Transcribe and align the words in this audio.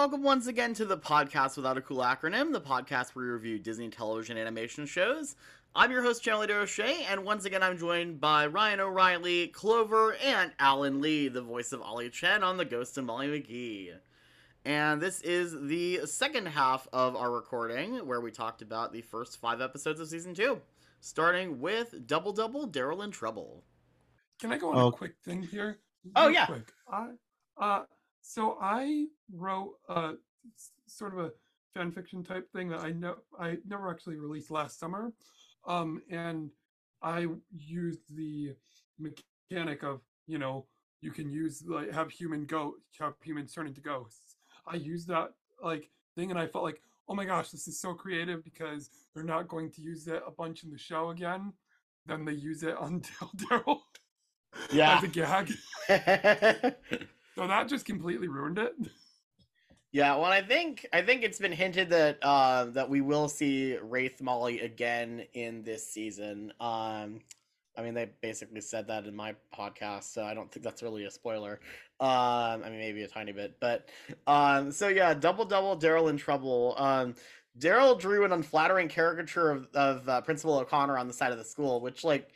Hello 0.00 0.06
and 0.06 0.12
welcome 0.12 0.24
once 0.24 0.46
again 0.46 0.72
to 0.72 0.86
the 0.86 0.96
podcast 0.96 1.56
without 1.58 1.76
a 1.76 1.82
cool 1.82 1.98
acronym, 1.98 2.52
the 2.52 2.60
podcast 2.60 3.10
where 3.10 3.26
we 3.26 3.30
review 3.32 3.58
Disney 3.58 3.90
television 3.90 4.38
animation 4.38 4.86
shows. 4.86 5.36
I'm 5.74 5.90
your 5.90 6.02
host, 6.02 6.22
Charlie 6.22 6.50
O'Shea, 6.50 7.04
and 7.04 7.22
once 7.22 7.44
again 7.44 7.62
I'm 7.62 7.76
joined 7.76 8.18
by 8.18 8.46
Ryan 8.46 8.80
O'Reilly, 8.80 9.48
Clover, 9.48 10.14
and 10.24 10.52
Alan 10.58 11.02
Lee, 11.02 11.28
the 11.28 11.42
voice 11.42 11.72
of 11.72 11.82
Ollie 11.82 12.08
Chen 12.08 12.42
on 12.42 12.56
The 12.56 12.64
Ghost 12.64 12.96
of 12.96 13.04
Molly 13.04 13.28
McGee. 13.28 13.90
And 14.64 15.02
this 15.02 15.20
is 15.20 15.54
the 15.68 16.06
second 16.06 16.46
half 16.46 16.88
of 16.94 17.14
our 17.14 17.30
recording 17.30 17.96
where 18.06 18.22
we 18.22 18.30
talked 18.30 18.62
about 18.62 18.94
the 18.94 19.02
first 19.02 19.38
five 19.38 19.60
episodes 19.60 20.00
of 20.00 20.08
season 20.08 20.32
two, 20.32 20.62
starting 21.00 21.60
with 21.60 22.06
Double 22.06 22.32
Double 22.32 22.66
Daryl 22.66 23.04
in 23.04 23.10
Trouble. 23.10 23.64
Can 24.40 24.50
I 24.50 24.56
go 24.56 24.70
on 24.70 24.78
Oh. 24.78 24.86
a 24.88 24.92
quick 24.92 25.16
thing 25.22 25.42
here? 25.42 25.78
Oh, 26.16 26.28
yeah. 26.28 26.46
Quick. 26.46 26.72
I, 26.90 27.08
uh, 27.58 27.82
so 28.22 28.58
I 28.60 29.06
wrote 29.32 29.74
a 29.88 30.12
sort 30.86 31.12
of 31.14 31.20
a 31.20 31.32
fan 31.74 31.92
fiction 31.92 32.22
type 32.24 32.50
thing 32.52 32.68
that 32.70 32.80
I 32.80 32.90
know 32.90 33.16
I 33.38 33.58
never 33.66 33.90
actually 33.90 34.16
released 34.16 34.50
last 34.50 34.78
summer, 34.78 35.12
um, 35.66 36.02
and 36.10 36.50
I 37.02 37.26
used 37.56 38.00
the 38.14 38.54
mechanic 38.98 39.82
of 39.82 40.00
you 40.26 40.38
know 40.38 40.66
you 41.00 41.10
can 41.10 41.30
use 41.30 41.62
like 41.66 41.92
have 41.92 42.10
human 42.10 42.44
go 42.44 42.74
have 42.98 43.14
humans 43.22 43.52
turn 43.52 43.66
into 43.66 43.80
ghosts. 43.80 44.36
I 44.66 44.76
used 44.76 45.08
that 45.08 45.32
like 45.62 45.90
thing, 46.16 46.30
and 46.30 46.38
I 46.38 46.46
felt 46.46 46.64
like 46.64 46.82
oh 47.08 47.14
my 47.14 47.24
gosh, 47.24 47.50
this 47.50 47.66
is 47.66 47.80
so 47.80 47.92
creative 47.92 48.44
because 48.44 48.90
they're 49.14 49.24
not 49.24 49.48
going 49.48 49.70
to 49.72 49.82
use 49.82 50.06
it 50.06 50.22
a 50.26 50.30
bunch 50.30 50.62
in 50.62 50.70
the 50.70 50.78
show 50.78 51.10
again. 51.10 51.52
Then 52.06 52.24
they 52.24 52.32
use 52.32 52.62
it 52.62 52.76
on 52.76 53.00
Daryl 53.36 53.80
Yeah. 54.72 54.98
as 54.98 55.04
a 55.04 55.08
gag. 55.08 55.52
So 57.40 57.46
that 57.46 57.68
just 57.68 57.86
completely 57.86 58.28
ruined 58.28 58.58
it. 58.58 58.74
Yeah, 59.92 60.14
well, 60.14 60.26
I 60.26 60.40
think 60.40 60.86
I 60.92 61.02
think 61.02 61.24
it's 61.24 61.40
been 61.40 61.50
hinted 61.50 61.90
that 61.90 62.18
uh, 62.22 62.66
that 62.66 62.88
we 62.88 63.00
will 63.00 63.26
see 63.26 63.76
Wraith 63.76 64.22
Molly 64.22 64.60
again 64.60 65.24
in 65.32 65.64
this 65.64 65.84
season. 65.84 66.52
Um, 66.60 67.22
I 67.76 67.82
mean, 67.82 67.94
they 67.94 68.08
basically 68.22 68.60
said 68.60 68.86
that 68.86 69.06
in 69.06 69.16
my 69.16 69.34
podcast, 69.52 70.04
so 70.04 70.22
I 70.22 70.32
don't 70.32 70.48
think 70.48 70.62
that's 70.62 70.84
really 70.84 71.06
a 71.06 71.10
spoiler. 71.10 71.58
Um, 71.98 72.62
I 72.62 72.68
mean, 72.70 72.78
maybe 72.78 73.02
a 73.02 73.08
tiny 73.08 73.32
bit, 73.32 73.56
but 73.60 73.88
um, 74.28 74.70
so 74.70 74.86
yeah, 74.86 75.12
double 75.12 75.44
double 75.44 75.76
Daryl 75.76 76.08
in 76.08 76.16
trouble. 76.16 76.76
Um, 76.78 77.16
Daryl 77.58 77.98
drew 77.98 78.24
an 78.24 78.30
unflattering 78.30 78.86
caricature 78.86 79.50
of, 79.50 79.66
of 79.74 80.08
uh, 80.08 80.20
Principal 80.20 80.56
O'Connor 80.56 80.98
on 80.98 81.08
the 81.08 81.14
side 81.14 81.32
of 81.32 81.38
the 81.38 81.44
school, 81.44 81.80
which 81.80 82.04
like 82.04 82.30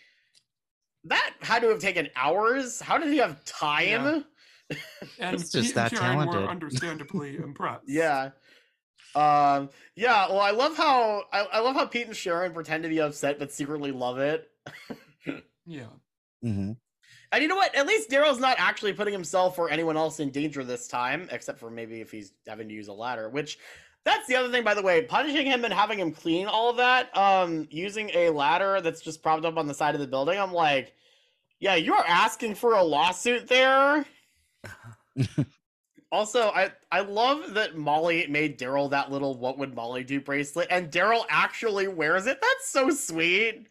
that 1.04 1.34
had 1.40 1.62
to 1.62 1.68
have 1.68 1.78
taken 1.78 2.08
hours. 2.16 2.80
How 2.80 2.98
did 2.98 3.12
he 3.12 3.18
have 3.18 3.44
time? 3.44 4.24
And 5.18 5.40
It's 5.40 5.50
just 5.50 5.68
Pete 5.68 5.76
and 5.76 5.92
that 5.92 5.96
Sharon 5.96 6.28
were 6.28 6.46
understandably 6.46 7.36
impressed. 7.42 7.84
Yeah. 7.86 8.30
Um 9.14 9.70
yeah, 9.94 10.28
well 10.28 10.40
I 10.40 10.50
love 10.50 10.76
how 10.76 11.24
I, 11.32 11.40
I 11.52 11.60
love 11.60 11.76
how 11.76 11.86
Pete 11.86 12.06
and 12.06 12.16
Sharon 12.16 12.52
pretend 12.52 12.82
to 12.82 12.88
be 12.88 13.00
upset 13.00 13.38
but 13.38 13.52
secretly 13.52 13.92
love 13.92 14.18
it. 14.18 14.50
Yeah. 15.66 15.86
hmm 16.42 16.72
And 17.32 17.42
you 17.42 17.48
know 17.48 17.56
what? 17.56 17.74
At 17.74 17.86
least 17.86 18.10
Daryl's 18.10 18.38
not 18.38 18.56
actually 18.58 18.92
putting 18.92 19.14
himself 19.14 19.58
or 19.58 19.70
anyone 19.70 19.96
else 19.96 20.20
in 20.20 20.28
danger 20.30 20.62
this 20.62 20.86
time, 20.88 21.26
except 21.32 21.58
for 21.58 21.70
maybe 21.70 22.02
if 22.02 22.10
he's 22.10 22.32
having 22.46 22.68
to 22.68 22.74
use 22.74 22.88
a 22.88 22.92
ladder, 22.92 23.30
which 23.30 23.58
that's 24.04 24.26
the 24.26 24.36
other 24.36 24.50
thing, 24.50 24.62
by 24.62 24.74
the 24.74 24.82
way. 24.82 25.02
Punishing 25.02 25.46
him 25.46 25.64
and 25.64 25.72
having 25.72 25.98
him 25.98 26.12
clean 26.12 26.46
all 26.46 26.68
of 26.68 26.76
that, 26.76 27.16
um, 27.16 27.66
using 27.70 28.10
a 28.10 28.28
ladder 28.28 28.82
that's 28.82 29.00
just 29.00 29.22
propped 29.22 29.46
up 29.46 29.56
on 29.56 29.66
the 29.66 29.72
side 29.74 29.94
of 29.94 30.00
the 30.02 30.06
building, 30.06 30.38
I'm 30.38 30.52
like, 30.52 30.92
yeah, 31.58 31.76
you're 31.76 32.06
asking 32.06 32.56
for 32.56 32.74
a 32.74 32.82
lawsuit 32.82 33.48
there. 33.48 34.04
also, 36.12 36.48
I 36.48 36.72
I 36.90 37.00
love 37.00 37.54
that 37.54 37.76
Molly 37.76 38.26
made 38.28 38.58
Daryl 38.58 38.90
that 38.90 39.10
little 39.10 39.36
"What 39.36 39.58
would 39.58 39.74
Molly 39.74 40.04
do" 40.04 40.20
bracelet, 40.20 40.68
and 40.70 40.90
Daryl 40.90 41.24
actually 41.28 41.88
wears 41.88 42.26
it. 42.26 42.38
That's 42.40 42.68
so 42.68 42.90
sweet. 42.90 43.68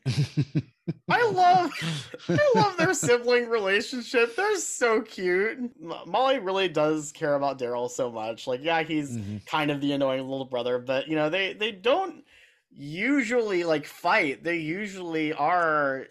I 1.09 1.29
love 1.29 1.71
I 2.29 2.51
love 2.55 2.77
their 2.77 2.93
sibling 2.93 3.49
relationship. 3.49 4.35
They're 4.35 4.57
so 4.57 5.01
cute. 5.01 5.57
M- 5.57 5.93
Molly 6.05 6.39
really 6.39 6.67
does 6.67 7.11
care 7.11 7.35
about 7.35 7.59
Daryl 7.59 7.89
so 7.89 8.11
much. 8.11 8.47
Like, 8.47 8.63
yeah, 8.63 8.83
he's 8.83 9.17
Mhm. 9.17 9.45
kind 9.45 9.71
of 9.71 9.79
the 9.81 9.91
annoying 9.93 10.27
little 10.27 10.45
brother, 10.45 10.79
but 10.79 11.07
you 11.07 11.15
know, 11.15 11.29
they 11.29 11.53
they 11.53 11.71
don't 11.71 12.25
usually 12.71 13.63
like 13.63 13.85
fight. 13.85 14.43
They 14.43 14.57
usually 14.57 15.33
are 15.33 16.07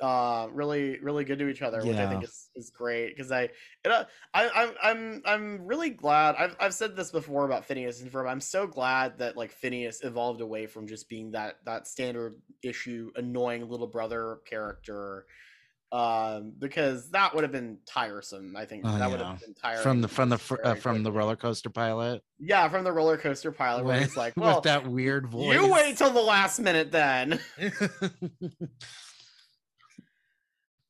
uh 0.00 0.48
really 0.52 0.98
really 1.00 1.24
good 1.24 1.38
to 1.38 1.48
each 1.48 1.62
other, 1.62 1.84
which 1.84 1.96
I 1.96 2.08
think 2.08 2.24
is 2.24 2.48
is 2.56 2.70
great 2.70 3.14
because 3.16 3.30
I 3.30 3.42
it, 3.42 3.86
uh, 3.86 4.04
I 4.32 4.48
I'm 4.48 4.74
I'm 4.82 5.22
I'm 5.24 5.66
really 5.66 5.90
glad. 5.90 6.36
I've 6.36 6.56
I've 6.58 6.74
said 6.74 6.96
this 6.96 7.10
before 7.10 7.44
about 7.44 7.64
Phineas 7.64 8.00
and 8.00 8.10
Ferb. 8.10 8.28
I'm 8.28 8.40
so 8.40 8.66
glad 8.66 9.18
that 9.18 9.36
like 9.36 9.52
Phineas 9.52 10.02
evolved 10.02 10.40
away 10.40 10.66
from 10.66 10.86
just 10.86 11.08
being 11.08 11.32
that 11.32 11.56
that 11.64 11.86
standard 11.86 12.36
issue 12.62 13.10
annoying 13.16 13.68
little 13.68 13.86
brother 13.86 14.38
character 14.48 15.26
um 15.92 16.52
because 16.58 17.10
that 17.10 17.34
would 17.34 17.42
have 17.42 17.50
been 17.50 17.76
tiresome 17.84 18.54
i 18.56 18.64
think 18.64 18.84
Oh, 18.86 18.96
that 18.96 19.10
would 19.10 19.20
have 19.20 19.40
been 19.40 19.54
tiring 19.54 19.82
from 19.82 20.00
the 20.00 20.06
from 20.06 20.28
the 20.28 20.38
fr- 20.38 20.60
uh, 20.62 20.76
from 20.76 21.02
the 21.02 21.10
roller 21.10 21.34
coaster 21.34 21.68
pilot 21.68 22.22
yeah 22.38 22.68
from 22.68 22.84
the 22.84 22.92
roller 22.92 23.16
coaster 23.16 23.50
pilot 23.50 23.84
where 23.84 23.94
with, 23.98 24.04
it's 24.06 24.16
like 24.16 24.34
well 24.36 24.54
with 24.56 24.64
that 24.64 24.86
weird 24.86 25.26
voice. 25.26 25.52
you 25.52 25.72
wait 25.72 25.96
till 25.96 26.12
the 26.12 26.20
last 26.20 26.60
minute 26.60 26.92
then 26.92 27.40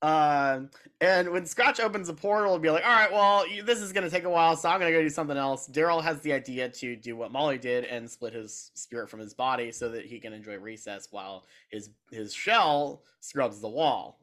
Um, 0.03 0.71
and 1.03 1.31
when 1.31 1.45
Scratch 1.45 1.79
opens 1.79 2.07
the 2.07 2.15
portal, 2.15 2.59
be 2.59 2.71
like, 2.71 2.85
all 2.85 2.91
right, 2.91 3.13
well, 3.13 3.47
you, 3.47 3.63
this 3.63 3.81
is 3.81 3.93
going 3.93 4.05
to 4.05 4.11
take 4.11 4.25
a 4.25 4.31
while, 4.31 4.57
so 4.57 4.69
I'm 4.69 4.81
going 4.81 4.91
to 4.91 4.99
go 4.99 5.03
do 5.03 5.11
something 5.11 5.37
else. 5.37 5.69
Daryl 5.69 6.03
has 6.03 6.21
the 6.21 6.33
idea 6.33 6.71
to 6.71 6.97
do 6.97 7.17
what 7.17 7.33
Molly 7.33 7.59
did 7.59 7.85
and 7.85 8.11
split 8.11 8.33
his 8.33 8.71
spirit 8.75 9.11
from 9.11 9.21
his 9.21 9.35
body 9.35 9.73
so 9.73 9.91
that 9.91 10.07
he 10.07 10.19
can 10.19 10.33
enjoy 10.33 10.57
recess 10.57 11.09
while 11.11 11.45
his 11.69 11.91
his 12.11 12.33
shell 12.33 13.03
scrubs 13.21 13.61
the 13.61 13.69
wall. 13.69 14.19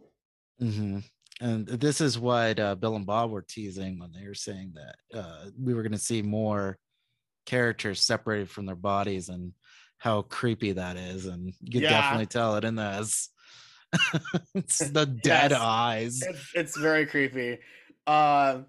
hmm 0.59 0.99
And 1.41 1.67
this 1.67 2.01
is 2.01 2.17
what 2.17 2.59
uh, 2.59 2.73
Bill 2.73 2.95
and 2.95 3.05
Bob 3.05 3.29
were 3.29 3.45
teasing 3.47 3.99
when 3.99 4.11
they 4.11 4.27
were 4.27 4.33
saying 4.33 4.73
that 4.75 5.17
uh, 5.19 5.45
we 5.61 5.75
were 5.75 5.83
going 5.83 5.91
to 5.91 5.97
see 5.99 6.23
more 6.23 6.79
characters 7.45 8.01
separated 8.01 8.49
from 8.49 8.65
their 8.65 8.75
bodies 8.75 9.29
and 9.29 9.53
how 9.99 10.23
creepy 10.23 10.71
that 10.73 10.97
is. 10.97 11.27
And 11.27 11.53
you 11.61 11.81
Yeah. 11.81 11.89
definitely 11.89 12.25
tell 12.25 12.55
it 12.55 12.63
in 12.63 12.75
this. 12.75 13.29
it's 14.55 14.79
the 14.89 15.05
dead 15.05 15.51
Yes. 15.51 15.59
eyes. 15.61 16.21
It's, 16.21 16.51
it's 16.53 16.77
very 16.77 17.05
creepy. 17.05 17.59
Um, 18.05 18.65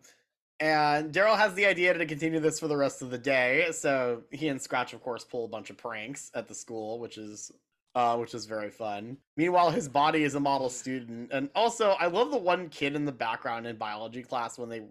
and 0.61 1.12
Daryl 1.12 1.37
has 1.37 1.55
the 1.55 1.67
idea 1.67 1.95
to 1.95 2.06
continue 2.06 2.41
this 2.41 2.59
for 2.59 2.69
the 2.69 2.77
rest 2.77 3.03
of 3.03 3.11
the 3.11 3.19
day. 3.19 3.69
So 3.73 4.23
he 4.31 4.49
and 4.49 4.61
Scratch, 4.61 4.93
of 4.93 5.03
course, 5.03 5.25
pull 5.25 5.45
a 5.45 5.49
bunch 5.49 5.71
of 5.71 5.77
pranks 5.77 6.31
at 6.34 6.49
the 6.49 6.55
school, 6.55 6.99
which 6.99 7.17
is 7.17 7.53
uh, 7.95 8.17
which 8.17 8.34
is 8.34 8.45
very 8.45 8.71
fun. 8.71 9.17
Meanwhile, 9.37 9.71
his 9.71 9.89
body 9.89 10.23
is 10.23 10.34
a 10.34 10.41
model 10.41 10.69
student, 10.69 11.31
and 11.33 11.49
also 11.55 11.91
I 11.91 12.06
love 12.06 12.31
the 12.31 12.39
one 12.39 12.69
kid 12.69 12.95
in 12.95 13.05
the 13.05 13.12
background 13.12 13.67
in 13.67 13.77
biology 13.77 14.23
class 14.23 14.59
when 14.59 14.69
they 14.69 14.83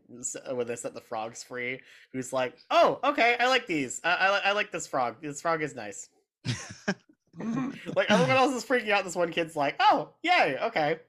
when 0.52 0.68
they 0.68 0.76
set 0.76 0.94
the 0.94 1.02
frogs 1.02 1.44
free, 1.44 1.80
who's 2.12 2.34
like, 2.34 2.58
"Oh, 2.70 3.00
okay, 3.04 3.36
I 3.40 3.48
like 3.48 3.68
these. 3.68 4.02
I 4.04 4.10
I, 4.10 4.50
I 4.50 4.52
like 4.54 4.72
this 4.72 4.88
frog. 4.88 5.18
This 5.22 5.42
frog 5.42 5.62
is 5.62 5.76
nice." 5.76 6.10
Like 7.96 8.10
everyone 8.12 8.36
else 8.38 8.56
is 8.56 8.66
freaking 8.66 8.90
out. 8.92 9.04
This 9.06 9.16
one 9.16 9.32
kid's 9.32 9.56
like, 9.56 9.76
"Oh, 9.80 10.10
yay, 10.24 10.58
okay." 10.64 11.00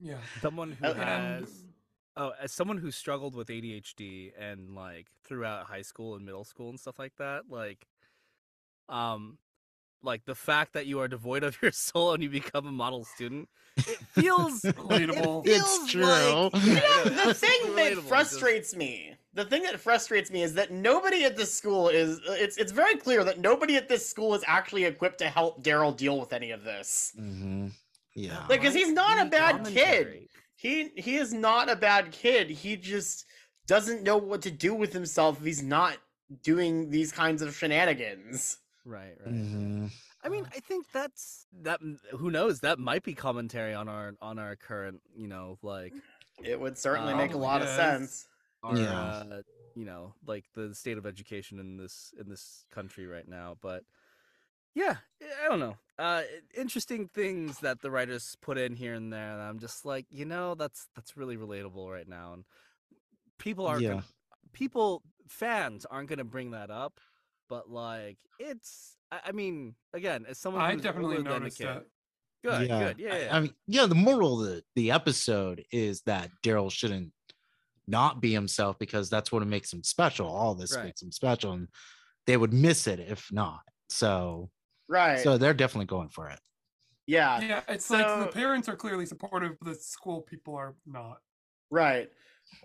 yeah. 0.00 0.18
someone 0.40 0.72
who 0.72 0.86
Uh, 0.86 0.90
And 0.92 0.98
has 1.02 1.64
oh 2.16 2.32
as 2.40 2.52
someone 2.52 2.78
who 2.78 2.90
struggled 2.90 3.34
with 3.34 3.48
adhd 3.48 4.32
and 4.38 4.74
like 4.74 5.06
throughout 5.24 5.66
high 5.66 5.82
school 5.82 6.14
and 6.16 6.24
middle 6.24 6.44
school 6.44 6.68
and 6.70 6.78
stuff 6.78 6.98
like 6.98 7.14
that 7.18 7.42
like 7.48 7.86
um 8.88 9.38
like 10.02 10.24
the 10.24 10.34
fact 10.34 10.72
that 10.74 10.86
you 10.86 11.00
are 11.00 11.08
devoid 11.08 11.42
of 11.42 11.56
your 11.62 11.72
soul 11.72 12.12
and 12.14 12.22
you 12.22 12.30
become 12.30 12.66
a 12.66 12.72
model 12.72 13.04
student 13.04 13.48
it 13.76 13.98
feels 14.12 14.62
Relatable. 14.62 15.46
It 15.46 15.50
It's 15.50 15.76
feels 15.78 15.90
true. 15.90 16.02
like- 16.04 16.64
You 16.64 16.74
know, 16.74 17.04
the 17.26 17.34
thing 17.34 17.76
that 17.76 17.92
relatable, 17.92 17.94
just- 17.96 18.08
frustrates 18.08 18.74
me, 18.76 19.14
the 19.38 19.44
thing 19.44 19.62
that 19.62 19.78
frustrates 19.78 20.30
me 20.30 20.42
is 20.42 20.52
that 20.54 20.70
nobody 20.72 21.24
at 21.24 21.36
this 21.36 21.54
school 21.54 21.88
is. 21.88 22.20
It's 22.44 22.56
it's 22.56 22.72
very 22.72 22.96
clear 22.96 23.22
that 23.24 23.38
nobody 23.38 23.76
at 23.76 23.88
this 23.88 24.04
school 24.08 24.34
is 24.34 24.42
actually 24.46 24.84
equipped 24.84 25.18
to 25.18 25.28
help 25.28 25.62
Daryl 25.62 25.96
deal 25.96 26.18
with 26.18 26.32
any 26.32 26.50
of 26.50 26.64
this. 26.64 27.12
hmm 27.16 27.68
Yeah. 28.14 28.44
Like, 28.48 28.62
'cause 28.62 28.74
he's 28.74 28.90
not 28.92 29.16
a 29.24 29.26
bad 29.30 29.64
be 29.64 29.70
kid. 29.72 30.28
He 30.56 30.88
he 30.96 31.16
is 31.16 31.32
not 31.32 31.70
a 31.70 31.76
bad 31.76 32.10
kid. 32.10 32.50
He 32.50 32.76
just 32.76 33.26
doesn't 33.66 34.02
know 34.02 34.16
what 34.16 34.42
to 34.42 34.50
do 34.50 34.74
with 34.74 34.92
himself 34.92 35.38
if 35.38 35.44
he's 35.44 35.62
not 35.62 35.98
doing 36.42 36.90
these 36.90 37.12
kinds 37.12 37.40
of 37.42 37.54
shenanigans. 37.54 38.58
right 38.84 39.14
right 39.24 39.34
Mhm. 39.34 39.90
i 40.24 40.28
mean 40.30 40.44
i 40.56 40.60
think 40.60 40.86
that's 40.92 41.46
that 41.66 41.78
who 42.12 42.30
knows 42.30 42.60
that 42.60 42.78
might 42.78 43.02
be 43.02 43.14
commentary 43.14 43.74
on 43.74 43.86
our 43.88 44.14
on 44.22 44.38
our 44.38 44.56
current 44.56 45.00
you 45.14 45.28
know 45.28 45.58
like 45.62 45.92
It 46.42 46.58
would 46.58 46.78
certainly 46.78 47.12
Um, 47.12 47.18
make 47.18 47.34
a 47.34 47.38
lot 47.50 47.60
of 47.62 47.68
sense. 47.68 48.28
Our 48.62 48.76
Yeah. 48.76 49.00
uh, 49.30 49.42
you 49.74 49.84
know 49.84 50.14
like 50.26 50.44
the 50.54 50.74
state 50.74 50.98
of 50.98 51.06
education 51.06 51.58
in 51.60 51.76
this 51.76 52.12
in 52.18 52.28
this 52.28 52.64
country 52.70 53.06
right 53.06 53.28
now 53.28 53.56
but 53.60 53.84
yeah 54.74 54.96
i 55.44 55.48
don't 55.48 55.60
know 55.60 55.76
uh 55.98 56.22
interesting 56.56 57.08
things 57.08 57.60
that 57.60 57.80
the 57.80 57.90
writers 57.90 58.36
put 58.40 58.58
in 58.58 58.74
here 58.74 58.94
and 58.94 59.12
there 59.12 59.32
and 59.32 59.40
i'm 59.42 59.58
just 59.58 59.84
like 59.84 60.06
you 60.10 60.24
know 60.24 60.54
that's 60.54 60.88
that's 60.96 61.16
really 61.16 61.36
relatable 61.36 61.90
right 61.90 62.08
now 62.08 62.32
and 62.32 62.44
people 63.38 63.66
are 63.66 63.80
Yeah. 63.80 63.88
gon- 63.94 64.04
people 64.52 65.02
fans 65.28 65.86
aren't 65.88 66.08
gonna 66.08 66.24
bring 66.24 66.52
that 66.52 66.70
up, 66.70 67.00
but 67.48 67.70
like 67.70 68.18
it's. 68.40 68.96
I, 69.12 69.20
I 69.26 69.32
mean, 69.32 69.74
again, 69.92 70.24
as 70.28 70.38
someone 70.38 70.62
I 70.62 70.74
definitely 70.74 71.18
older 71.18 71.28
than 71.30 71.36
a 71.36 71.38
noticed 71.40 71.58
that. 71.58 71.84
Good, 72.42 72.68
good, 72.68 72.96
yeah. 72.98 73.14
I- 73.14 73.18
yeah. 73.18 73.36
I, 73.36 73.40
mean, 73.40 73.54
yeah, 73.66 73.86
the 73.86 73.94
moral 73.94 74.40
of 74.40 74.46
the, 74.48 74.64
the 74.74 74.90
episode 74.90 75.64
is 75.70 76.00
that 76.02 76.30
Daryl 76.42 76.70
shouldn't 76.72 77.12
not 77.88 78.20
be 78.20 78.32
himself 78.32 78.78
because 78.78 79.08
that's 79.10 79.32
what 79.32 79.46
makes 79.46 79.72
him 79.72 79.82
special. 79.82 80.26
All 80.28 80.54
this 80.54 80.76
Right. 80.76 80.84
makes 80.86 81.02
him 81.02 81.10
special, 81.12 81.52
and 81.52 81.68
they 82.26 82.36
would 82.36 82.52
miss 82.52 82.86
it 82.86 83.00
if 83.00 83.32
not. 83.32 83.60
So, 83.88 84.50
Right. 84.88 85.18
so 85.20 85.38
they're 85.38 85.54
definitely 85.54 85.86
going 85.86 86.10
for 86.10 86.28
it. 86.28 86.40
yeah. 87.06 87.40
Yeah, 87.40 87.62
it's 87.68 87.88
like 87.90 88.06
the 88.06 88.28
parents 88.28 88.68
are 88.68 88.76
clearly 88.76 89.06
supportive, 89.06 89.56
the 89.62 89.74
school 89.74 90.20
people 90.22 90.54
are 90.54 90.76
not. 90.86 91.18
Right. 91.70 92.10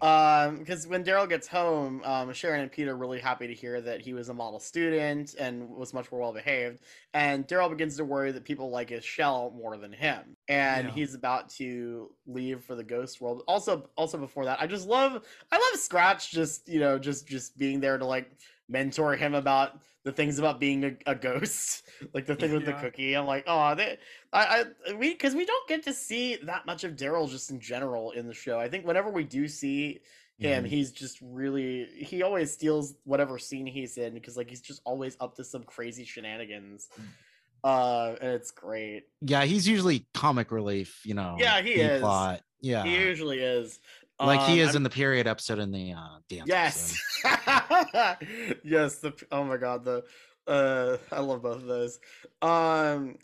Um, 0.02 0.58
because 0.58 0.86
when 0.86 1.04
Daryl 1.06 1.30
gets 1.30 1.48
home, 1.48 2.02
um, 2.04 2.34
Sharon 2.34 2.60
and 2.60 2.72
Peter 2.72 2.92
are 2.92 2.98
really 2.98 3.20
happy 3.22 3.48
to 3.48 3.54
hear 3.54 3.80
that 3.80 4.02
he 4.02 4.14
was 4.14 4.28
a 4.28 4.34
model 4.34 4.60
student 4.60 5.34
and 5.40 5.70
was 5.70 5.94
much 5.94 6.12
more 6.12 6.20
well 6.20 6.34
behaved. 6.34 6.80
And 7.14 7.48
Daryl 7.48 7.70
begins 7.70 7.96
to 7.98 8.04
worry 8.04 8.32
that 8.34 8.44
people 8.44 8.70
like 8.70 8.90
his 8.90 9.06
shell 9.06 9.54
more 9.56 9.78
than 9.78 9.94
him. 9.94 10.36
And 10.50 10.88
Yeah. 10.88 10.94
he's 10.94 11.14
about 11.16 11.50
to 11.52 12.12
leave 12.28 12.64
for 12.66 12.76
the 12.76 12.84
ghost 12.84 13.22
world. 13.22 13.44
Also, 13.48 13.90
also 13.96 14.18
before 14.18 14.44
that, 14.46 14.60
I 14.62 14.68
just 14.68 14.88
love 14.88 15.24
I 15.52 15.56
love 15.56 15.80
Scratch 15.80 16.32
just, 16.32 16.68
you 16.68 16.82
know, 16.82 17.00
just 17.00 17.26
just 17.26 17.58
being 17.58 17.80
there 17.80 17.98
to 17.98 18.06
like 18.06 18.30
mentor 18.74 19.16
him 19.16 19.34
about 19.36 19.80
the 20.04 20.12
things 20.12 20.38
about 20.40 20.60
being 20.60 20.84
a, 20.84 20.92
a 21.06 21.16
ghost, 21.16 21.84
like 22.14 22.26
the 22.26 22.36
thing 22.36 22.52
with 22.52 22.66
the 22.66 22.74
cookie. 22.74 23.14
I'm 23.14 23.26
like, 23.26 23.46
oh, 23.48 23.74
they, 23.76 23.98
I, 24.34 24.66
I, 24.90 24.94
we, 24.96 25.14
because 25.14 25.34
we 25.36 25.46
don't 25.46 25.68
get 25.70 25.84
to 25.84 25.94
see 25.94 26.36
that 26.44 26.66
much 26.66 26.84
of 26.84 26.98
Daryl 26.98 27.30
just 27.30 27.52
in 27.52 27.62
general 27.62 28.12
in 28.12 28.28
the 28.28 28.34
show. 28.34 28.60
I 28.60 28.68
think 28.68 28.86
whenever 28.86 29.10
we 29.10 29.24
do 29.24 29.48
see 29.48 30.02
him, 30.40 30.66
Mhm. 30.66 30.68
he's 30.68 30.92
just 30.92 31.20
really, 31.22 31.86
he 31.96 32.22
always 32.24 32.52
steals 32.52 32.96
whatever 33.06 33.38
scene 33.40 33.66
he's 33.68 33.98
in 33.98 34.14
because 34.14 34.36
like 34.36 34.50
he's 34.50 34.60
just 34.62 34.82
always 34.84 35.16
up 35.22 35.36
to 35.38 35.44
some 35.46 35.64
crazy 35.64 36.04
shenanigans. 36.04 36.90
Uh, 37.64 38.16
and 38.20 38.32
it's 38.32 38.52
great. 38.52 39.04
Yeah, 39.22 39.46
he's 39.46 39.66
usually 39.66 40.06
comic 40.14 40.52
relief. 40.52 41.00
You 41.06 41.14
know. 41.14 41.38
Yeah, 41.40 41.62
he 41.62 41.74
is. 41.76 42.02
Plot. 42.02 42.42
Yeah, 42.60 42.84
He 42.84 42.96
usually 42.96 43.40
is. 43.40 43.80
Like 44.26 44.42
he 44.50 44.62
Um, 44.62 44.68
is 44.68 44.68
I'm- 44.70 44.78
in 44.78 44.84
the 44.84 44.90
period 44.90 45.28
episode 45.28 45.60
in 45.60 45.72
the 45.72 45.94
uh, 45.94 46.18
dance. 46.30 46.48
Yes. 46.48 47.00
yes. 48.64 48.98
The 49.00 49.14
oh 49.32 49.44
my 49.44 49.58
god. 49.58 49.84
The 49.86 50.04
uh, 50.48 50.98
I 51.12 51.20
love 51.22 51.42
both 51.42 51.58
of 51.58 51.66
those. 51.66 52.00
Um. 52.42 53.18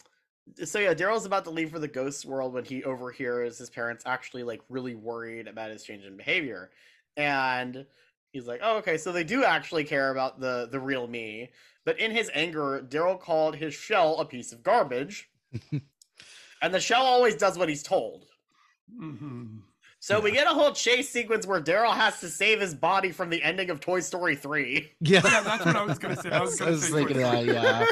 So 0.63 0.79
yeah, 0.79 0.95
Daryl's 0.95 1.25
about 1.25 1.43
to 1.43 1.51
leave 1.51 1.69
for 1.69 1.77
the 1.79 1.87
ghost 1.87 2.25
world 2.25 2.53
when 2.53 2.65
he 2.65 2.83
overhears 2.83 3.57
his 3.59 3.69
parents 3.69 4.03
actually 4.07 4.41
like 4.43 4.61
really 4.67 4.95
worried 4.95 5.47
about 5.47 5.69
his 5.69 5.83
change 5.83 6.05
in 6.05 6.17
behavior, 6.17 6.71
and 7.15 7.85
he's 8.31 8.47
like, 8.47 8.59
"Oh, 8.63 8.77
okay, 8.77 8.97
so 8.97 9.11
they 9.11 9.23
do 9.23 9.43
actually 9.43 9.83
care 9.83 10.09
about 10.09 10.39
the 10.39 10.67
the 10.71 10.79
real 10.79 11.07
me." 11.07 11.51
But 11.85 11.99
in 11.99 12.11
his 12.11 12.31
anger, 12.33 12.83
Daryl 12.87 13.19
called 13.19 13.55
his 13.57 13.73
shell 13.75 14.17
a 14.19 14.25
piece 14.25 14.51
of 14.51 14.63
garbage, 14.63 15.29
and 16.61 16.73
the 16.73 16.79
shell 16.79 17.03
always 17.03 17.35
does 17.35 17.57
what 17.57 17.69
he's 17.69 17.83
told. 17.83 18.25
hmm 18.97 19.57
So 20.01 20.19
we 20.21 20.31
get 20.31 20.47
a 20.47 20.51
whole 20.51 20.71
chase 20.71 21.09
sequence 21.09 21.45
where 21.45 21.59
Daryl 21.61 21.93
has 21.93 22.19
to 22.21 22.29
save 22.29 22.61
his 22.61 22.73
body 22.73 23.11
from 23.11 23.29
the 23.29 23.43
ending 23.43 23.69
of 23.69 23.81
Toy 23.81 23.99
Story 23.99 24.35
3. 24.35 24.89
Yeah, 25.01 25.21
Yeah, 25.23 25.41
that's 25.41 25.65
what 25.65 25.75
I 25.75 25.83
was 25.83 25.99
gonna 25.99 26.15
say. 26.15 26.29
I 26.29 26.39
was 26.41 26.55
gonna 26.59 26.77
say 26.77 26.91
thinking 27.05 27.17
that. 27.17 27.45
Yeah. 27.45 27.85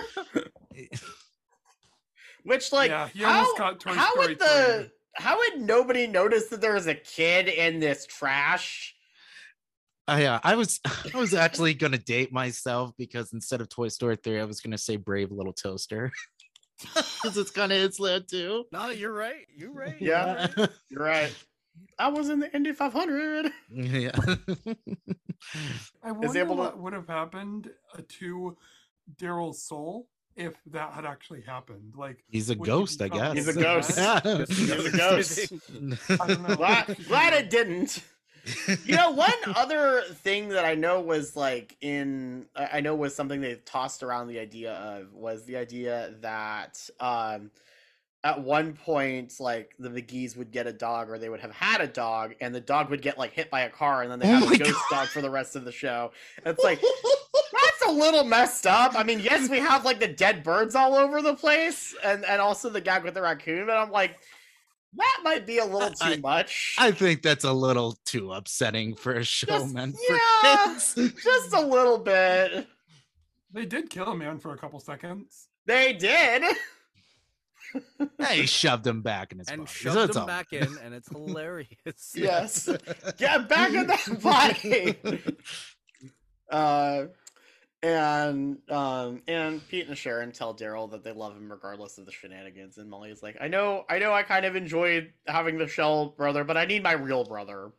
Which 2.43 2.71
like 2.71 2.89
yeah, 2.89 3.09
how, 3.19 3.73
Toy 3.73 3.91
how 3.93 4.11
Story 4.13 4.27
would 4.29 4.39
the 4.39 4.75
3. 5.17 5.23
how 5.25 5.37
would 5.37 5.61
nobody 5.61 6.07
notice 6.07 6.47
that 6.47 6.61
there 6.61 6.73
was 6.73 6.87
a 6.87 6.95
kid 6.95 7.49
in 7.49 7.79
this 7.79 8.05
trash? 8.05 8.95
Uh, 10.07 10.17
yeah, 10.21 10.39
I 10.43 10.55
was 10.55 10.79
I 11.13 11.17
was 11.17 11.33
actually 11.33 11.73
gonna 11.73 11.97
date 11.97 12.31
myself 12.31 12.91
because 12.97 13.33
instead 13.33 13.59
of 13.59 13.67
Toy 13.67 13.89
Story 13.89 14.15
3, 14.15 14.39
I 14.39 14.45
was 14.45 14.61
gonna 14.61 14.77
say 14.77 14.95
Brave 14.95 15.31
Little 15.31 15.53
Toaster. 15.53 16.11
Because 16.93 17.35
it's 17.39 17.49
kind 17.49 17.71
of 17.71 17.79
its 17.79 17.99
led 17.99 18.27
too. 18.29 18.65
no, 18.71 18.89
you're 18.91 19.11
right. 19.11 19.47
You're 19.57 19.73
right. 19.73 19.99
you're 19.99 20.13
Yeah. 20.13 20.47
right. 20.55 20.69
You're 20.91 21.03
right. 21.03 21.35
I 21.99 22.09
was 22.09 22.29
in 22.29 22.39
the 22.39 22.53
Indy 22.55 22.73
500. 22.73 23.51
yeah. 23.71 24.11
I 26.03 26.11
wonder 26.11 26.39
able 26.39 26.55
to- 26.55 26.61
what 26.61 26.79
would 26.79 26.93
have 26.93 27.07
happened 27.07 27.69
uh, 27.97 28.01
to 28.19 28.57
Daryl's 29.15 29.63
soul 29.63 30.07
if 30.35 30.53
that 30.67 30.93
had 30.93 31.05
actually 31.05 31.41
happened. 31.41 31.93
Like, 31.95 32.23
He's 32.29 32.49
a 32.49 32.55
Would 32.55 32.67
he 32.67 32.71
ghost, 32.71 33.01
I 33.01 33.07
guess. 33.07 33.33
He's 33.33 33.47
a 33.47 33.53
ghost. 33.59 33.97
Yeah. 33.97 34.19
He's 34.47 34.85
a 34.93 34.97
ghost. 34.97 35.53
I 36.21 36.27
don't 36.27 36.47
know. 36.47 36.55
glad, 36.55 36.97
glad 37.07 37.33
it 37.33 37.49
didn't. 37.49 38.03
You 38.85 38.95
know, 38.95 39.11
one 39.11 39.33
other 39.55 40.03
thing 40.03 40.49
that 40.49 40.63
I 40.63 40.75
know 40.75 41.01
was 41.01 41.35
like 41.35 41.75
in 41.81 42.45
I 42.55 42.69
I 42.77 42.79
know 42.79 42.95
was 42.95 43.13
something 43.13 43.41
they 43.41 43.55
tossed 43.65 44.03
around 44.03 44.27
the 44.27 44.39
idea 44.39 44.71
of 44.73 45.11
was 45.11 45.43
the 45.43 45.57
idea 45.57 46.13
that 46.21 46.79
um 47.01 47.51
at 48.23 48.41
one 48.41 48.73
point 48.73 49.33
like 49.39 49.73
the 49.79 49.89
McGee's 49.89 50.35
would 50.35 50.51
get 50.51 50.67
a 50.67 50.73
dog 50.73 51.09
or 51.09 51.17
they 51.17 51.29
would 51.29 51.39
have 51.39 51.51
had 51.51 51.81
a 51.81 51.87
dog 51.87 52.33
and 52.41 52.53
the 52.53 52.59
dog 52.59 52.89
would 52.89 53.01
get 53.01 53.17
like 53.17 53.31
hit 53.31 53.49
by 53.49 53.61
a 53.61 53.69
car 53.69 54.01
and 54.01 54.11
then 54.11 54.19
they 54.19 54.27
Oh 54.27 54.39
have 54.39 54.51
a 54.51 54.57
ghost 54.57 54.79
dog 54.89 55.07
for 55.07 55.21
the 55.21 55.29
rest 55.29 55.55
of 55.55 55.65
the 55.65 55.71
show. 55.71 56.11
It's 56.45 56.63
like 56.63 56.81
that's 57.53 57.85
a 57.87 57.91
little 57.91 58.23
messed 58.23 58.65
up. 58.65 58.95
I 58.95 59.03
mean, 59.03 59.19
yes, 59.19 59.49
we 59.49 59.59
have 59.59 59.85
like 59.85 59.99
the 59.99 60.07
dead 60.07 60.43
birds 60.43 60.75
all 60.75 60.95
over 60.95 61.21
the 61.21 61.35
place 61.35 61.95
and 62.03 62.25
and 62.25 62.41
also 62.41 62.69
the 62.69 62.81
gag 62.81 63.03
with 63.03 63.13
the 63.13 63.21
raccoon, 63.21 63.65
but 63.67 63.77
I'm 63.77 63.91
like 63.91 64.17
that 64.95 65.19
might 65.23 65.45
be 65.45 65.59
a 65.59 65.65
little 65.65 65.91
too 65.91 66.13
I- 66.13 66.17
much. 66.17 66.75
I 66.79 66.91
think 66.91 67.21
that's 67.21 67.43
a 67.43 67.53
little 67.53 67.97
too 68.05 68.33
upsetting 68.33 68.95
for 68.95 69.13
a 69.13 69.23
show 69.23 69.47
Just- 69.47 69.73
meant 69.73 69.95
yeah. 70.09 70.73
for 70.73 70.73
kids. 70.73 71.13
just 71.23 71.53
a 71.53 71.61
little 71.61 71.99
bit. 71.99 72.67
They 73.53 73.65
did 73.65 73.89
kill 73.89 74.07
a 74.07 74.15
man 74.15 74.39
for 74.39 74.53
a 74.53 74.57
couple 74.57 74.79
seconds. 74.79 75.47
They 75.65 75.93
did. 75.93 76.43
They 78.17 78.45
shoved 78.45 78.85
him 78.85 79.01
back 79.01 79.31
in 79.31 79.39
his 79.39 79.47
and 79.47 79.61
body. 79.61 79.71
shoved 79.71 80.09
it's 80.09 80.15
him 80.15 80.21
all 80.21 80.27
back 80.27 80.53
in, 80.53 80.67
and 80.83 80.93
it's 80.93 81.09
hilarious. 81.09 81.67
yes. 82.15 82.69
Get 83.17 83.47
back 83.47 83.73
in 83.73 83.87
that 83.87 84.21
body. 84.21 84.97
uh, 86.51 87.05
and 87.83 88.57
um, 88.69 89.21
and 89.27 89.67
Pete 89.69 89.87
and 89.87 89.97
Sharon 89.97 90.31
tell 90.31 90.55
Daryl 90.55 90.89
that 90.91 91.03
they 91.03 91.11
love 91.11 91.37
him 91.37 91.51
regardless 91.51 91.97
of 91.97 92.05
the 92.05 92.11
shenanigans. 92.11 92.77
And 92.77 92.89
Molly's 92.89 93.21
like, 93.21 93.37
I 93.39 93.47
know, 93.47 93.85
I 93.89 93.99
know, 93.99 94.13
I 94.13 94.23
kind 94.23 94.45
of 94.45 94.55
enjoyed 94.55 95.13
having 95.27 95.57
the 95.57 95.67
Shell 95.67 96.15
brother, 96.17 96.43
but 96.43 96.57
I 96.57 96.65
need 96.65 96.83
my 96.83 96.93
real 96.93 97.23
brother. 97.23 97.71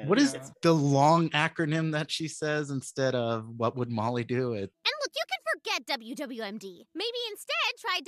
And 0.00 0.08
What 0.08 0.18
is 0.18 0.34
Yeah. 0.34 0.48
the 0.62 0.72
long 0.74 1.30
acronym 1.30 1.92
that 1.92 2.10
she 2.10 2.28
says 2.28 2.70
instead 2.70 3.14
of 3.14 3.48
what 3.56 3.76
would 3.76 3.90
Molly 3.90 4.24
do? 4.24 4.52
It 4.52 4.70
And 4.84 4.94
look, 5.02 5.12
you 5.14 5.24
can 5.28 5.38
forget 5.54 5.86
WWMD. 5.86 6.86
Maybe 6.94 7.18
instead 7.30 7.72
try 7.80 8.00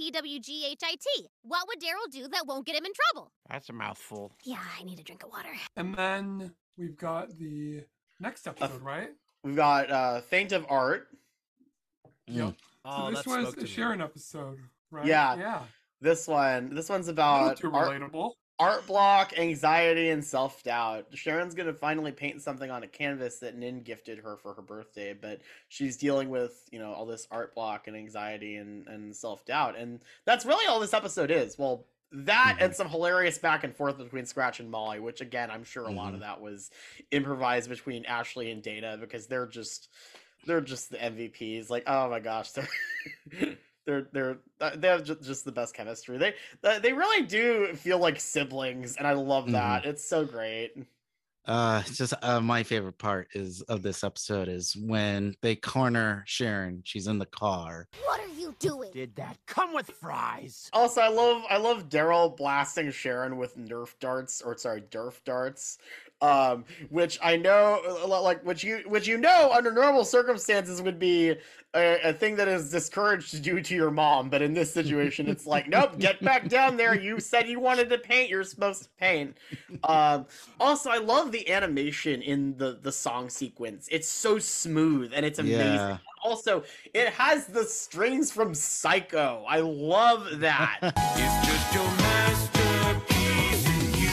WWDDTWGHIT. 0.00 1.26
What 1.42 1.66
would 1.68 1.80
Daryl 1.80 2.10
do 2.10 2.28
that 2.28 2.46
won't 2.46 2.66
get 2.66 2.76
him 2.76 2.84
in 2.84 2.92
trouble? 2.94 3.32
That's 3.48 3.68
a 3.68 3.72
mouthful. 3.72 4.32
Yeah, 4.44 4.62
I 4.78 4.82
need 4.84 4.98
a 5.00 5.02
drink 5.02 5.22
of 5.24 5.30
water. 5.30 5.52
And 5.76 5.94
then 5.94 6.52
we've 6.76 6.96
got 6.96 7.36
the 7.38 7.84
next 8.20 8.46
episode, 8.46 8.80
right? 8.82 9.10
We've 9.44 9.56
got 9.56 9.90
uh, 9.90 10.20
Faint 10.22 10.52
of 10.52 10.66
Art. 10.68 11.08
Yep. 12.26 12.54
Oh, 12.84 13.10
so 13.10 13.16
this 13.16 13.26
was 13.26 13.56
a. 13.56 13.66
Sharon 13.66 14.00
episode, 14.00 14.58
right? 14.90 15.06
Yeah. 15.06 15.36
Yeah. 15.36 15.62
This 16.00 16.26
one, 16.26 16.74
this 16.74 16.88
one's 16.88 17.06
Not 17.08 17.12
about 17.12 17.56
too 17.58 17.70
relatable. 17.70 18.24
art 18.24 18.32
block, 18.86 19.38
anxiety, 19.38 20.10
and 20.10 20.24
self 20.24 20.62
doubt. 20.62 21.06
Sharon's 21.14 21.54
gonna 21.54 21.72
finally 21.72 22.12
paint 22.12 22.42
something 22.42 22.70
on 22.70 22.82
a 22.82 22.86
canvas 22.86 23.38
that 23.38 23.56
Nin 23.56 23.82
gifted 23.82 24.18
her 24.18 24.36
for 24.36 24.54
her 24.54 24.62
birthday, 24.62 25.12
but 25.12 25.40
she's 25.68 25.96
dealing 25.96 26.28
with 26.28 26.68
you 26.70 26.78
know 26.78 26.92
all 26.92 27.06
this 27.06 27.26
art 27.30 27.54
block 27.54 27.86
and 27.86 27.96
anxiety 27.96 28.56
and 28.56 28.86
and 28.86 29.14
self 29.14 29.44
doubt, 29.44 29.76
and 29.76 30.00
that's 30.24 30.44
really 30.44 30.66
all 30.66 30.80
this 30.80 30.94
episode 30.94 31.30
is. 31.30 31.58
Well, 31.58 31.86
that 32.12 32.56
and 32.60 32.70
mm-hmm. 32.70 32.76
some 32.76 32.88
hilarious 32.88 33.38
back 33.38 33.64
and 33.64 33.74
forth 33.74 33.98
between 33.98 34.26
Scratch 34.26 34.60
and 34.60 34.70
Molly, 34.70 35.00
which 35.00 35.20
again 35.20 35.50
I'm 35.50 35.64
sure 35.64 35.84
a 35.84 35.92
lot 35.92 36.08
of 36.08 36.14
mm-hmm. 36.14 36.22
that 36.22 36.40
was 36.40 36.70
improvised 37.10 37.68
between 37.68 38.04
Ashley 38.04 38.50
and 38.50 38.62
Dana 38.62 38.96
because 39.00 39.26
they're 39.26 39.46
just 39.46 39.88
they're 40.46 40.60
just 40.60 40.90
the 40.90 40.98
MVPs. 40.98 41.70
Like 41.70 41.84
oh 41.86 42.10
my 42.10 42.20
gosh, 42.20 42.50
they're. 42.52 42.68
They're 43.90 44.06
they're 44.12 44.38
uh, 44.60 44.76
they 44.76 44.86
have 44.86 45.02
just 45.04 45.44
the 45.44 45.50
best 45.50 45.74
chemistry. 45.74 46.16
They 46.16 46.34
uh, 46.62 46.78
they 46.78 46.92
really 46.92 47.26
do 47.26 47.74
feel 47.74 47.98
like 47.98 48.20
siblings, 48.20 48.96
and 48.96 49.04
I 49.06 49.14
love 49.14 49.50
that. 49.50 49.84
It's 49.84 50.04
so 50.04 50.24
great. 50.24 50.74
Uh 51.46 51.82
just 51.82 52.12
uh, 52.22 52.40
my 52.40 52.62
favorite 52.62 52.98
part 52.98 53.28
is 53.34 53.62
of 53.62 53.82
this 53.82 54.04
episode 54.04 54.48
is 54.48 54.76
when 54.76 55.34
they 55.42 55.56
corner 55.56 56.22
Sharon. 56.26 56.82
She's 56.84 57.06
in 57.06 57.18
the 57.18 57.26
car. 57.26 57.88
What 58.04 58.20
are 58.20 58.34
you 58.38 58.54
doing? 58.58 58.90
Did 58.92 59.16
that 59.16 59.38
come 59.46 59.72
with 59.72 59.90
fries? 60.00 60.68
Also, 60.72 61.00
I 61.00 61.08
love 61.08 61.42
I 61.48 61.56
love 61.56 61.88
Daryl 61.88 62.36
blasting 62.36 62.90
Sharon 62.90 63.36
with 63.36 63.56
Nerf 63.56 63.94
darts, 64.00 64.42
or 64.42 64.56
sorry, 64.58 64.82
Durf 64.82 65.24
darts. 65.24 65.78
um, 66.22 66.64
which 66.90 67.18
I 67.22 67.36
know, 67.36 67.80
uh, 68.04 68.20
like, 68.20 68.44
which 68.44 68.62
you, 68.62 68.82
which 68.86 69.06
you 69.08 69.16
know, 69.16 69.50
under 69.52 69.72
normal 69.72 70.04
circumstances 70.04 70.82
would 70.82 70.98
be 70.98 71.30
a, 71.74 71.98
a 72.04 72.12
thing 72.12 72.36
that 72.36 72.46
is 72.48 72.70
discouraged 72.70 73.30
to 73.30 73.40
do 73.40 73.60
to 73.62 73.74
your 73.74 73.90
mom. 73.90 74.28
But 74.28 74.42
in 74.42 74.52
this 74.52 74.72
situation, 74.72 75.28
it's 75.28 75.46
like, 75.46 75.68
nope, 75.68 75.98
get 75.98 76.22
back 76.22 76.48
down 76.48 76.76
there. 76.76 76.98
You 76.98 77.20
said 77.20 77.48
you 77.48 77.58
wanted 77.58 77.88
to 77.90 77.98
paint. 77.98 78.28
You're 78.28 78.44
supposed 78.44 78.82
to 78.82 78.88
paint. 78.98 79.38
Um, 79.84 80.26
also, 80.58 80.90
I 80.90 80.98
love 80.98 81.29
the 81.30 81.50
animation 81.50 82.22
in 82.22 82.56
the 82.56 82.78
the 82.82 82.92
song 82.92 83.28
sequence. 83.30 83.88
It's 83.90 84.08
so 84.08 84.38
smooth 84.38 85.12
and 85.14 85.24
it's 85.24 85.38
amazing. 85.38 85.58
Yeah. 85.58 85.98
Also, 86.22 86.64
it 86.92 87.08
has 87.10 87.46
the 87.46 87.64
strings 87.64 88.30
from 88.30 88.54
Psycho. 88.54 89.44
I 89.48 89.60
love 89.60 90.40
that. 90.40 90.78
It's 91.22 91.46
just 91.46 91.74
your 91.74 91.84
masterpiece 91.84 93.66
in 93.66 93.80
you. 94.00 94.10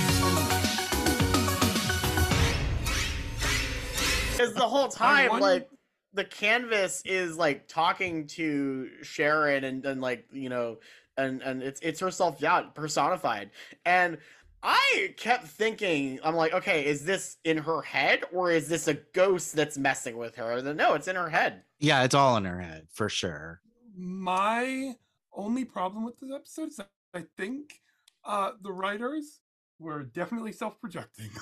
Because 4.31 4.53
the 4.53 4.61
whole 4.67 4.87
time, 4.87 5.29
wonder- 5.29 5.45
like 5.45 5.69
the 6.13 6.23
canvas 6.25 7.01
is 7.05 7.37
like 7.37 7.67
talking 7.67 8.27
to 8.27 8.89
Sharon 9.03 9.63
and, 9.63 9.85
and 9.85 10.01
like 10.01 10.25
you 10.31 10.49
know, 10.49 10.77
and 11.17 11.41
and 11.41 11.61
it's 11.63 11.79
it's 11.81 11.99
herself 11.99 12.37
yeah 12.39 12.61
personified. 12.73 13.49
And 13.85 14.17
I 14.63 15.13
kept 15.17 15.45
thinking, 15.47 16.19
I'm 16.23 16.35
like, 16.35 16.53
okay, 16.53 16.85
is 16.85 17.05
this 17.05 17.37
in 17.43 17.57
her 17.57 17.81
head 17.81 18.23
or 18.33 18.51
is 18.51 18.67
this 18.67 18.87
a 18.87 18.95
ghost 19.13 19.55
that's 19.55 19.77
messing 19.77 20.17
with 20.17 20.35
her? 20.35 20.61
Then 20.61 20.77
no, 20.77 20.93
it's 20.93 21.07
in 21.07 21.15
her 21.15 21.29
head. 21.29 21.63
Yeah, 21.79 22.03
it's 22.03 22.15
all 22.15 22.35
in 22.37 22.45
her 22.45 22.59
head 22.59 22.87
for 22.91 23.07
sure. 23.09 23.61
My 23.95 24.93
only 25.33 25.63
problem 25.65 26.03
with 26.03 26.19
this 26.19 26.31
episode 26.33 26.69
is 26.69 26.75
that 26.77 26.89
I 27.13 27.25
think 27.37 27.79
uh, 28.25 28.51
the 28.61 28.71
writers 28.71 29.39
were 29.79 30.03
definitely 30.03 30.51
self-projecting. 30.51 31.29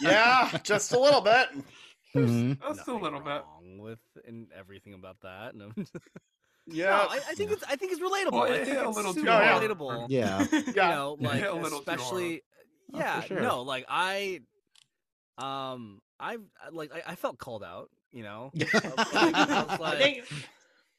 Yeah, 0.00 0.56
just 0.62 0.92
a 0.92 0.98
little 1.00 1.20
bit. 1.20 1.48
Mhm. 2.14 2.60
Just 2.60 2.62
a 2.62 2.92
Nothing 2.92 3.02
little 3.02 3.18
bit. 3.18 3.42
wrong 3.42 3.78
with 3.80 3.98
and 4.24 4.46
everything 4.56 4.94
about 4.94 5.16
that. 5.22 5.56
No, 5.56 5.72
Yeah, 6.66 6.90
no 6.90 6.92
I, 7.10 7.16
I 7.16 7.34
think 7.34 7.50
Yeah. 7.50 7.56
it's 7.56 7.64
I 7.68 7.76
think 7.76 7.92
it's 7.92 8.00
relatable. 8.00 8.32
Well, 8.32 8.42
I 8.44 8.48
it 8.50 8.64
think 8.64 8.76
hit 8.76 8.84
a 8.84 8.88
it's 8.88 8.96
little 8.96 9.14
too 9.14 9.24
hard. 9.26 9.62
relatable. 9.62 10.06
Yeah. 10.08 10.46
Yeah. 10.52 10.60
you 10.66 10.74
know, 10.94 11.16
like 11.20 11.40
Hit 11.40 11.50
a 11.50 11.54
little 11.54 11.80
too 11.80 11.84
hard. 11.86 11.98
especially 11.98 12.42
Oh, 12.94 12.98
yeah, 12.98 13.20
sure. 13.22 13.40
no, 13.40 13.62
like 13.62 13.84
I 13.88 14.40
um 15.38 16.00
I 16.20 16.36
like 16.70 16.92
I, 16.94 17.12
I 17.12 17.14
felt 17.16 17.38
called 17.38 17.64
out, 17.64 17.90
you 18.12 18.22
know. 18.22 18.52
Like, 18.54 18.74
I 18.74 18.88
was 18.88 19.00
I 19.70 19.76
like, 19.80 19.98
think 19.98 20.24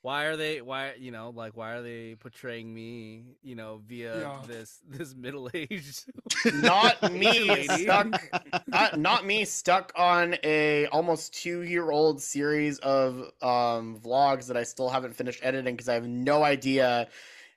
why 0.04 0.26
are 0.26 0.36
they 0.36 0.62
why 0.62 0.94
you 1.00 1.12
know 1.12 1.32
like 1.34 1.58
why 1.58 1.72
are 1.72 1.82
they 1.82 2.16
portraying 2.20 2.72
me 2.72 3.24
you 3.42 3.56
know 3.56 3.82
via 3.88 4.20
Yeah. 4.20 4.42
this 4.46 4.82
this 4.88 5.16
middle-aged 5.16 6.06
not 6.54 7.02
me 7.12 7.64
stuck 7.68 8.30
uh, 8.74 8.90
not 8.98 9.26
me 9.26 9.46
stuck 9.46 9.92
on 9.96 10.36
a 10.44 10.86
almost 10.88 11.34
two 11.34 11.62
year 11.62 11.90
old 11.90 12.22
series 12.22 12.80
of 12.80 13.32
um 13.42 13.98
vlogs 13.98 14.48
that 14.48 14.58
i 14.58 14.64
still 14.64 14.90
haven't 14.90 15.16
finished 15.16 15.40
editing 15.42 15.74
because 15.74 15.90
i 15.90 15.94
have 15.94 16.08
no 16.08 16.44
idea 16.44 17.08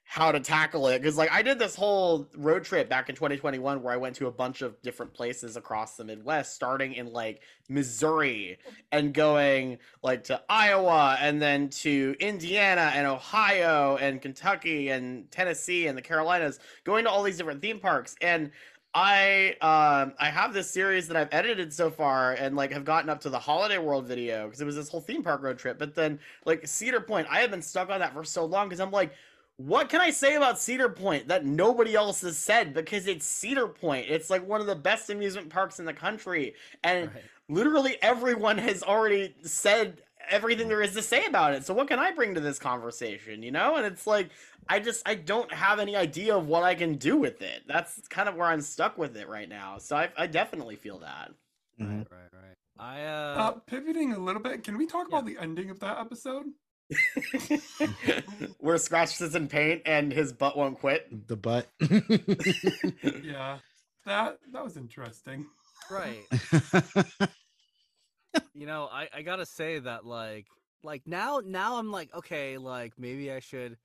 how 0.08 0.30
to 0.30 0.38
tackle 0.38 0.86
it 0.86 1.00
because 1.00 1.16
like 1.18 1.30
i 1.32 1.42
did 1.42 1.58
this 1.58 1.74
whole 1.74 2.28
road 2.36 2.62
trip 2.62 2.88
back 2.88 3.08
in 3.08 3.14
2021 3.16 3.82
where 3.82 3.92
i 3.92 3.96
went 3.96 4.14
to 4.14 4.28
a 4.28 4.30
bunch 4.30 4.62
of 4.62 4.80
different 4.80 5.12
places 5.12 5.56
across 5.56 5.96
the 5.96 6.04
midwest 6.04 6.54
starting 6.54 6.94
in 6.94 7.12
like 7.12 7.42
missouri 7.68 8.56
and 8.92 9.12
going 9.12 9.76
like 10.04 10.22
to 10.22 10.40
iowa 10.48 11.18
and 11.20 11.42
then 11.42 11.68
to 11.68 12.14
indiana 12.20 12.92
and 12.94 13.04
ohio 13.04 13.96
and 13.96 14.22
kentucky 14.22 14.90
and 14.90 15.28
tennessee 15.32 15.88
and 15.88 15.98
the 15.98 16.02
carolinas 16.02 16.60
going 16.84 17.04
to 17.04 17.10
all 17.10 17.24
these 17.24 17.36
different 17.36 17.60
theme 17.60 17.80
parks 17.80 18.14
and 18.22 18.52
I 18.98 19.56
um 19.60 20.14
I 20.18 20.30
have 20.30 20.54
this 20.54 20.70
series 20.70 21.06
that 21.08 21.18
I've 21.18 21.28
edited 21.30 21.70
so 21.70 21.90
far 21.90 22.32
and 22.32 22.56
like 22.56 22.72
have 22.72 22.86
gotten 22.86 23.10
up 23.10 23.20
to 23.20 23.28
the 23.28 23.38
Holiday 23.38 23.76
World 23.76 24.06
video 24.06 24.46
because 24.46 24.62
it 24.62 24.64
was 24.64 24.74
this 24.74 24.88
whole 24.88 25.02
theme 25.02 25.22
park 25.22 25.42
road 25.42 25.58
trip. 25.58 25.78
But 25.78 25.94
then 25.94 26.18
like 26.46 26.66
Cedar 26.66 27.02
Point, 27.02 27.26
I 27.30 27.40
have 27.40 27.50
been 27.50 27.60
stuck 27.60 27.90
on 27.90 28.00
that 28.00 28.14
for 28.14 28.24
so 28.24 28.46
long 28.46 28.68
because 28.68 28.80
I'm 28.80 28.90
like, 28.90 29.12
what 29.56 29.88
can 29.88 30.00
I 30.00 30.10
say 30.10 30.34
about 30.36 30.58
Cedar 30.58 30.88
Point 30.90 31.28
that 31.28 31.44
nobody 31.44 31.94
else 31.94 32.20
has 32.22 32.36
said? 32.38 32.74
Because 32.74 33.06
it's 33.06 33.24
Cedar 33.26 33.68
Point. 33.68 34.06
It's 34.08 34.28
like 34.30 34.46
one 34.46 34.60
of 34.60 34.66
the 34.66 34.76
best 34.76 35.08
amusement 35.10 35.48
parks 35.48 35.78
in 35.78 35.86
the 35.86 35.94
country, 35.94 36.54
and 36.84 37.10
Right. 37.14 37.24
literally 37.48 37.96
everyone 38.02 38.58
has 38.58 38.82
already 38.82 39.34
said 39.42 40.02
everything 40.28 40.68
there 40.68 40.82
is 40.82 40.92
to 40.94 41.02
say 41.02 41.24
about 41.26 41.54
it. 41.54 41.64
So 41.64 41.72
what 41.72 41.88
can 41.88 41.98
I 41.98 42.10
bring 42.12 42.34
to 42.34 42.40
this 42.40 42.58
conversation, 42.58 43.42
you 43.42 43.50
know? 43.52 43.76
And 43.76 43.86
it's 43.86 44.06
like 44.06 44.30
I 44.68 44.80
just 44.80 45.08
I 45.08 45.14
don't 45.14 45.52
have 45.52 45.78
any 45.78 45.96
idea 45.96 46.36
of 46.36 46.48
what 46.48 46.62
I 46.64 46.74
can 46.74 46.96
do 46.96 47.16
with 47.16 47.40
it. 47.42 47.62
That's 47.66 48.06
kind 48.08 48.28
of 48.28 48.34
where 48.36 48.48
I'm 48.48 48.60
stuck 48.60 48.98
with 48.98 49.16
it 49.16 49.28
right 49.28 49.48
now. 49.48 49.78
So 49.78 49.96
I 49.96 50.10
I 50.16 50.26
definitely 50.26 50.76
feel 50.76 50.98
that. 51.00 51.32
Right 51.78 52.06
right 52.10 52.32
right 52.32 52.56
i 52.78 53.02
uh, 53.04 53.48
Uh, 53.48 53.52
pivoting 53.66 54.12
a 54.12 54.18
little 54.18 54.42
bit, 54.42 54.62
can 54.64 54.76
we 54.78 54.86
talk 54.86 55.08
Yeah. 55.08 55.18
about 55.18 55.26
the 55.26 55.38
ending 55.38 55.70
of 55.70 55.78
that 55.80 55.98
episode? 55.98 56.46
Where 58.60 58.78
Scratch 58.78 59.20
is 59.20 59.34
in 59.34 59.48
paint 59.48 59.82
and 59.86 60.12
his 60.12 60.32
butt 60.32 60.56
won't 60.56 60.78
quit. 60.78 61.26
The 61.28 61.36
butt. 61.36 61.66
Yeah, 63.24 63.58
that 64.04 64.38
that 64.52 64.64
was 64.64 64.76
interesting. 64.76 65.46
right 65.90 66.22
you 68.54 68.66
know 68.66 68.88
i 68.92 69.08
i 69.14 69.22
gotta 69.22 69.46
say 69.46 69.78
that 69.78 70.04
like 70.04 70.46
like 70.82 71.02
now 71.06 71.40
now 71.44 71.76
i'm 71.78 71.90
like 71.90 72.12
okay 72.14 72.58
like 72.58 72.92
maybe 72.98 73.30
i 73.32 73.40
should 73.40 73.76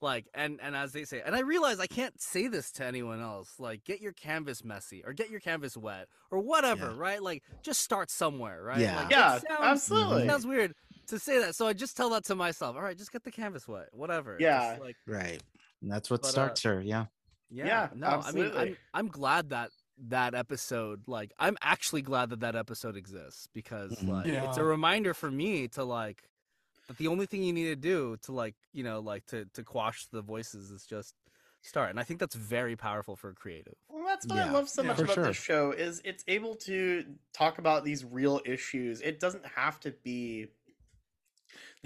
like 0.00 0.26
and 0.34 0.60
and 0.62 0.76
as 0.76 0.92
they 0.92 1.04
say 1.04 1.22
and 1.24 1.34
i 1.34 1.40
realize 1.40 1.80
i 1.80 1.86
can't 1.86 2.20
say 2.20 2.46
this 2.46 2.70
to 2.72 2.84
anyone 2.84 3.20
else 3.22 3.54
like 3.58 3.84
get 3.84 4.00
your 4.00 4.12
canvas 4.12 4.62
messy 4.64 5.02
or 5.04 5.12
get 5.12 5.30
your 5.30 5.40
canvas 5.40 5.76
wet 5.76 6.06
or 6.30 6.38
whatever 6.40 6.86
Yeah. 6.90 6.98
right 6.98 7.22
like 7.22 7.42
just 7.62 7.80
start 7.80 8.10
somewhere 8.10 8.62
right 8.62 8.78
Yeah. 8.80 9.00
like, 9.02 9.10
Yeah, 9.10 9.30
sounds- 9.38 9.44
absolutely. 9.60 10.28
sounds 10.28 10.46
weird 10.46 10.74
to 11.08 11.18
say 11.18 11.38
that 11.40 11.54
so 11.54 11.66
i 11.66 11.72
just 11.72 11.96
tell 11.96 12.10
that 12.10 12.24
to 12.24 12.34
myself 12.34 12.76
all 12.76 12.82
right 12.82 12.98
just 12.98 13.12
get 13.12 13.22
the 13.24 13.30
canvas 13.30 13.66
wet 13.68 13.88
whatever 13.92 14.36
Yeah. 14.40 14.70
just, 14.70 14.80
like 14.80 14.96
right. 15.06 15.42
And 15.82 15.90
that's 15.90 16.10
what 16.10 16.22
But, 16.22 16.28
uh, 16.28 16.30
starts 16.30 16.62
her. 16.62 16.80
Yeah. 16.80 17.06
yeah, 17.50 17.66
Yeah, 17.66 17.88
no, 17.94 18.22
I 18.24 18.32
mean. 18.32 18.50
I'm 18.56 18.76
I'm 18.94 19.08
glad 19.08 19.50
that 19.50 19.70
that 20.08 20.34
episode, 20.34 21.02
like, 21.06 21.32
I'm 21.38 21.56
actually 21.60 22.02
glad 22.02 22.30
that 22.30 22.40
that 22.40 22.56
episode 22.56 22.96
exists 22.96 23.46
because, 23.52 23.92
Mhm. 23.92 24.08
like, 24.08 24.26
it's 24.26 24.56
a 24.56 24.64
reminder 24.64 25.14
for 25.14 25.30
me 25.30 25.68
to 25.68 25.84
like 25.84 26.28
that 26.88 26.96
the 26.98 27.08
only 27.08 27.26
thing 27.26 27.42
you 27.42 27.52
need 27.52 27.66
to 27.66 27.76
do 27.76 28.16
to 28.22 28.32
like, 28.32 28.54
you 28.72 28.82
know, 28.82 29.00
like 29.00 29.26
to 29.26 29.44
to 29.54 29.62
quash 29.62 30.06
the 30.06 30.22
voices 30.22 30.70
is 30.70 30.86
just 30.86 31.14
start, 31.62 31.90
and 31.90 31.98
I 32.00 32.04
think 32.04 32.20
that's 32.20 32.34
very 32.34 32.76
powerful 32.76 33.16
for 33.16 33.30
a 33.30 33.34
creative. 33.34 33.74
Well, 33.88 34.04
that's 34.06 34.26
what 34.26 34.38
I 34.38 34.50
love 34.50 34.68
so 34.68 34.82
Yeah. 34.82 34.88
much 34.88 35.00
about 35.00 35.14
sure. 35.14 35.26
this 35.26 35.36
show 35.36 35.72
is 35.72 36.00
it's 36.04 36.24
able 36.28 36.54
to 36.56 37.04
talk 37.32 37.58
about 37.58 37.84
these 37.84 38.04
real 38.04 38.40
issues. 38.44 39.00
It 39.02 39.20
doesn't 39.20 39.44
have 39.46 39.78
to 39.80 39.90
be 40.02 40.48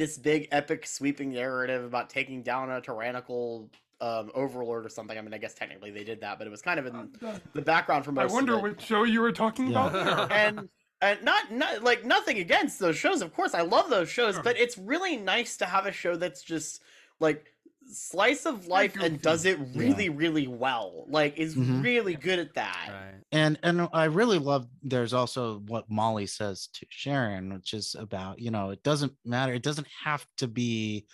this 0.01 0.17
big 0.17 0.49
epic 0.51 0.87
sweeping 0.87 1.31
narrative 1.31 1.85
about 1.85 2.09
taking 2.09 2.43
down 2.43 2.71
a 2.71 2.81
tyrannical 2.81 3.69
um, 4.01 4.31
overlord 4.35 4.87
or 4.87 4.89
something. 4.89 5.19
I 5.19 5.21
mean, 5.21 5.35
I 5.35 5.39
guess 5.39 5.53
technically 5.53 5.91
they 5.91 6.05
did 6.05 6.23
that, 6.23 6.39
but 6.39 6.47
it 6.47 6.51
was 6.51 6.63
kind 6.63 6.81
of 6.81 6.87
in 6.87 6.97
Uh, 6.97 7.07
the- 7.21 7.41
the 7.53 7.61
background 7.61 8.07
for 8.07 8.13
most. 8.13 8.31
I 8.31 8.35
wonder 8.35 8.55
of 8.55 8.61
it. 8.61 8.63
which 8.63 8.81
show 8.81 9.05
you 9.05 9.21
were 9.21 9.31
talking 9.31 9.69
Yeah. 9.69 9.89
about. 9.89 10.33
and 10.45 10.69
and 11.03 11.23
not, 11.23 11.53
not 11.53 11.83
like 11.83 12.05
nothing 12.07 12.39
against 12.39 12.79
those 12.79 12.95
shows 12.97 13.23
of 13.23 13.33
course 13.35 13.55
i 13.55 13.63
love 13.63 13.89
those 13.89 14.11
shows 14.11 14.35
Sure. 14.35 14.43
but 14.43 14.59
it's 14.59 14.77
really 14.77 15.17
nice 15.17 15.57
to 15.57 15.65
have 15.65 15.87
a 15.87 15.93
show 15.93 16.15
that's 16.17 16.43
just 16.43 16.83
like 17.21 17.55
slice 17.87 18.47
of 18.47 18.67
life 18.67 18.97
and 19.01 19.21
does 19.21 19.45
it 19.45 19.59
really 19.75 20.09
really 20.09 20.47
well 20.47 21.05
like 21.09 21.37
is 21.39 21.57
Mhm. 21.57 21.83
really 21.83 22.15
good 22.15 22.39
at 22.39 22.55
that 22.55 22.89
Right. 22.89 23.23
and 23.33 23.59
and 23.63 23.89
i 23.93 24.05
really 24.05 24.39
love 24.39 24.69
there's 24.83 25.13
also 25.13 25.59
what 25.67 25.91
molly 25.91 26.27
says 26.27 26.69
to 26.75 26.87
sharon 26.89 27.53
which 27.55 27.73
is 27.75 27.97
about 27.99 28.39
you 28.39 28.51
know 28.51 28.71
it 28.71 28.83
doesn't 28.83 29.15
matter 29.25 29.53
it 29.53 29.63
doesn't 29.63 29.89
have 30.05 30.25
to 30.37 30.47
be 30.47 31.07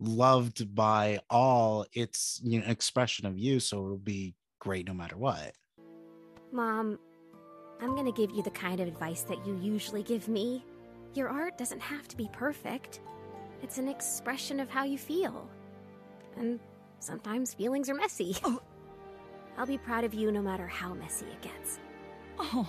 loved 0.00 0.74
by 0.74 1.20
all 1.28 1.86
it's 1.92 2.40
you 2.42 2.60
know 2.60 2.66
expression 2.66 3.26
of 3.26 3.36
you 3.36 3.60
so 3.60 3.84
it'll 3.84 3.96
be 3.98 4.34
great 4.58 4.86
no 4.86 4.94
matter 4.94 5.16
what 5.16 5.54
Mom, 6.52 6.98
I'm 7.80 7.96
gonna 7.96 8.12
give 8.12 8.30
you 8.30 8.42
the 8.42 8.50
kind 8.50 8.78
of 8.80 8.86
advice 8.86 9.22
that 9.22 9.44
you 9.46 9.58
usually 9.60 10.02
give 10.02 10.28
me. 10.28 10.64
Your 11.14 11.28
art 11.30 11.56
doesn't 11.56 11.80
have 11.80 12.06
to 12.08 12.16
be 12.16 12.28
perfect, 12.30 13.00
it's 13.62 13.78
an 13.78 13.88
expression 13.88 14.60
of 14.60 14.68
how 14.68 14.84
you 14.84 14.98
feel. 14.98 15.48
And 16.36 16.60
sometimes 16.98 17.54
feelings 17.54 17.88
are 17.88 17.94
messy. 17.94 18.36
Oh. 18.44 18.60
I'll 19.58 19.66
be 19.66 19.78
proud 19.78 20.04
of 20.04 20.14
you 20.14 20.32
no 20.32 20.40
matter 20.40 20.66
how 20.66 20.94
messy 20.94 21.26
it 21.26 21.40
gets. 21.42 21.78
Oh, 22.38 22.66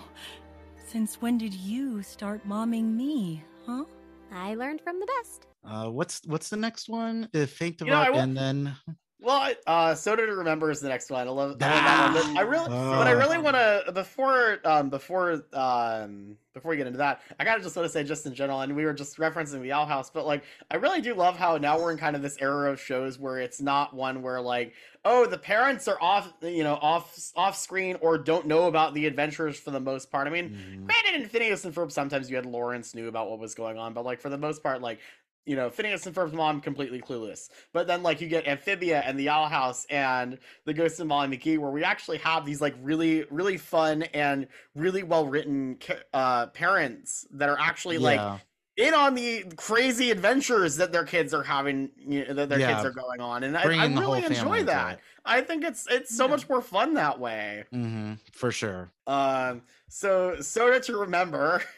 since 0.86 1.22
when 1.22 1.38
did 1.38 1.54
you 1.54 2.04
start 2.04 2.46
momming 2.48 2.94
me, 2.96 3.44
huh? 3.66 3.86
I 4.32 4.56
learned 4.56 4.82
from 4.82 5.00
the 5.00 5.06
best. 5.18 5.48
uh 5.64 5.90
what's 5.90 6.22
what's 6.26 6.50
the 6.50 6.58
next 6.58 6.90
one 6.90 7.30
the 7.32 7.48
faint 7.48 7.80
of 7.82 7.88
You 7.88 7.94
know, 7.94 8.00
I 8.02 8.08
art 8.08 8.16
and 8.16 8.36
then 8.36 8.76
Well, 9.24 9.54
uh, 9.66 9.96
Soda 9.96 10.26
to 10.26 10.36
Remember 10.36 10.70
is 10.70 10.82
the 10.82 10.90
next 10.90 11.10
one. 11.10 11.26
I 11.26 11.32
love, 11.32 11.56
I 11.62 11.74
love 12.12 12.14
that 12.14 12.14
one. 12.26 12.38
I 12.38 12.42
really, 12.42 12.68
but 12.68 13.08
I 13.08 13.12
really 13.12 13.38
Oh. 13.38 13.42
want 13.42 13.56
to 13.56 13.92
before, 13.94 14.60
um, 14.66 14.90
before, 14.90 15.46
um, 15.54 16.38
before 16.54 16.72
we 16.72 16.78
get 16.78 16.88
into 16.88 16.98
that, 16.98 17.22
I 17.40 17.46
gotta 17.46 17.64
just 17.64 17.76
want 17.78 17.86
to 17.86 17.90
say, 17.90 18.04
just 18.04 18.26
in 18.26 18.36
general, 18.36 18.60
and 18.62 18.76
we 18.76 18.84
were 18.84 18.94
just 18.94 19.18
referencing 19.18 19.62
the 19.62 19.72
Owl 19.72 19.86
House, 19.86 20.10
but 20.10 20.26
like, 20.26 20.44
I 20.70 20.76
really 20.76 21.00
do 21.00 21.14
love 21.16 21.38
how 21.38 21.58
now 21.58 21.80
we're 21.80 21.92
in 21.94 21.98
kind 21.98 22.18
of 22.18 22.22
this 22.22 22.38
era 22.42 22.70
of 22.70 22.82
shows 22.82 23.18
where 23.18 23.40
it's 23.40 23.62
not 23.62 23.94
one 23.94 24.22
where 24.22 24.42
like, 24.42 24.74
oh, 25.06 25.26
the 25.26 25.38
parents 25.38 25.88
are 25.88 25.98
off, 26.02 26.34
you 26.42 26.64
know, 26.66 26.76
off 26.76 27.18
off 27.38 27.58
screen 27.58 27.96
or 28.02 28.18
don't 28.18 28.46
know 28.46 28.68
about 28.68 28.94
the 28.94 29.06
adventures 29.06 29.58
for 29.58 29.72
the 29.72 29.80
most 29.80 30.12
part. 30.12 30.28
I 30.28 30.32
mean, 30.32 30.50
Mhm. 30.50 30.86
granted, 30.86 31.22
in 31.22 31.30
Phineas 31.30 31.64
and 31.64 31.74
Ferb, 31.74 31.92
sometimes 31.94 32.30
you 32.30 32.36
had 32.36 32.46
Lawrence 32.46 32.94
knew 32.94 33.08
about 33.08 33.30
what 33.30 33.40
was 33.40 33.56
going 33.56 33.78
on, 33.78 33.94
but 33.94 34.04
like 34.06 34.20
for 34.20 34.30
the 34.30 34.38
most 34.38 34.62
part, 34.62 34.82
like 34.82 35.00
you 35.46 35.56
know, 35.56 35.70
Phineas 35.70 36.06
and 36.06 36.16
Ferb's 36.16 36.34
mom 36.34 36.62
completely 36.62 37.02
clueless. 37.02 37.50
But 37.74 37.88
then 37.88 38.04
like 38.04 38.22
you 38.22 38.28
get 38.28 38.48
Amphibia 38.48 39.02
and 39.02 39.20
the 39.20 39.30
Owl 39.30 39.48
House 39.48 39.86
and 39.86 40.40
the 40.66 40.74
Ghost 40.74 41.00
of 41.00 41.08
Molly 41.08 41.38
McGee, 41.38 41.58
where 41.58 41.72
we 41.72 41.84
actually 41.84 42.18
have 42.20 42.46
these 42.46 42.62
like 42.62 42.76
really, 42.82 43.24
really 43.26 43.58
fun 43.58 44.04
and 44.04 44.48
really 44.76 45.04
well 45.04 45.28
written 45.28 45.78
uh, 46.14 46.48
parents 46.48 47.28
that 47.32 47.50
are 47.50 47.60
actually 47.60 47.98
like 47.98 48.42
in 48.76 48.94
on 48.94 49.14
the 49.14 49.44
crazy 49.56 50.10
adventures 50.12 50.78
that 50.78 50.92
their 50.92 51.04
kids 51.06 51.34
are 51.34 51.44
having, 51.44 51.92
you 51.98 52.26
know, 52.26 52.34
that 52.34 52.50
their 52.50 52.60
Yeah. 52.60 52.74
kids 52.74 52.86
are 52.86 52.92
going 52.92 53.22
on, 53.22 53.44
and 53.44 53.56
I, 53.58 53.62
I 53.64 53.66
Bringing 53.66 53.96
the 53.96 54.02
whole 54.02 54.14
really 54.14 54.26
enjoy 54.26 54.64
that. 54.64 55.00
I 55.26 55.42
think 55.42 55.64
it's 55.64 55.88
it's 55.90 56.16
so 56.16 56.26
Yeah. 56.26 56.32
much 56.32 56.50
more 56.50 56.62
fun 56.62 56.96
that 56.96 57.20
way. 57.20 57.66
Mhm, 57.74 58.20
for 58.32 58.52
sure. 58.52 58.92
Um, 59.06 59.64
so 59.90 60.40
soda 60.42 60.80
to 60.82 60.98
remember. 60.98 61.62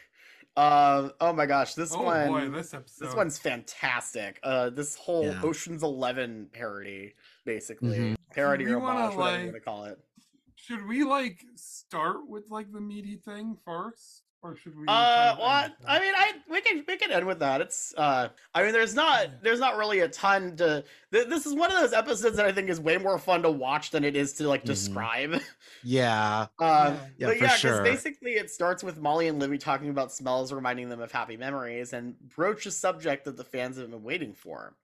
Um, 0.56 1.12
oh 1.20 1.32
my 1.34 1.44
gosh, 1.44 1.74
this 1.74 1.92
oh 1.94 2.02
one, 2.02 2.28
boy, 2.28 2.48
this 2.48 2.72
episode. 2.72 3.06
this 3.06 3.14
one's 3.14 3.38
fantastic. 3.38 4.40
Uh, 4.42 4.70
this 4.70 4.96
whole 4.96 5.24
Yeah. 5.26 5.42
Ocean's 5.42 5.82
Eleven 5.82 6.48
parody, 6.52 7.14
basically 7.44 7.98
Mhm. 7.98 8.16
parody 8.32 8.64
we 8.64 8.72
or 8.72 8.78
wanna, 8.78 9.00
homage, 9.00 9.16
whatever 9.16 9.38
you 9.40 9.44
want 9.46 9.54
to 9.56 9.60
call 9.60 9.84
it. 9.84 9.98
Should 10.54 10.86
we 10.86 11.04
like 11.04 11.44
start 11.56 12.26
with 12.26 12.50
like 12.50 12.72
the 12.72 12.80
meaty 12.80 13.16
thing 13.16 13.56
first, 13.64 14.22
or 14.42 14.56
should 14.56 14.76
we? 14.76 14.84
Uh, 14.86 14.92
kind 14.94 15.30
of 15.30 15.38
what? 15.38 15.76
I 15.88 16.00
mean, 16.00 16.14
I 16.16 16.32
we 16.48 16.60
can 16.60 16.84
we 16.86 16.96
can 16.96 17.10
end 17.10 17.26
with 17.26 17.38
that. 17.40 17.60
It's 17.60 17.94
uh, 17.96 18.28
I 18.54 18.62
mean, 18.62 18.72
there's 18.72 18.94
not 18.94 19.42
there's 19.42 19.58
not 19.60 19.76
really 19.76 20.00
a 20.00 20.08
ton 20.08 20.56
to. 20.56 20.84
Th- 21.12 21.26
this 21.28 21.46
is 21.46 21.54
one 21.54 21.70
of 21.72 21.78
those 21.80 21.92
episodes 21.92 22.36
that 22.36 22.46
I 22.46 22.52
think 22.52 22.68
is 22.68 22.80
way 22.80 22.98
more 22.98 23.18
fun 23.18 23.42
to 23.42 23.50
watch 23.50 23.90
than 23.90 24.04
it 24.04 24.14
is 24.16 24.32
to 24.34 24.48
like 24.48 24.62
Mhm. 24.62 24.66
describe. 24.66 25.40
Yeah. 25.84 26.46
Um, 26.58 26.66
Yeah. 26.68 26.98
Yeah, 27.18 27.26
but 27.26 27.26
for 27.28 27.32
yeah, 27.34 27.38
because 27.40 27.58
sure. 27.58 27.82
basically 27.82 28.32
it 28.32 28.50
starts 28.50 28.82
with 28.84 28.98
Molly 28.98 29.28
and 29.28 29.38
Libby 29.38 29.58
talking 29.58 29.88
about 29.90 30.12
smells 30.12 30.52
reminding 30.52 30.88
them 30.88 31.00
of 31.00 31.10
happy 31.12 31.36
memories 31.36 31.92
and 31.92 32.14
broach 32.34 32.66
a 32.66 32.70
subject 32.70 33.24
that 33.24 33.36
the 33.36 33.44
fans 33.44 33.76
have 33.78 33.90
been 33.90 34.02
waiting 34.02 34.32
for. 34.34 34.74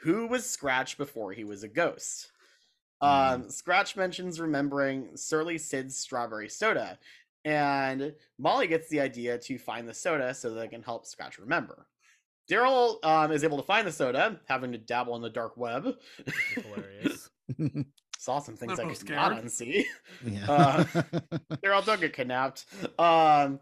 Who 0.00 0.26
was 0.26 0.44
Scratch 0.48 0.98
before 0.98 1.32
he 1.32 1.44
was 1.44 1.62
a 1.62 1.68
ghost? 1.68 2.30
Um, 3.00 3.50
Scratch 3.50 3.96
mentions 3.96 4.40
remembering 4.40 5.16
Surly 5.16 5.58
Sid's 5.58 5.96
strawberry 5.96 6.48
soda, 6.48 6.98
and 7.46 8.12
Molly 8.38 8.66
gets 8.66 8.88
the 8.88 9.00
idea 9.00 9.38
to 9.38 9.56
find 9.56 9.88
the 9.88 9.94
soda 9.94 10.34
so 10.34 10.50
that 10.50 10.60
they 10.60 10.68
can 10.68 10.82
help 10.82 11.06
Scratch 11.06 11.38
remember. 11.38 11.86
Daryl 12.50 13.02
um, 13.04 13.30
is 13.30 13.44
able 13.44 13.56
to 13.56 13.62
find 13.62 13.86
the 13.86 13.92
soda, 13.92 14.40
having 14.46 14.72
to 14.72 14.78
dabble 14.78 15.14
in 15.16 15.22
the 15.22 15.30
dark 15.30 15.56
web. 15.56 15.94
Hilarious. 16.54 17.30
Saw 18.18 18.40
some 18.40 18.56
things 18.56 18.72
I 18.80 18.82
Little 18.84 18.94
could 18.96 19.10
not 19.10 19.50
scared. 19.50 19.70
unsee. 19.74 19.84
yeah. 20.24 20.46
Uh, 20.48 20.84
Daryl 21.64 21.84
don't 21.86 22.00
get 22.00 22.12
kidnapped. 22.12 22.66
Um, 22.98 23.60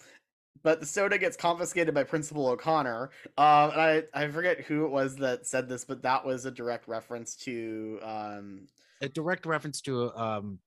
but 0.63 0.81
the 0.81 0.87
soda 0.87 1.19
gets 1.19 1.37
confiscated 1.37 1.95
by 1.95 2.05
Principal 2.05 2.47
O'Connor. 2.47 3.11
Um, 3.37 3.71
and 3.71 3.81
I, 3.81 4.03
I 4.15 4.29
forget 4.29 4.61
who 4.61 4.87
it 4.87 4.91
was 4.91 5.17
that 5.17 5.47
said 5.47 5.69
this, 5.69 5.85
but 5.85 6.03
that 6.03 6.25
was 6.25 6.47
a 6.47 6.51
direct 6.51 6.89
reference 6.89 7.37
to 7.37 7.99
um, 8.03 8.67
a 9.03 9.09
direct 9.11 9.45
reference 9.45 9.83
to 9.83 10.11
um 10.17 10.59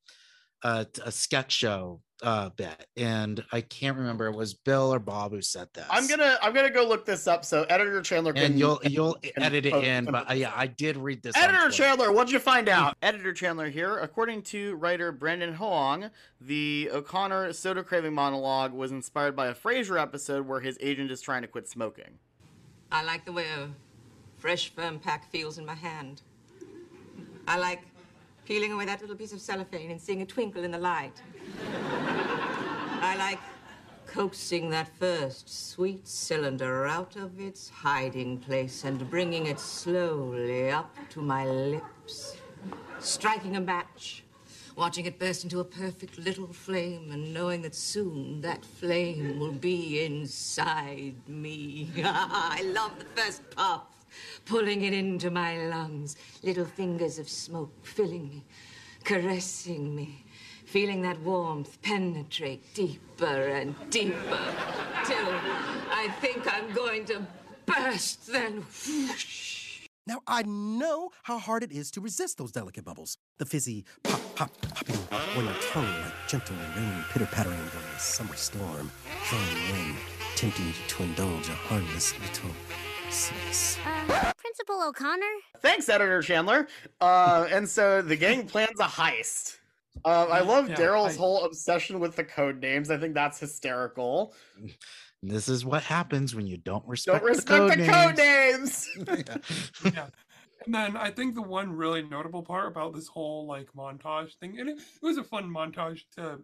a, 0.63 0.85
a 1.03 1.11
sketch 1.11 1.51
show 1.51 2.01
uh 2.23 2.49
bit 2.49 2.87
and 2.97 3.43
i 3.51 3.61
can't 3.61 3.95
remember 3.95 4.25
it 4.25 4.35
was 4.35 4.53
bill 4.53 4.91
or 4.93 4.97
bob 4.99 5.31
who 5.31 5.41
said 5.41 5.67
that 5.73 5.85
I'm 5.91 6.07
gonna 6.07 6.37
I'm 6.41 6.53
gonna 6.53 6.71
go 6.71 6.83
look 6.87 7.05
this 7.05 7.27
up 7.27 7.45
so 7.45 7.63
editor 7.69 8.01
Chandler 8.01 8.33
can 8.33 8.43
and 8.43 8.59
you'll 8.59 8.79
you'll 8.83 9.13
can 9.15 9.43
edit 9.43 9.67
it 9.67 9.73
post- 9.73 9.85
in 9.85 10.05
but 10.05 10.29
uh, 10.29 10.33
yeah 10.33 10.51
i 10.55 10.65
did 10.65 10.97
read 10.97 11.21
this 11.21 11.37
Editor 11.37 11.69
Chandler, 11.69 12.11
what'd 12.11 12.31
you 12.31 12.39
find 12.39 12.67
out? 12.69 12.95
Editor 13.01 13.33
Chandler 13.33 13.69
here. 13.69 13.99
According 13.99 14.41
to 14.43 14.75
writer 14.75 15.11
Brandon 15.11 15.53
Hoang, 15.53 16.09
the 16.41 16.89
O'Connor 16.91 17.53
soda 17.53 17.83
craving 17.83 18.13
monologue 18.13 18.73
was 18.73 18.91
inspired 18.91 19.35
by 19.35 19.47
a 19.47 19.53
Frasier 19.53 20.01
episode 20.01 20.47
where 20.47 20.59
his 20.59 20.77
agent 20.81 21.11
is 21.11 21.21
trying 21.21 21.41
to 21.41 21.47
quit 21.47 21.67
smoking. 21.67 22.19
I 22.91 23.03
like 23.03 23.25
the 23.25 23.31
way 23.31 23.45
a 23.57 23.69
fresh, 24.37 24.69
firm 24.73 24.99
pack 24.99 25.29
feels 25.29 25.57
in 25.57 25.65
my 25.65 25.75
hand. 25.75 26.21
I 27.47 27.57
like 27.57 27.81
peeling 28.45 28.71
away 28.71 28.85
that 28.85 29.01
little 29.01 29.15
piece 29.15 29.33
of 29.33 29.41
cellophane 29.41 29.91
and 29.91 29.99
seeing 29.99 30.21
a 30.21 30.25
twinkle 30.25 30.63
in 30.63 30.71
the 30.71 30.77
light. 30.77 31.21
I 33.01 33.15
like 33.17 33.39
coaxing 34.07 34.69
that 34.71 34.87
first 34.97 35.49
sweet 35.49 36.07
cylinder 36.07 36.87
out 36.87 37.15
of 37.15 37.39
its 37.39 37.69
hiding 37.69 38.39
place 38.39 38.83
and 38.83 39.09
bringing 39.09 39.45
it 39.45 39.59
slowly 39.59 40.71
up 40.71 40.95
to 41.09 41.21
my 41.21 41.45
lips. 41.45 42.37
Striking 42.99 43.55
a 43.55 43.61
match, 43.61 44.23
watching 44.75 45.05
it 45.05 45.19
burst 45.19 45.43
into 45.43 45.59
a 45.59 45.63
perfect 45.63 46.17
little 46.17 46.53
flame, 46.53 47.11
and 47.11 47.33
knowing 47.33 47.61
that 47.63 47.75
soon 47.75 48.41
that 48.41 48.65
flame 48.65 49.39
will 49.39 49.51
be 49.51 50.03
inside 50.05 51.15
me. 51.27 51.89
I 52.03 52.63
love 52.73 52.97
the 52.99 53.05
first 53.21 53.41
puff, 53.51 53.83
pulling 54.45 54.83
it 54.83 54.93
into 54.93 55.29
my 55.29 55.67
lungs, 55.67 56.15
little 56.43 56.65
fingers 56.65 57.19
of 57.19 57.29
smoke 57.29 57.73
filling 57.83 58.29
me, 58.29 58.45
caressing 59.03 59.95
me, 59.95 60.25
feeling 60.67 61.01
that 61.01 61.19
warmth 61.21 61.81
penetrate 61.81 62.73
deeper 62.73 63.25
and 63.25 63.73
deeper, 63.89 64.45
till 65.05 65.29
I 65.89 66.09
think 66.19 66.53
I'm 66.53 66.73
going 66.73 67.05
to 67.05 67.25
burst, 67.65 68.27
then 68.27 68.65
whoosh. 68.85 69.87
Now, 70.05 70.21
I 70.27 70.43
know 70.43 71.11
how 71.23 71.39
hard 71.39 71.63
it 71.63 71.71
is 71.71 71.89
to 71.91 72.01
resist 72.01 72.37
those 72.37 72.51
delicate 72.51 72.83
bubbles. 72.83 73.17
The 73.39 73.45
fizzy 73.45 73.85
pop, 74.03 74.21
pop, 74.35 74.51
popping 74.61 74.97
on 75.37 75.45
your 75.45 75.53
tongue 75.71 75.85
like 75.85 76.13
gentle 76.27 76.55
rain 76.75 77.03
pitter 77.11 77.25
pattering 77.27 77.57
from 77.57 77.83
a 77.95 77.99
summer 77.99 78.35
storm, 78.35 78.91
drawing 79.29 79.47
you 79.47 79.75
in, 79.75 79.95
tempting 80.35 80.67
you 80.67 80.73
to 80.87 81.03
indulge 81.03 81.47
a 81.49 81.53
harmless 81.53 82.13
little 82.19 82.51
slice. 83.09 83.77
Uh, 83.85 84.31
Principal 84.37 84.81
O'Connor? 84.87 85.23
Thanks, 85.61 85.89
Editor 85.89 86.21
Chandler. 86.21 86.67
Uh, 86.99 87.47
and 87.51 87.67
so 87.67 88.01
the 88.01 88.15
gang 88.15 88.47
plans 88.47 88.79
a 88.79 88.85
heist. 88.85 89.56
Uh, 90.05 90.27
I 90.29 90.41
love 90.41 90.69
Yeah, 90.69 90.75
Daryl's 90.75 91.15
heist. 91.15 91.17
whole 91.17 91.43
obsession 91.45 91.99
with 91.99 92.15
the 92.15 92.23
code 92.23 92.61
names. 92.61 92.89
I 92.91 92.97
think 92.97 93.13
that's 93.13 93.39
hysterical. 93.39 94.33
this 95.23 95.47
is 95.49 95.65
what 95.65 95.83
happens 95.83 96.35
when 96.35 96.47
you 96.47 96.57
don't 96.57 96.85
respect, 96.87 97.19
Don't 97.19 97.27
respect 97.29 97.77
the 97.77 97.87
code 97.87 98.17
names. 98.17 98.87
names. 99.07 99.71
yeah. 99.95 100.07
And 100.65 100.73
then 100.75 100.97
I 100.97 101.11
think 101.11 101.35
the 101.35 101.41
one 101.41 101.71
really 101.71 102.01
notable 102.03 102.43
part 102.43 102.67
about 102.67 102.93
this 102.93 103.07
whole 103.07 103.45
like 103.47 103.67
montage 103.77 104.35
thing, 104.39 104.59
and 104.59 104.69
it, 104.69 104.77
it 104.77 105.05
was 105.05 105.17
a 105.17 105.23
fun 105.23 105.49
montage 105.49 106.01
to 106.17 106.39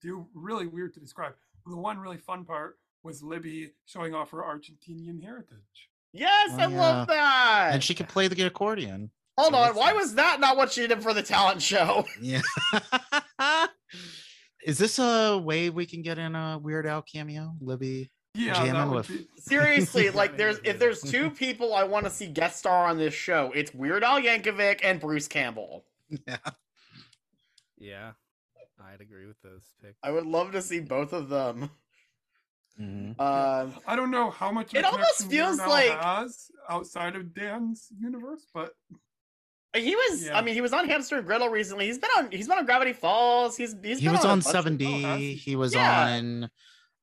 do, 0.00 0.26
really 0.34 0.66
weird 0.66 0.94
to 0.94 1.00
describe. 1.00 1.34
The 1.66 1.76
one 1.76 1.98
really 1.98 2.16
fun 2.16 2.44
part 2.44 2.78
was 3.02 3.22
Libby 3.22 3.72
showing 3.86 4.14
off 4.14 4.30
her 4.30 4.38
Argentinian 4.42 5.22
heritage. 5.22 5.88
yes, 6.12 6.50
Oh, 6.54 6.58
I 6.58 6.66
love 6.66 7.06
that. 7.08 7.70
and 7.72 7.82
she 7.84 7.94
can 7.94 8.06
play 8.06 8.28
the 8.28 8.42
accordion 8.46 9.10
Hold 9.40 9.54
on, 9.54 9.74
why 9.74 9.92
was 9.92 10.14
that 10.14 10.38
not 10.40 10.56
what 10.56 10.70
she 10.72 10.86
did 10.86 11.02
for 11.02 11.14
the 11.14 11.22
talent 11.22 11.62
show? 11.62 12.04
yeah 12.20 12.42
is 14.62 14.76
this 14.76 14.98
a 14.98 15.38
way 15.38 15.70
we 15.70 15.86
can 15.86 16.02
get 16.02 16.18
in 16.18 16.34
a 16.34 16.58
weird 16.58 16.86
al 16.86 17.00
cameo 17.02 17.54
libby 17.60 18.10
Yeah, 18.34 18.52
Jamming 18.66 18.94
with- 18.94 19.08
be, 19.08 19.26
Seriously, 19.38 20.10
like 20.20 20.36
there's 20.36 20.58
if 20.64 20.78
there's 20.78 21.00
two 21.00 21.30
people 21.30 21.74
I 21.74 21.84
want 21.84 22.04
to 22.04 22.10
see 22.10 22.26
guest 22.26 22.58
star 22.58 22.86
on 22.86 22.98
this 22.98 23.14
show, 23.14 23.50
it's 23.54 23.72
Weird 23.72 24.04
Al 24.04 24.20
Yankovic 24.20 24.80
and 24.84 25.00
Bruce 25.00 25.26
Campbell. 25.28 25.84
yeah 26.26 26.36
Yeah, 27.78 28.12
I'd 28.84 29.00
agree 29.00 29.26
with 29.26 29.40
those 29.42 29.64
picks. 29.82 29.98
I 30.02 30.10
would 30.10 30.26
love 30.26 30.52
to 30.52 30.60
see 30.62 30.80
both 30.80 31.12
of 31.14 31.28
them. 31.30 31.70
Mhm. 32.80 33.18
Um, 33.20 33.74
I 33.86 33.96
don't 33.96 34.10
know 34.10 34.30
how 34.30 34.52
much. 34.52 34.74
It 34.74 34.84
almost 34.84 35.28
connection 35.28 35.28
Weird 35.30 35.46
feels 35.48 35.60
Al 35.60 35.68
like- 35.70 36.00
has 36.02 36.50
outside 36.68 37.16
of 37.16 37.34
Dan's 37.34 37.88
universe, 37.98 38.46
but 38.54 38.74
he 39.74 39.94
was, 39.94 40.26
Yeah. 40.26 40.36
I 40.38 40.42
mean, 40.42 40.54
he 40.54 40.60
was 40.60 40.72
on 40.72 40.88
Hamster 40.88 41.16
and 41.18 41.26
Gretel 41.26 41.48
recently. 41.48 41.86
He's 41.86 41.98
been 41.98 42.10
on, 42.18 42.30
he's 42.30 42.48
been 42.48 42.58
on 42.58 42.66
Gravity 42.66 42.92
Falls. 42.92 43.56
He's 43.56 43.74
he's 43.82 43.98
he 44.00 44.06
been 44.06 44.12
was 44.12 44.24
on, 44.24 44.30
a 44.30 44.32
on 44.32 44.38
bunch 44.40 44.46
of- 44.46 44.52
70 44.64 45.04
oh, 45.04 45.16
he? 45.16 45.34
he 45.34 45.56
was 45.56 45.74
Yeah. 45.74 46.06
on 46.18 46.50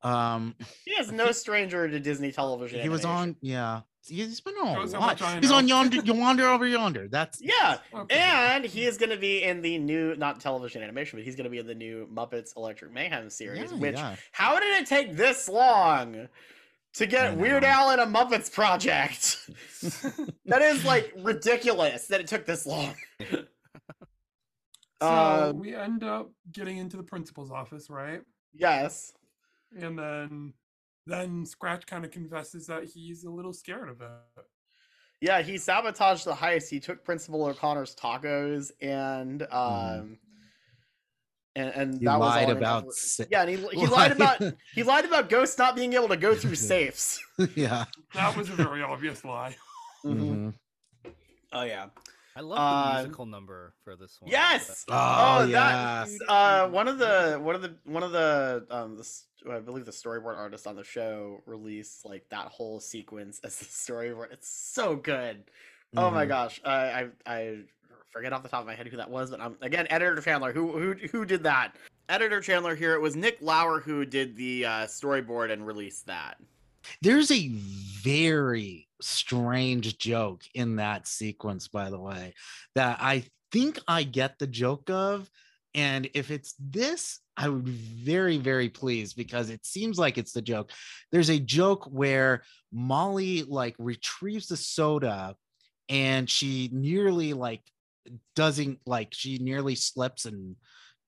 um 0.03 0.55
He 0.85 0.91
is 0.91 1.11
no 1.11 1.31
stranger 1.31 1.87
to 1.89 1.99
Disney 1.99 2.31
television. 2.31 2.81
he 2.81 2.89
was 2.89 3.03
on 3.03 3.35
yeah 3.41 3.81
he's 4.07 4.39
been 4.41 4.53
on 4.55 4.75
Shows 4.75 4.93
a 4.93 4.99
lot. 4.99 5.19
he's 5.41 5.51
on 5.51 5.67
yonder 5.67 6.01
wander 6.13 6.47
over 6.47 6.65
yonder 6.67 7.07
that's 7.09 7.41
Yeah, 7.41 7.79
okay. 7.93 8.15
and 8.15 8.63
he 8.63 8.85
is 8.85 8.97
going 8.97 9.09
to 9.09 9.17
be 9.17 9.43
in 9.43 9.61
the 9.61 9.77
new, 9.79 10.15
not 10.15 10.39
television 10.39 10.81
animation, 10.83 11.17
but 11.19 11.25
he's 11.25 11.35
going 11.35 11.43
to 11.45 11.49
be 11.49 11.57
in 11.57 11.67
the 11.67 11.75
new 11.75 12.07
Muppets 12.13 12.55
Electric 12.55 12.93
Mayhem 12.93 13.29
series. 13.29 13.69
Yeah, 13.71 13.77
which, 13.77 13.95
yeah. 13.95 14.15
how 14.31 14.59
did 14.59 14.81
it 14.81 14.87
take 14.87 15.17
this 15.17 15.49
long 15.49 16.29
to 16.97 17.05
get 17.05 17.35
Weird. 17.37 17.63
Al 17.63 17.91
in 17.91 17.99
a 17.99 18.05
Muppets 18.05 18.51
project? 18.51 19.49
that 20.45 20.61
is 20.61 20.83
like 20.85 21.13
ridiculous 21.17 22.07
that 22.07 22.19
it 22.19 22.27
took 22.27 22.45
this 22.45 22.65
long. 22.65 22.95
So 25.01 25.49
Um, 25.49 25.59
we 25.59 25.75
end 25.75 26.03
up 26.03 26.31
getting 26.51 26.77
into 26.77 26.97
the 26.97 27.03
principal's 27.03 27.51
office, 27.51 27.89
right? 27.89 28.21
Yes. 28.53 29.13
And 29.79 29.97
then 29.97 30.53
then 31.05 31.45
Scratch 31.45 31.85
kind 31.85 32.03
of 32.03 32.11
confesses 32.11 32.67
that 32.67 32.83
he's 32.85 33.23
a 33.23 33.29
little 33.29 33.53
scared 33.53 33.89
of 33.89 34.01
it. 34.01 34.45
Yeah, 35.21 35.41
he 35.41 35.57
sabotaged 35.57 36.25
the 36.25 36.33
heist. 36.33 36.69
He 36.69 36.79
took 36.79 37.03
Principal 37.03 37.45
O'Connor's 37.45 37.95
tacos 37.95 38.71
and 38.81 39.43
um 39.51 40.17
and 41.57 41.69
and 41.75 41.99
He 41.99 42.05
that 42.05 42.19
was 42.19 42.29
lied 42.29 42.45
all 42.45 42.51
in 42.51 42.57
about 42.57 42.93
sa- 42.93 43.23
Yeah, 43.29 43.41
and 43.41 43.49
he, 43.49 43.55
he 43.79 43.87
lied 43.87 43.91
Lied. 43.91 44.11
about 44.11 44.53
he 44.75 44.83
lied 44.83 45.05
about 45.05 45.29
ghosts 45.29 45.57
not 45.57 45.75
being 45.75 45.93
able 45.93 46.07
to 46.09 46.17
go 46.17 46.35
through 46.35 46.55
safes. 46.71 47.19
yeah. 47.55 47.85
That 48.13 48.37
was 48.37 48.49
a 48.49 48.53
very 48.53 48.81
obvious 48.83 49.25
lie. 49.25 49.55
Mhm. 50.05 50.21
Mhm. 50.23 50.53
Oh 51.51 51.63
yeah. 51.63 51.87
I 52.35 52.41
love 52.41 52.57
the 52.57 52.61
Uh, 52.61 52.93
musical 53.01 53.25
number 53.25 53.73
for 53.83 53.95
this 53.95 54.17
one. 54.21 54.31
Yes. 54.31 54.85
Oh, 54.89 55.47
that 55.47 56.07
yes. 56.07 56.19
uh 56.29 56.67
one 56.69 56.87
of 56.87 56.99
the 56.99 57.39
one 57.41 57.55
of 57.55 57.63
the 57.63 57.75
one 57.83 58.03
of 58.03 58.11
the 58.11 58.65
um 58.69 58.95
the 58.95 59.01
s- 59.01 59.25
I 59.49 59.59
believe 59.59 59.85
the 59.85 59.91
storyboard 59.91 60.37
artist 60.37 60.67
on 60.67 60.75
the 60.75 60.83
show 60.83 61.41
released 61.47 62.05
like 62.05 62.29
that 62.29 62.47
whole 62.47 62.79
sequence 62.79 63.39
as 63.43 63.57
the 63.57 63.65
storyboard. 63.65 64.31
It's 64.33 64.49
so 64.49 64.95
good. 64.95 65.45
Oh 65.95 66.11
my 66.11 66.25
Mhm. 66.25 66.29
gosh. 66.29 66.61
I 66.63 66.75
I 66.75 67.07
I 67.25 67.39
forget 68.17 68.33
off 68.33 68.41
the 68.41 68.49
top 68.49 68.61
of 68.61 68.65
my 68.65 68.73
head 68.73 68.87
who 68.87 68.97
that 68.97 69.09
was, 69.09 69.29
but 69.29 69.39
um 69.39 69.55
again 69.61 69.85
editor 69.91 70.19
Chandler 70.19 70.51
who 70.51 70.71
who 70.71 70.93
who 71.11 71.23
did 71.23 71.43
that? 71.43 71.75
Editor 72.09 72.41
Chandler 72.41 72.75
here. 72.75 72.95
It 72.95 73.01
was 73.01 73.15
Nick 73.15 73.37
Lauer 73.41 73.79
who 73.79 74.05
did 74.05 74.35
the 74.35 74.65
uh, 74.65 74.69
storyboard 74.85 75.51
and 75.51 75.67
released 75.67 76.07
that. 76.07 76.37
There's 77.01 77.29
a 77.29 77.49
very 78.01 78.87
strange 79.01 79.97
joke 79.97 80.43
in 80.55 80.77
that 80.77 81.05
sequence, 81.05 81.67
by 81.67 81.89
the 81.89 81.99
way, 81.99 82.33
that 82.75 82.97
I 83.01 83.25
think 83.51 83.77
I 83.87 84.03
get 84.03 84.39
the 84.39 84.47
joke 84.47 84.89
of. 84.89 85.29
And 85.75 86.09
if 86.13 86.31
it's 86.31 86.55
this, 86.59 87.19
I 87.35 87.49
would 87.49 87.65
be 87.65 87.71
very, 87.71 88.37
very 88.37 88.69
pleased 88.69 89.15
because 89.15 89.49
it 89.49 89.65
seems 89.65 89.99
like 89.99 90.17
it's 90.17 90.31
the 90.31 90.41
joke. 90.41 90.71
There's 91.11 91.29
a 91.29 91.39
joke 91.39 91.85
where 91.91 92.43
Molly 92.71 93.43
like 93.43 93.75
retrieves 93.77 94.47
the 94.47 94.57
soda 94.57 95.35
and 95.89 96.29
she 96.29 96.69
nearly 96.71 97.33
like 97.33 97.61
doesn't 98.35 98.79
like 98.85 99.09
she 99.13 99.37
nearly 99.37 99.75
slips 99.75 100.25
and 100.25 100.55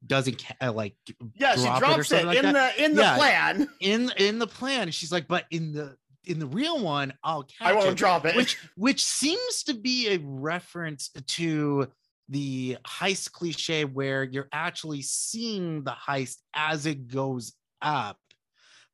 doesn't 0.05 0.43
uh, 0.61 0.71
like 0.71 0.95
Yeah, 1.35 1.55
she 1.55 1.63
drop 1.63 1.81
it 1.81 1.83
or 1.83 1.93
drops 1.93 1.99
it, 1.99 2.05
something 2.05 2.27
like 2.27 2.37
in 2.37 2.53
that. 2.53 2.75
the 2.77 2.83
in 2.85 2.95
the 2.95 3.01
Yeah. 3.01 3.15
plan. 3.17 3.69
in 3.81 4.11
in 4.17 4.39
the 4.39 4.47
plan 4.47 4.91
she's 4.91 5.11
like 5.11 5.27
but 5.27 5.45
in 5.51 5.73
the 5.73 5.95
in 6.25 6.39
the 6.39 6.45
real 6.47 6.79
one 6.79 7.13
i'll 7.23 7.43
catch 7.43 7.67
I 7.67 7.73
won't 7.73 7.89
it," 7.89 7.95
drop 7.95 8.25
it. 8.25 8.35
which 8.35 8.57
which 8.75 9.03
seems 9.03 9.63
to 9.63 9.73
be 9.73 10.09
a 10.13 10.19
reference 10.23 11.09
to 11.27 11.87
the 12.29 12.77
heist 12.87 13.31
cliche 13.31 13.85
where 13.85 14.23
you're 14.23 14.49
actually 14.53 15.01
seeing 15.01 15.83
the 15.83 15.91
heist 16.07 16.37
as 16.53 16.85
it 16.85 17.07
goes 17.07 17.53
up 17.81 18.17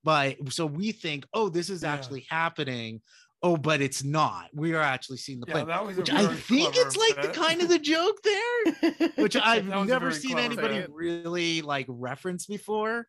but 0.04 0.38
so 0.54 0.66
we 0.66 0.92
think 0.92 1.26
oh 1.34 1.50
this 1.50 1.70
is 1.70 1.84
Yeah. 1.84 1.94
actually 1.94 2.26
happening 2.30 3.02
oh 3.46 3.56
but 3.56 3.80
it's 3.80 4.04
not 4.04 4.50
we 4.54 4.74
are 4.74 4.82
actually 4.82 5.18
seeing 5.18 5.40
the 5.40 5.46
Yeah, 5.48 5.54
plan 5.54 5.68
that 5.68 5.86
was 5.86 5.98
a 5.98 6.02
which 6.02 6.12
i 6.12 6.26
think 6.34 6.74
clever 6.74 6.88
it's 6.88 6.98
like 6.98 7.22
the 7.22 7.28
kind 7.30 7.62
of 7.62 7.70
the 7.70 7.78
joke 7.80 8.18
there 8.24 9.10
which 9.24 9.36
i've 9.38 9.68
That 9.68 9.78
was 9.82 9.88
a 9.90 9.94
never 9.94 10.12
seen 10.12 10.38
anybody 10.40 10.80
bit. 10.80 10.90
really 10.92 11.62
like 11.62 11.86
reference 11.88 12.46
before 12.48 13.08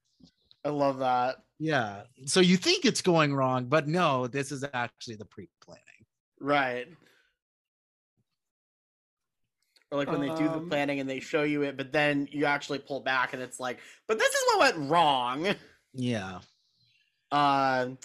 I 0.64 0.70
love 0.70 0.98
that. 0.98 1.36
yeah. 1.60 2.02
So 2.24 2.40
you 2.40 2.56
think 2.56 2.84
it's 2.84 3.00
going 3.00 3.32
wrong, 3.32 3.66
but 3.66 3.86
no, 3.86 4.26
this 4.26 4.50
is 4.50 4.64
actually 4.74 5.14
the 5.14 5.24
pre-planning. 5.24 5.82
Right. 6.40 6.88
Or 9.92 9.98
like 9.98 10.10
when 10.10 10.20
they 10.20 10.28
do 10.34 10.48
the 10.48 10.54
Um, 10.56 10.68
planning 10.68 10.98
and 10.98 11.08
they 11.08 11.20
show 11.20 11.44
you 11.44 11.62
it, 11.62 11.76
but 11.76 11.92
then 11.92 12.28
you 12.32 12.46
actually 12.46 12.80
pull 12.80 12.98
back 13.00 13.32
and 13.32 13.40
it's 13.40 13.60
like, 13.60 13.78
but 14.08 14.18
this 14.18 14.28
is 14.28 14.42
what 14.48 14.74
went 14.76 14.90
wrong. 14.90 15.54
Yeah. 15.94 16.40
Um, 17.30 17.98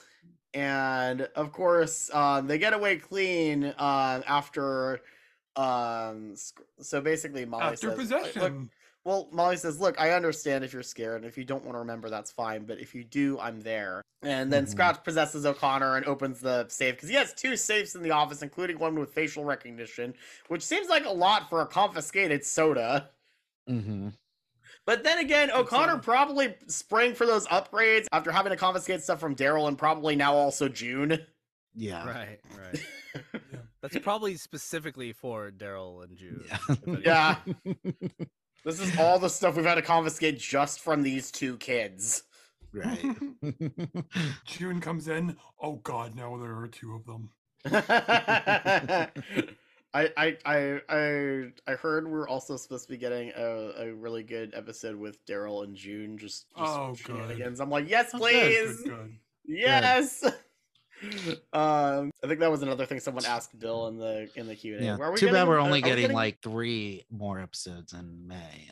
and 0.54 1.22
of 1.36 1.52
course, 1.52 2.14
um, 2.14 2.48
they 2.48 2.58
get 2.58 2.74
away 2.74 2.98
clean 2.98 3.66
um, 3.66 4.24
after. 4.28 5.02
Um, 5.56 6.36
so 6.80 7.02
basically, 7.02 7.46
Molly 7.46 7.64
After 7.74 7.90
says, 7.90 7.98
possession. 7.98 8.42
"Look, 8.42 8.54
well, 9.04 9.30
Molly 9.32 9.58
says, 9.58 9.80
"Look, 9.80 10.00
I 10.00 10.12
understand 10.12 10.64
if 10.64 10.74
you're 10.74 10.84
scared, 10.84 11.18
and 11.18 11.26
if 11.26 11.38
you 11.38 11.44
don't 11.44 11.64
want 11.64 11.76
to 11.76 11.80
remember, 11.80 12.10
that's 12.10 12.32
fine. 12.32 12.66
But 12.66 12.80
if 12.80 12.96
you 12.96 13.04
do, 13.04 13.40
I'm 13.40 13.62
there." 13.62 14.02
And 14.24 14.54
then 14.54 14.66
Mhm. 14.66 14.70
Scratch 14.70 15.04
possesses 15.04 15.46
O'Connor 15.46 15.98
and 15.98 16.06
opens 16.06 16.42
the 16.42 16.68
safe 16.70 16.96
because 16.96 17.10
he 17.10 17.16
has 17.16 17.34
two 17.34 17.58
safes 17.58 17.96
in 17.96 18.04
the 18.04 18.12
office, 18.12 18.44
including 18.44 18.78
one 18.78 18.96
with 19.00 19.14
facial 19.14 19.44
recognition, 19.44 20.14
which 20.48 20.62
seems 20.62 20.90
like 20.90 21.06
a 21.06 21.10
lot 21.12 21.50
for 21.50 21.62
a 21.62 21.66
confiscated 21.66 22.46
soda. 22.46 23.10
Mm-hmm. 23.68 24.10
But 24.86 25.04
then 25.04 25.20
again, 25.20 25.52
O'Connor 25.52 26.00
probably 26.00 26.56
sprang 26.68 27.14
for 27.14 27.26
those 27.26 27.48
upgrades 27.48 28.08
after 28.12 28.32
having 28.32 28.52
to 28.52 28.58
confiscate 28.58 29.02
stuff 29.02 29.20
from 29.20 29.36
Daryl 29.36 29.68
and 29.68 29.78
probably 29.78 30.16
now 30.16 30.34
also 30.34 30.68
June. 30.68 31.20
Yeah. 31.76 32.06
Right, 32.08 32.40
right. 32.58 33.42
That's 33.82 33.98
probably 34.00 34.36
specifically 34.36 35.14
for 35.14 35.52
Daryl 35.52 36.04
and 36.04 36.18
June. 36.18 36.44
Yeah. 37.06 37.38
Yeah. 37.66 37.74
This 38.64 38.80
is 38.80 38.96
all 39.00 39.18
the 39.18 39.28
stuff 39.28 39.56
we've 39.56 39.66
had 39.66 39.74
to 39.76 39.82
confiscate 39.82 40.38
just 40.38 40.82
from 40.82 41.02
these 41.02 41.32
two 41.32 41.58
kids. 41.58 42.22
right. 42.72 43.04
June 44.46 44.80
comes 44.80 45.08
in. 45.08 45.36
Oh 45.60 45.78
God, 45.78 46.16
now 46.16 46.38
there 46.38 46.56
are 46.56 46.68
two 46.68 46.94
of 46.94 47.04
them. 47.08 47.32
I, 49.94 50.10
I 50.16 50.38
I 50.46 50.82
I 50.88 51.52
I 51.68 51.72
heard 51.74 52.08
we're 52.08 52.28
also 52.28 52.56
supposed 52.56 52.86
to 52.86 52.90
be 52.90 52.98
getting 52.98 53.32
a, 53.36 53.74
a 53.78 53.94
really 53.94 54.24
good 54.24 54.54
episode 54.56 54.96
with 54.96 55.26
Daryl 55.26 55.64
and 55.64 55.76
June 55.76 56.18
just, 56.18 56.48
just 56.58 56.78
Oh, 56.78 56.96
good. 57.04 57.16
shenanigans. 57.18 57.60
I'm 57.60 57.70
like, 57.70 57.90
yes, 57.90 58.12
good, 58.12 58.22
please. 58.22 58.78
Good, 58.84 58.90
good. 58.90 59.18
Yes. 59.46 60.24
um, 61.54 62.12
I 62.24 62.28
think 62.28 62.40
that 62.40 62.52
was 62.52 62.62
another 62.62 62.86
thing 62.86 63.00
someone 63.00 63.26
asked 63.26 63.58
Bill 63.60 63.88
in 63.88 63.98
the 63.98 64.30
in 64.36 64.48
the 64.48 64.56
Q 64.56 64.78
and 64.78 64.86
A. 64.86 65.02
Are 65.02 65.12
we 65.12 65.18
Too 65.18 65.32
bad 65.32 65.48
we're 65.48 65.60
only 65.60 65.82
are 65.82 65.84
we 65.84 65.90
getting, 65.90 66.14
like 66.14 66.42
three 66.42 67.06
more 67.10 67.40
episodes 67.40 67.94
in 67.94 68.28
May. 68.28 68.70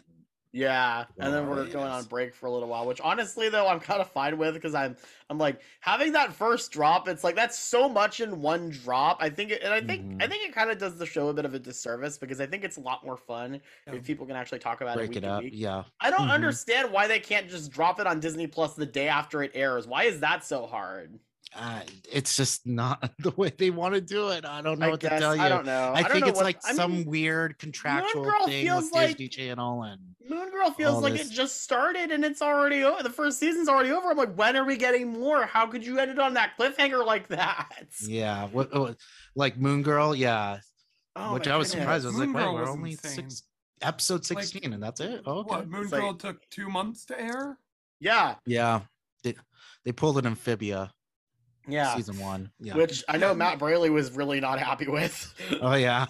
Yeah, 0.52 1.06
and 1.20 1.34
then 1.34 1.46
Oh, 1.46 1.50
we're 1.50 1.66
going 1.68 1.88
on 1.90 2.06
break 2.06 2.34
for 2.34 2.48
a 2.48 2.52
little 2.52 2.70
while, 2.70 2.86
which 2.88 3.00
honestly 3.02 3.50
though 3.50 3.68
I'm 3.68 3.80
kind 3.80 4.02
of 4.02 4.10
fine 4.10 4.38
with 4.38 4.56
because 4.56 4.74
I'm 4.74 4.98
I'm 5.30 5.38
like 5.38 5.62
having 5.82 6.12
that 6.14 6.34
first 6.34 6.72
drop. 6.72 7.08
It's 7.08 7.24
like 7.24 7.36
that's 7.36 7.58
so 7.58 7.88
much 7.88 8.20
in 8.20 8.42
one 8.42 8.70
drop. 8.70 9.18
I 9.22 9.30
think, 9.30 9.52
it, 9.52 9.62
and 9.62 9.72
I 9.72 9.80
think 9.82 10.22
I 10.22 10.26
Mhm. 10.26 10.30
think 10.30 10.50
it 10.50 10.54
kind 10.56 10.72
of 10.72 10.80
does 10.80 10.98
the 10.98 11.06
show 11.06 11.28
a 11.30 11.34
bit 11.34 11.46
of 11.46 11.54
a 11.54 11.60
disservice 11.60 12.18
because 12.18 12.42
I 12.42 12.48
think 12.48 12.64
it's 12.64 12.78
a 12.78 12.82
lot 12.82 13.06
more 13.06 13.16
fun 13.18 13.62
Yeah. 13.86 13.94
if 13.94 14.04
people 14.04 14.26
can 14.26 14.36
actually 14.36 14.60
talk 14.60 14.82
about 14.82 14.96
Break 14.98 15.12
it 15.12 15.16
week 15.16 15.18
it 15.18 15.24
up. 15.26 15.44
week. 15.44 15.54
Yeah. 15.56 15.84
I 16.02 16.10
don't 16.10 16.30
Mhm. 16.30 16.34
understand 16.34 16.92
why 16.92 17.08
they 17.08 17.20
can't 17.20 17.48
just 17.48 17.72
drop 17.72 18.00
it 18.00 18.08
on 18.08 18.20
Disney 18.20 18.48
Plus 18.48 18.74
the 18.74 18.86
day 18.88 19.08
after 19.08 19.44
it 19.44 19.52
airs. 19.54 19.86
Why 19.88 20.06
is 20.06 20.20
that 20.22 20.44
so 20.44 20.66
hard? 20.66 21.20
Uh, 21.56 21.82
it's 22.12 22.36
just 22.36 22.68
not 22.68 23.12
the 23.20 23.32
way 23.32 23.52
they 23.58 23.72
want 23.72 23.96
to 23.96 24.02
do 24.02 24.30
it. 24.30 24.46
I 24.46 24.62
don't 24.62 24.78
know 24.78 24.86
I 24.86 24.90
what 24.92 25.00
guess 25.00 25.14
to 25.14 25.20
tell 25.20 25.36
you. 25.36 25.42
I 25.42 25.50
don't 25.50 25.66
know. 25.66 25.94
I 25.96 26.04
don't 26.04 26.12
think 26.12 26.26
know 26.26 26.30
it's 26.30 26.36
what- 26.38 26.46
like 26.46 26.60
I 26.64 26.74
some 26.74 26.92
mean, 26.92 27.06
weird 27.08 27.58
contractual 27.58 28.22
Moon 28.24 28.32
Girl 28.32 28.46
thing 28.46 28.64
feels 28.66 28.84
with 28.86 28.94
like- 28.94 29.08
Disney 29.18 29.28
Channel 29.30 29.84
and 29.84 30.00
Moon 30.30 30.52
Girl 30.52 30.70
feels 30.72 31.02
like 31.02 31.14
this- 31.14 31.32
it 31.32 31.34
just 31.34 31.64
started 31.64 32.12
and 32.12 32.24
it's 32.24 32.42
already 32.44 32.84
over. 32.84 33.02
The 33.02 33.10
first 33.10 33.40
season's 33.40 33.68
already 33.68 33.90
over. 33.92 34.12
I'm 34.12 34.18
like, 34.18 34.36
when 34.36 34.56
are 34.58 34.64
we 34.66 34.78
getting 34.78 35.08
more? 35.20 35.44
How 35.48 35.66
could 35.66 35.84
you 35.84 35.98
end 35.98 36.12
it 36.12 36.20
on 36.20 36.36
that 36.36 36.52
cliffhanger 36.60 37.04
like 37.04 37.28
that? 37.30 37.68
yeah, 38.02 38.46
what, 38.50 38.72
what 38.78 38.98
like 39.36 39.58
Moon 39.58 39.82
Girl, 39.82 40.14
yeah. 40.16 40.60
Oh 41.16 41.34
which 41.34 41.48
I 41.48 41.58
was 41.58 41.70
goodness. 41.70 41.82
surprised. 41.84 42.06
I 42.06 42.10
was 42.10 42.18
Moon 42.18 42.34
like, 42.34 42.44
Girl 42.44 42.54
wait, 42.56 42.62
we're 42.64 42.70
only 42.70 42.92
insane. 42.92 43.12
six 43.30 43.44
episode 43.82 44.30
Like, 44.30 44.44
16 44.44 44.72
and 44.74 44.84
that's 44.84 45.02
it. 45.02 45.24
Oh, 45.26 45.40
okay. 45.40 45.50
What 45.50 45.68
Moon 45.68 45.82
It's 45.84 45.92
like- 45.92 46.02
Girl 46.02 46.14
took 46.14 46.48
two 46.52 46.70
months 46.70 47.06
to 47.06 47.20
air? 47.20 47.58
Yeah, 48.00 48.36
Yeah. 48.46 48.82
They, 49.24 49.34
they 49.84 49.92
pulled 49.92 50.18
an 50.20 50.28
amphibia 50.28 50.94
yeah. 51.68 51.96
season 51.96 52.20
one. 52.20 52.52
Yeah. 52.60 52.76
Which 52.76 53.04
I 53.08 53.18
know 53.18 53.34
Matt 53.34 53.60
Braly 53.60 53.92
was 53.92 54.12
really 54.12 54.40
not 54.40 54.60
happy 54.60 54.88
with. 54.88 55.34
oh 55.62 55.76
yeah. 55.76 56.08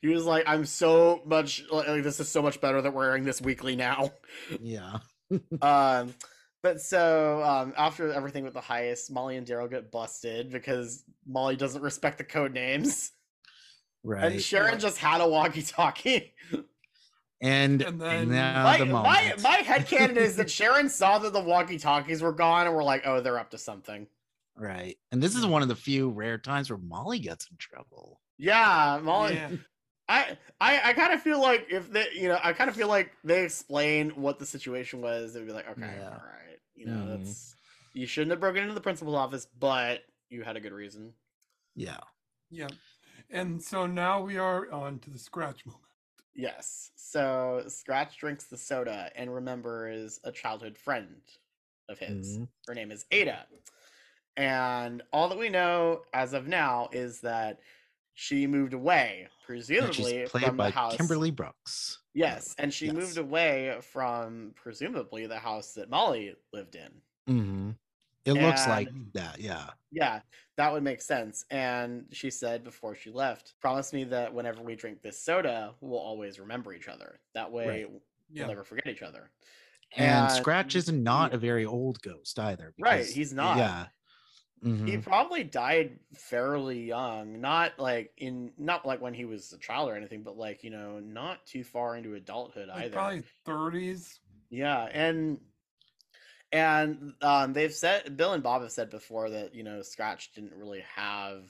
he 0.00 0.08
was 0.08 0.24
like, 0.24 0.44
"I'm 0.46 0.64
so 0.64 1.22
much 1.24 1.64
like 1.70 2.02
this 2.02 2.20
is 2.20 2.28
so 2.28 2.42
much 2.42 2.60
better 2.60 2.80
that 2.82 2.92
we're 2.92 3.06
airing 3.06 3.24
this 3.24 3.40
weekly 3.40 3.76
now." 3.76 4.10
Yeah. 4.60 4.98
um 5.62 6.14
but 6.62 6.80
so 6.80 7.42
um 7.44 7.72
after 7.76 8.12
everything 8.12 8.44
with 8.44 8.54
the 8.54 8.60
heist 8.60 9.10
molly 9.10 9.36
and 9.36 9.46
daryl 9.46 9.70
get 9.70 9.92
busted 9.92 10.50
because 10.50 11.04
molly 11.26 11.56
doesn't 11.56 11.82
respect 11.82 12.18
the 12.18 12.24
code 12.24 12.52
names 12.52 13.12
Right. 14.02 14.32
and 14.32 14.42
sharon 14.42 14.80
just 14.80 14.98
had 14.98 15.20
a 15.20 15.28
walkie-talkie 15.28 16.34
And, 17.40 17.80
And 17.82 18.00
then- 18.00 18.28
now 18.28 18.64
my, 18.64 18.78
the 18.78 18.84
my 18.86 19.22
moment. 19.22 19.42
my 19.42 19.56
headcanon 19.58 20.16
is 20.18 20.36
that 20.36 20.50
sharon 20.50 20.88
saw 20.88 21.18
that 21.20 21.32
the 21.32 21.40
walkie-talkies 21.40 22.20
were 22.22 22.32
gone 22.32 22.66
and 22.66 22.74
we're 22.76 22.84
like 22.84 23.02
oh 23.06 23.20
they're 23.20 23.38
up 23.38 23.50
to 23.52 23.58
something 23.58 24.06
right. 24.56 24.98
And 25.10 25.22
this 25.22 25.34
is 25.34 25.46
one 25.46 25.62
of 25.62 25.68
the 25.68 25.74
few 25.76 26.10
rare 26.10 26.36
times 26.36 26.68
where 26.68 26.78
Molly 26.78 27.18
gets 27.18 27.48
in 27.50 27.56
trouble. 27.56 28.20
yeah 28.38 29.00
molly 29.02 29.34
Yeah. 29.34 29.50
I, 30.08 30.36
I 30.60 30.80
I 30.90 30.92
kind 30.92 31.12
of 31.14 31.22
feel 31.22 31.40
like 31.40 31.68
if 31.70 31.88
they, 31.92 32.06
you 32.14 32.26
know, 32.28 32.38
I 32.42 32.52
kind 32.52 32.68
of 32.68 32.74
feel 32.74 32.88
like 32.88 33.12
they 33.22 33.44
explain 33.44 34.10
what 34.10 34.40
the 34.40 34.44
situation 34.46 35.00
was, 35.00 35.32
they'd 35.34 35.46
be 35.46 35.52
like, 35.52 35.70
okay, 35.70 35.94
Yeah. 35.98 36.06
all 36.06 36.10
right, 36.10 36.58
you 36.74 36.86
know, 36.86 36.92
Mhm. 36.96 37.18
that's 37.24 37.54
you 37.94 38.06
shouldn't 38.08 38.32
have 38.32 38.40
broken 38.40 38.62
into 38.62 38.74
the 38.74 38.80
principal's 38.80 39.14
office, 39.16 39.46
but 39.58 40.00
you 40.28 40.42
had 40.42 40.56
a 40.56 40.60
good 40.60 40.72
reason. 40.72 41.12
Yeah. 41.76 41.98
Yeah. 42.50 42.68
And 43.30 43.62
so 43.62 43.86
now 43.86 44.20
we 44.22 44.36
are 44.36 44.70
on 44.72 44.98
to 45.00 45.10
the 45.10 45.18
scratch 45.18 45.64
moment. 45.64 45.84
Yes. 46.34 46.90
So 46.96 47.64
Scratch 47.68 48.18
drinks 48.18 48.44
the 48.44 48.56
soda 48.56 49.10
and 49.16 49.34
remembers 49.34 50.20
a 50.24 50.32
childhood 50.32 50.78
friend 50.78 51.20
of 51.88 51.98
his. 51.98 52.38
Mhm. 52.38 52.48
Her 52.66 52.74
name 52.74 52.90
is 52.92 53.04
Ada. 53.10 53.46
And 54.36 55.02
all 55.12 55.28
that 55.28 55.38
we 55.38 55.48
know 55.48 56.04
as 56.14 56.32
of 56.32 56.46
now 56.46 56.88
is 56.92 57.20
that 57.22 57.60
she 58.14 58.46
moved 58.46 58.74
away, 58.74 59.28
presumably 59.44 60.26
from 60.26 60.56
the 60.56 60.70
house. 60.70 60.96
Kimberly 60.96 61.30
Brooks. 61.30 61.98
Yes, 62.14 62.54
and 62.58 62.72
she 62.72 62.86
Yes. 62.86 62.94
moved 62.94 63.18
away 63.18 63.78
from 63.82 64.52
presumably 64.56 65.26
the 65.26 65.38
house 65.38 65.74
that 65.74 65.90
Molly 65.90 66.34
lived 66.52 66.74
in. 66.76 67.02
hmm 67.26 67.70
It 68.24 68.34
looks 68.34 68.66
like 68.66 68.88
that. 69.14 69.40
Yeah. 69.40 69.70
Yeah, 69.90 70.20
that 70.56 70.72
would 70.72 70.82
make 70.82 71.00
sense. 71.00 71.44
And 71.50 72.06
she 72.12 72.30
said 72.30 72.62
before 72.64 72.94
she 72.94 73.10
left, 73.10 73.54
promise 73.60 73.92
me 73.92 74.04
that 74.04 74.32
whenever 74.32 74.62
we 74.62 74.76
drink 74.76 75.02
this 75.02 75.22
soda, 75.22 75.74
we'll 75.80 75.98
always 75.98 76.38
remember 76.38 76.72
each 76.72 76.88
other. 76.88 77.20
That 77.34 77.50
way 77.50 77.66
Right. 77.66 77.90
we'll 77.90 78.02
Yeah. 78.30 78.46
never 78.46 78.62
forget 78.62 78.86
each 78.86 79.02
other. 79.02 79.30
And 79.96 80.26
And- 80.26 80.32
Scratch 80.32 80.76
is 80.76 80.92
not 80.92 81.34
a 81.34 81.38
very 81.38 81.64
old 81.64 82.00
ghost 82.02 82.38
either. 82.38 82.74
Right, 82.78 83.04
he's 83.06 83.32
not. 83.32 83.56
Yeah. 83.56 83.86
He 84.62 84.68
Mhm. 84.68 85.02
probably 85.02 85.42
died 85.42 85.98
fairly 86.14 86.84
young, 86.84 87.40
not 87.40 87.78
like 87.78 88.12
in 88.18 88.52
not 88.58 88.84
like 88.84 89.00
when 89.00 89.14
he 89.14 89.24
was 89.24 89.52
a 89.54 89.58
child 89.58 89.88
or 89.88 89.96
anything, 89.96 90.22
but 90.22 90.36
like, 90.36 90.62
you 90.62 90.68
know, 90.68 91.00
not 91.00 91.46
too 91.46 91.64
far 91.64 91.96
into 91.96 92.14
adulthood 92.14 92.68
Like 92.68 92.84
either. 92.84 92.92
probably 92.92 93.22
30s. 93.46 94.20
Yeah, 94.50 94.84
and 94.92 95.40
and 96.52 97.14
um, 97.22 97.52
they've 97.52 97.72
said 97.72 98.16
Bill 98.16 98.32
and 98.32 98.42
Bob 98.42 98.62
have 98.62 98.72
said 98.72 98.90
before 98.90 99.30
that 99.30 99.54
you 99.54 99.62
know 99.62 99.82
Scratch 99.82 100.32
didn't 100.32 100.54
really 100.54 100.84
have. 100.96 101.44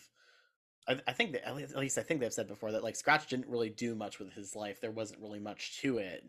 I, 0.89 0.99
I 1.07 1.13
think 1.13 1.33
that 1.33 1.47
at 1.47 1.55
least, 1.57 1.73
at 1.73 1.79
least 1.79 1.99
I 1.99 2.03
think 2.03 2.21
they've 2.21 2.33
said 2.33 2.49
before 2.49 2.73
that 2.73 2.83
like 2.85 2.97
Scratch 2.97 3.27
didn't 3.29 3.49
really 3.49 3.71
do 3.71 3.95
much 3.95 4.19
with 4.19 4.33
his 4.33 4.57
life. 4.57 4.81
There 4.81 4.91
wasn't 4.91 5.21
really 5.21 5.41
much 5.41 5.81
to 5.83 5.99
it. 5.99 6.25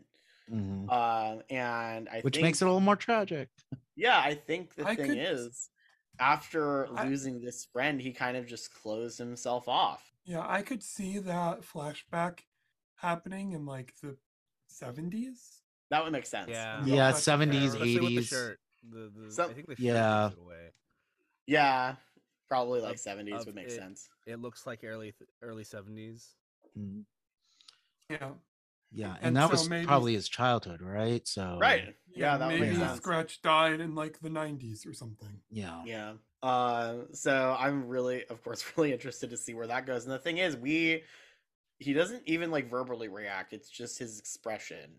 Mhm. 0.52 0.90
Um, 0.90 1.42
and 1.50 2.08
I 2.08 2.20
Which 2.20 2.34
think, 2.34 2.44
makes 2.44 2.60
it 2.60 2.64
a 2.64 2.68
little 2.68 2.80
more 2.80 2.96
tragic. 2.96 3.48
yeah, 3.96 4.18
I 4.18 4.34
think 4.34 4.74
the 4.74 4.86
I 4.86 4.94
thing 4.96 5.08
could- 5.10 5.18
is, 5.18 5.70
after 6.18 6.86
I- 6.96 7.04
losing 7.06 7.40
this 7.40 7.64
friend, 7.64 8.00
he 8.00 8.12
kind 8.12 8.36
of 8.36 8.46
just 8.46 8.74
closed 8.74 9.18
himself 9.18 9.68
off. 9.68 10.12
Yeah, 10.24 10.44
I 10.46 10.62
could 10.62 10.82
see 10.82 11.18
that 11.18 11.62
flashback 11.62 12.40
happening 12.96 13.52
in 13.52 13.66
like 13.66 13.94
the 14.02 14.16
70s. 14.68 15.60
That 15.90 16.04
would 16.04 16.12
make 16.12 16.26
sense. 16.26 16.50
Yeah. 16.50 16.84
Yeah, 16.84 17.12
70s, 17.12 17.66
Especially 17.74 18.16
with 18.16 18.32
the 18.82 18.96
80s. 18.98 19.14
The, 19.14 19.20
the, 19.26 19.30
Some- 19.32 19.50
I 19.50 19.54
think 19.54 19.66
the 19.68 19.76
shirt 19.76 19.84
Yeah. 19.84 20.30
away. 20.40 20.70
Yeah, 21.46 21.96
probably 22.48 22.80
like 22.80 22.98
seventies 22.98 23.44
would 23.46 23.54
make 23.54 23.66
it- 23.68 23.72
sense. 23.72 24.08
It 24.26 24.40
looks 24.40 24.66
like 24.66 24.84
early 24.84 25.14
early 25.42 25.64
seventies. 25.64 26.34
Mhm. 26.78 27.04
Yeah. 28.08 28.30
Yeah. 28.94 29.14
And, 29.16 29.24
And 29.28 29.36
that 29.36 29.46
so 29.46 29.52
was 29.52 29.68
maybe- 29.68 29.86
probably 29.86 30.12
his 30.14 30.28
childhood, 30.28 30.82
right? 30.82 31.26
So 31.26 31.58
Right. 31.60 31.96
Yeah, 32.14 32.36
that 32.36 32.48
maybe 32.48 32.76
make 32.76 32.96
Scratch 32.96 33.40
died 33.40 33.80
in 33.80 33.94
like 33.94 34.20
the 34.20 34.28
90s 34.28 34.86
or 34.86 34.92
something. 34.92 35.40
Yeah. 35.50 35.82
Yeah. 35.86 36.14
Uh, 36.42 37.04
so 37.12 37.56
I'm 37.58 37.88
really, 37.88 38.24
of 38.26 38.42
course, 38.42 38.62
really 38.76 38.92
interested 38.92 39.30
to 39.30 39.36
see 39.36 39.54
where 39.54 39.66
that 39.68 39.86
goes. 39.86 40.04
And 40.04 40.12
the 40.12 40.18
thing 40.18 40.38
is, 40.38 40.56
we 40.56 41.04
he 41.78 41.92
doesn't 41.94 42.22
even 42.26 42.50
like 42.50 42.68
verbally 42.68 43.08
react. 43.08 43.52
It's 43.52 43.68
just 43.70 43.98
his 43.98 44.18
expression, 44.20 44.90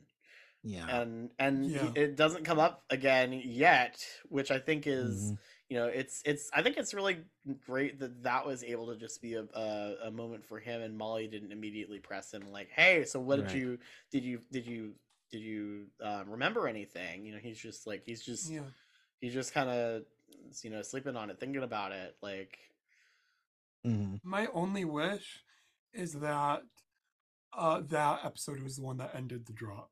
Yeah. 0.64 0.92
and 0.92 1.32
and 1.40 1.72
Yeah. 1.72 1.96
it 1.96 2.16
doesn't 2.16 2.44
come 2.46 2.60
up 2.60 2.86
again 2.90 3.34
yet, 3.34 4.06
which 4.30 4.52
I 4.52 4.60
think 4.60 4.88
is. 4.88 5.34
Mhm. 5.34 5.38
You 5.70 5.78
know, 5.80 5.88
it's 5.88 6.22
it's. 6.26 6.50
I 6.54 6.62
think 6.62 6.78
it's 6.78 6.94
really 6.94 7.26
great 7.66 8.00
that 8.00 8.24
that 8.24 8.46
was 8.46 8.64
able 8.64 8.88
to 8.94 8.98
just 8.98 9.22
be 9.22 9.36
a, 9.36 9.44
a 9.56 9.96
a 10.08 10.12
moment 10.12 10.46
for 10.46 10.60
him, 10.60 10.82
and 10.82 10.98
Molly 10.98 11.28
didn't 11.28 11.52
immediately 11.52 12.00
press 12.00 12.34
him 12.34 12.52
like, 12.52 12.70
"Hey, 12.70 13.06
so 13.06 13.20
what 13.20 13.38
Right. 13.38 13.50
did 13.50 13.52
you 13.54 13.80
did 14.12 14.24
you 14.24 14.42
did 14.52 14.68
you 14.68 14.96
did 15.32 15.42
you 15.42 15.88
um, 16.02 16.30
remember 16.30 16.68
anything?" 16.68 17.26
You 17.26 17.34
know, 17.34 17.40
he's 17.40 17.60
just 17.60 17.88
like 17.88 18.04
he's 18.06 18.24
just 18.24 18.54
Yeah. 18.54 18.72
he's 19.22 19.34
just 19.34 19.54
kind 19.54 19.70
of 19.70 20.04
you 20.64 20.70
know 20.70 20.82
sleeping 20.82 21.16
on 21.16 21.30
it 21.30 21.40
thinking 21.40 21.64
about 21.64 21.92
it 21.92 22.18
like 22.22 22.60
Mhm. 23.86 24.20
My 24.24 24.48
only 24.48 24.86
wish 24.86 25.44
is 25.92 26.14
that 26.14 26.64
uh 27.54 27.82
that 27.82 28.26
episode 28.26 28.62
was 28.62 28.78
the 28.78 28.84
one 28.84 28.98
that 28.98 29.16
ended 29.16 29.46
the 29.48 29.54
drop. 29.54 29.92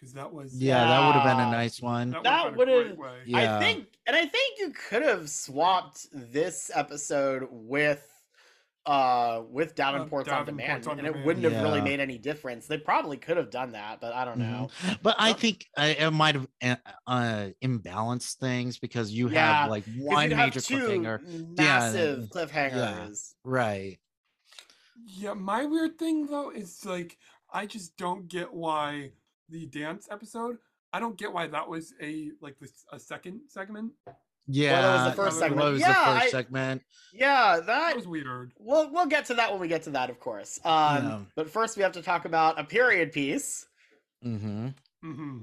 Because 0.00 0.14
that 0.14 0.32
was 0.32 0.54
Yeah, 0.54 0.82
that 0.84 1.06
would 1.06 1.14
have 1.16 1.24
been 1.36 1.46
a 1.46 1.50
nice 1.50 1.82
one. 1.82 2.10
that, 2.12 2.22
That 2.22 2.56
would 2.56 2.68
would've- 2.68 2.98
Yeah. 3.26 3.58
i 3.58 3.60
think 3.60 3.86
and 4.06 4.16
i 4.16 4.24
think 4.24 4.58
you 4.58 4.70
could 4.70 5.02
have 5.02 5.28
swapped 5.28 6.06
this 6.12 6.70
episode 6.74 7.46
with 7.50 8.06
uh 8.86 9.42
with 9.50 9.74
davenport's 9.74 10.30
on 10.30 10.46
demand 10.46 10.84
Davenport's 10.84 10.86
on 10.88 10.98
and 10.98 11.06
it 11.06 11.24
wouldn't 11.26 11.44
have 11.44 11.62
really 11.62 11.82
made 11.82 12.00
any 12.00 12.16
difference 12.16 12.66
they 12.66 12.78
probably 12.78 13.18
could 13.18 13.36
have 13.36 13.50
done 13.50 13.72
that 13.72 14.00
but 14.00 14.14
i 14.14 14.24
don't 14.24 14.38
know 14.38 14.70
Mhm. 14.80 14.98
But 15.02 15.16
I 15.18 15.32
Uh, 15.32 15.34
think 15.34 15.66
uh, 15.76 15.92
it 15.98 16.10
might 16.12 16.34
have 16.34 16.48
uh, 16.62 16.76
uh, 17.06 17.48
imbalanced 17.62 18.36
things 18.38 18.78
because 18.78 19.10
you 19.12 19.28
Yeah, 19.28 19.60
have 19.62 19.70
like 19.70 19.84
'Cause 19.84 19.94
one 19.98 20.30
have 20.30 20.54
major 20.54 20.60
two 20.62 20.76
cliffhanger. 20.78 21.56
massive 21.58 22.20
yeah. 22.20 22.26
cliffhangers 22.46 23.34
Right. 23.44 23.98
Yeah, 25.04 25.34
my 25.34 25.66
weird 25.66 25.98
thing 25.98 26.26
though 26.26 26.50
is 26.50 26.84
like 26.86 27.18
I 27.52 27.66
just 27.66 27.96
don't 27.98 28.28
get 28.28 28.54
why 28.54 29.12
the 29.50 29.66
dance 29.66 30.08
episode. 30.10 30.58
I 30.92 31.00
don't 31.00 31.16
get 31.16 31.32
why 31.32 31.46
that 31.46 31.68
was 31.68 31.94
a 32.02 32.30
like 32.40 32.58
this 32.58 32.84
a 32.92 32.98
second 32.98 33.40
segment. 33.48 33.92
Yeah. 34.46 35.10
the 35.10 35.12
first 35.14 35.38
segment 35.38 35.60
What 35.62 35.72
was 35.72 35.80
yeah 35.80 35.88
the 35.88 35.94
first 36.20 36.26
I- 36.26 36.28
segment? 36.30 36.82
yeah 37.12 37.56
That 37.56 37.66
that 37.66 37.96
was 37.96 38.08
weird. 38.08 38.52
we'll 38.58 38.90
we'll 38.90 39.06
get 39.06 39.26
to 39.26 39.34
that 39.34 39.52
when 39.52 39.60
we 39.60 39.68
get 39.68 39.82
to 39.84 39.90
that 39.90 40.10
of 40.10 40.18
course 40.18 40.58
um 40.64 40.72
Yeah. 41.04 41.18
but 41.36 41.48
first 41.50 41.76
we 41.76 41.84
have 41.84 41.92
to 41.92 42.02
talk 42.02 42.24
about 42.24 42.58
a 42.58 42.64
period 42.64 43.12
piece 43.12 43.66
Mm-hmm. 44.24 44.68
hmm 45.02 45.38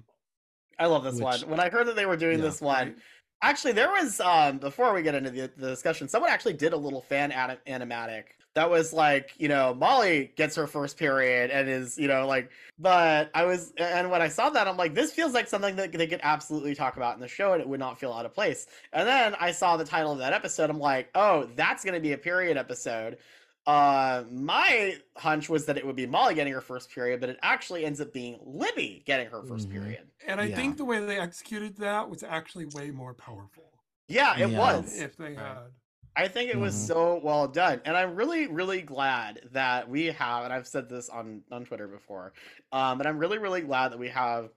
I 0.79 0.85
love 0.87 1.03
this 1.03 1.15
Which- 1.15 1.23
one. 1.23 1.39
When 1.49 1.59
I 1.59 1.69
heard 1.69 1.87
that 1.87 1.95
they 1.95 2.05
were 2.05 2.17
doing 2.17 2.37
Yeah. 2.39 2.45
this 2.45 2.61
one, 2.61 2.97
actually, 3.41 3.73
there 3.73 3.89
was 3.89 4.19
um 4.19 4.57
before 4.59 4.93
we 4.93 5.01
get 5.01 5.15
into 5.15 5.31
the, 5.31 5.51
the 5.57 5.69
discussion, 5.69 6.07
someone 6.07 6.29
actually 6.29 6.53
did 6.53 6.73
a 6.73 6.77
little 6.77 7.01
fan 7.01 7.31
anim- 7.31 7.57
animatic 7.65 8.25
that 8.57 8.71
was 8.71 8.91
like, 8.91 9.35
you 9.37 9.47
know, 9.47 9.75
Molly 9.75 10.31
gets 10.35 10.55
her 10.55 10.65
first 10.65 10.97
period 10.97 11.51
and 11.51 11.69
is, 11.69 11.95
you 11.95 12.07
know, 12.07 12.25
like, 12.25 12.49
but 12.79 13.29
I 13.35 13.45
was, 13.45 13.71
and 13.77 14.09
when 14.09 14.19
I 14.19 14.29
saw 14.29 14.49
that, 14.49 14.67
I'm 14.67 14.75
like, 14.77 14.95
this 14.95 15.11
feels 15.11 15.35
like 15.35 15.47
something 15.47 15.75
that 15.75 15.91
they 15.91 16.07
could 16.07 16.21
absolutely 16.23 16.73
talk 16.73 16.97
about 16.97 17.13
in 17.13 17.21
the 17.21 17.27
show 17.27 17.53
and 17.53 17.61
it 17.61 17.69
would 17.69 17.79
not 17.79 17.99
feel 17.99 18.11
out 18.11 18.25
of 18.25 18.33
place. 18.33 18.65
And 18.93 19.07
then 19.07 19.35
I 19.39 19.51
saw 19.51 19.77
the 19.77 19.85
title 19.85 20.11
of 20.11 20.17
that 20.17 20.33
episode. 20.33 20.71
I'm 20.71 20.79
like, 20.79 21.11
oh, 21.13 21.47
that's 21.55 21.83
going 21.83 21.93
to 21.93 21.99
be 21.99 22.13
a 22.13 22.17
period 22.17 22.57
episode. 22.57 23.19
Uh, 23.67 24.23
my 24.31 24.97
hunch 25.17 25.49
was 25.49 25.67
that 25.67 25.77
it 25.77 25.85
would 25.85 25.95
be 25.95 26.07
Molly 26.07 26.33
getting 26.33 26.53
her 26.53 26.61
first 26.61 26.89
period, 26.89 27.19
but 27.19 27.29
it 27.29 27.37
actually 27.43 27.85
ends 27.85 28.01
up 28.01 28.11
being 28.11 28.39
Libby 28.43 29.03
getting 29.05 29.27
her 29.27 29.43
1st 29.43 29.69
Mhm. 29.69 29.71
period. 29.71 30.07
And 30.25 30.41
I 30.41 30.45
Yeah. 30.45 30.55
think 30.55 30.77
the 30.77 30.85
way 30.85 31.05
they 31.05 31.19
executed 31.19 31.77
that 31.77 32.09
was 32.09 32.23
actually 32.23 32.65
way 32.73 32.89
more 32.89 33.13
powerful. 33.13 33.65
Yeah, 34.07 34.35
it 34.39 34.49
Yeah. 34.49 34.57
was. 34.57 34.99
If 34.99 35.15
they 35.15 35.35
had. 35.35 35.73
I 36.17 36.27
think 36.27 36.49
it 36.49 36.57
was 36.59 36.73
Mhm. 36.73 36.87
so 36.87 37.19
well 37.23 37.47
done, 37.47 37.79
and 37.85 37.95
I'm 37.95 38.15
really, 38.15 38.47
really 38.47 38.81
glad 38.81 39.41
that 39.51 39.87
we 39.87 40.07
have. 40.07 40.45
And 40.45 40.51
I've 40.51 40.67
said 40.67 40.89
this 40.89 41.09
on 41.09 41.43
on 41.51 41.63
Twitter 41.63 41.87
before, 41.87 42.33
um, 42.71 42.97
but 42.97 43.05
I'm 43.05 43.19
really, 43.19 43.37
really 43.37 43.61
glad 43.61 43.91
that 43.91 43.99
we 43.99 44.09
have 44.09 44.49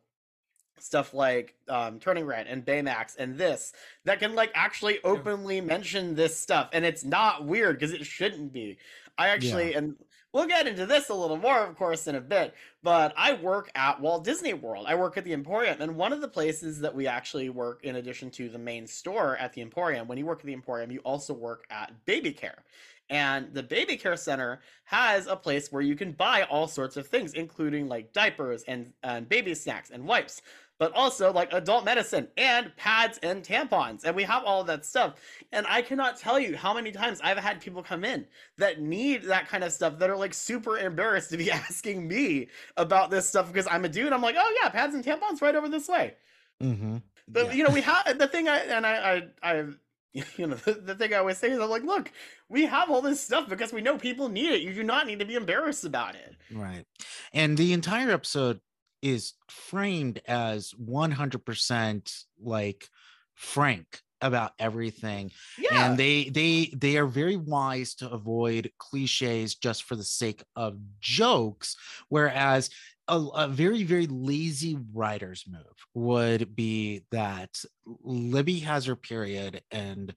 stuff 0.79 1.13
like 1.13 1.55
um, 1.69 2.01
Turning 2.01 2.25
Red 2.25 2.47
and 2.47 2.65
Baymax 2.65 3.15
and 3.19 3.37
this 3.37 3.75
that 4.05 4.19
can 4.21 4.35
like 4.35 4.51
actually 4.55 4.99
openly 5.05 5.61
mention 5.61 6.15
this 6.15 6.41
stuff, 6.41 6.71
and 6.73 6.85
it's 6.87 7.05
not 7.05 7.45
weird 7.45 7.79
because 7.79 7.93
it 7.93 8.07
shouldn't 8.07 8.53
be. 8.55 8.79
I 9.19 9.29
actually, 9.29 9.75
and 9.75 9.97
we'll 10.33 10.47
get 10.47 10.67
into 10.67 10.87
this 10.87 11.09
a 11.09 11.15
little 11.15 11.37
more, 11.37 11.65
of 11.65 11.77
course, 11.77 12.07
in 12.07 12.15
a 12.15 12.21
bit. 12.21 12.55
But 12.83 13.13
I 13.17 13.35
work 13.35 13.71
at 13.75 14.01
Walt 14.01 14.25
Disney 14.25 14.55
World. 14.55 14.87
I 14.89 14.95
work 14.95 15.17
at 15.17 15.25
the 15.25 15.33
Emporium, 15.33 15.81
and 15.81 15.97
one 15.97 16.13
of 16.13 16.21
the 16.21 16.29
places 16.29 16.81
that 16.81 16.95
we 16.95 17.07
actually 17.07 17.49
work, 17.49 17.85
in 17.85 17.97
addition 17.97 18.31
to 18.33 18.49
the 18.49 18.59
main 18.59 18.87
store 18.87 19.37
at 19.37 19.53
the 19.53 19.63
Emporium, 19.63 20.09
when 20.09 20.19
you 20.19 20.27
work 20.27 20.41
at 20.41 20.47
the 20.47 20.53
Emporium, 20.53 20.91
you 20.91 21.01
also 21.01 21.35
work 21.35 21.65
at 21.71 21.93
Baby 22.05 22.33
Care. 22.33 22.65
And 23.11 23.53
the 23.53 23.65
Baby 23.65 23.97
Care 23.97 24.17
Center 24.17 24.61
has 24.85 25.27
a 25.27 25.35
place 25.35 25.73
where 25.73 25.83
you 25.83 25.97
can 25.97 26.13
buy 26.13 26.45
all 26.45 26.69
sorts 26.69 26.97
of 26.97 27.09
things, 27.09 27.35
including 27.35 27.89
like 27.89 28.13
diapers 28.13 28.63
and, 28.69 28.93
and 29.03 29.29
baby 29.29 29.55
snacks 29.55 29.91
and 29.91 30.07
wipes, 30.07 30.43
but 30.81 30.93
also 30.95 31.31
like 31.31 31.53
adult 31.53 31.85
medicine 31.85 32.27
and 32.39 32.75
pads 32.77 33.21
and 33.23 33.45
tampons. 33.45 34.03
And 34.03 34.17
we 34.17 34.25
have 34.25 34.45
all 34.45 34.63
of 34.63 34.67
that 34.69 34.87
stuff. 34.87 35.15
And 35.53 35.67
I 35.69 35.83
cannot 35.83 36.19
tell 36.19 36.41
you 36.41 36.57
how 36.57 36.73
many 36.73 36.91
times 36.91 37.21
I've 37.23 37.37
had 37.37 37.61
people 37.61 37.83
come 37.83 38.03
in 38.03 38.27
that 38.57 38.81
need 38.81 39.25
that 39.25 39.47
kind 39.47 39.63
of 39.63 39.73
stuff 39.73 39.99
that 39.99 40.09
are 40.09 40.17
like 40.17 40.33
super 40.33 40.79
embarrassed 40.79 41.29
to 41.31 41.37
be 41.37 41.51
asking 41.53 42.09
me 42.09 42.49
about 42.79 43.11
this 43.11 43.29
stuff 43.29 43.47
because 43.53 43.69
I'm 43.71 43.85
a 43.85 43.91
dude. 43.91 44.15
I'm 44.15 44.23
like, 44.23 44.37
oh 44.39 44.59
yeah, 44.63 44.71
pads 44.71 44.95
and 44.95 45.05
tampons 45.05 45.43
right 45.43 45.55
over 45.55 45.69
this 45.69 45.87
way. 45.87 46.15
Mm-hmm. 46.63 46.97
But 47.29 47.55
you 47.55 47.63
know, 47.63 47.71
we 47.71 47.83
have 47.83 48.19
the 48.19 48.27
thing 48.27 48.49
I 48.49 48.57
and 48.61 48.87
I 48.87 49.23
I 49.43 49.51
I 49.53 49.65
you 50.13 50.47
know 50.47 50.57
the, 50.57 50.73
the 50.83 50.95
thing 50.95 51.13
I 51.13 51.19
always 51.19 51.37
say 51.37 51.51
is 51.51 51.59
I'm 51.59 51.69
like, 51.69 51.85
look, 51.85 52.11
we 52.49 52.65
have 52.65 52.91
all 52.91 53.03
this 53.03 53.21
stuff 53.21 53.51
because 53.51 53.71
we 53.71 53.83
know 53.83 53.99
people 53.99 54.31
need 54.31 54.51
it. 54.51 54.63
You 54.63 54.73
do 54.73 54.83
not 54.83 55.07
need 55.07 55.19
to 55.19 55.27
be 55.27 55.35
embarrassed 55.35 55.85
about 55.85 56.15
it. 56.15 56.37
Right. 56.51 56.87
And 57.35 57.59
the 57.59 57.75
entire 57.75 58.11
episode 58.11 58.61
is 59.03 59.35
framed 59.49 60.21
as 60.27 60.73
100% 60.73 62.25
like 62.43 62.89
frank 63.35 64.01
about 64.23 64.53
everything 64.59 65.31
Yeah. 65.59 65.87
and 65.89 65.99
they 65.99 66.29
they 66.29 66.71
they 66.77 66.99
are 66.99 67.07
very 67.07 67.37
wise 67.37 67.95
to 67.97 68.11
avoid 68.11 68.71
cliches 68.79 69.55
just 69.55 69.85
for 69.85 69.97
the 69.97 70.05
sake 70.05 70.45
of 70.57 70.77
jokes 71.01 71.77
whereas 72.11 72.69
a, 73.09 73.19
a 73.19 73.49
very 73.49 73.83
very 73.83 74.07
lazy 74.09 74.79
writer's 74.93 75.45
move 75.49 75.65
would 75.95 76.55
be 76.55 77.03
that 77.13 77.63
libby 78.05 78.59
has 78.59 78.85
her 78.85 78.97
period 78.97 79.63
and 79.71 80.15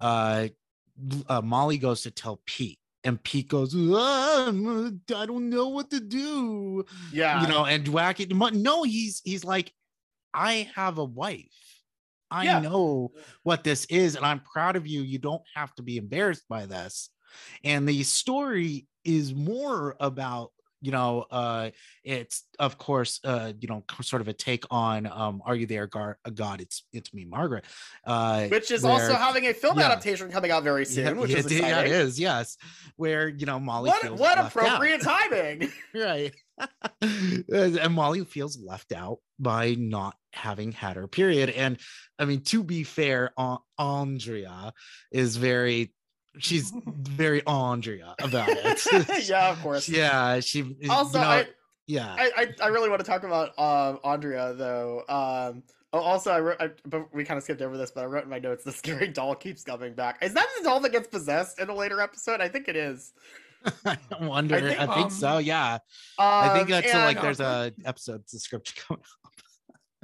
uh, 0.00 0.46
uh 1.28 1.42
molly 1.42 1.78
goes 1.78 2.02
to 2.02 2.10
tell 2.12 2.40
pete 2.46 2.78
and 3.04 3.22
pete 3.22 3.48
goes 3.48 3.74
"Ah, 3.76 4.46
I'm- 4.46 5.00
don't 5.06 5.48
know 5.50 5.68
what 5.68 5.90
to 5.90 6.00
do 6.00 6.84
Yeah. 7.12 7.42
you 7.42 7.48
know 7.48 7.64
and 7.64 7.84
wacky 7.86 8.30
Mo- 8.32 8.48
no 8.50 8.82
he's 8.82 9.20
he's 9.24 9.44
like 9.44 9.72
i 10.34 10.70
have 10.74 10.98
a 10.98 11.04
wife 11.04 11.46
i 12.30 12.44
Yeah. 12.44 12.60
know 12.60 13.12
what 13.42 13.64
this 13.64 13.84
is 13.86 14.16
and 14.16 14.24
i'm 14.24 14.40
proud 14.40 14.76
of 14.76 14.86
you 14.86 15.02
you 15.02 15.18
don't 15.18 15.42
have 15.54 15.74
to 15.76 15.82
be 15.82 15.96
embarrassed 15.96 16.44
by 16.48 16.66
this 16.66 17.10
and 17.64 17.88
the 17.88 18.02
story 18.02 18.86
is 19.04 19.34
more 19.34 19.96
about 20.00 20.52
you 20.80 20.90
know 20.92 21.26
uh 21.30 21.70
it's 22.04 22.44
of 22.58 22.78
course 22.78 23.20
uh 23.24 23.52
you 23.60 23.68
know 23.68 23.84
sort 24.02 24.22
of 24.22 24.28
a 24.28 24.32
take 24.32 24.64
on 24.70 25.06
um 25.06 25.42
are 25.44 25.54
you 25.54 25.66
there 25.66 25.86
Gar- 25.86 26.18
uh, 26.24 26.30
god 26.30 26.60
it's 26.60 26.84
it's 26.92 27.12
me 27.12 27.24
margaret 27.24 27.64
uh 28.06 28.46
which 28.46 28.70
is 28.70 28.84
also 28.84 29.14
having 29.14 29.46
a 29.46 29.52
film 29.52 29.78
yeah. 29.78 29.86
adaptation 29.86 30.30
coming 30.30 30.50
out 30.50 30.62
very 30.62 30.84
soon, 30.84 31.04
yeah, 31.04 31.12
which 31.12 31.30
yeah, 31.30 31.38
is 31.38 31.46
it- 31.46 31.52
yeah, 31.52 31.66
exciting. 31.66 31.92
it 31.92 31.96
is 31.96 32.20
yes 32.20 32.56
where 32.96 33.28
you 33.28 33.46
know 33.46 33.60
molly 33.60 33.88
what 33.90 34.10
what 34.12 34.38
left 34.38 34.38
out. 34.38 34.46
appropriate 34.48 35.02
timing. 35.02 35.70
right 35.94 36.34
and 37.02 37.94
molly 37.94 38.24
feels 38.24 38.58
left 38.58 38.92
out 38.92 39.18
by 39.38 39.74
not 39.78 40.14
having 40.32 40.72
had 40.72 40.96
her 40.96 41.08
period 41.08 41.50
and 41.50 41.78
i 42.18 42.24
mean 42.24 42.42
to 42.42 42.62
be 42.62 42.84
fair 42.84 43.32
andrea 43.78 44.72
is 45.10 45.36
very 45.36 45.92
she's 46.38 46.72
very 46.86 47.44
andrea 47.46 48.14
about 48.22 48.48
it 48.50 49.28
yeah, 49.28 49.50
of 49.50 49.60
course. 49.62 49.88
yeah 49.88 50.40
she 50.40 50.76
Also, 50.88 51.18
you 51.18 51.24
know, 51.24 51.30
I, 51.30 51.46
yeah 51.86 52.14
I, 52.18 52.30
I 52.36 52.64
I 52.64 52.68
really 52.68 52.88
want 52.88 53.00
to 53.00 53.06
talk 53.06 53.24
about 53.24 53.58
um 53.58 53.98
Andrea 54.04 54.54
though. 54.54 55.00
Um 55.08 55.62
oh, 55.92 55.98
also 55.98 56.30
I 56.30 56.40
wrote 56.40 56.56
I, 56.60 56.70
but 56.86 57.12
we 57.12 57.24
kind 57.24 57.36
of 57.36 57.42
skipped 57.44 57.62
over 57.62 57.76
this, 57.76 57.90
but 57.90 58.02
I 58.02 58.06
wrote 58.06 58.24
in 58.24 58.30
my 58.30 58.38
notes 58.38 58.62
the 58.64 58.72
scary 58.72 59.08
doll 59.08 59.34
keeps 59.34 59.64
coming 59.64 59.94
back. 59.94 60.22
Is 60.22 60.32
that 60.34 60.46
the 60.58 60.64
doll 60.64 60.78
that 60.80 60.92
gets 60.92 61.08
possessed 61.08 61.58
in 61.58 61.68
a 61.68 61.74
later 61.74 62.00
episode? 62.00 62.40
I 62.40 62.48
think 62.48 62.68
it 62.68 62.76
is. 62.76 63.12
i 63.84 63.98
wonder 64.22 64.56
i 64.56 64.60
think, 64.60 64.78
think, 64.78 64.90
um, 65.04 65.10
so 65.10 65.36
yeah 65.36 65.76
i 66.18 66.48
think 66.54 66.62
Um, 66.64 66.70
that's 66.70 66.94
uh, 66.94 66.98
like 67.00 67.16
and- 67.18 67.26
there's 67.26 67.40
a 67.40 67.72
episode 67.84 68.24
description 68.24 68.82
coming 68.88 69.02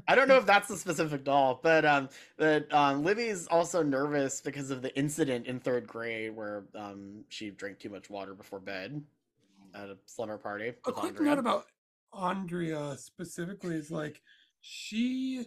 I 0.09 0.15
don't 0.15 0.29
know 0.29 0.37
if 0.37 0.47
that's 0.47 0.69
the 0.69 0.77
specific 0.77 1.25
doll, 1.25 1.61
but 1.63 1.85
um, 1.85 2.09
but 2.37 2.73
um, 2.73 3.03
Libby's 3.03 3.47
also 3.49 3.83
nervous 3.83 4.41
because 4.41 4.71
of 4.71 4.83
the 4.83 4.97
incident 4.97 5.47
in 5.47 5.59
third 5.59 5.87
grade 5.87 6.35
where 6.35 6.65
um 6.75 7.25
she 7.29 7.51
drank 7.51 7.79
too 7.79 7.91
much 7.91 8.09
water 8.09 8.35
before 8.35 8.61
bed 8.61 9.03
at 9.75 9.89
a 9.89 9.97
slumber 10.07 10.39
party. 10.39 10.69
a 10.87 10.93
quick 10.93 11.13
Andrea. 11.13 11.31
note 11.31 11.39
about 11.39 11.67
Andrea 12.13 12.97
specifically 12.99 13.77
is 13.77 13.91
like 13.91 14.23
she. 14.61 15.47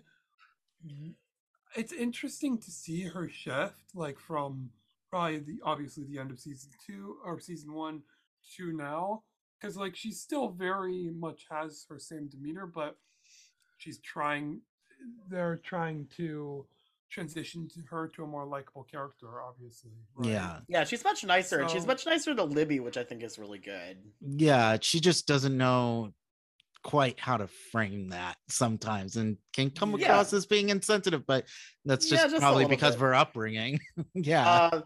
It's 1.76 1.93
interesting 1.93 2.58
to 2.58 2.72
see 2.72 3.04
her 3.04 3.30
shift, 3.30 3.93
like 3.93 4.19
from 4.19 4.72
probably 5.10 5.39
the 5.39 5.60
obviously 5.63 6.04
the 6.04 6.19
end 6.19 6.32
of 6.32 6.39
season 6.39 6.72
two 6.86 7.17
or 7.24 7.39
season 7.39 7.74
one 7.74 8.02
to 8.56 8.74
now, 8.74 9.24
because 9.60 9.78
like 9.78 9.95
she 9.95 10.12
still 10.12 10.50
very 10.50 11.12
much 11.13 11.45
has 11.50 11.86
her 11.89 12.00
same 12.00 12.28
demeanor, 12.28 12.65
but 12.65 12.98
she's 13.79 13.99
trying. 13.99 14.61
They're 15.29 15.57
trying 15.63 16.07
to 16.17 16.65
transition 17.09 17.67
to 17.69 17.79
her 17.89 18.07
to 18.09 18.23
a 18.23 18.27
more 18.27 18.45
likable 18.45 18.83
character, 18.83 19.41
obviously. 19.41 19.89
right? 20.15 20.29
yeah 20.29 20.59
Yeah, 20.67 20.83
she's 20.83 21.03
much 21.03 21.23
nicer, 21.23 21.59
and 21.61 21.69
she's 21.69 21.87
much 21.87 22.05
nicer 22.05 22.35
to 22.35 22.43
Libby, 22.43 22.79
which 22.79 22.97
I 22.97 23.03
think 23.03 23.23
is 23.23 23.39
really 23.39 23.57
good. 23.57 23.97
yeah 24.21 24.77
she 24.79 24.99
just 24.99 25.25
doesn't 25.25 25.57
know 25.57 26.13
quite 26.83 27.19
how 27.19 27.35
to 27.37 27.47
frame 27.71 28.09
that 28.09 28.35
sometimes 28.47 29.15
and 29.17 29.37
can 29.53 29.69
come 29.71 29.95
Yeah. 29.97 30.05
across 30.05 30.31
as 30.33 30.45
being 30.45 30.69
insensitive 30.69 31.25
but 31.25 31.45
that's 31.83 32.09
Yeah, 32.09 32.19
just, 32.19 32.29
just 32.35 32.41
probably 32.41 32.65
because 32.67 32.91
bit. 32.91 32.95
of 32.97 33.01
her 33.01 33.13
upbringing 33.15 33.79
yeah 34.13 34.47
Uh, 34.71 34.81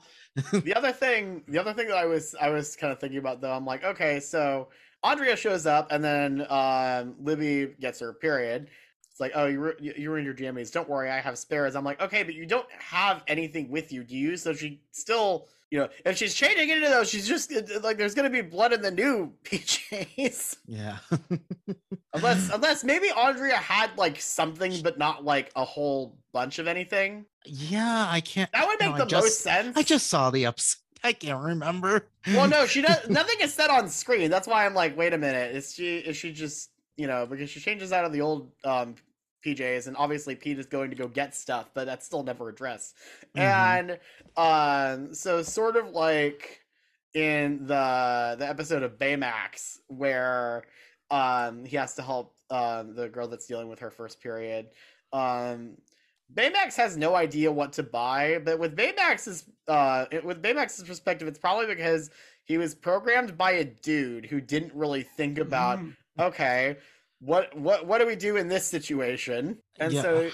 the 0.64 0.74
other 0.76 0.92
thing, 0.94 1.44
the 1.48 1.60
other 1.60 1.74
thing 1.74 1.88
that 1.90 1.98
I 1.98 2.06
was 2.06 2.36
I 2.40 2.50
was 2.50 2.76
kind 2.78 2.94
of 2.94 3.00
thinking 3.00 3.20
about 3.20 3.42
though, 3.42 3.52
I'm 3.54 3.66
like, 3.66 3.84
okay, 3.84 4.20
so 4.22 4.70
Andrea 5.04 5.36
shows 5.36 5.66
up, 5.66 5.92
and 5.92 6.02
then 6.02 6.46
um, 6.50 7.16
Libby 7.20 7.76
gets 7.82 8.00
her 8.00 8.14
period. 8.14 8.70
It's 9.14 9.20
like, 9.20 9.34
oh, 9.36 9.46
you 9.46 9.60
ru- 9.60 9.76
you 9.80 10.10
ruined 10.10 10.26
your 10.26 10.34
jammies. 10.34 10.72
Don't 10.72 10.90
worry, 10.90 11.12
I 11.12 11.20
have 11.22 11.38
spares. 11.38 11.76
I'm 11.76 11.86
like, 11.86 12.02
okay, 12.02 12.24
but 12.24 12.34
you 12.34 12.48
don't 12.48 12.66
have 12.80 13.24
anything 13.28 13.70
with 13.70 13.92
you, 13.94 14.04
do 14.04 14.16
you? 14.18 14.36
So 14.38 14.54
she 14.54 14.82
still, 14.92 15.48
you 15.70 15.78
know, 15.78 15.90
if 16.04 16.18
she's 16.18 16.34
changing 16.34 16.70
into 16.70 16.90
those, 16.90 17.10
she's 17.12 17.28
just 17.28 17.54
uh, 17.54 17.62
like, 17.84 17.98
there's 17.98 18.16
gonna 18.16 18.32
be 18.32 18.42
blood 18.42 18.74
in 18.74 18.82
the 18.82 18.90
new 18.90 19.32
PJs. 19.44 20.56
yeah 20.66 20.98
unless, 22.14 22.50
unless 22.52 22.84
maybe 22.84 23.10
Andrea 23.12 23.56
had 23.58 23.92
like 23.98 24.20
something, 24.20 24.82
but 24.84 24.98
not 24.98 25.24
like 25.24 25.52
a 25.56 25.64
whole 25.64 26.18
bunch 26.32 26.58
of 26.58 26.68
anything. 26.68 27.26
yeah 27.46 28.08
i 28.10 28.20
can't 28.20 28.52
That 28.54 28.66
would 28.68 28.80
make 28.80 28.94
I 28.94 28.98
the 28.98 29.06
just- 29.06 29.24
most 29.24 29.42
sense. 29.42 29.78
i 29.78 29.84
just 29.84 30.08
saw 30.08 30.32
the 30.32 30.48
ups. 30.48 30.78
i 31.04 31.14
can't 31.14 31.44
remember 31.44 32.08
Well, 32.28 32.48
no, 32.48 32.66
she 32.66 32.82
does. 32.82 32.98
Nothing 33.10 33.36
is 33.42 33.54
said 33.54 33.70
on 33.70 33.90
screen. 33.90 34.32
That's 34.32 34.48
why 34.48 34.66
I'm 34.66 34.74
like, 34.74 34.98
wait 34.98 35.14
a 35.14 35.18
minute. 35.20 35.56
Is 35.56 35.74
she? 35.74 35.98
Is 35.98 36.16
she 36.18 36.32
just? 36.32 36.70
You 36.98 37.08
know, 37.08 37.26
because 37.26 37.50
she 37.50 37.60
changes 37.60 37.92
out 37.92 38.06
of 38.06 38.14
the 38.14 38.22
old 38.22 38.52
um, 38.64 38.96
PJs, 39.46 39.88
and 39.88 39.98
obviously 39.98 40.36
Pete 40.36 40.60
is 40.60 40.68
going 40.68 40.90
to 40.92 40.96
go 40.96 41.08
get 41.08 41.34
stuff, 41.36 41.72
but 41.74 41.86
that's 41.86 42.06
still 42.06 42.24
never 42.24 42.50
addressed. 42.50 42.96
Mhm. 43.36 43.42
And 43.42 44.00
um, 44.38 45.14
so 45.14 45.42
sort 45.42 45.76
of 45.76 45.90
like 45.90 46.62
in 47.14 47.66
the 47.68 48.36
the 48.40 48.48
episode 48.48 48.82
of 48.84 48.98
Baymax 48.98 49.78
where 49.88 50.64
um 51.12 51.64
he 51.64 51.78
has 51.78 51.94
to 51.94 52.02
help 52.02 52.36
um 52.50 52.96
the 52.96 53.08
girl 53.08 53.28
that's 53.28 53.46
dealing 53.46 53.68
with 53.70 53.80
her 53.80 53.92
first 53.92 54.20
period. 54.20 54.70
Um 55.12 55.78
Baymax 56.34 56.76
has 56.78 56.98
no 56.98 57.14
idea 57.14 57.52
what 57.52 57.74
to 57.74 57.84
buy, 57.84 58.40
but 58.44 58.58
with 58.58 58.76
Baymax's 58.76 59.46
uh 59.68 60.06
it- 60.12 60.26
with 60.26 60.42
Baymax's 60.42 60.84
perspective, 60.88 61.28
it's 61.28 61.38
probably 61.38 61.68
because 61.68 62.10
he 62.46 62.58
was 62.58 62.74
programmed 62.74 63.38
by 63.38 63.52
a 63.52 63.64
dude 63.64 64.26
who 64.26 64.42
didn't 64.42 64.74
really 64.74 65.04
think 65.04 65.38
about 65.38 65.80
Mhm. 65.80 65.96
Okay, 66.20 66.78
what 67.20 67.56
what 67.58 67.86
what 67.88 68.00
do 68.00 68.08
we 68.08 68.16
do 68.16 68.38
in 68.38 68.48
this 68.48 68.66
situation? 68.66 69.58
And 69.80 69.94
Yeah. 69.94 70.02
so 70.02 70.32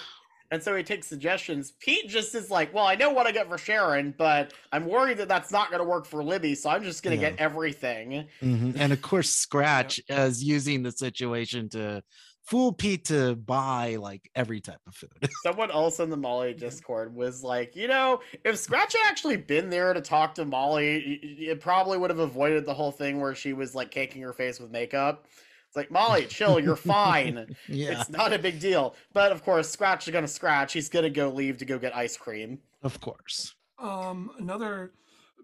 and 0.51 0.63
so 0.63 0.75
he 0.75 0.81
takes 0.81 1.05
suggestions. 1.05 1.73
Pete 1.79 2.09
just 2.09 2.33
is 2.33 2.49
like, 2.49 2.73
well, 2.73 2.85
I 2.85 2.95
know 2.95 3.11
what 3.11 3.27
I 3.27 3.31
get 3.31 3.47
for 3.47 3.59
Sharon, 3.59 4.15
but 4.17 4.51
I'm 4.71 4.85
worried 4.87 5.17
that 5.19 5.27
that's 5.27 5.51
not 5.51 5.69
going 5.69 5.79
to 5.83 5.87
work 5.87 6.07
for 6.07 6.23
Libby, 6.23 6.55
so 6.55 6.71
I'm 6.71 6.83
just 6.83 7.03
going 7.03 7.15
to 7.15 7.23
Yeah. 7.23 7.29
get 7.31 7.39
everything. 7.39 8.27
Mhm. 8.41 8.75
and 8.79 8.91
of 8.91 9.01
course 9.01 9.29
scratch 9.29 10.01
is 10.09 10.43
using 10.43 10.81
the 10.81 10.91
situation 10.91 11.69
to 11.69 12.01
fool 12.47 12.73
pete 12.73 13.05
to 13.05 13.35
buy 13.35 13.97
like 13.97 14.27
every 14.33 14.59
type 14.59 14.79
of 14.87 14.95
food 14.95 15.11
Someone 15.43 15.69
else 15.69 15.99
in 15.99 16.09
the 16.09 16.17
Molly 16.17 16.55
Discord 16.55 17.13
was 17.13 17.43
like, 17.43 17.75
you 17.75 17.87
know, 17.87 18.21
if 18.43 18.57
Scratch 18.57 18.93
had 18.95 19.07
actually 19.07 19.37
been 19.37 19.69
there 19.69 19.93
to 19.93 20.01
talk 20.01 20.33
to 20.35 20.45
Molly, 20.45 20.97
it 21.39 21.61
probably 21.61 21.99
would 21.99 22.09
have 22.09 22.17
avoided 22.19 22.65
the 22.65 22.73
whole 22.73 22.91
thing 22.91 23.19
where 23.19 23.35
she 23.35 23.53
was 23.53 23.75
like 23.75 23.91
caking 23.91 24.23
her 24.23 24.33
face 24.33 24.59
with 24.59 24.71
makeup. 24.71 25.27
It's 25.69 25.75
like, 25.77 25.91
Molly, 25.91 26.25
chill, 26.25 26.59
you're 26.59 26.75
fine. 26.75 27.55
yeah 27.67 28.01
It's 28.01 28.09
not 28.09 28.33
a 28.33 28.39
big 28.39 28.59
deal. 28.59 28.95
But 29.13 29.31
of 29.31 29.43
course, 29.43 29.69
Scratch 29.69 30.07
is 30.07 30.11
going 30.11 30.23
to 30.23 30.27
scratch. 30.27 30.73
He's 30.73 30.89
going 30.89 31.03
to 31.03 31.11
go 31.11 31.29
leave 31.29 31.57
to 31.59 31.65
go 31.65 31.77
get 31.77 31.95
ice 31.95 32.17
cream. 32.17 32.57
of 32.81 32.99
course 33.01 33.53
Um, 33.77 34.31
another 34.39 34.93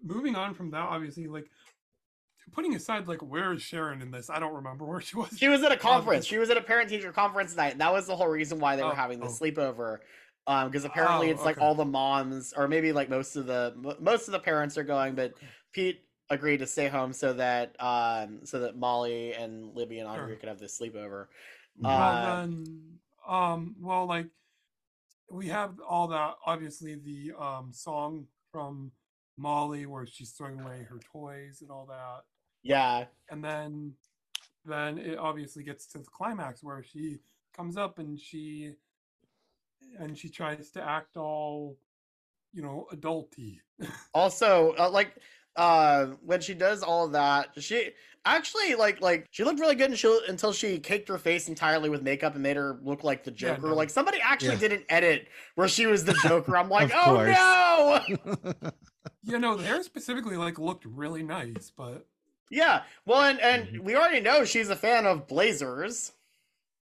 moving 0.02 0.34
on 0.34 0.52
from 0.54 0.70
that, 0.72 0.80
obviously, 0.80 1.28
like 1.28 1.46
putting 2.52 2.74
aside 2.74 3.06
like 3.06 3.20
where 3.22 3.52
is 3.52 3.62
Sharon 3.62 4.02
in 4.02 4.10
this? 4.10 4.28
I 4.28 4.40
don't 4.40 4.54
remember 4.54 4.84
where 4.84 5.00
she 5.00 5.16
was. 5.16 5.28
She 5.38 5.46
was 5.48 5.62
at 5.62 5.70
a 5.70 5.76
conference. 5.76 6.24
because- 6.24 6.26
She 6.26 6.38
was 6.42 6.50
at 6.50 6.56
a 6.56 6.60
parent 6.62 6.88
teacher 6.90 7.12
conference 7.12 7.54
night. 7.54 7.72
And 7.72 7.80
that 7.80 7.92
was 7.92 8.06
the 8.08 8.16
whole 8.16 8.28
reason 8.28 8.58
why 8.58 8.74
they 8.74 8.82
were 8.82 8.90
Oh, 8.92 8.94
having 8.94 9.20
the 9.20 9.26
oh. 9.26 9.28
sleepover. 9.28 9.98
Um, 10.48 10.68
because 10.70 10.84
apparently 10.84 11.28
Oh, 11.28 11.32
it's 11.32 11.44
like 11.44 11.60
all 11.60 11.74
the 11.76 11.84
moms, 11.84 12.52
or 12.56 12.66
maybe 12.68 12.92
like 12.92 13.08
most 13.10 13.34
of 13.36 13.46
the 13.46 13.74
most 14.00 14.26
of 14.28 14.32
the 14.32 14.38
parents 14.38 14.76
are 14.78 14.84
going, 14.84 15.14
but 15.16 15.34
Pete 15.72 16.02
agreed 16.30 16.58
to 16.58 16.66
stay 16.66 16.88
home 16.88 17.12
so 17.12 17.32
that 17.34 17.74
um 17.80 18.40
so 18.44 18.60
that 18.60 18.76
Molly 18.76 19.32
and 19.34 19.74
Libby 19.74 19.98
and 20.00 20.08
Andrea 20.08 20.28
Sure. 20.30 20.36
could 20.36 20.48
have 20.48 20.58
this 20.58 20.78
sleepover. 20.78 21.26
well 21.78 22.16
Uh, 22.16 22.40
then, 22.40 22.98
um, 23.26 23.76
well, 23.80 24.06
like 24.06 24.26
we 25.30 25.48
have 25.48 25.80
all 25.80 26.08
that. 26.08 26.34
Obviously, 26.46 26.94
the 26.94 27.32
um 27.38 27.72
song 27.72 28.26
from 28.52 28.92
Molly 29.36 29.86
where 29.86 30.06
she's 30.06 30.30
throwing 30.30 30.60
away 30.60 30.86
her 30.88 30.98
toys 31.12 31.60
and 31.60 31.70
all 31.70 31.86
that, 31.86 32.22
yeah, 32.62 33.04
and 33.30 33.44
then 33.44 33.92
then 34.64 34.98
it 34.98 35.18
obviously 35.18 35.62
gets 35.62 35.86
to 35.86 35.98
the 35.98 36.04
climax 36.04 36.62
where 36.62 36.82
she 36.82 37.18
comes 37.54 37.76
up 37.76 37.98
and 37.98 38.18
she 38.18 38.72
and 39.98 40.18
she 40.18 40.28
tries 40.28 40.70
to 40.70 40.82
act 40.82 41.16
all 41.16 41.76
you 42.52 42.62
know 42.62 42.86
adulty 42.92 43.58
Also, 44.14 44.74
uh, 44.78 44.88
like 44.90 45.12
uh 45.56 46.06
when 46.24 46.40
she 46.40 46.54
does 46.54 46.82
all 46.82 47.06
of 47.06 47.12
that, 47.12 47.48
she 47.62 47.90
actually 48.24 48.74
like 48.74 49.00
like 49.00 49.26
she 49.30 49.44
looked 49.44 49.60
really 49.60 49.74
good 49.74 49.90
until 49.90 50.20
until 50.28 50.52
she 50.52 50.78
caked 50.78 51.08
her 51.08 51.18
face 51.18 51.48
entirely 51.48 51.88
with 51.88 52.02
makeup 52.02 52.34
and 52.34 52.42
made 52.42 52.56
her 52.56 52.78
look 52.82 53.04
like 53.04 53.24
the 53.24 53.30
Yeah, 53.30 53.54
Joker. 53.54 53.68
no. 53.68 53.74
Like 53.74 53.90
somebody 53.90 54.18
actually 54.22 54.54
Yeah. 54.54 54.58
did 54.68 54.72
an 54.72 54.84
edit 54.88 55.28
where 55.54 55.68
she 55.68 55.86
was 55.86 56.04
the 56.04 56.12
Joker. 56.22 56.56
I'm 56.56 56.68
like, 56.68 56.90
oh 56.94 57.22
no. 57.24 58.70
you 59.22 59.38
know 59.38 59.56
the 59.56 59.64
hair 59.64 59.82
specifically 59.82 60.36
like 60.36 60.58
looked 60.58 60.84
really 60.84 61.22
nice 61.22 61.72
but 61.76 62.06
Yeah, 62.50 62.82
well, 63.06 63.22
and 63.22 63.40
and 63.40 63.68
Mhm. 63.68 63.80
we 63.84 63.96
already 63.96 64.20
know 64.20 64.44
she's 64.44 64.68
a 64.68 64.76
fan 64.76 65.04
of 65.06 65.26
blazers. 65.26 66.12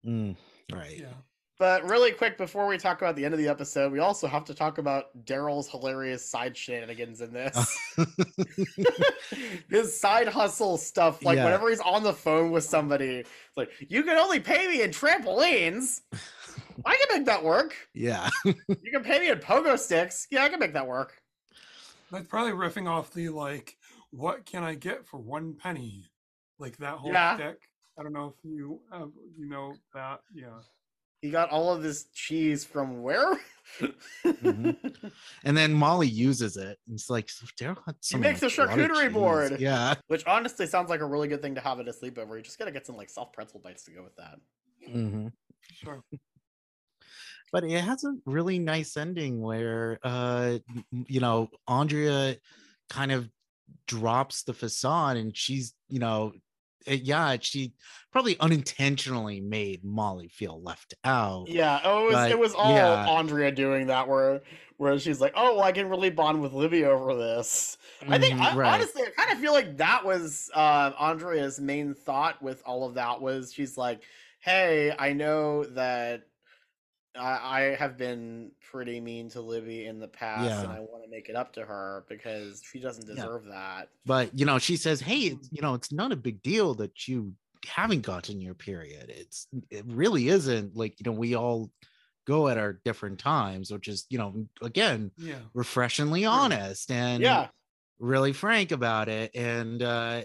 Mm, 0.05 0.35
right. 0.71 0.97
Yeah. 0.97 1.13
But 1.61 1.87
really 1.87 2.11
quick, 2.11 2.39
before 2.39 2.65
we 2.65 2.79
talk 2.79 3.03
about 3.03 3.15
the 3.15 3.23
end 3.23 3.35
of 3.35 3.37
the 3.37 3.47
episode, 3.47 3.91
we 3.91 3.99
also 3.99 4.25
have 4.25 4.43
to 4.45 4.55
talk 4.55 4.79
about 4.79 5.09
Daryl's 5.25 5.69
hilarious 5.69 6.27
side 6.27 6.57
shenanigans 6.57 7.21
in 7.21 7.31
this. 7.31 7.77
His 9.69 9.95
side 9.95 10.27
hustle 10.27 10.79
stuff, 10.79 11.23
like 11.23 11.35
Yeah. 11.35 11.45
whenever 11.45 11.69
he's 11.69 11.79
on 11.79 12.01
the 12.01 12.13
phone 12.13 12.49
with 12.49 12.63
somebody, 12.63 13.17
it's 13.17 13.29
like, 13.55 13.69
you 13.79 14.01
can 14.01 14.17
only 14.17 14.39
pay 14.39 14.67
me 14.69 14.81
in 14.81 14.89
trampolines. 14.89 16.01
I 16.83 16.95
can 16.97 17.15
make 17.19 17.27
that 17.27 17.43
work. 17.43 17.75
yeah. 17.93 18.27
You 18.43 18.91
can 18.91 19.03
pay 19.03 19.19
me 19.19 19.29
in 19.29 19.37
pogo 19.37 19.77
sticks. 19.77 20.25
Yeah, 20.31 20.43
I 20.43 20.49
can 20.49 20.59
make 20.59 20.73
that 20.73 20.87
work. 20.87 21.21
That's 22.11 22.25
probably 22.27 22.53
riffing 22.53 22.89
off 22.89 23.13
the 23.13 23.29
like, 23.29 23.77
what 24.09 24.47
can 24.47 24.63
I 24.63 24.73
get 24.73 25.05
for 25.05 25.19
one 25.19 25.53
penny? 25.53 26.05
Like 26.57 26.77
that 26.77 26.95
whole 26.95 27.11
Yeah. 27.11 27.35
stick. 27.35 27.59
I 27.99 28.01
don't 28.01 28.13
know 28.13 28.33
if 28.35 28.43
you 28.43 28.79
uh, 28.91 29.05
you 29.37 29.47
know 29.47 29.75
that. 29.93 30.21
Yeah. 30.33 30.57
He 31.21 31.29
got 31.29 31.49
all 31.49 31.71
of 31.73 31.83
this 31.83 32.05
cheese 32.13 32.63
from 32.65 33.01
where? 33.03 33.39
Mhm. 34.25 35.11
And 35.43 35.55
then 35.55 35.71
Molly 35.73 36.07
uses 36.07 36.57
it. 36.57 36.77
And 36.87 36.95
it's 36.95 37.09
like, 37.09 37.29
so 37.29 37.45
Daryl 37.59 37.77
had 37.85 37.95
He 38.03 38.17
makes 38.17 38.41
a 38.41 38.45
like, 38.47 38.57
lot 38.57 38.69
of 38.69 38.75
charcuterie 38.89 39.03
cheese. 39.05 39.13
board. 39.13 39.59
Yeah. 39.61 39.93
Which 40.07 40.25
honestly 40.25 40.65
sounds 40.67 40.89
like 40.89 40.99
a 41.01 41.05
really 41.05 41.27
good 41.27 41.41
thing 41.41 41.55
to 41.55 41.61
have 41.61 41.79
at 41.79 41.87
a 41.87 41.91
sleepover. 41.91 42.35
You 42.37 42.41
just 42.41 42.59
gotta 42.59 42.71
get 42.71 42.85
some 42.85 42.97
like 42.97 43.09
soft 43.09 43.33
pretzel 43.33 43.59
bites 43.59 43.83
to 43.85 43.91
go 43.91 44.03
with 44.03 44.15
that. 44.17 44.39
hmm 44.91 45.27
Sure. 45.73 46.03
but 47.51 47.63
it 47.63 47.81
has 47.81 48.03
a 48.03 48.15
really 48.25 48.57
nice 48.57 48.97
ending 48.97 49.41
where 49.41 49.99
uh 50.03 50.57
m- 50.69 50.85
m- 50.91 51.05
you 51.07 51.19
know 51.19 51.49
andrea 51.67 52.35
kind 52.89 53.11
of 53.11 53.29
drops 53.87 54.41
the 54.43 54.53
facade 54.53 55.17
and 55.17 55.37
she's 55.37 55.73
you 55.87 55.99
know 55.99 56.33
eh, 56.87 56.99
yeah 57.01 57.37
she 57.39 57.73
probably 58.11 58.37
unintentionally 58.39 59.41
made 59.41 59.83
molly 59.83 60.27
feel 60.29 60.61
left 60.61 60.93
out 61.03 61.51
Yeah, 61.53 61.81
oh, 61.83 62.05
it 62.05 62.07
was 62.07 62.25
But, 62.25 62.29
it 62.29 62.37
was 62.37 62.53
all 62.53 63.01
yeah. 63.01 63.07
Andrea 63.07 63.51
doing 63.51 63.87
that, 63.87 64.07
where 64.07 64.41
where 64.77 64.99
she's 64.99 65.19
like, 65.19 65.33
"Oh, 65.35 65.55
well, 65.55 65.63
I 65.63 65.71
can 65.71 65.89
really 65.89 66.11
bond 66.11 66.39
with 66.41 66.53
Libby 66.53 66.85
over 66.85 67.15
this." 67.15 67.77
I 68.07 68.19
think 68.19 68.35
Mhm, 68.35 68.39
I, 68.39 68.53
right. 68.53 68.63
honestly, 68.63 69.01
I 69.03 69.09
kind 69.17 69.31
of 69.31 69.39
feel 69.39 69.51
like 69.53 69.77
that 69.77 70.05
was 70.05 70.51
uh, 70.53 70.91
Andrea's 70.99 71.59
main 71.59 71.95
thought 71.95 72.41
with 72.43 72.61
all 72.65 72.85
of 72.87 72.93
that 72.95 73.21
was 73.21 73.51
she's 73.53 73.75
like, 73.75 74.03
"Hey, 74.39 74.93
I 74.97 75.13
know 75.13 75.63
that 75.65 76.25
I, 77.15 77.59
I 77.59 77.61
have 77.75 77.97
been 77.97 78.51
pretty 78.71 78.99
mean 79.01 79.29
to 79.29 79.41
Libby 79.41 79.85
in 79.85 79.99
the 79.99 80.07
past, 80.07 80.63
and 80.63 80.71
I 80.71 80.79
want 80.79 81.03
to 81.03 81.09
make 81.09 81.29
it 81.29 81.35
up 81.35 81.53
to 81.53 81.65
her 81.65 82.05
because 82.07 82.61
she 82.63 82.79
doesn't 82.79 83.05
Yeah. 83.07 83.15
deserve 83.15 83.45
that." 83.45 83.89
but 84.05 84.37
you 84.37 84.45
know 84.45 84.57
she 84.57 84.77
says 84.77 84.99
hey 84.99 85.19
it's, 85.27 85.49
you 85.51 85.61
know 85.61 85.75
it's 85.75 85.91
not 85.91 86.11
a 86.11 86.15
big 86.15 86.41
deal 86.41 86.73
that 86.73 87.07
you 87.07 87.35
haven't 87.67 88.01
gotten 88.01 88.41
your 88.41 88.55
period 88.55 89.09
it's 89.09 89.47
it 89.69 89.85
really 89.85 90.27
isn't 90.27 90.75
like 90.75 90.99
you 90.99 91.03
know 91.05 91.11
we 91.17 91.35
all 91.35 91.71
go 92.25 92.47
at 92.47 92.57
our 92.57 92.73
different 92.73 93.19
times 93.19 93.71
which 93.71 93.87
is 93.87 94.07
you 94.09 94.17
know 94.17 94.47
again 94.63 95.11
Yeah. 95.17 95.41
refreshingly 95.53 96.25
honest 96.25 96.89
and 96.89 97.21
Yeah, 97.21 97.49
really 97.99 98.33
frank 98.33 98.71
about 98.71 99.07
it 99.09 99.35
and 99.35 99.83
uh 99.83 100.23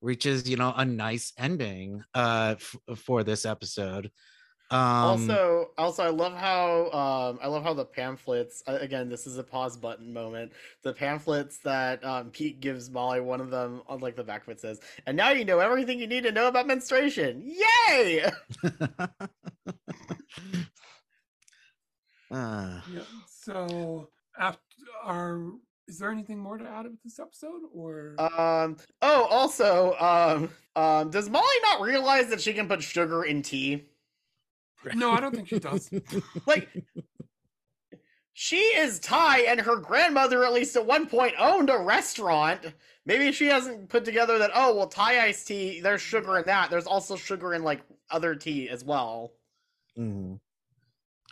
reaches 0.00 0.48
you 0.48 0.56
know 0.56 0.72
a 0.76 0.84
nice 0.84 1.32
ending 1.36 2.02
uh 2.14 2.54
f- 2.56 2.76
for 2.96 3.24
this 3.24 3.44
episode 3.44 4.10
um 4.70 4.78
also, 4.78 5.70
also, 5.78 6.02
I 6.02 6.10
love 6.10 6.34
how 6.34 6.90
um, 6.90 7.38
I 7.42 7.46
love 7.48 7.62
how 7.62 7.72
the 7.72 7.86
pamphlets. 7.86 8.62
uh, 8.66 8.78
Again, 8.80 9.08
this 9.08 9.26
is 9.26 9.38
a 9.38 9.42
pause 9.42 9.78
button 9.78 10.12
moment. 10.12 10.52
The 10.82 10.92
pamphlets 10.92 11.58
that 11.64 12.04
um, 12.04 12.30
Pete 12.30 12.60
gives 12.60 12.90
Molly, 12.90 13.20
one 13.20 13.40
of 13.40 13.50
them 13.50 13.82
on 13.86 14.00
like 14.00 14.16
the 14.16 14.24
back 14.24 14.42
of 14.42 14.50
it 14.50 14.60
says, 14.60 14.80
"And 15.06 15.16
now 15.16 15.30
you 15.30 15.46
know 15.46 15.58
everything 15.58 15.98
you 15.98 16.06
need 16.06 16.24
to 16.24 16.32
know 16.32 16.48
about 16.48 16.66
menstruation." 16.66 17.42
Yay! 17.88 18.24
uh, 18.24 18.28
Yeah. 22.30 23.02
So 23.26 24.10
after 24.38 24.60
our 25.02 25.52
is 25.88 25.98
there 25.98 26.10
anything 26.10 26.38
more 26.38 26.58
to 26.58 26.68
add 26.68 26.84
with 26.84 27.02
this 27.02 27.18
episode 27.18 27.62
or 27.72 28.16
Um. 28.18 28.76
Oh, 29.00 29.24
also, 29.30 29.96
um, 29.98 30.50
um, 30.76 31.10
does 31.10 31.30
Molly 31.30 31.46
not 31.62 31.80
realize 31.80 32.28
that 32.28 32.42
she 32.42 32.52
can 32.52 32.68
put 32.68 32.82
sugar 32.82 33.24
in 33.24 33.40
tea? 33.42 33.86
No, 34.94 35.12
I 35.12 35.20
don't 35.20 35.34
think 35.34 35.48
she 35.48 35.58
does. 35.58 35.90
Like, 36.46 36.68
she 38.32 38.56
is 38.58 39.00
Thai, 39.00 39.40
and 39.40 39.60
her 39.60 39.76
grandmother, 39.76 40.44
at 40.44 40.52
least 40.52 40.76
at 40.76 40.86
one 40.86 41.06
point, 41.06 41.34
owned 41.38 41.70
a 41.70 41.78
restaurant. 41.78 42.60
Maybe 43.04 43.32
she 43.32 43.46
hasn't 43.46 43.88
put 43.88 44.04
together 44.04 44.38
that. 44.38 44.50
Oh, 44.54 44.76
well, 44.76 44.86
Thai 44.86 45.20
iced 45.26 45.48
tea. 45.48 45.80
There's 45.80 46.00
sugar 46.00 46.38
in 46.38 46.44
that. 46.46 46.70
There's 46.70 46.86
also 46.86 47.16
sugar 47.16 47.54
in 47.54 47.62
like 47.64 47.82
other 48.10 48.34
tea 48.36 48.68
as 48.68 48.84
well. 48.84 49.32
mhm. 49.98 50.38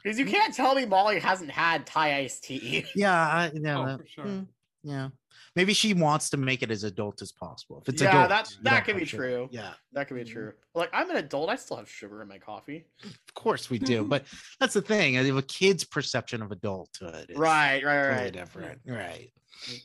Because 0.03 0.19
you 0.21 0.27
can't 0.27 0.55
tell 0.55 0.75
me 0.77 0.85
Molly 0.85 1.19
hasn't 1.19 1.51
had 1.51 1.85
Thai 1.87 2.19
iced 2.19 2.45
tea. 2.45 2.85
yeah 2.95 3.13
I, 3.13 3.51
yeah, 3.55 3.79
Oh, 3.95 3.99
for 3.99 4.07
sure. 4.07 4.25
mm, 4.25 4.47
yeah 4.85 5.09
maybe 5.57 5.73
she 5.73 5.95
wants 5.95 6.31
to 6.31 6.37
make 6.37 6.63
it 6.63 6.71
as 6.71 6.85
adult 6.85 7.21
as 7.23 7.33
possible 7.33 7.81
if 7.81 7.89
it's 7.89 8.01
Yeah, 8.03 8.11
adult 8.11 8.29
that- 8.29 8.51
you 8.51 8.57
that 8.63 8.71
don't 8.71 8.85
could 8.85 8.95
have 8.95 9.01
be 9.01 9.07
sugar. 9.07 9.23
true. 9.23 9.49
yeah 9.51 9.73
That 9.93 10.07
can 10.09 10.17
be 10.19 10.25
Mhm. 10.25 10.33
true. 10.33 10.53
Like, 10.75 10.91
I'm 10.93 11.09
an 11.11 11.17
adult. 11.17 11.49
I 11.49 11.57
still 11.57 11.79
have 11.79 11.89
sugar 11.91 12.21
in 12.23 12.29
my 12.29 12.39
coffee. 12.39 12.87
of 13.03 13.35
course 13.35 13.71
we 13.71 13.79
do 13.79 14.05
but 14.05 14.25
that's 14.61 14.75
the 14.75 14.83
thing 14.83 15.19
I 15.19 15.23
have 15.25 15.37
a 15.37 15.43
kid's 15.43 15.85
perception 15.85 16.43
of 16.43 16.53
adulthood 16.53 17.31
is 17.31 17.37
Right, 17.39 17.83
right, 17.85 18.03
totally 18.03 18.23
right. 18.25 18.33
different 18.33 18.81
right 18.87 19.33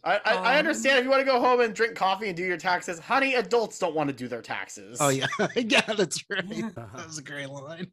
I, 0.04 0.16
I, 0.18 0.20
I 0.26 0.34
Um, 0.54 0.58
understand 0.60 1.00
if 1.00 1.06
you 1.06 1.10
want 1.10 1.22
to 1.22 1.26
go 1.26 1.40
home 1.40 1.62
and 1.62 1.74
drink 1.74 1.96
coffee 1.96 2.28
and 2.28 2.36
do 2.36 2.44
your 2.44 2.58
taxes. 2.58 3.00
Honey, 3.00 3.36
adults 3.36 3.80
don't 3.80 3.96
want 3.96 4.10
to 4.10 4.14
do 4.14 4.28
their 4.28 4.42
taxes. 4.42 4.98
oh 5.00 5.08
yeah 5.10 5.28
yeah 5.56 5.82
that's 5.94 6.24
right 6.30 6.76
that 6.76 7.08
was 7.08 7.18
a 7.18 7.24
great 7.24 7.50
line 7.50 7.90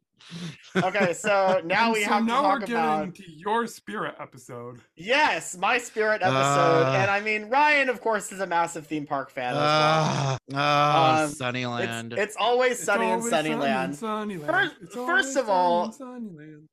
Okay, 0.75 1.13
so 1.13 1.61
now 1.65 1.85
And 1.85 1.93
we 1.93 2.03
so 2.03 2.09
have 2.09 2.21
to 2.21 2.25
now 2.27 2.43
we're 2.43 2.49
talk 2.49 2.59
getting 2.61 2.75
about 2.75 3.15
to 3.15 3.23
your 3.31 3.67
spirit 3.67 4.15
episode. 4.19 4.79
yes, 4.95 5.57
my 5.57 5.77
spirit 5.77 6.21
episode, 6.21 6.33
Ah. 6.85 6.95
and 7.01 7.09
I 7.11 7.19
mean 7.21 7.49
Ryan, 7.49 7.89
of 7.89 8.01
course, 8.01 8.31
is 8.31 8.39
a 8.39 8.47
massive 8.47 8.85
theme 8.87 9.05
park 9.05 9.29
fan 9.31 9.53
as 9.53 9.55
well. 9.55 9.63
Ah, 9.65 10.37
ah, 10.53 11.23
Um, 11.23 11.29
Sunnyland. 11.31 12.13
It's, 12.13 12.21
it's 12.21 12.35
always 12.39 12.73
It's 12.73 12.83
sunny 12.83 13.05
in 13.07 13.11
always 13.13 13.29
sunny 13.29 13.49
in 13.51 13.59
Sunnyland. 13.59 13.95
Sunnyland. 13.95 14.45
First- 14.47 14.93
first 14.93 15.37
of 15.37 15.49
all- 15.49 15.95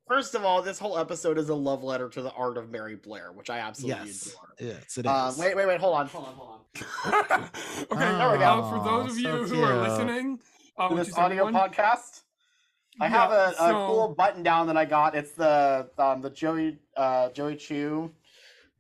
First 0.09 0.35
of 0.35 0.45
all, 0.45 0.63
this 0.63 0.79
whole 0.79 0.99
episode 0.99 1.37
is 1.39 1.49
a 1.49 1.55
love 1.55 1.83
letter 1.83 2.09
to 2.11 2.23
the 2.23 2.31
art 2.33 2.57
of 2.59 2.71
Mary 2.71 2.95
Blair, 2.95 3.33
which 3.33 3.51
I 3.51 3.59
absolutely 3.59 4.07
yes, 4.07 4.27
adore. 4.29 4.55
yes, 4.61 4.99
it 4.99 5.07
is. 5.07 5.11
Um, 5.11 5.35
wait, 5.39 5.57
wait, 5.57 5.67
wait, 5.67 5.81
hold 5.81 5.97
on, 5.97 6.07
hold 6.07 6.27
on, 6.29 6.35
hold 6.35 6.51
on. 6.51 7.43
okay, 7.91 7.99
There 7.99 8.31
we 8.31 8.39
go. 8.39 8.45
uh, 8.45 8.71
for 8.71 8.85
those 8.85 9.13
of 9.13 9.17
Aw, 9.25 9.37
you 9.39 9.47
so 9.49 9.55
who 9.55 9.63
are 9.63 9.77
listening, 9.89 10.39
uh, 10.79 10.89
To 10.89 10.95
which 10.95 11.07
this 11.07 11.09
is 11.13 11.19
audio 11.19 11.47
everyone, 11.47 11.71
podcast. 11.71 12.23
I 13.01 13.09
have 13.09 13.31
yeah, 13.31 13.47
a, 13.47 13.51
a 13.51 13.55
so- 13.55 13.87
cool 13.87 14.09
button 14.17 14.43
down 14.43 14.67
that 14.69 14.77
I 14.77 14.85
got. 14.85 15.15
It's 15.15 15.33
the 15.33 15.89
um, 15.99 16.23
the 16.23 16.31
Joey 16.31 16.79
uh, 16.97 17.31
Joey 17.31 17.57
Chou 17.57 18.11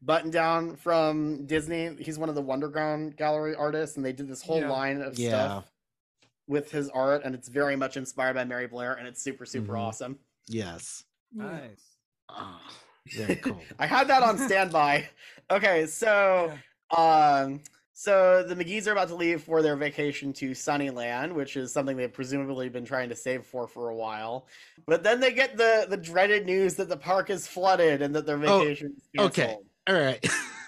button 0.02 0.30
down 0.30 0.76
from 0.76 1.46
Disney. 1.46 1.94
He's 1.98 2.18
one 2.18 2.28
of 2.28 2.34
the 2.34 2.42
Wonderground 2.42 3.16
Gallery 3.16 3.54
artists, 3.54 3.96
and 3.96 4.04
they 4.04 4.12
did 4.12 4.28
this 4.28 4.42
whole 4.42 4.60
Yeah. 4.60 4.70
line 4.70 5.00
of 5.02 5.18
Yeah. 5.18 5.28
stuff 5.30 5.72
with 6.48 6.70
his 6.70 6.88
art, 6.90 7.22
and 7.24 7.34
it's 7.34 7.48
very 7.48 7.76
much 7.76 7.96
inspired 7.96 8.34
by 8.34 8.44
Mary 8.44 8.66
Blair, 8.68 8.94
and 8.94 9.06
it's 9.08 9.20
super 9.22 9.44
super 9.44 9.72
Mhm. 9.74 9.80
awesome. 9.80 10.18
yes. 10.48 11.04
Nice. 11.32 11.96
Ah, 12.28 12.60
very 13.16 13.36
cool. 13.36 13.60
I 13.78 13.86
had 13.86 14.08
that 14.08 14.22
on 14.22 14.38
standby. 14.38 15.08
Okay, 15.50 15.86
so 15.86 16.52
um 16.96 17.60
so 17.98 18.42
the 18.42 18.54
McGee's 18.54 18.86
are 18.86 18.92
about 18.92 19.08
to 19.08 19.14
leave 19.14 19.42
for 19.42 19.62
their 19.62 19.74
vacation 19.74 20.34
to 20.34 20.50
Sunnyland, 20.50 21.32
which 21.32 21.56
is 21.56 21.72
something 21.72 21.96
they've 21.96 22.12
presumably 22.12 22.68
been 22.68 22.84
trying 22.84 23.08
to 23.08 23.16
save 23.16 23.46
for 23.46 23.66
for 23.66 23.88
a 23.88 23.96
while. 23.96 24.48
But 24.86 25.02
then 25.02 25.18
they 25.18 25.32
get 25.32 25.56
the 25.56 25.86
the 25.88 25.96
dreaded 25.96 26.44
news 26.44 26.74
that 26.74 26.90
the 26.90 26.98
park 26.98 27.30
is 27.30 27.46
flooded 27.46 28.02
and 28.02 28.14
that 28.14 28.26
their 28.26 28.36
Oh, 28.44 28.58
vacation 28.58 28.94
is 28.98 29.08
okay. 29.18 29.56
All 29.88 29.94
right. 29.94 30.22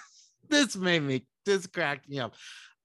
this 0.49 0.75
made 0.75 1.03
me 1.03 1.27
this 1.45 1.67
cracked 1.67 2.09
me 2.09 2.19
up. 2.19 2.33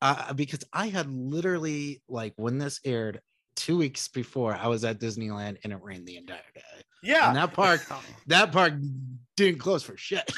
Uh, 0.03 0.35
because 0.35 0.63
I 0.75 0.89
had 0.89 1.11
literally 1.11 2.03
like 2.07 2.35
when 2.37 2.59
this 2.59 2.81
aired 2.85 3.23
two 3.57 3.79
weeks 3.79 4.09
before, 4.09 4.55
I 4.55 4.67
was 4.67 4.85
at 4.85 5.01
Disneyland 5.01 5.57
and 5.65 5.73
it 5.73 5.81
rained 5.83 6.07
the 6.07 6.19
entire 6.19 6.43
day. 6.55 6.83
Yeah. 7.05 7.29
And 7.29 7.37
that 7.37 7.53
park, 7.53 7.83
that 8.27 8.53
park 8.53 8.75
didn't 9.37 9.59
close 9.59 9.83
for 9.83 9.97
shit. 9.97 10.31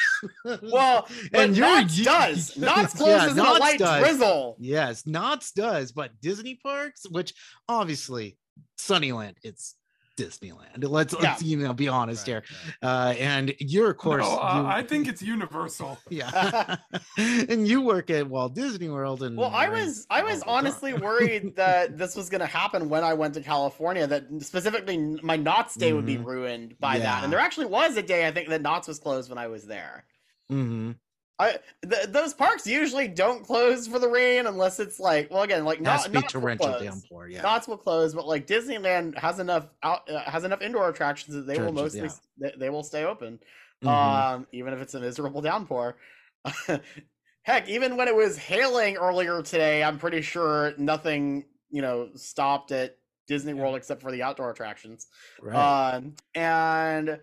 well, 0.63 1.07
you're- 1.33 1.49
Knott's 1.49 1.99
you- 1.99 2.05
does. 2.05 2.57
Knott's 2.59 2.95
Yeah, 2.99 3.05
closes 3.19 3.33
in 3.39 3.39
a 3.45 3.53
light 3.53 3.79
does. 3.79 4.03
drizzle. 4.03 4.57
Yes, 4.59 5.07
Knott's 5.07 5.53
does, 5.53 5.93
but 5.93 6.11
Disney 6.21 6.55
parks, 6.57 7.03
which 7.11 7.35
obviously 7.69 8.37
Sunnyland, 8.79 9.37
it's 9.43 9.75
Disneyland. 10.17 10.83
Let's 10.83 11.13
let's 11.15 11.43
you 11.43 11.59
know 11.59 11.73
be 11.73 11.89
honest 11.89 12.27
here. 12.27 12.43
Uh, 12.83 13.15
and 13.19 13.55
you're 13.59 13.91
of 13.91 13.99
course 13.99 14.25
No, 14.25 14.39
uh, 14.39 14.61
you- 14.63 14.67
I 14.67 14.83
think 14.83 15.09
it's 15.09 15.23
universal. 15.23 15.99
yeah, 16.11 16.77
and 17.19 17.69
you 17.69 17.83
work 17.83 18.11
at 18.11 18.27
Walt 18.29 18.55
Disney 18.55 18.89
World, 18.89 19.23
and 19.23 19.37
Well, 19.37 19.51
I 19.55 19.69
was 19.69 20.07
I 20.11 20.23
was 20.23 20.43
honestly 20.43 20.95
worried 20.95 21.57
that 21.57 21.99
this 21.99 22.17
was 22.17 22.29
going 22.31 22.41
to 22.41 22.47
happen 22.47 22.89
when 22.89 23.05
I 23.05 23.15
went 23.15 23.35
to 23.35 23.41
California. 23.43 24.07
That 24.07 24.25
specifically 24.41 24.97
my 25.23 25.37
Knott's 25.37 25.75
day 25.75 25.93
would 25.93 26.07
be 26.07 26.17
Mhm. 26.17 26.25
ruined 26.25 26.79
by 26.81 26.99
that. 26.99 27.23
And 27.23 27.33
there 27.33 27.41
actually 27.41 27.67
was 27.67 27.97
a 27.97 28.03
day 28.03 28.27
I 28.27 28.33
think 28.33 28.49
that 28.49 28.63
Knott's 28.63 28.89
was 28.89 28.99
closed 28.99 29.29
when 29.29 29.39
I 29.39 29.47
was 29.49 29.67
there. 29.67 30.05
Mhm. 30.51 30.97
I 31.39 31.59
th- 31.89 32.07
those 32.09 32.33
parks 32.33 32.67
usually 32.67 33.09
don't 33.09 33.45
close 33.45 33.87
for 33.87 33.99
the 33.99 34.09
rain 34.09 34.47
unless 34.47 34.81
it's 34.81 34.99
like 34.99 35.31
well 35.31 35.43
again 35.43 35.65
like 35.65 35.81
not 35.81 36.11
be 36.11 36.23
torrential 36.23 36.79
downpour. 36.81 37.29
Yeah. 37.29 37.43
Knott's 37.43 37.69
will 37.69 37.77
close, 37.77 38.15
but 38.15 38.27
like 38.27 38.47
Disneyland 38.47 39.19
has 39.19 39.39
enough 39.39 39.69
out 39.83 40.09
uh, 40.11 40.21
has 40.31 40.45
enough 40.45 40.63
indoor 40.63 40.89
attractions 40.89 41.35
that 41.35 41.47
they 41.47 41.59
will 41.59 41.73
mostly 41.73 42.01
yeah. 42.01 42.09
they, 42.39 42.53
they 42.59 42.71
will 42.71 42.83
stay 42.83 43.05
open, 43.05 43.39
Mhm. 43.85 43.89
um, 43.89 44.47
even 44.53 44.73
if 44.73 44.81
it's 44.81 44.95
a 44.95 45.01
miserable 45.01 45.43
downpour. 45.43 45.97
Heck, 47.43 47.69
even 47.69 47.97
when 47.97 48.09
it 48.09 48.15
was 48.17 48.37
hailing 48.37 48.97
earlier 48.97 49.43
today, 49.43 49.83
I'm 49.83 49.99
pretty 49.99 50.23
sure 50.23 50.73
nothing 50.79 51.45
you 51.71 51.83
know 51.83 52.09
stopped 52.15 52.73
at 52.73 52.97
Disney 53.29 53.53
World 53.55 53.77
except 53.77 54.01
for 54.01 54.11
the 54.11 54.23
outdoor 54.23 54.51
attractions. 54.51 55.07
right. 55.43 55.95
Um, 55.97 56.15
and 56.35 57.21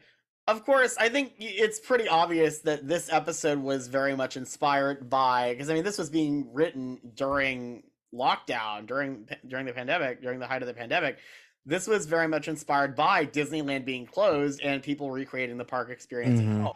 of 0.47 0.65
course, 0.65 0.95
I 0.99 1.09
think 1.09 1.33
it's 1.39 1.79
pretty 1.79 2.07
obvious 2.07 2.59
that 2.61 2.87
this 2.87 3.11
episode 3.11 3.59
was 3.59 3.87
very 3.87 4.15
much 4.15 4.35
inspired 4.37 5.09
by 5.09 5.53
because 5.53 5.69
I 5.69 5.73
mean 5.73 5.83
this 5.83 5.97
was 5.97 6.09
being 6.09 6.49
written 6.53 6.99
during 7.15 7.83
lockdown, 8.13 8.85
during 8.85 9.27
during 9.47 9.65
the 9.65 9.73
pandemic, 9.73 10.21
during 10.21 10.39
the 10.39 10.47
height 10.47 10.61
of 10.61 10.67
the 10.67 10.73
pandemic. 10.73 11.17
This 11.65 11.87
was 11.87 12.05
very 12.05 12.27
much 12.27 12.49
inspired 12.49 12.93
by 12.95 13.25
Disneyland 13.25 13.85
being 13.85 14.05
closed 14.05 14.59
and 14.61 14.83
people 14.83 15.09
recreating 15.11 15.57
the 15.57 15.63
park 15.65 15.89
experience 15.89 16.39
at 16.41 16.45
Mhm. 16.45 16.61
home. 16.63 16.75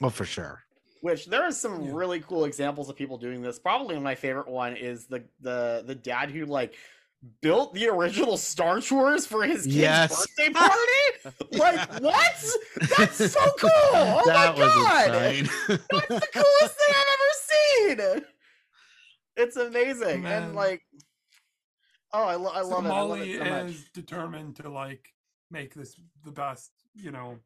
well, 0.00 0.10
for 0.10 0.24
sure. 0.24 0.64
Which 1.02 1.26
there 1.26 1.42
are 1.44 1.52
some 1.52 1.84
Yeah. 1.84 1.90
really 1.94 2.18
cool 2.20 2.44
examples 2.46 2.88
of 2.90 2.96
people 2.96 3.16
doing 3.16 3.42
this. 3.42 3.60
Probably 3.60 3.96
my 4.00 4.16
favorite 4.16 4.48
one 4.48 4.76
is 4.76 5.06
the 5.06 5.22
the 5.40 5.84
the 5.86 5.94
dad 5.94 6.30
who 6.32 6.46
like 6.46 6.74
built 7.40 7.74
the 7.74 7.88
original 7.88 8.36
Star 8.36 8.80
Tours 8.80 9.26
for 9.26 9.42
his 9.44 9.62
kid's 9.64 9.76
Yes. 9.76 10.26
birthday 10.36 10.52
party. 10.52 11.48
like 11.58 12.00
what? 12.00 12.44
That's 12.98 13.32
so 13.32 13.40
cool! 13.58 13.70
Oh 13.92 14.22
that 14.26 14.56
my 14.56 14.64
was 14.64 14.74
god! 14.74 15.14
insane. 15.14 15.44
That's 15.68 16.08
the 16.08 16.28
coolest 16.32 16.76
thing 16.76 16.94
I've 16.96 17.98
ever 17.98 18.18
seen. 18.18 18.24
It's 19.36 19.56
amazing 19.56 20.22
Man. 20.22 20.42
and 20.44 20.54
like, 20.54 20.82
oh, 22.12 22.22
I, 22.24 22.34
lo- 22.36 22.52
I 22.54 22.62
so 22.62 22.68
love 22.68 22.84
it. 22.84 22.88
I 22.88 22.90
Molly 22.90 23.32
it 23.32 23.38
so 23.38 23.44
much. 23.50 23.70
is 23.70 23.84
determined 23.94 24.56
to 24.56 24.68
like 24.68 25.08
make 25.50 25.74
this 25.74 25.96
the 26.24 26.30
best, 26.30 26.70
you 26.94 27.10
know, 27.10 27.38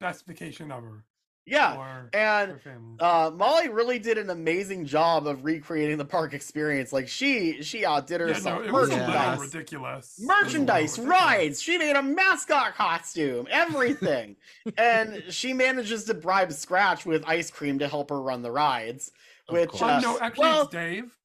best 0.00 0.26
vacation 0.26 0.70
ever 0.72 1.04
Yeah, 1.48 2.02
and 2.12 2.58
uh 3.00 3.30
molly 3.34 3.68
really 3.68 3.98
did 3.98 4.18
an 4.18 4.30
amazing 4.30 4.84
job 4.84 5.26
of 5.26 5.44
recreating 5.44 5.96
the 5.98 6.04
park 6.04 6.34
experience 6.34 6.92
like 6.92 7.08
she 7.08 7.62
she 7.62 7.84
outdid 7.84 8.20
yeah, 8.20 8.28
herself 8.28 8.62
no, 8.62 8.68
it 8.68 8.72
was 8.72 8.90
a 8.90 8.96
merchandise 8.96 9.40
ridiculous. 9.40 10.20
Merchandise 10.20 10.98
ridiculous. 10.98 11.22
rides 11.22 11.62
she 11.62 11.78
made 11.78 11.96
a 11.96 12.02
mascot 12.02 12.74
costume 12.74 13.46
everything 13.50 14.36
and 14.78 15.22
she 15.28 15.52
manages 15.52 16.04
to 16.04 16.14
bribe 16.14 16.52
scratch 16.52 17.06
with 17.06 17.24
ice 17.26 17.50
cream 17.50 17.78
to 17.78 17.88
help 17.88 18.10
her 18.10 18.20
run 18.20 18.42
the 18.42 18.50
rides 18.50 19.10
Of 19.48 19.54
which 19.54 19.70
course. 19.70 19.82
Oh 19.82 19.86
uh, 19.86 20.00
no, 20.00 20.18
actually, 20.20 20.42
well 20.42 20.62
it's 20.62 20.70
Dave. 20.70 21.16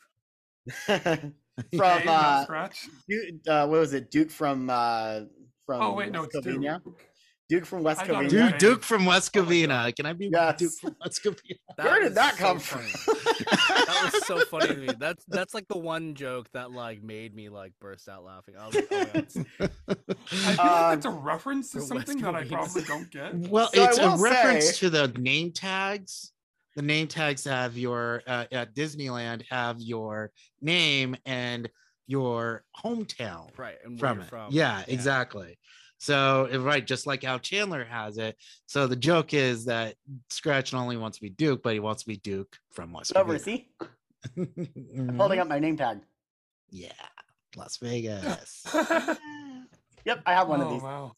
from 0.86 1.98
Dave, 2.00 2.08
uh, 2.08 2.44
Scratch. 2.44 2.88
Duke, 3.08 3.36
uh 3.48 3.68
what 3.68 3.80
was 3.80 3.94
it 3.94 4.12
duke 4.12 4.32
from 4.32 4.70
uh 4.70 5.22
from 5.66 5.82
Oh 5.82 5.94
wait, 5.94 6.12
no, 6.12 6.22
West 6.22 6.36
it's 6.36 6.46
Duke. 6.46 7.06
Covina? 7.44 7.50
duke 7.50 7.66
from 7.66 7.84
west 7.84 8.02
I 8.02 8.06
thought 8.08 8.26
it 8.26 8.32
covina 8.32 8.44
was 8.44 8.52
Dude, 8.52 8.58
Duke 8.60 8.84
from 8.84 9.06
West 9.06 9.32
Oh 9.36 9.42
Covina. 9.44 9.96
Can 9.96 10.06
I 10.06 10.14
be 10.14 10.30
Yes. 10.32 10.58
Duke 10.58 10.72
from 10.82 10.96
West 11.04 11.24
Covina? 11.24 11.58
where 11.84 12.02
did 12.02 12.16
that 12.16 12.34
so 12.36 12.38
come 12.40 12.60
funny. 12.60 12.90
from 12.90 13.14
that 13.46 14.12
was 14.14 14.26
so 14.28 14.40
funny 14.46 14.68
to 14.68 14.76
me. 14.76 14.90
That's 14.98 15.24
that's 15.28 15.54
like 15.54 15.68
the 15.68 15.78
one 15.78 16.16
joke 16.16 16.48
that 16.54 16.72
like 16.72 17.04
made 17.04 17.36
me 17.36 17.50
like 17.50 17.74
burst 17.80 18.08
out 18.10 18.24
laughing. 18.24 18.56
I 18.60 18.66
was 18.68 18.76
like, 18.76 18.88
oh 18.92 18.98
my 18.98 19.04
God, 19.06 19.16
it's- 19.16 19.38
I 19.60 19.68
feel 19.68 20.46
like 20.46 20.60
Um, 20.60 20.90
that's 20.92 21.06
a 21.06 21.10
reference 21.10 21.72
to 21.72 21.82
something 21.82 22.18
that 22.22 22.36
I 22.36 22.44
probably 22.46 22.84
don't 22.84 23.10
get. 23.12 23.36
Well, 23.36 23.70
So 23.74 23.84
it's 23.84 23.98
a 23.98 24.10
will 24.12 24.18
reference 24.18 24.66
say- 24.72 24.78
to 24.78 24.90
the 24.90 25.08
name 25.20 25.52
tags. 25.52 26.32
The 26.76 26.82
name 26.82 27.08
tags 27.08 27.44
have 27.46 27.78
your 27.78 28.24
uh, 28.26 28.46
at 28.52 28.74
Disneyland 28.74 29.44
have 29.52 29.80
your 29.80 30.32
name 30.62 31.16
and 31.26 31.70
your 32.08 32.64
hometown 32.84 33.50
right. 33.58 33.76
And 33.86 34.00
where 34.02 34.10
from 34.10 34.18
you're 34.18 34.26
it. 34.26 34.30
from. 34.30 34.52
Yeah, 34.52 34.84
exactly. 34.88 35.58
So 36.04 36.50
right, 36.60 36.86
just 36.86 37.08
like 37.08 37.24
how 37.24 37.38
Chandler 37.38 37.86
has 37.86 38.18
it. 38.18 38.36
So 38.66 38.88
the 38.88 38.96
joke 38.98 39.34
is 39.34 39.66
that 39.66 39.96
Scratch 40.30 40.74
not 40.74 40.82
only 40.82 40.98
wants 40.98 41.18
to 41.18 41.22
be 41.22 41.30
Duke, 41.30 41.64
but 41.64 41.72
he 41.72 41.80
wants 41.80 42.04
to 42.04 42.10
be 42.10 42.18
Duke 42.18 42.58
from 42.72 42.92
West 42.92 43.16
over 43.16 43.36
Covina. 43.36 43.42
see 43.42 43.70
Mhm. 44.38 45.18
holding 45.18 45.40
up 45.40 45.48
my 45.48 45.60
name 45.60 45.78
tag 45.78 46.02
Yeah, 46.70 46.92
Las 47.56 47.78
Vegas. 47.78 48.66
yep 50.06 50.22
i 50.26 50.34
have 50.34 50.48
one 50.50 50.60
of 50.60 50.68
oh, 50.68 50.74
these 50.74 50.82
wow. 50.82 51.16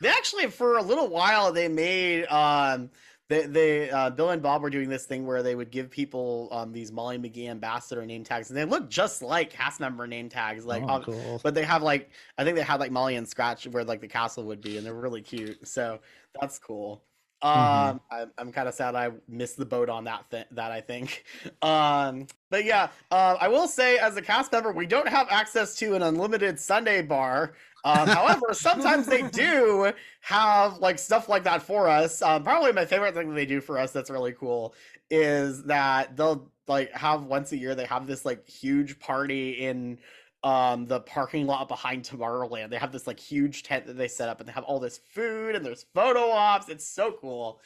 They 0.00 0.08
actually, 0.08 0.48
for 0.48 0.78
a 0.78 0.82
little 0.82 1.08
while, 1.08 1.52
they 1.52 1.68
made 1.68 2.24
um, 2.26 2.90
they 3.32 3.46
they 3.46 3.90
uh, 3.90 4.10
Bill 4.10 4.30
and 4.30 4.42
Bob 4.42 4.62
were 4.62 4.70
doing 4.70 4.88
this 4.88 5.06
thing 5.06 5.26
where 5.26 5.42
they 5.42 5.54
would 5.54 5.70
give 5.70 5.90
people 5.90 6.48
um 6.52 6.72
these 6.72 6.92
Molly 6.92 7.18
McGee 7.18 7.48
ambassador 7.48 8.04
name 8.04 8.24
tags, 8.24 8.50
and 8.50 8.56
they 8.56 8.64
look 8.64 8.88
just 8.90 9.22
like 9.22 9.50
cast 9.50 9.80
member 9.80 10.06
name 10.06 10.28
tags, 10.28 10.64
like 10.66 10.84
Oh, 10.88 10.94
um, 10.96 11.02
cool. 11.02 11.40
but 11.42 11.54
they 11.54 11.64
have 11.64 11.82
like 11.82 12.10
I 12.38 12.44
think 12.44 12.56
they 12.56 12.62
had 12.62 12.80
like 12.80 12.90
Molly 12.92 13.16
and 13.16 13.26
Scratch 13.28 13.66
where 13.66 13.84
like 13.84 14.00
the 14.00 14.08
castle 14.08 14.44
would 14.44 14.60
be, 14.60 14.76
and 14.76 14.86
they're 14.86 14.94
really 14.94 15.22
cute. 15.22 15.66
So 15.66 16.00
that's 16.40 16.58
cool. 16.58 17.02
Um, 17.42 17.50
Mhm. 17.50 18.00
I'm, 18.12 18.32
I'm 18.38 18.52
kind 18.52 18.68
of 18.68 18.74
sad 18.74 18.94
I 18.94 19.10
missed 19.28 19.56
the 19.56 19.66
boat 19.66 19.88
on 19.88 20.04
that 20.04 20.30
th- 20.30 20.46
that 20.52 20.70
I 20.70 20.80
think. 20.80 21.24
Um, 21.62 22.26
but 22.50 22.64
yeah, 22.64 22.88
uh, 23.10 23.36
I 23.40 23.48
will 23.48 23.66
say 23.68 23.98
as 23.98 24.16
a 24.16 24.22
cast 24.22 24.52
member, 24.52 24.72
we 24.72 24.86
don't 24.86 25.08
have 25.08 25.26
access 25.30 25.74
to 25.76 25.94
an 25.94 26.02
unlimited 26.02 26.58
sundae 26.60 27.02
bar. 27.02 27.54
Um, 27.84 28.08
however, 28.08 28.52
sometimes 28.52 29.06
they 29.06 29.22
do 29.22 29.92
have 30.20 30.78
like 30.78 30.98
stuff 30.98 31.28
like 31.28 31.44
that 31.44 31.62
for 31.62 31.88
us. 31.88 32.22
Um, 32.22 32.42
probably 32.42 32.72
my 32.72 32.84
favorite 32.84 33.14
thing 33.14 33.28
that 33.28 33.34
they 33.34 33.46
do 33.46 33.60
for 33.60 33.78
us 33.78 33.92
that's 33.92 34.10
really 34.10 34.32
cool 34.32 34.74
is 35.10 35.64
that 35.64 36.16
they'll 36.16 36.50
like 36.68 36.92
have 36.92 37.24
once 37.24 37.52
a 37.52 37.56
year 37.56 37.74
they 37.74 37.84
have 37.84 38.06
this 38.06 38.24
like 38.24 38.48
huge 38.48 38.98
party 39.00 39.50
in 39.50 39.98
um 40.44 40.86
the 40.86 41.00
parking 41.00 41.46
lot 41.46 41.68
behind 41.68 42.02
Tomorrowland. 42.02 42.70
They 42.70 42.78
have 42.78 42.92
this 42.92 43.06
like 43.06 43.20
huge 43.20 43.62
tent 43.62 43.86
that 43.86 43.96
they 43.96 44.08
set 44.08 44.28
up 44.28 44.40
and 44.40 44.48
they 44.48 44.52
have 44.52 44.64
all 44.64 44.80
this 44.80 44.98
food 44.98 45.54
and 45.54 45.64
there's 45.64 45.86
photo 45.94 46.30
ops. 46.30 46.68
It's 46.68 46.86
so 46.86 47.12
cool. 47.20 47.60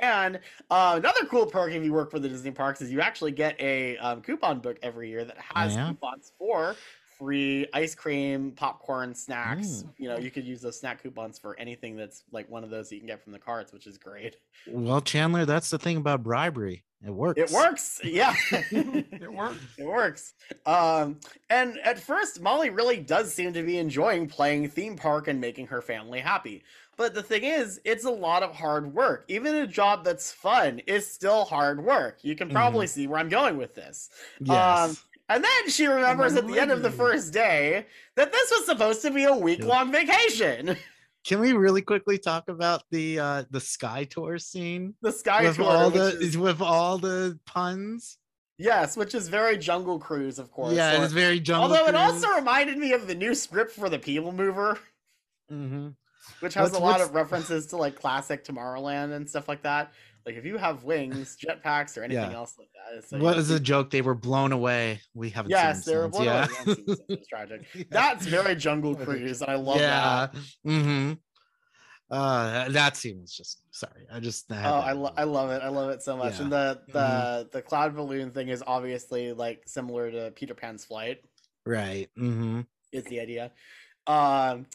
And 0.00 0.40
uh, 0.70 0.94
another 0.96 1.26
cool 1.26 1.44
perk 1.44 1.72
if 1.72 1.84
you 1.84 1.92
work 1.92 2.10
for 2.10 2.18
the 2.18 2.28
Disney 2.28 2.50
parks 2.50 2.80
is 2.80 2.90
you 2.90 3.02
actually 3.02 3.32
get 3.32 3.60
a 3.60 3.98
um, 3.98 4.22
coupon 4.22 4.60
book 4.60 4.78
every 4.82 5.10
year 5.10 5.24
that 5.24 5.36
has 5.38 5.74
yeah? 5.74 5.88
coupons 5.88 6.32
for 6.38 6.74
free 7.22 7.66
ice 7.72 7.94
cream, 7.94 8.50
popcorn, 8.50 9.14
snacks. 9.14 9.68
Mm. 9.68 9.88
You 9.98 10.08
know, 10.08 10.18
you 10.18 10.30
could 10.30 10.44
use 10.44 10.60
those 10.60 10.78
snack 10.78 11.02
coupons 11.02 11.38
for 11.38 11.58
anything 11.58 11.94
that's 11.94 12.24
like 12.32 12.50
one 12.50 12.64
of 12.64 12.70
those 12.70 12.88
that 12.88 12.96
you 12.96 13.00
can 13.00 13.06
get 13.06 13.22
from 13.22 13.32
the 13.32 13.38
carts, 13.38 13.72
which 13.72 13.86
is 13.86 13.96
great. 13.96 14.36
Well, 14.66 15.00
Chandler, 15.00 15.44
that's 15.44 15.70
the 15.70 15.78
thing 15.78 15.96
about 15.96 16.24
bribery. 16.24 16.82
It 17.04 17.10
works. 17.10 17.40
It 17.40 17.50
works. 17.50 18.00
Yeah. 18.04 18.34
It 18.72 19.32
works. 19.32 19.58
It 19.78 19.84
works. 19.84 20.34
Um, 20.66 21.20
and 21.48 21.78
at 21.78 21.98
first, 21.98 22.40
Molly 22.40 22.70
really 22.70 22.96
does 22.96 23.32
seem 23.32 23.52
to 23.52 23.62
be 23.62 23.78
enjoying 23.78 24.28
playing 24.28 24.68
theme 24.70 24.96
park 24.96 25.28
and 25.28 25.40
making 25.40 25.68
her 25.68 25.80
family 25.80 26.20
happy. 26.20 26.64
But 26.96 27.14
the 27.14 27.22
thing 27.22 27.44
is, 27.44 27.80
it's 27.84 28.04
a 28.04 28.10
lot 28.10 28.42
of 28.42 28.54
hard 28.54 28.92
work. 28.92 29.24
Even 29.28 29.54
a 29.54 29.66
job 29.66 30.04
that's 30.04 30.30
fun 30.30 30.80
is 30.86 31.10
still 31.10 31.44
hard 31.44 31.82
work. 31.82 32.18
You 32.22 32.36
can 32.36 32.50
probably 32.50 32.86
see 32.86 33.06
where 33.06 33.18
I'm 33.18 33.28
going 33.28 33.56
with 33.56 33.74
this. 33.74 34.10
Yes. 34.40 34.90
Um, 34.90 34.96
and 35.34 35.42
then 35.44 35.68
she 35.70 35.86
remembers 35.86 36.34
at 36.34 36.46
the 36.46 36.58
end 36.58 36.70
of 36.70 36.82
the 36.82 36.90
first 36.90 37.32
day 37.32 37.86
that 38.16 38.32
this 38.32 38.50
was 38.50 38.66
supposed 38.66 39.02
to 39.02 39.10
be 39.10 39.24
a 39.24 39.34
week 39.36 39.64
long 39.64 39.90
vacation. 39.92 40.76
Can 41.24 41.38
we 41.38 41.52
really 41.52 41.82
quickly 41.82 42.18
talk 42.18 42.48
about 42.48 42.82
the 42.90 43.18
uh 43.20 43.44
the 43.50 43.60
Sky 43.60 44.04
Tour 44.04 44.38
scene 44.38 44.94
The 45.02 45.12
sky 45.12 45.44
with 45.44 45.56
tour, 45.56 45.66
all 45.66 45.90
the 45.90 46.18
is- 46.18 46.36
with 46.36 46.60
all 46.60 46.98
the 46.98 47.38
puns? 47.46 48.18
yes, 48.58 48.96
which 48.96 49.14
is 49.14 49.28
very 49.28 49.56
Jungle 49.56 49.98
Cruise, 49.98 50.38
of 50.38 50.50
course. 50.52 50.74
yeah, 50.74 51.02
it's 51.02 51.12
very 51.12 51.40
jungle. 51.40 51.64
Although 51.76 51.88
it 51.88 51.94
also 51.94 52.28
reminded 52.34 52.76
me 52.78 52.92
of 52.92 53.06
the 53.06 53.14
new 53.14 53.34
script 53.34 53.72
for 53.72 53.88
the 53.88 53.98
People 53.98 54.32
Mover. 54.32 54.78
Mhm. 55.50 55.94
which 56.40 56.54
has 56.54 56.70
What's- 56.70 56.76
a 56.78 56.80
lot 56.80 56.98
what's- 56.98 57.08
of 57.08 57.14
references 57.14 57.66
to 57.68 57.76
like 57.76 57.94
classic 58.00 58.44
Tomorrowland 58.44 59.12
and 59.12 59.28
stuff 59.28 59.48
like 59.48 59.62
that. 59.62 59.92
Like 60.24 60.36
if 60.36 60.44
you 60.44 60.56
have 60.56 60.84
wings, 60.84 61.36
jetpacks, 61.44 61.96
or 61.98 62.02
anything 62.04 62.30
Yeah. 62.30 62.36
else 62.36 62.54
like 62.58 62.68
that. 62.74 62.98
It's, 62.98 63.12
uh, 63.12 63.18
What 63.18 63.36
was 63.36 63.48
the 63.48 63.58
joke? 63.60 63.90
They 63.90 64.02
were 64.02 64.14
blown 64.14 64.52
away. 64.52 65.00
We 65.14 65.30
haven't 65.30 65.50
Yes, 65.50 65.84
seen 65.84 65.94
they 65.94 66.00
were 66.00 66.08
blown 66.08 66.28
away. 66.28 66.46
Yeah. 66.66 66.74
Them 66.74 66.84
was 66.86 67.26
tragic. 67.28 67.62
Yeah. 67.74 67.84
That's 67.90 68.26
very 68.26 68.54
Jungle 68.56 68.94
Cruise, 68.94 69.40
and 69.42 69.50
I 69.50 69.56
love 69.56 69.78
yeah. 69.80 70.28
that. 70.32 70.34
Mm-hmm. 70.66 71.12
Uh, 72.10 72.68
that 72.68 72.96
scene 72.96 73.20
was 73.22 73.32
just 73.34 73.62
sorry. 73.70 74.06
I 74.12 74.20
just 74.20 74.50
had 74.52 74.66
Oh, 74.70 74.74
I, 74.80 74.92
lo- 74.92 75.14
I 75.16 75.24
love 75.24 75.50
it. 75.50 75.62
I 75.62 75.68
love 75.68 75.88
it 75.90 76.02
so 76.02 76.14
much. 76.16 76.40
And 76.40 76.52
the 76.52 76.82
the 76.88 76.98
Mhm. 76.98 77.50
the 77.52 77.62
cloud 77.62 77.96
balloon 77.96 78.30
thing 78.30 78.48
is 78.48 78.62
obviously 78.66 79.32
like 79.32 79.62
similar 79.66 80.10
to 80.10 80.30
Peter 80.32 80.54
Pan's 80.54 80.84
flight. 80.84 81.20
right. 81.64 82.10
Mm-hmm. 82.18 82.60
is 82.92 83.04
the 83.04 83.20
idea. 83.20 83.50
Um, 84.06 84.66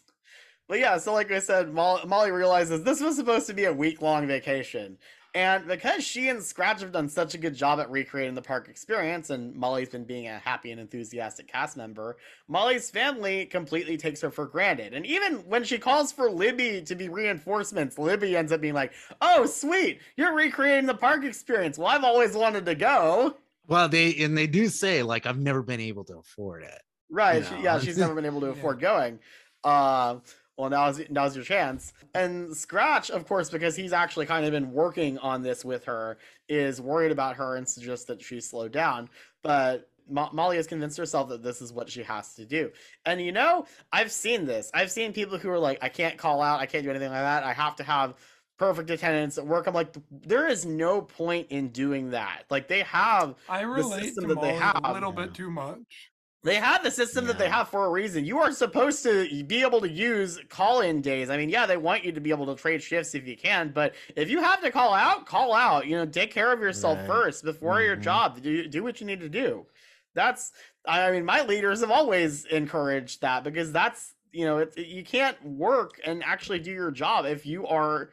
but 0.67 0.79
yeah, 0.79 0.97
so 0.97 1.13
like 1.13 1.31
I 1.31 1.37
said, 1.39 1.71
Molly, 1.71 2.01
Molly 2.07 2.31
realizes 2.31 2.83
this 2.83 2.99
was 3.01 3.15
supposed 3.15 3.45
to 3.47 3.53
be 3.53 3.65
a 3.65 3.73
week 3.73 4.01
long 4.01 4.25
vacation, 4.25 4.97
And 5.35 5.67
because 5.67 6.03
she 6.03 6.29
and 6.29 6.41
Scratch 6.41 6.81
have 6.81 6.91
done 6.91 7.09
such 7.09 7.35
a 7.35 7.37
good 7.37 7.55
job 7.55 7.79
at 7.79 7.91
recreating 7.91 8.33
the 8.33 8.41
park 8.41 8.69
experience, 8.69 9.29
and 9.29 9.53
Molly's 9.55 9.89
been 9.89 10.03
being 10.03 10.27
a 10.27 10.39
happy 10.39 10.71
and 10.71 10.81
enthusiastic 10.81 11.47
cast 11.47 11.77
member, 11.77 12.17
Molly's 12.47 12.89
family 12.89 13.45
completely 13.45 13.97
takes 13.97 14.21
her 14.21 14.31
for 14.31 14.45
granted. 14.45 14.93
And 14.93 15.05
even 15.05 15.37
when 15.47 15.63
she 15.63 15.77
calls 15.77 16.11
for 16.11 16.29
Libby 16.29 16.81
to 16.81 16.95
be 16.95 17.09
reinforcements, 17.09 17.97
Libby 17.97 18.35
ends 18.35 18.51
up 18.51 18.61
being 18.61 18.73
like, 18.73 18.93
Oh, 19.21 19.45
sweet, 19.45 19.99
you're 20.15 20.33
recreating 20.33 20.85
the 20.85 20.95
park 20.95 21.23
experience. 21.23 21.77
Well, 21.77 21.87
I've 21.87 22.03
always 22.03 22.35
wanted 22.35 22.65
to 22.65 22.75
go. 22.75 23.35
Well, 23.67 23.89
they 23.89 24.15
and 24.23 24.37
they 24.37 24.47
do 24.47 24.69
say 24.69 25.03
like 25.03 25.25
I've 25.25 25.39
never 25.39 25.61
been 25.61 25.81
able 25.81 26.05
to 26.05 26.17
afford 26.17 26.63
it. 26.63 26.81
Right. 27.09 27.43
You 27.43 27.57
know. 27.57 27.63
yeah, 27.63 27.79
she's 27.79 27.97
never 27.97 28.15
been 28.15 28.25
able 28.25 28.41
to 28.41 28.47
afford 28.51 28.79
going. 28.79 29.19
Uh, 29.63 30.17
well, 30.57 30.69
now's 30.69 30.99
now's 31.09 31.35
your 31.35 31.45
chance. 31.45 31.93
And 32.15 32.55
Scratch, 32.55 33.11
of 33.11 33.27
course, 33.27 33.49
because 33.49 33.75
he's 33.75 33.93
actually 33.93 34.25
kind 34.25 34.45
of 34.45 34.51
been 34.51 34.71
working 34.71 35.17
on 35.19 35.43
this 35.43 35.63
with 35.63 35.85
her, 35.85 36.17
is 36.49 36.81
worried 36.81 37.11
about 37.11 37.35
her 37.35 37.55
and 37.55 37.67
suggests 37.67 38.05
that 38.05 38.21
she 38.21 38.41
slow 38.41 38.67
down. 38.67 39.09
But 39.43 39.89
Mo- 40.09 40.29
Molly 40.33 40.57
has 40.57 40.65
convinced 40.65 40.97
herself 40.97 41.29
that 41.29 41.43
this 41.43 41.61
is 41.61 41.71
what 41.71 41.89
she 41.89 42.01
has 42.03 42.33
to 42.35 42.45
do. 42.45 42.71
And 43.05 43.21
you 43.21 43.31
know, 43.31 43.65
I've 43.91 44.11
seen 44.11 44.45
this. 44.45 44.71
I've 44.73 44.91
seen 44.91 45.13
people 45.13 45.37
who 45.37 45.49
are 45.49 45.59
like, 45.59 45.77
I 45.81 45.89
can't 45.89 46.17
call 46.17 46.41
out, 46.41 46.59
I 46.59 46.65
can't 46.65 46.83
do 46.83 46.89
anything 46.89 47.11
like 47.11 47.21
that. 47.21 47.43
I 47.43 47.53
have 47.53 47.75
to 47.77 47.83
have 47.83 48.15
perfect 48.57 48.89
attendance 48.89 49.37
at 49.37 49.45
work. 49.45 49.67
I'm 49.67 49.75
like, 49.75 49.95
there 50.09 50.47
is 50.47 50.65
no 50.65 51.01
point 51.01 51.47
in 51.51 51.69
doing 51.69 52.09
that. 52.11 52.43
Like 52.49 52.67
they 52.67 52.81
have 52.81 53.35
I 53.47 53.61
the 53.61 53.67
relate 53.67 54.05
system 54.05 54.29
to 54.29 54.35
that 54.35 54.41
they 54.41 54.55
have. 54.55 54.81
a 54.83 54.93
little 54.93 55.11
bit 55.11 55.35
too 55.35 55.51
much. 55.51 56.11
They 56.47 56.55
have 56.55 56.81
the 56.81 56.91
system 56.91 57.27
that 57.27 57.37
they 57.37 57.49
have 57.49 57.67
for 57.67 57.85
a 57.85 57.89
reason. 57.89 58.23
You 58.23 58.39
are 58.39 58.53
supposed 58.53 59.03
to 59.03 59.43
be 59.43 59.63
able 59.63 59.81
to 59.81 59.89
use 59.89 60.39
call-in 60.47 61.01
days. 61.01 61.29
I 61.29 61.35
mean, 61.35 61.49
yeah, 61.49 61.65
they 61.65 61.75
want 61.75 62.05
you 62.05 62.13
to 62.13 62.21
be 62.21 62.29
able 62.29 62.45
to 62.45 62.55
trade 62.55 62.81
shifts 62.81 63.13
if 63.15 63.27
you 63.27 63.35
can, 63.35 63.71
but 63.73 63.95
if 64.15 64.29
you 64.29 64.41
have 64.41 64.61
to 64.61 64.71
call 64.71 64.93
out, 64.93 65.25
call 65.25 65.53
out. 65.53 65.87
You 65.87 65.97
know, 65.97 66.05
take 66.05 66.31
care 66.31 66.53
of 66.53 66.61
yourself 66.61 66.99
Right. 66.99 67.05
first 67.05 67.43
before 67.43 67.81
your 67.81 67.97
Mhm. 67.97 68.01
job. 68.01 68.41
Do 68.41 68.65
do 68.65 68.81
what 68.81 69.01
you 69.01 69.05
need 69.07 69.19
to 69.19 69.27
do. 69.27 69.65
That's 70.13 70.53
I 70.85 71.11
mean, 71.11 71.25
my 71.25 71.41
leaders 71.41 71.81
have 71.81 71.91
always 71.91 72.45
encouraged 72.45 73.19
that 73.21 73.43
because 73.43 73.73
that's 73.73 74.13
you 74.31 74.45
know, 74.45 74.59
it, 74.59 74.77
you 74.77 75.03
can't 75.03 75.43
work 75.43 75.99
and 76.05 76.23
actually 76.23 76.59
do 76.59 76.71
your 76.71 76.91
job 76.91 77.25
if 77.25 77.45
you 77.45 77.67
are 77.67 78.11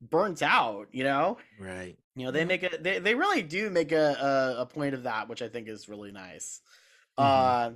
burnt 0.00 0.40
out. 0.40 0.86
You 0.92 1.02
know, 1.02 1.38
Right. 1.58 1.96
you 2.14 2.24
know 2.26 2.30
they 2.30 2.44
make 2.44 2.62
a 2.62 2.78
they, 2.78 3.00
they 3.00 3.16
really 3.16 3.42
do 3.42 3.70
make 3.70 3.90
a, 3.90 4.56
a 4.58 4.62
a 4.62 4.66
point 4.66 4.94
of 4.94 5.02
that, 5.02 5.28
which 5.28 5.42
I 5.42 5.48
think 5.48 5.66
is 5.68 5.88
really 5.88 6.12
nice. 6.12 6.60
Uh, 7.18 7.72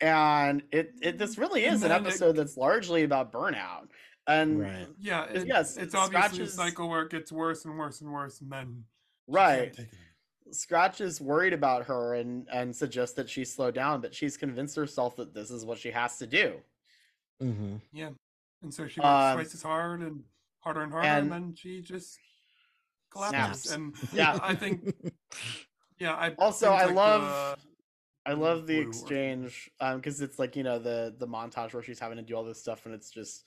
and 0.00 0.62
it 0.72 0.94
it 1.00 1.18
this 1.18 1.38
really 1.38 1.64
And 1.64 1.76
is 1.76 1.82
an 1.82 1.90
then 1.90 2.02
it- 2.04 2.08
episode 2.08 2.32
that's 2.36 2.56
largely 2.56 3.04
about 3.04 3.32
burnout. 3.32 3.88
And 4.26 4.60
Right. 4.60 4.88
Yeah, 5.00 5.24
It's- 5.24 5.42
it, 5.42 5.48
yes, 5.48 5.76
it's 5.76 5.94
it 5.94 5.98
obviously 5.98 6.28
scratches- 6.28 6.54
a 6.54 6.56
cycle 6.56 6.88
where 6.88 7.02
it 7.02 7.10
gets 7.10 7.30
worse 7.32 7.64
and 7.64 7.76
worse 7.78 8.00
and 8.00 8.12
worse, 8.12 8.40
and 8.40 8.50
then 8.52 8.84
right. 9.28 9.76
Scratch 10.50 11.00
is 11.00 11.20
worried 11.20 11.52
about 11.52 11.86
her 11.86 12.14
and 12.14 12.46
and 12.50 12.74
suggests 12.74 13.14
that 13.16 13.28
she 13.30 13.44
slow 13.44 13.70
down, 13.70 14.00
but 14.00 14.14
she's 14.14 14.36
convinced 14.36 14.76
herself 14.76 15.16
that 15.16 15.32
this 15.34 15.50
is 15.50 15.64
what 15.64 15.78
she 15.78 15.90
has 15.90 16.18
to 16.18 16.26
do. 16.26 16.60
Mm-hmm. 17.40 17.76
Yeah, 17.92 18.10
and 18.62 18.72
so 18.74 18.86
she 18.86 19.00
works 19.00 19.08
Um, 19.08 19.36
twice 19.36 19.54
as 19.54 19.62
hard 19.62 20.02
and 20.02 20.24
harder 20.60 20.82
and 20.82 20.92
harder, 20.92 21.08
and- 21.08 21.32
and, 21.32 21.32
then 21.32 21.54
she 21.56 21.80
just 21.80 22.18
collapses. 23.10 23.62
Snaps. 23.62 23.70
And 23.72 24.12
Yeah. 24.12 24.38
I 24.42 24.54
think, 24.54 24.94
yeah, 25.98 26.14
I 26.14 26.34
Also, 26.34 26.70
I 26.70 26.84
like 26.86 26.94
love 26.94 27.22
the- 27.58 27.66
I 28.24 28.34
love 28.34 28.66
the 28.66 28.74
blue 28.82 28.84
or- 28.84 28.88
exchange 28.88 29.70
um 29.80 29.96
because 29.96 30.20
it's 30.20 30.38
like 30.38 30.54
you 30.56 30.62
know 30.62 30.78
the 30.78 31.14
the 31.18 31.26
montage 31.26 31.74
where 31.74 31.82
she's 31.82 31.98
having 31.98 32.16
to 32.18 32.22
do 32.22 32.34
all 32.36 32.44
this 32.44 32.60
stuff 32.60 32.86
and 32.86 32.94
it's 32.94 33.10
just 33.10 33.44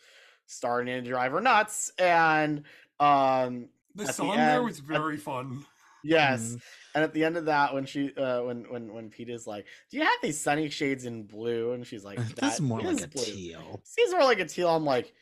starting 0.48 0.88
to 1.04 1.10
drive 1.10 1.32
her 1.32 1.42
nuts 1.42 1.92
and 1.98 2.64
um 3.00 3.70
the 3.96 4.04
at 4.04 4.08
the 4.08 4.14
song 4.14 4.36
there 4.38 4.56
end- 4.58 4.66
was 4.66 4.80
at- 4.80 4.86
very 4.86 5.18
fun. 5.18 5.66
Yes. 6.04 6.42
Mhm. 6.42 6.62
And 6.94 7.04
at 7.04 7.14
the 7.14 7.24
end 7.24 7.36
of 7.36 7.46
that, 7.46 7.74
when 7.74 7.86
she, 7.88 8.14
uh, 8.16 8.44
when 8.44 8.66
when 8.70 8.94
when 8.94 9.10
Pete 9.10 9.28
is 9.30 9.48
like, 9.48 9.66
"Do 9.90 9.98
you 9.98 10.04
have 10.04 10.14
these 10.22 10.40
sunny 10.40 10.70
shades 10.70 11.04
in 11.06 11.24
blue?" 11.24 11.72
and 11.72 11.86
she's 11.88 12.04
like, 12.06 12.18
This 12.28 12.34
"That 12.36 12.54
is 12.54 12.62
more 12.62 12.80
like 12.80 12.98
is 12.98 13.04
a 13.04 13.08
blue." 13.08 13.24
teal. 13.26 13.82
Seems 13.84 14.12
more 14.12 14.24
like 14.24 14.40
a 14.40 14.46
teal. 14.46 14.70
I'm 14.70 14.86
like, 14.86 15.14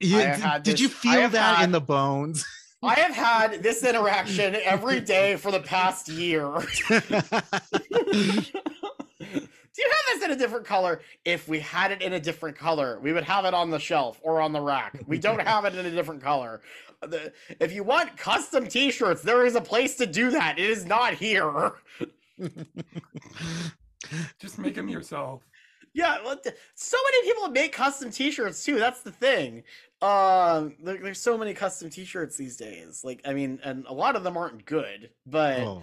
You, 0.00 0.18
I 0.18 0.22
have 0.22 0.36
did, 0.36 0.42
had 0.44 0.62
did 0.64 0.80
you 0.80 0.88
feel 0.88 1.12
have 1.12 1.32
that 1.32 1.62
in 1.62 1.70
the 1.70 1.80
bones? 1.80 2.44
I 2.82 2.94
have 2.94 3.14
had 3.14 3.62
this 3.62 3.84
interaction 3.84 4.56
every 4.56 4.98
day 5.14 5.36
for 5.36 5.52
the 5.52 5.60
past 5.60 6.08
year. 6.08 6.50
Do 9.74 9.82
you 9.82 9.90
have 9.90 10.20
this 10.20 10.24
in 10.26 10.30
a 10.32 10.36
different 10.36 10.66
color? 10.66 11.00
If 11.24 11.48
we 11.48 11.58
had 11.60 11.92
it 11.92 12.02
in 12.02 12.12
a 12.12 12.20
different 12.20 12.56
color, 12.58 12.98
we 13.00 13.12
would 13.12 13.24
have 13.24 13.44
it 13.46 13.54
on 13.54 13.70
the 13.70 13.78
shelf 13.78 14.20
or 14.22 14.40
on 14.40 14.52
the 14.52 14.60
rack. 14.60 14.98
We 15.06 15.18
don't 15.18 15.40
have 15.46 15.64
it 15.64 15.74
in 15.74 15.86
a 15.86 15.90
different 15.90 16.22
color. 16.22 16.60
The- 17.00 17.32
if 17.58 17.72
you 17.72 17.82
want 17.82 18.16
custom 18.16 18.66
T-shirts, 18.66 19.22
there 19.22 19.46
is 19.46 19.54
a 19.54 19.60
place 19.60 19.96
to 19.96 20.06
do 20.06 20.30
that. 20.30 20.58
It 20.58 20.68
is 20.68 20.84
not 20.84 21.14
here. 21.14 21.72
Just 24.38 24.58
make 24.58 24.74
them 24.74 24.88
yourself. 24.88 25.42
Yeah, 25.94 26.18
well, 26.24 26.40
so 26.74 26.96
many 27.10 27.28
people 27.28 27.48
make 27.48 27.72
custom 27.72 28.10
T-shirts 28.10 28.64
too. 28.64 28.78
That's 28.78 29.02
the 29.02 29.12
thing. 29.12 29.62
Um, 30.00 30.74
there, 30.82 30.96
there's 30.98 31.20
so 31.20 31.36
many 31.38 31.54
custom 31.54 31.90
T-shirts 31.90 32.36
these 32.36 32.56
days. 32.56 33.02
Like, 33.04 33.20
I 33.24 33.32
mean, 33.34 33.60
and 33.62 33.84
a 33.86 33.92
lot 33.92 34.16
of 34.16 34.24
them 34.24 34.36
aren't 34.36 34.64
good. 34.64 35.10
But 35.26 35.60
oh, 35.60 35.82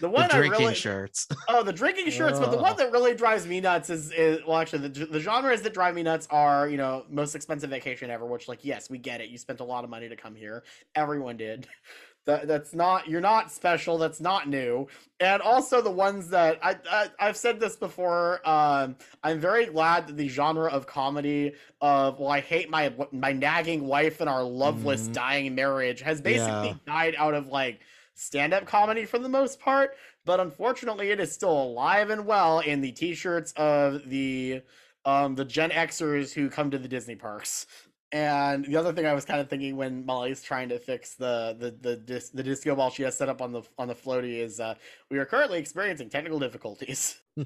the 0.00 0.06
the 0.06 0.08
one 0.08 0.24
I 0.30 0.36
drinking 0.38 0.60
really, 0.60 0.74
shirts. 0.74 1.26
oh, 1.48 1.62
the 1.62 1.72
drinking 1.72 2.10
shirts. 2.10 2.38
But 2.38 2.50
the 2.50 2.56
one 2.58 2.76
that 2.76 2.92
really 2.92 3.14
drives 3.14 3.46
me 3.46 3.60
nuts 3.60 3.90
is, 3.90 4.12
is 4.12 4.40
well, 4.46 4.58
actually, 4.58 4.88
the, 4.88 5.06
the 5.06 5.20
genres 5.20 5.62
that 5.62 5.74
drive 5.74 5.94
me 5.94 6.02
nuts 6.02 6.26
are, 6.30 6.68
you 6.68 6.76
know, 6.76 7.04
most 7.10 7.34
expensive 7.34 7.70
vacation 7.70 8.10
ever. 8.10 8.26
Which, 8.26 8.48
like, 8.48 8.64
yes, 8.64 8.90
we 8.90 8.98
get 8.98 9.20
it. 9.20 9.28
You 9.30 9.38
spent 9.38 9.60
a 9.60 9.64
lot 9.64 9.84
of 9.84 9.90
money 9.90 10.08
to 10.08 10.16
come 10.16 10.34
here. 10.34 10.64
Everyone 10.94 11.36
did. 11.36 11.68
That, 12.24 12.46
that's 12.46 12.72
not 12.72 13.08
you're 13.08 13.20
not 13.20 13.50
special 13.50 13.98
that's 13.98 14.20
not 14.20 14.48
new 14.48 14.86
and 15.18 15.42
also 15.42 15.82
the 15.82 15.90
ones 15.90 16.28
that 16.28 16.56
I, 16.62 16.76
I 16.88 17.08
i've 17.18 17.36
said 17.36 17.58
this 17.58 17.74
before 17.74 18.48
um 18.48 18.94
i'm 19.24 19.40
very 19.40 19.66
glad 19.66 20.06
that 20.06 20.16
the 20.16 20.28
genre 20.28 20.70
of 20.70 20.86
comedy 20.86 21.54
of 21.80 22.20
well 22.20 22.28
i 22.30 22.38
hate 22.38 22.70
my 22.70 22.94
my 23.10 23.32
nagging 23.32 23.88
wife 23.88 24.20
and 24.20 24.30
our 24.30 24.44
loveless 24.44 25.08
Mhm. 25.08 25.12
dying 25.14 25.54
marriage 25.56 26.00
has 26.02 26.20
basically 26.20 26.68
Yeah. 26.68 26.74
died 26.86 27.16
out 27.18 27.34
of 27.34 27.48
like 27.48 27.80
stand-up 28.14 28.66
comedy 28.66 29.04
for 29.04 29.18
the 29.18 29.28
most 29.28 29.60
part 29.60 29.96
but 30.24 30.40
unfortunately 30.40 31.10
it 31.10 31.20
is 31.20 31.32
still 31.32 31.62
alive 31.62 32.10
and 32.10 32.26
well 32.26 32.60
in 32.60 32.80
the 32.80 32.92
t-shirts 32.92 33.52
of 33.56 34.08
the 34.08 34.60
um 35.04 35.34
the 35.34 35.44
gen 35.44 35.70
xers 35.70 36.32
who 36.32 36.48
come 36.48 36.70
to 36.70 36.78
the 36.78 36.88
disney 36.88 37.16
parks 37.16 37.66
and 38.12 38.64
the 38.64 38.76
other 38.76 38.92
thing 38.92 39.06
I 39.06 39.14
was 39.14 39.24
kind 39.24 39.40
of 39.40 39.48
thinking 39.48 39.76
when 39.76 40.06
Molly's 40.06 40.42
trying 40.42 40.68
to 40.68 40.78
fix 40.78 41.14
the 41.14 41.56
the 41.58 41.70
the 41.80 41.96
dis- 41.96 42.30
the 42.30 42.42
disco 42.42 42.76
ball 42.76 42.90
she 42.90 43.02
has 43.02 43.16
set 43.16 43.28
up 43.28 43.42
on 43.42 43.52
the 43.52 43.62
on 43.78 43.88
the 43.88 43.94
floaty 43.94 44.38
is 44.38 44.60
uh, 44.60 44.74
we 45.10 45.18
are 45.18 45.24
currently 45.24 45.58
experiencing 45.58 46.10
technical 46.10 46.38
difficulties. 46.38 47.20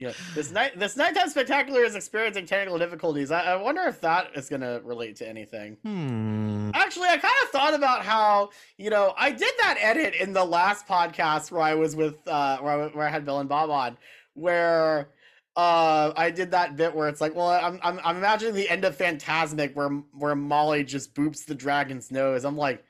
Yeah, 0.00 0.12
this 0.34 0.50
night 0.50 0.78
this 0.78 0.96
nighttime 0.96 1.28
spectacular 1.28 1.84
is 1.84 1.94
experiencing 1.94 2.46
technical 2.46 2.78
difficulties. 2.78 3.30
I, 3.30 3.42
I 3.42 3.56
wonder 3.56 3.82
if 3.82 4.00
that 4.00 4.30
is 4.34 4.48
going 4.48 4.62
to 4.62 4.80
relate 4.82 5.16
to 5.16 5.28
anything. 5.28 5.76
Hmm. 5.84 6.70
Actually, 6.72 7.08
I 7.08 7.18
kind 7.18 7.34
of 7.42 7.50
thought 7.50 7.74
about 7.74 8.02
how 8.02 8.48
you 8.78 8.88
know 8.88 9.12
I 9.18 9.30
did 9.30 9.52
that 9.58 9.76
edit 9.78 10.14
in 10.14 10.32
the 10.32 10.44
last 10.44 10.88
podcast 10.88 11.52
where 11.52 11.60
I 11.60 11.74
was 11.74 11.94
with 11.94 12.26
uh, 12.26 12.58
where 12.60 12.72
I, 12.72 12.86
where 12.86 13.06
I 13.06 13.10
had 13.10 13.26
Bill 13.26 13.40
and 13.40 13.48
Bob 13.48 13.68
on, 13.68 13.98
where 14.32 15.10
uh 15.56 16.12
I 16.16 16.30
did 16.30 16.52
that 16.52 16.76
bit 16.76 16.94
where 16.94 17.08
it's 17.08 17.20
like, 17.20 17.34
well, 17.34 17.48
I'm 17.50 17.80
I'm, 17.82 18.00
I'm 18.04 18.16
imagining 18.16 18.54
the 18.54 18.68
end 18.68 18.84
of 18.84 18.96
Fantasmic 18.96 19.74
where 19.74 19.88
where 20.12 20.34
Molly 20.34 20.84
just 20.84 21.14
boops 21.14 21.44
the 21.44 21.54
dragon's 21.54 22.10
nose. 22.10 22.44
I'm 22.44 22.56
like, 22.56 22.84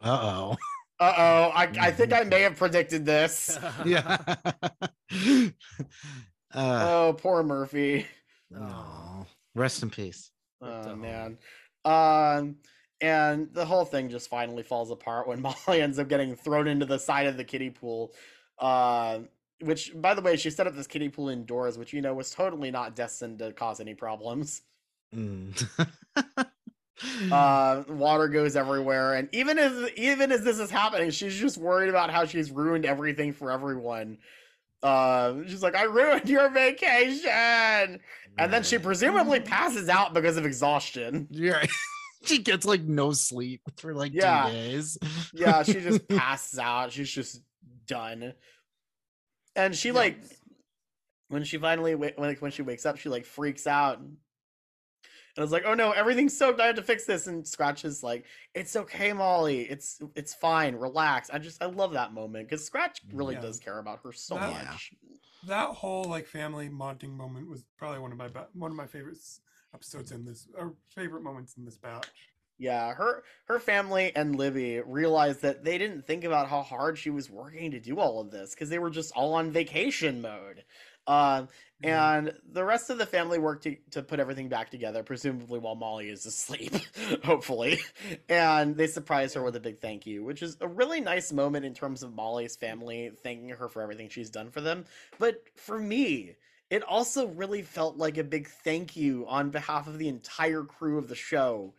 Uh 0.00 0.18
oh. 0.20 0.56
uh 1.00 1.14
oh, 1.16 1.50
I 1.54 1.70
I 1.80 1.90
think 1.92 2.12
I 2.12 2.22
may 2.24 2.40
have 2.42 2.56
predicted 2.56 3.04
this. 3.06 3.58
yeah. 3.84 4.18
uh, 5.14 5.48
Oh, 6.54 7.14
poor 7.18 7.42
Murphy. 7.42 8.06
Oh, 8.56 9.26
Rest 9.54 9.82
in 9.82 9.90
peace. 9.90 10.30
Oh 10.62 10.96
man. 10.96 11.38
Um 11.84 12.56
and 13.00 13.48
the 13.52 13.66
whole 13.66 13.84
thing 13.84 14.08
just 14.08 14.30
finally 14.30 14.62
falls 14.62 14.90
apart 14.90 15.28
when 15.28 15.42
Molly 15.42 15.82
ends 15.82 15.98
up 15.98 16.08
getting 16.08 16.34
thrown 16.34 16.66
into 16.66 16.86
the 16.86 16.98
side 16.98 17.26
of 17.26 17.36
the 17.36 17.44
kiddie 17.44 17.70
pool. 17.70 18.12
Uh, 18.58 19.18
which 19.62 19.92
by 19.94 20.14
the 20.14 20.22
way, 20.22 20.36
she 20.36 20.50
set 20.50 20.66
up 20.66 20.74
this 20.74 20.86
kiddie 20.86 21.08
pool 21.08 21.28
indoors, 21.28 21.78
which 21.78 21.92
you 21.92 22.00
know 22.02 22.14
was 22.14 22.30
totally 22.30 22.70
not 22.70 22.94
destined 22.96 23.38
to 23.40 23.52
cause 23.52 23.80
any 23.80 23.94
problems. 23.94 24.62
Mm. 25.14 25.66
Uh 27.30 27.82
water 27.90 28.26
goes 28.26 28.56
everywhere, 28.56 29.12
and 29.14 29.28
even 29.32 29.58
as 29.58 29.90
even 29.96 30.32
as 30.32 30.42
this 30.44 30.58
is 30.58 30.70
happening, 30.70 31.10
she's 31.10 31.36
just 31.36 31.58
worried 31.58 31.90
about 31.90 32.10
how 32.10 32.24
she's 32.24 32.50
ruined 32.50 32.86
everything 32.86 33.34
for 33.34 33.50
everyone. 33.50 34.16
Uh, 34.82 35.34
she's 35.46 35.62
like, 35.62 35.74
I 35.74 35.82
ruined 35.84 36.26
your 36.28 36.48
vacation. 36.48 38.00
And 38.38 38.52
then 38.52 38.62
she 38.62 38.78
presumably 38.78 39.40
passes 39.40 39.88
out 39.90 40.14
because 40.14 40.38
of 40.38 40.46
exhaustion. 40.46 41.26
Yeah. 41.30 41.64
she 42.24 42.38
gets 42.38 42.64
like 42.64 42.82
no 42.82 43.12
sleep 43.12 43.60
for 43.78 43.92
like 43.94 44.12
Yeah. 44.14 44.46
two 44.46 44.52
days. 44.52 44.98
yeah, 45.34 45.62
she 45.64 45.74
just 45.74 46.08
passes 46.08 46.58
out. 46.58 46.92
She's 46.92 47.10
just 47.10 47.42
done. 47.86 48.32
And 49.56 49.74
she 49.74 49.90
like 49.92 50.18
when 51.28 51.42
she 51.44 51.58
finally 51.58 51.94
when 51.94 52.12
like 52.18 52.40
when 52.40 52.50
she 52.52 52.62
wakes 52.62 52.86
up, 52.86 52.98
she 52.98 53.08
like 53.08 53.24
freaks 53.24 53.66
out. 53.66 53.98
And 53.98 54.16
I 55.38 55.40
was 55.42 55.52
like, 55.52 55.64
oh 55.66 55.74
no, 55.74 55.90
everything's 55.92 56.36
soaked. 56.36 56.60
I 56.60 56.66
have 56.66 56.76
to 56.76 56.82
fix 56.82 57.04
this. 57.04 57.26
And 57.26 57.46
Scratch 57.46 57.84
is 57.84 58.02
like, 58.02 58.24
it's 58.54 58.74
okay, 58.76 59.12
Molly. 59.12 59.62
It's 59.62 60.00
it's 60.14 60.34
fine. 60.34 60.76
Relax. 60.76 61.30
I 61.30 61.38
just 61.38 61.62
I 61.62 61.66
love 61.66 61.92
that 61.94 62.12
moment 62.12 62.48
because 62.48 62.64
Scratch 62.64 63.00
really 63.12 63.34
Yeah. 63.34 63.40
does 63.42 63.58
care 63.58 63.78
about 63.78 64.00
her 64.04 64.12
so 64.12 64.36
That- 64.36 64.64
much. 64.66 64.92
That 65.46 65.68
whole 65.70 66.04
like 66.04 66.26
family 66.26 66.68
bonding 66.68 67.16
moment 67.16 67.48
was 67.48 67.64
probably 67.76 68.00
one 68.00 68.10
of 68.12 68.18
my 68.18 68.28
ba- 68.28 68.48
one 68.54 68.70
of 68.70 68.76
my 68.76 68.86
favorite 68.86 69.18
episodes 69.74 70.10
in 70.10 70.24
this 70.24 70.48
or 70.56 70.74
favorite 70.94 71.22
moments 71.22 71.56
in 71.56 71.64
this 71.64 71.76
batch. 71.76 72.08
Yeah, 72.58 72.94
her 72.94 73.22
her 73.46 73.58
family 73.58 74.12
and 74.16 74.34
Libby 74.36 74.80
realized 74.80 75.42
that 75.42 75.62
they 75.64 75.76
didn't 75.76 76.06
think 76.06 76.24
about 76.24 76.48
how 76.48 76.62
hard 76.62 76.96
she 76.98 77.10
was 77.10 77.30
working 77.30 77.72
to 77.72 77.80
do 77.80 77.98
all 77.98 78.20
of 78.20 78.30
this 78.30 78.54
because 78.54 78.70
they 78.70 78.78
were 78.78 78.90
just 78.90 79.12
all 79.14 79.34
on 79.34 79.50
vacation 79.50 80.22
mode. 80.22 80.64
Um, 81.06 81.48
Yeah. 81.80 82.18
and 82.18 82.32
the 82.50 82.64
rest 82.64 82.88
of 82.90 82.98
the 82.98 83.06
family 83.06 83.38
worked 83.38 83.64
to, 83.64 83.76
to 83.92 84.02
put 84.02 84.18
everything 84.18 84.48
back 84.48 84.70
together, 84.70 85.02
presumably 85.02 85.58
while 85.60 85.74
Molly 85.74 86.08
is 86.08 86.24
asleep, 86.26 86.72
hopefully. 87.24 87.78
And 88.28 88.76
they 88.76 88.86
surprise 88.86 89.34
her 89.34 89.42
with 89.42 89.54
a 89.56 89.60
big 89.60 89.78
thank 89.78 90.06
you, 90.06 90.24
which 90.24 90.42
is 90.42 90.56
a 90.60 90.66
really 90.68 91.00
nice 91.00 91.32
moment 91.32 91.64
in 91.66 91.74
terms 91.74 92.02
of 92.02 92.14
Molly's 92.14 92.56
family 92.56 93.10
thanking 93.22 93.50
her 93.50 93.68
for 93.68 93.82
everything 93.82 94.08
she's 94.08 94.30
done 94.30 94.50
for 94.50 94.60
them. 94.62 94.86
But 95.18 95.42
for 95.56 95.78
me, 95.78 96.36
it 96.70 96.82
also 96.82 97.28
really 97.28 97.62
felt 97.62 97.96
like 97.98 98.18
a 98.18 98.24
big 98.24 98.48
thank 98.48 98.96
you 98.96 99.26
on 99.28 99.50
behalf 99.50 99.86
of 99.86 99.98
the 99.98 100.08
entire 100.08 100.64
crew 100.64 100.98
of 100.98 101.08
the 101.08 101.14
show 101.14 101.74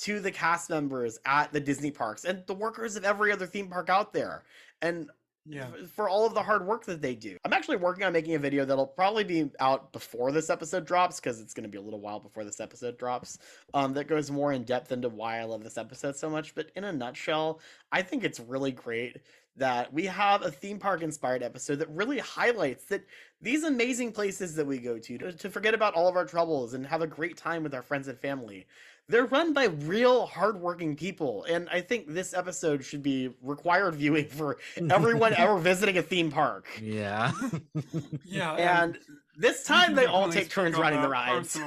to 0.00 0.20
the 0.20 0.30
cast 0.30 0.70
members 0.70 1.18
at 1.26 1.52
the 1.52 1.60
Disney 1.60 1.90
parks 1.90 2.24
and 2.24 2.42
the 2.46 2.54
workers 2.54 2.96
of 2.96 3.04
every 3.04 3.32
other 3.32 3.46
theme 3.46 3.68
park 3.68 3.88
out 3.90 4.12
there. 4.12 4.44
And 4.82 5.10
Yeah. 5.46 5.68
for 5.94 6.08
all 6.08 6.26
of 6.26 6.34
the 6.34 6.42
hard 6.42 6.66
work 6.66 6.84
that 6.84 7.00
they 7.00 7.14
do. 7.14 7.36
I'm 7.44 7.52
actually 7.52 7.78
working 7.78 8.04
on 8.04 8.12
making 8.12 8.34
a 8.34 8.38
video 8.38 8.64
that'll 8.64 8.86
probably 8.86 9.24
be 9.24 9.50
out 9.58 9.90
before 9.92 10.32
this 10.32 10.50
episode 10.50 10.84
drops 10.84 11.18
because 11.18 11.40
it's 11.40 11.54
going 11.54 11.64
to 11.64 11.68
be 11.70 11.78
a 11.78 11.82
little 11.82 12.00
while 12.00 12.20
before 12.20 12.44
this 12.44 12.60
episode 12.60 12.98
drops. 12.98 13.38
Um, 13.74 13.94
that 13.94 14.04
goes 14.06 14.30
more 14.30 14.52
in 14.52 14.64
depth 14.64 14.92
into 14.92 15.08
why 15.08 15.38
I 15.40 15.44
love 15.44 15.64
this 15.64 15.78
episode 15.78 16.16
so 16.16 16.28
much. 16.30 16.54
But 16.54 16.70
in 16.76 16.84
a 16.84 16.92
nutshell, 16.92 17.60
I 17.90 18.02
think 18.02 18.22
it's 18.22 18.38
really 18.38 18.70
great 18.72 19.18
that 19.56 19.92
we 19.92 20.06
have 20.06 20.42
a 20.42 20.50
theme 20.50 20.78
park 20.78 21.02
inspired 21.02 21.42
episode 21.42 21.76
that 21.76 21.90
really 21.90 22.18
highlights 22.18 22.84
that 22.84 23.04
these 23.42 23.64
amazing 23.64 24.12
places 24.12 24.54
that 24.54 24.66
we 24.66 24.78
go 24.78 24.98
to, 24.98 25.18
to 25.18 25.32
to 25.32 25.50
forget 25.50 25.74
about 25.74 25.94
all 25.94 26.06
of 26.08 26.16
our 26.16 26.24
troubles 26.24 26.74
and 26.74 26.86
have 26.86 27.02
a 27.02 27.06
great 27.06 27.36
time 27.36 27.62
with 27.62 27.74
our 27.74 27.82
friends 27.82 28.08
and 28.08 28.18
family 28.18 28.66
they're 29.10 29.26
run 29.26 29.52
by 29.52 29.64
real 29.66 30.26
hardworking 30.26 30.96
people 30.96 31.44
and 31.44 31.68
i 31.70 31.80
think 31.80 32.06
this 32.08 32.32
episode 32.32 32.84
should 32.84 33.02
be 33.02 33.30
required 33.42 33.94
viewing 33.94 34.26
for 34.26 34.56
everyone 34.90 35.34
ever 35.36 35.58
visiting 35.58 35.98
a 35.98 36.02
theme 36.02 36.30
park 36.30 36.66
Yeah. 36.82 37.32
Yeah. 38.24 38.54
and 38.54 38.98
this 39.36 39.64
time 39.64 39.94
they 39.94 40.06
all 40.06 40.30
take 40.30 40.48
turns 40.50 40.74
on 40.76 40.82
riding 40.82 41.00
the 41.02 41.08
that 41.08 41.12
rides 41.12 41.58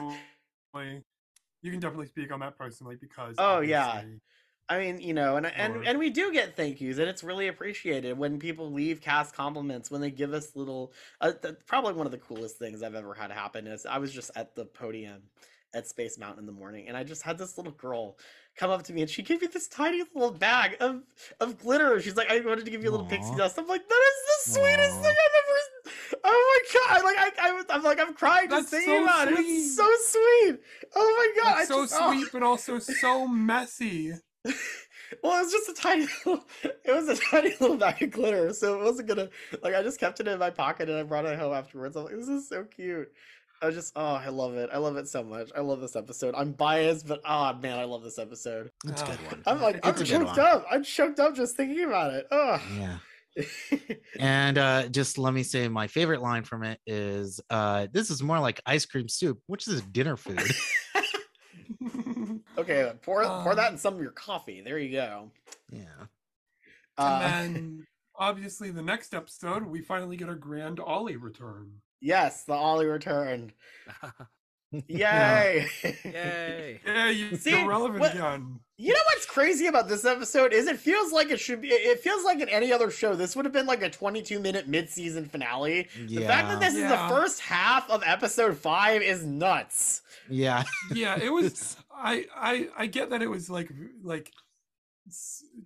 personally. 0.73 1.03
You 1.61 1.71
can 1.71 1.79
definitely 1.79 2.07
speak 2.07 2.31
on 2.31 2.39
that 2.41 2.57
personally 2.57 2.97
because 2.99 3.35
Oh, 3.37 3.61
yeah. 3.61 4.01
I 4.69 4.79
mean, 4.79 4.99
you 4.99 5.13
know, 5.13 5.35
and 5.37 5.45
and 5.45 5.85
and 5.87 5.99
we 5.99 6.09
do 6.09 6.31
get 6.31 6.55
thank 6.55 6.79
yous, 6.81 6.97
and 6.97 7.07
it's 7.09 7.23
really 7.23 7.47
appreciated 7.49 8.17
when 8.17 8.39
people 8.39 8.71
leave 8.71 9.01
cast 9.01 9.35
compliments 9.35 9.91
when 9.91 9.99
they 10.01 10.09
give 10.09 10.33
us 10.33 10.55
little. 10.55 10.93
Uh, 11.19 11.33
th- 11.33 11.55
probably 11.65 11.93
one 11.93 12.05
of 12.05 12.11
the 12.11 12.17
coolest 12.17 12.57
things 12.57 12.81
I've 12.81 12.95
ever 12.95 13.13
had 13.13 13.29
happen 13.31 13.67
is 13.67 13.85
I 13.85 13.97
was 13.97 14.11
just 14.13 14.31
at 14.35 14.55
the 14.55 14.65
podium 14.65 15.23
at 15.74 15.88
Space 15.88 16.17
Mountain 16.17 16.39
in 16.39 16.45
the 16.45 16.51
morning, 16.51 16.88
and 16.88 16.95
I 16.95 17.03
just 17.03 17.21
had 17.24 17.38
this 17.38 17.57
little 17.57 17.74
girl 17.74 18.17
come 18.55 18.69
up 18.69 18.84
to 18.84 18.93
me, 18.93 19.01
and 19.01 19.09
she 19.09 19.21
gave 19.24 19.41
me 19.41 19.47
this 19.47 19.67
tiny 19.67 20.03
little 20.13 20.32
bag 20.32 20.78
of 20.80 21.01
of 21.39 21.57
glitter. 21.59 21.99
She's 22.01 22.15
like, 22.15 22.32
"I 22.32 22.39
wanted 22.39 22.65
to 22.65 22.71
give 22.71 22.84
you 22.84 22.89
a 22.89 22.93
little 22.93 23.05
pixie 23.05 23.36
dust." 23.36 23.57
I'm 23.57 23.67
like, 23.67 23.88
"That 23.88 24.01
is 24.11 24.45
the 24.45 24.51
sweetest 24.59 24.97
Aw. 24.97 25.01
thing 25.01 25.11
I've 25.11 25.43
ever." 25.43 26.19
Oh 26.24 26.63
my 26.74 26.80
god! 26.80 27.03
Like 27.03 27.17
I, 27.17 27.49
I 27.49 27.53
was, 27.53 27.65
I'm 27.69 27.84
like, 27.84 27.99
I'm 27.99 28.13
crying 28.13 28.49
That's 28.49 28.69
just 28.69 28.86
thinking 28.86 28.95
so 28.95 29.03
about 29.03 29.28
it. 29.28 29.36
sweet. 29.36 29.57
It's 29.57 29.76
so 29.76 29.89
sweet. 30.05 30.59
Oh 30.95 31.34
my 31.36 31.43
god! 31.43 31.59
It's 31.59 31.67
so 31.67 31.84
just- 31.84 31.95
oh. 31.99 32.11
sweet, 32.13 32.28
but 32.32 32.43
oh. 32.43 32.47
also 32.47 32.80
so 32.80 33.28
messy. 33.28 34.13
Well, 35.21 35.39
it 35.39 35.43
was 35.43 35.51
just 35.51 35.69
a 35.69 35.74
tiny 35.74 36.07
little, 36.26 36.43
it 36.63 36.91
was 36.91 37.07
a 37.07 37.15
tiny 37.32 37.49
little 37.59 37.78
bag 37.78 38.01
of 38.01 38.11
glitter, 38.11 38.51
so 38.53 38.80
it 38.80 38.84
wasn't 38.84 39.07
gonna 39.09 39.30
like 39.61 39.76
I 39.76 39.84
just 39.84 39.99
kept 39.99 40.19
it 40.19 40.28
in 40.28 40.39
my 40.39 40.49
pocket 40.49 40.89
and 40.89 40.97
I 40.97 41.03
brought 41.03 41.26
it 41.26 41.38
home 41.38 41.53
afterwards. 41.53 41.95
I'm 41.95 42.05
like, 42.05 42.15
this 42.15 42.28
is 42.28 42.49
so 42.49 42.63
cute. 42.63 43.11
I 43.64 43.72
just 43.72 43.93
oh 43.95 44.16
I 44.16 44.28
love 44.30 44.55
it. 44.55 44.70
I 44.74 44.78
love 44.78 44.97
it 44.97 45.07
so 45.07 45.24
much. 45.24 45.49
I 45.55 45.61
love 45.61 45.80
this 45.82 45.95
episode. 45.95 46.36
I'm 46.38 46.51
biased, 46.51 47.07
but 47.07 47.22
oh 47.26 47.53
man, 47.55 47.80
I 47.80 47.86
love 47.86 48.03
this 48.03 48.20
episode. 48.20 48.70
It's 48.86 49.01
a 49.01 49.05
good 49.05 49.20
Ah. 49.24 49.30
one. 49.30 49.43
I'm 49.47 49.61
like 49.61 49.80
I'm 49.84 49.91
It's 49.91 50.01
a 50.01 50.03
good 50.03 50.26
choked 50.28 50.38
up. 50.39 50.66
I'm 50.70 50.84
choked 50.84 51.20
up 51.20 51.36
just 51.36 51.55
thinking 51.55 51.84
about 51.86 52.14
it. 52.14 52.28
Oh 52.32 52.61
Yeah. 52.78 52.97
And 54.20 54.57
uh, 54.59 54.88
just 54.89 55.18
let 55.18 55.34
me 55.34 55.41
say 55.43 55.68
my 55.68 55.88
favorite 55.88 56.22
line 56.22 56.43
from 56.43 56.64
it 56.64 56.80
is 56.86 57.39
uh, 57.49 57.88
this 57.91 58.11
is 58.11 58.22
more 58.22 58.39
like 58.39 58.61
ice 58.66 58.86
cream 58.86 59.07
soup, 59.09 59.39
which 59.47 59.68
is 59.68 59.82
dinner 59.82 60.16
food. 60.18 60.39
okay, 62.57 62.91
pour 63.01 63.24
pour 63.24 63.55
that 63.55 63.68
Um, 63.70 63.74
in 63.74 63.78
some 63.80 63.95
of 63.95 64.01
your 64.01 64.11
coffee. 64.11 64.61
There 64.61 64.78
you 64.78 64.91
go. 64.91 65.32
yeah. 65.72 65.86
Uh, 66.97 67.20
and 67.24 67.55
then 67.55 67.88
obviously 68.16 68.70
the 68.70 68.82
next 68.84 69.16
episode 69.16 69.64
we 69.66 69.82
finally 69.82 70.16
get 70.18 70.30
a 70.30 70.36
grand 70.36 70.80
Ollie 70.80 71.16
return. 71.18 71.72
Yes, 72.04 72.43
the 72.43 72.54
Ollie 72.54 72.86
returned. 72.86 73.54
Yay! 74.88 75.68
Yay. 76.04 76.80
Yeah, 76.86 77.10
you 77.10 77.36
See, 77.36 77.51
you're 77.51 77.68
relevant 77.68 77.99
what- 77.99 78.14
again. 78.16 78.60
You 78.76 78.91
know 78.91 78.99
what's 79.14 79.28
crazy 79.28 79.68
about 79.68 79.88
this 79.88 80.04
episode 80.04 80.51
is 80.51 80.66
it 80.66 80.78
feels 80.80 81.14
like 81.14 81.30
it 81.30 81.39
should 81.39 81.62
be. 81.62 81.68
It 81.70 81.99
feels 81.99 82.24
like 82.26 82.39
in 82.39 82.49
any 82.49 82.74
other 82.74 82.89
show, 82.89 83.16
this 83.16 83.36
would 83.36 83.45
have 83.45 83.54
been 83.54 83.68
like 83.68 83.84
a 83.84 83.89
22 83.89 84.39
minute 84.39 84.68
mid 84.68 84.89
season 84.89 85.26
finale. 85.26 85.88
Yeah. 86.08 86.22
The 86.22 86.26
fact 86.26 86.47
that 86.49 86.62
Yeah. 86.62 86.70
this 86.70 86.76
is 86.76 86.89
the 86.89 86.97
first 87.08 87.39
half 87.41 87.88
of 87.89 88.01
episode 88.04 88.58
five 88.58 89.04
is 89.04 89.24
nuts. 89.24 90.01
Yeah. 90.28 90.64
Yeah, 90.91 91.20
it 91.22 91.32
was. 91.32 91.78
I 91.95 92.26
I 92.36 92.68
I 92.76 92.86
get 92.88 93.12
that 93.12 93.22
it 93.22 93.30
was 93.30 93.47
like 93.49 93.70
like 94.04 94.32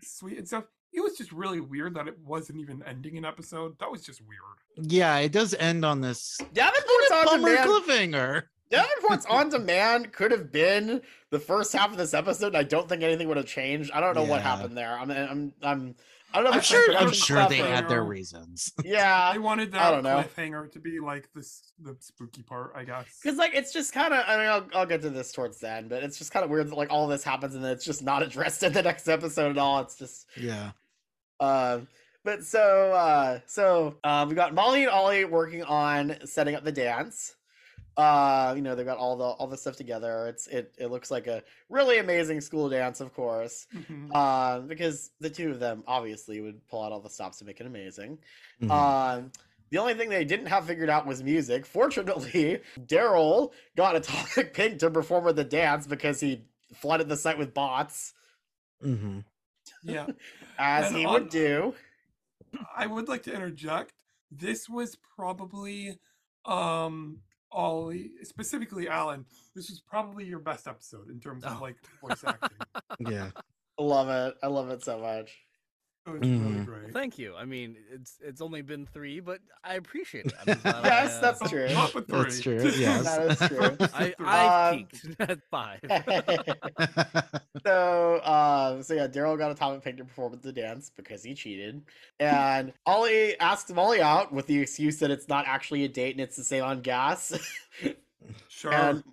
sweet 0.02 0.38
and 0.38 0.48
stuff. 0.48 0.66
It 0.98 1.02
was 1.02 1.16
just 1.18 1.32
really 1.32 1.60
weird 1.62 1.94
that 1.96 2.08
it 2.08 2.18
wasn't 2.26 2.60
even 2.60 2.82
ending 2.88 3.18
an 3.18 3.24
episode. 3.26 3.78
That 3.80 3.90
was 3.92 4.02
just 4.04 4.20
weird. 4.28 4.90
Yeah. 4.92 5.18
It 5.20 5.32
does 5.32 5.54
end 5.54 5.86
on 5.86 6.02
this 6.02 6.38
Davenport's 6.54 7.12
on 7.14 7.26
bummer 7.26 7.50
demand. 7.50 7.70
cliffhanger. 7.70 8.44
Davenport's 8.72 9.26
on 9.28 9.50
demand 9.50 10.12
could 10.12 10.32
have 10.32 10.52
been 10.52 11.02
the 11.30 11.40
first 11.40 11.72
half 11.72 11.92
of 11.92 11.98
this 11.98 12.14
episode. 12.14 12.48
and 12.48 12.58
I 12.58 12.64
don't 12.64 12.90
think 12.90 13.04
anything 13.04 13.28
would 13.30 13.38
have 13.38 13.46
changed. 13.46 13.92
I 13.94 14.02
don't 14.02 14.16
know 14.16 14.24
what 14.24 14.42
happened 14.42 14.76
there. 14.76 14.98
I'm 15.00 15.10
I'm 15.12 15.54
I'm. 15.64 15.96
I 16.34 16.42
don't 16.42 16.52
know. 16.52 16.58
I'm 16.58 16.62
sure. 16.62 16.94
I'm 16.98 17.14
sure 17.14 17.48
they 17.48 17.58
had 17.60 17.88
their 17.88 18.04
reasons. 18.04 18.74
Yeah, 18.84 19.32
They 19.32 19.40
wanted 19.40 19.74
I 19.74 19.80
that 19.80 19.92
don't 19.92 20.04
know. 20.04 20.22
cliffhanger 20.36 20.70
to 20.74 20.80
be 20.80 21.00
like 21.00 21.30
this 21.34 21.72
the 21.80 21.96
spooky 22.02 22.44
part, 22.44 22.74
I 22.76 22.84
guess. 22.84 23.06
Because 23.24 23.38
like 23.38 23.56
it's 23.56 23.72
just 23.72 23.94
kind 23.94 24.14
of 24.14 24.26
I 24.28 24.36
mean 24.38 24.48
I'll, 24.48 24.68
I'll 24.82 24.86
get 24.86 25.02
to 25.04 25.10
this 25.10 25.32
towards 25.32 25.60
the 25.60 25.70
end, 25.72 25.88
but 25.90 26.04
it's 26.04 26.18
just 26.18 26.32
kind 26.34 26.44
of 26.44 26.50
weird 26.52 26.68
that 26.68 26.76
like 26.76 26.92
all 26.92 27.08
this 27.08 27.24
happens 27.24 27.56
and 27.56 27.64
then 27.64 27.72
it's 27.72 27.86
just 27.86 28.04
not 28.04 28.22
addressed 28.28 28.64
in 28.64 28.74
the 28.74 28.82
next 28.84 29.08
episode 29.08 29.52
at 29.52 29.58
all. 29.58 29.80
It's 29.80 29.96
just 29.96 30.28
Yeah. 30.36 30.72
Uh, 31.40 31.80
but 32.24 32.44
so 32.44 32.92
uh, 32.94 33.40
so 33.46 33.96
uh, 34.04 34.26
we 34.28 34.36
got 34.36 34.54
Molly 34.54 34.84
and 34.84 34.92
Ollie 34.92 35.26
working 35.26 35.64
on 35.64 36.18
setting 36.26 36.56
up 36.56 36.64
the 36.64 36.72
dance. 36.72 37.36
Uh, 37.96 38.54
you 38.56 38.62
know 38.62 38.76
they've 38.76 38.86
got 38.86 38.98
all 39.00 39.16
the 39.18 39.24
all 39.24 39.48
the 39.48 39.58
stuff 39.58 39.76
together. 39.76 40.28
It's 40.28 40.46
it 40.48 40.74
it 40.78 40.88
looks 40.92 41.10
like 41.10 41.26
a 41.28 41.42
really 41.70 41.98
amazing 41.98 42.42
school 42.42 42.70
dance, 42.70 43.00
of 43.02 43.14
course. 43.14 43.66
Mhm. 43.76 44.10
Uh, 44.14 44.60
because 44.60 45.10
the 45.20 45.30
two 45.32 45.50
of 45.52 45.60
them 45.60 45.84
obviously 45.88 46.40
would 46.42 46.68
pull 46.68 46.84
out 46.84 46.92
all 46.92 47.00
the 47.02 47.10
stops 47.10 47.40
to 47.40 47.46
make 47.46 47.60
it 47.60 47.66
amazing. 47.66 48.20
Mhm. 48.62 48.70
Um, 48.72 49.32
the 49.72 49.80
only 49.80 49.96
thing 49.96 50.10
they 50.10 50.26
didn't 50.26 50.46
have 50.46 50.66
figured 50.68 50.90
out 50.92 51.08
was 51.08 51.24
music. 51.24 51.66
Fortunately, 51.78 52.60
Daryl 52.80 53.52
got 53.76 53.96
Atomic 53.96 54.54
Pink 54.54 54.78
to 54.80 54.92
perform 54.92 55.24
with 55.26 55.36
the 55.36 55.44
dance 55.44 55.88
because 55.88 56.20
he 56.20 56.44
flooded 56.76 57.10
the 57.10 57.18
site 57.18 57.38
with 57.40 57.54
bots, 57.56 58.14
Mhm. 58.86 59.24
Yeah. 59.84 60.08
as 60.60 60.88
And 60.88 60.96
he 60.98 61.06
on- 61.06 61.14
would 61.14 61.30
do. 61.30 61.74
I 62.76 62.88
would 62.88 63.08
like 63.08 63.24
to 63.24 63.34
interject. 63.34 63.94
This 64.32 64.68
was 64.70 64.98
probably 65.16 65.98
um 66.46 67.20
Ollie, 67.52 68.12
specifically 68.24 68.88
Alan. 68.90 69.26
This 69.56 69.70
was 69.70 69.80
probably 69.80 70.26
your 70.26 70.40
best 70.40 70.68
episode 70.68 71.10
in 71.10 71.20
terms 71.20 71.44
of 71.46 71.58
Oh. 71.58 71.62
like 71.62 71.76
voice 72.02 72.24
acting. 72.26 72.58
Yeah. 73.12 73.30
I 73.80 73.84
love 73.84 74.10
it. 74.10 74.36
I 74.42 74.48
love 74.48 74.70
it 74.70 74.84
so 74.84 74.98
much. 75.00 75.38
It 76.08 76.12
was 76.14 76.22
really 76.22 76.60
Mhm. 76.60 76.66
great. 76.66 76.94
Thank 76.94 77.18
you. 77.18 77.36
I 77.36 77.44
mean, 77.44 77.76
it's 77.92 78.18
it's 78.22 78.40
only 78.40 78.62
been 78.62 78.86
three, 78.86 79.20
but 79.20 79.42
I 79.64 79.74
appreciate 79.76 80.28
it. 80.28 80.34
I'm 80.40 80.46
just 80.46 80.66
I, 80.66 80.84
Yes, 80.86 81.18
uh, 81.18 81.22
that's 81.22 81.42
Oh, 81.42 81.48
true. 81.50 81.68
Top 81.68 81.96
of 81.96 82.08
three. 82.08 82.24
That's 82.24 82.42
true, 82.42 82.54
yes. 82.78 83.04
That 83.04 83.32
is 83.32 83.40
true. 83.50 83.78
I 83.94 84.04
Three. 84.12 84.26
I 84.26 84.70
Um, 84.70 84.78
peaked 84.78 85.06
at 85.20 85.44
five. 85.52 85.82
so, 87.66 88.16
uh, 88.24 88.82
so 88.84 88.94
yeah, 88.94 89.08
Daryl 89.08 89.38
got 89.38 89.50
a 89.50 89.52
Atomic 89.52 89.84
Pink 89.84 89.98
to 89.98 90.06
perform 90.06 90.32
with 90.32 90.42
the 90.42 90.54
dance 90.54 90.90
because 90.96 91.24
he 91.24 91.34
cheated, 91.34 91.82
and 92.22 92.72
Ollie 92.86 93.38
asked 93.42 93.74
Molly 93.74 94.00
out 94.02 94.32
with 94.32 94.48
the 94.48 94.60
excuse 94.60 95.00
that 95.00 95.12
it's 95.12 95.28
not 95.28 95.46
actually 95.46 95.84
a 95.84 95.90
date 95.90 96.12
and 96.12 96.22
it's 96.22 96.38
to 96.38 96.44
save 96.46 96.64
on 96.64 96.82
gas. 96.82 97.38
Sure. 98.48 98.74
and 98.74 99.04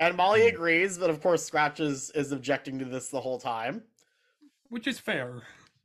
and 0.00 0.16
Molly 0.16 0.42
Hmm. 0.42 0.54
agrees, 0.54 0.98
but 0.98 1.10
of 1.10 1.20
course 1.20 1.44
Scratch 1.44 1.80
is, 1.80 2.10
is 2.12 2.30
objecting 2.32 2.78
to 2.78 2.84
this 2.84 3.08
the 3.08 3.20
whole 3.20 3.40
time. 3.40 3.82
Which 4.68 4.86
is 4.86 4.98
fair. 5.00 5.42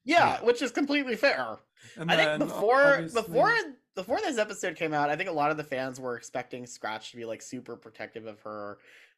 Yeah, 0.09 0.41
which 0.41 0.61
is 0.61 0.71
completely 0.71 1.15
fair. 1.15 1.57
And 1.97 2.11
I 2.11 2.15
think 2.15 2.39
before 2.39 2.93
obviously- 2.95 3.21
before 3.21 3.53
before 3.95 4.17
this 4.21 4.37
episode 4.37 4.75
came 4.75 4.93
out, 4.93 5.09
I 5.09 5.15
think 5.15 5.29
a 5.29 5.33
lot 5.33 5.51
of 5.51 5.57
the 5.57 5.63
fans 5.63 5.99
were 5.99 6.15
expecting 6.15 6.65
Scratch 6.65 7.11
to 7.11 7.17
be 7.17 7.25
like 7.25 7.41
super 7.41 7.75
protective 7.75 8.25
of 8.25 8.39
her, 8.41 8.77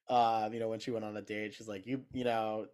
Um, 0.09 0.53
you 0.53 0.59
know, 0.59 0.67
when 0.69 0.79
she 0.79 0.91
went 0.91 1.05
on 1.05 1.15
a 1.17 1.21
date, 1.21 1.53
she's 1.53 1.67
like, 1.67 1.85
"You, 1.85 2.03
you 2.11 2.23
know, 2.23 2.65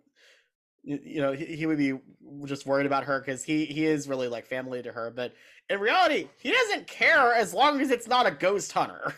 you, 0.83 0.99
you 1.03 1.21
know, 1.21 1.33
he, 1.33 1.45
he 1.45 1.65
would 1.65 1.77
be 1.77 1.99
just 2.45 2.65
worried 2.65 2.85
about 2.85 3.03
her 3.03 3.19
because 3.19 3.43
he 3.43 3.65
he 3.65 3.85
is 3.85 4.07
really 4.07 4.27
like 4.29 4.47
family 4.47 4.81
to 4.81 4.91
her, 4.91 5.11
but 5.11 5.33
in 5.69 5.79
reality, 5.79 6.29
he 6.39 6.51
doesn't 6.51 6.87
care 6.87 7.33
as 7.33 7.53
long 7.53 7.81
as 7.81 7.91
it's 7.91 8.07
not 8.07 8.25
a 8.25 8.31
ghost 8.31 8.71
hunter." 8.71 9.13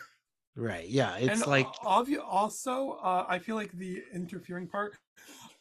Right. 0.56 0.90
Yeah. 0.90 1.16
It's 1.18 1.42
and 1.44 1.48
like 1.48 1.68
obvi- 1.86 2.20
also 2.22 2.98
uh, 3.02 3.26
i 3.30 3.40
feel 3.40 3.56
like 3.56 3.72
the 3.72 4.04
interfering 4.14 4.68
part 4.68 4.98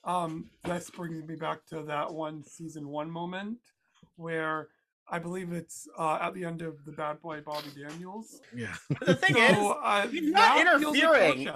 um 0.08 0.46
this 0.64 0.90
brings 0.90 1.22
me 1.28 1.36
back 1.36 1.64
to 1.66 1.82
that 1.82 2.12
one 2.12 2.42
season 2.42 2.88
one 2.88 3.10
moment 3.10 3.58
where 4.16 4.68
i 5.10 5.18
believe 5.18 5.52
it's 5.52 5.86
uh 5.98 6.18
at 6.20 6.32
the 6.34 6.44
end 6.44 6.62
of 6.62 6.84
the 6.86 6.92
bad 6.92 7.20
boy 7.20 7.40
bobby 7.44 7.68
daniels 7.76 8.40
yeah. 8.54 8.74
The 9.06 9.14
thing 9.14 9.34
So, 9.36 9.42
is, 9.42 9.76
uh, 9.82 10.06
he's 10.08 10.30
not 10.32 10.40
that 10.40 10.56
like 10.56 10.82
interfering. 10.82 11.50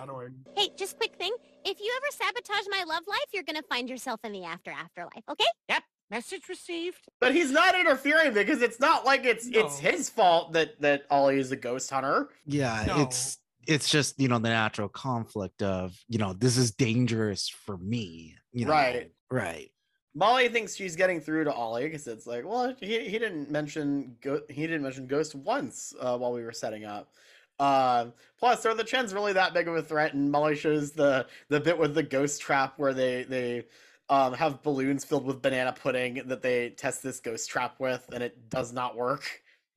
Hey, 0.57 0.69
just 0.77 0.97
quick 0.99 1.15
thing. 1.17 1.33
If 1.65 1.81
you 1.81 1.91
ever 1.99 2.07
sabotage 2.11 2.67
my 2.71 2.85
love 2.87 3.03
life, 3.09 3.29
you're 3.33 3.43
gonna 3.45 3.63
find 3.69 3.89
yourself 3.89 4.21
in 4.25 4.33
the 4.33 4.45
after 4.45 4.71
afterlife, 4.71 5.25
okay? 5.31 5.45
Yep. 5.69 5.83
Message 6.11 6.43
received. 6.49 6.99
But 7.21 7.35
he's 7.35 7.51
not 7.51 7.75
interfering 7.79 8.35
because 8.35 8.61
it's 8.63 8.79
not 8.79 9.05
like 9.07 9.25
it's 9.25 9.47
it's 9.47 9.79
his 9.79 10.11
fault 10.11 10.53
that 10.53 10.81
that 10.83 11.05
Ollie 11.11 11.39
is 11.39 11.51
a 11.53 11.57
ghost 11.57 11.91
hunter. 11.91 12.29
yeah 12.47 12.85
No. 12.87 13.01
it's 13.03 13.39
it's 13.67 13.89
just 13.89 14.19
you 14.21 14.29
know 14.29 14.39
the 14.39 14.49
natural 14.49 14.89
conflict 14.89 15.63
of 15.63 15.97
you 16.09 16.19
know 16.19 16.33
this 16.33 16.57
is 16.57 16.73
dangerous 16.73 17.49
for 17.49 17.77
me 17.79 18.37
you 18.53 18.65
know 18.65 18.73
Right. 18.73 19.13
right 19.31 19.71
Molly 20.15 20.49
thinks 20.49 20.77
she's 20.77 20.95
getting 20.95 21.21
through 21.21 21.45
to 21.45 21.53
Ollie 21.53 21.85
because 21.85 22.07
it's 22.07 22.27
like, 22.27 22.45
well, 22.45 22.75
he, 22.79 23.01
he 23.09 23.19
didn't 23.19 23.51
mention 23.51 24.15
go- 24.21 24.43
he 24.51 24.63
didn't 24.67 24.83
mention 24.83 25.07
Ghost 25.07 25.35
once 25.35 25.95
uh, 25.99 26.19
while 26.19 26.33
we 26.33 26.43
were 26.43 26.53
setting 26.53 26.85
up. 26.85 27.15
Um, 27.59 28.13
plus, 28.39 28.67
are 28.67 28.75
the 28.75 28.85
Chens 28.85 29.15
really 29.15 29.33
that 29.33 29.55
big 29.55 29.69
of 29.69 29.75
a 29.75 29.83
threat? 29.83 30.13
And 30.13 30.31
Molly 30.31 30.55
shows 30.55 30.93
the 30.93 31.27
the 31.49 31.61
bit 31.61 31.79
with 31.79 31.95
the 31.95 32.03
ghost 32.03 32.43
trap 32.43 32.75
where 32.77 32.93
they 32.93 33.23
they 33.23 33.65
um, 34.11 34.35
have 34.35 34.63
balloons 34.63 35.03
filled 35.03 35.25
with 35.25 35.41
banana 35.41 35.73
pudding 35.73 36.21
that 36.27 36.43
they 36.43 36.71
test 36.71 37.03
this 37.03 37.19
ghost 37.21 37.49
trap 37.49 37.77
with, 37.79 38.07
and 38.13 38.23
it 38.23 38.51
does 38.51 38.73
not 38.73 38.95
work. 38.97 39.25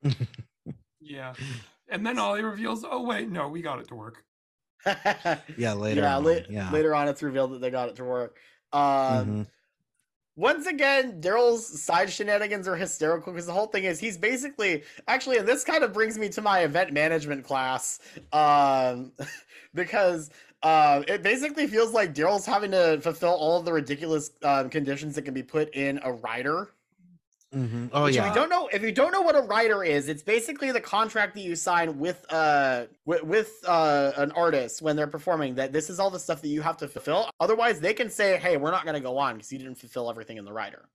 Yeah. 1.05 1.33
And 1.89 2.05
then 2.05 2.17
Ollie 2.17 2.43
reveals, 2.43 2.83
oh 2.89 3.03
wait, 3.03 3.29
no, 3.29 3.47
we 3.47 3.61
got 3.61 3.79
it 3.79 3.88
to 3.89 3.95
work. 3.95 4.23
yeah 5.57 5.73
later 5.73 6.01
yeah, 6.01 6.17
on, 6.17 6.23
la- 6.23 6.39
yeah 6.49 6.71
later 6.71 6.93
on, 6.93 7.07
it's 7.07 7.23
revealed 7.23 7.51
that 7.53 7.61
they 7.61 7.69
got 7.71 7.89
it 7.89 7.95
to 7.95 8.03
work. 8.03 8.38
Um, 8.71 8.81
Mhm. 8.81 9.47
once 10.36 10.67
again, 10.67 11.21
Daryl's 11.21 11.81
side 11.81 12.09
shenanigans 12.11 12.67
are 12.67 12.75
hysterical 12.75 13.31
because 13.33 13.45
the 13.47 13.53
whole 13.53 13.67
thing 13.67 13.86
is 13.86 13.99
he's 13.99 14.17
basically 14.17 14.83
actually, 15.07 15.38
and 15.38 15.47
this 15.47 15.63
kind 15.63 15.83
of 15.83 15.93
brings 15.93 16.17
me 16.17 16.29
to 16.29 16.41
my 16.41 16.59
event 16.59 16.91
management 16.93 17.45
class, 17.45 17.99
um, 18.33 19.11
because 19.73 20.29
uh, 20.63 21.03
it 21.07 21.21
basically 21.23 21.67
feels 21.67 21.91
like 21.91 22.13
Daryl's 22.13 22.45
having 22.45 22.71
to 22.71 22.99
fulfill 23.01 23.33
all 23.33 23.59
of 23.59 23.65
the 23.65 23.73
ridiculous 23.73 24.31
um, 24.43 24.69
conditions 24.69 25.15
that 25.15 25.21
can 25.21 25.33
be 25.33 25.43
put 25.43 25.73
in 25.75 25.99
a 26.03 26.11
rider. 26.11 26.69
Mhm. 27.56 27.89
oh 27.93 28.03
Which 28.03 28.16
yeah 28.16 28.24
If 28.24 28.28
you 28.28 28.36
don't 28.36 28.49
know, 28.49 28.68
if 28.74 28.82
you 28.82 28.91
don't 28.91 29.12
know 29.12 29.22
what 29.22 29.36
a 29.36 29.41
rider 29.41 29.84
is, 29.84 30.10
it's 30.10 30.22
basically 30.24 30.72
the 30.72 30.82
contract 30.82 31.36
that 31.36 31.41
you 31.41 31.56
sign 31.56 31.97
with 31.97 32.26
uh 32.32 32.88
with, 33.06 33.24
with 33.24 33.51
uh 33.66 34.12
an 34.18 34.32
artist 34.34 34.82
when 34.82 34.95
they're 34.97 35.08
performing. 35.08 35.56
That 35.56 35.72
this 35.72 35.89
is 35.89 35.99
all 35.99 36.10
the 36.10 36.20
stuff 36.20 36.41
that 36.41 36.49
you 36.49 36.62
have 36.62 36.78
to 36.78 36.88
fulfill. 36.88 37.30
Otherwise, 37.39 37.80
they 37.80 37.93
can 37.93 38.10
say, 38.10 38.38
"Hey, 38.38 38.58
we're 38.58 38.72
not 38.72 38.84
going 38.84 38.95
to 38.95 38.99
go 38.99 39.18
on 39.18 39.36
because 39.36 39.51
you 39.53 39.58
didn't 39.60 39.76
fulfill 39.76 40.10
everything 40.10 40.38
in 40.38 40.45
the 40.45 40.53
rider." 40.53 40.89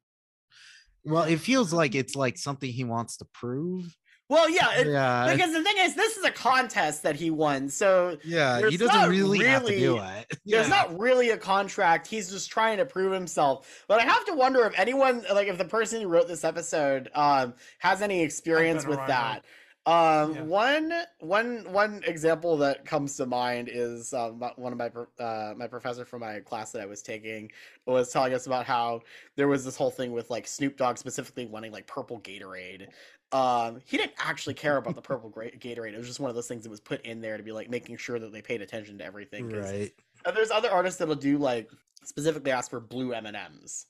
well 1.04 1.22
it 1.24 1.38
feels 1.40 1.72
like 1.72 1.94
it's 1.94 2.14
like 2.14 2.36
something 2.36 2.70
he 2.70 2.84
wants 2.84 3.16
to 3.16 3.24
prove 3.32 3.96
Well, 4.30 4.48
yeah, 4.48 4.78
it, 4.78 4.86
yeah 4.86 5.30
because 5.32 5.52
the 5.52 5.62
thing 5.62 5.74
is, 5.80 5.94
this 5.96 6.16
is 6.16 6.24
a 6.24 6.30
contest 6.30 7.02
that 7.02 7.16
he 7.16 7.30
won, 7.30 7.68
so 7.68 8.16
yeah 8.24 8.66
he 8.68 8.76
doesn't 8.76 8.94
not 8.94 9.08
really, 9.08 9.44
have 9.44 9.66
to 9.66 9.76
do 9.76 9.94
really- 9.96 10.08
it 10.20 10.38
there's 10.46 10.68
Yeah. 10.68 10.74
not 10.74 10.98
really 10.98 11.30
a 11.30 11.36
contract. 11.36 12.06
He's 12.06 12.30
just 12.30 12.48
trying 12.50 12.78
to 12.78 12.86
prove 12.86 13.12
himself. 13.12 13.84
But 13.88 14.00
I 14.00 14.04
have 14.04 14.24
to 14.26 14.32
wonder 14.34 14.64
if 14.66 14.78
anyone, 14.78 15.24
like, 15.34 15.48
if 15.48 15.58
the 15.58 15.64
person 15.64 16.00
who 16.00 16.06
wrote 16.08 16.28
this 16.28 16.44
episode, 16.44 17.10
um, 17.14 17.54
has 17.80 18.00
any 18.02 18.22
experience 18.22 18.86
with 18.86 18.98
rider. 18.98 19.08
that. 19.08 19.44
Um, 19.86 20.34
Yeah. 20.34 20.42
one, 20.42 20.92
one, 21.20 21.72
one 21.72 22.02
example 22.06 22.58
that 22.58 22.84
comes 22.84 23.16
to 23.16 23.24
mind 23.26 23.70
is 23.72 24.12
um, 24.12 24.38
one 24.56 24.72
of 24.72 24.78
my 24.78 24.90
uh, 25.24 25.54
my 25.56 25.66
professor 25.66 26.04
from 26.04 26.20
my 26.20 26.40
class 26.40 26.70
that 26.72 26.82
I 26.82 26.86
was 26.86 27.00
taking 27.02 27.50
was 27.86 28.12
telling 28.12 28.34
us 28.34 28.46
about 28.46 28.66
how 28.66 29.00
there 29.36 29.48
was 29.48 29.64
this 29.64 29.76
whole 29.76 29.90
thing 29.90 30.12
with 30.12 30.28
like 30.30 30.46
Snoop 30.46 30.76
Dogg 30.76 30.98
specifically 30.98 31.46
wanting 31.46 31.72
like 31.72 31.86
purple 31.86 32.20
Gatorade. 32.20 32.88
Um, 33.32 33.80
he 33.84 33.96
didn't 33.96 34.14
actually 34.18 34.54
care 34.54 34.76
about 34.76 34.96
the 34.96 35.02
purple 35.02 35.30
Gatorade. 35.36 35.92
It 35.92 35.98
was 35.98 36.06
just 36.06 36.20
one 36.20 36.30
of 36.30 36.34
those 36.34 36.48
things 36.48 36.64
that 36.64 36.70
was 36.70 36.80
put 36.80 37.04
in 37.06 37.20
there 37.20 37.36
to 37.36 37.42
be 37.42 37.52
like 37.52 37.70
making 37.70 37.96
sure 37.96 38.18
that 38.18 38.32
they 38.32 38.42
paid 38.42 38.60
attention 38.60 38.98
to 38.98 39.04
everything. 39.04 39.48
right 39.50 39.92
there's 40.34 40.50
other 40.50 40.70
artists 40.70 40.98
that'll 40.98 41.14
do 41.14 41.38
like 41.38 41.70
specifically 42.04 42.52
ask 42.52 42.70
for 42.70 42.80
blue 42.80 43.12
M 43.12 43.26
and 43.26 43.36
M's, 43.36 43.86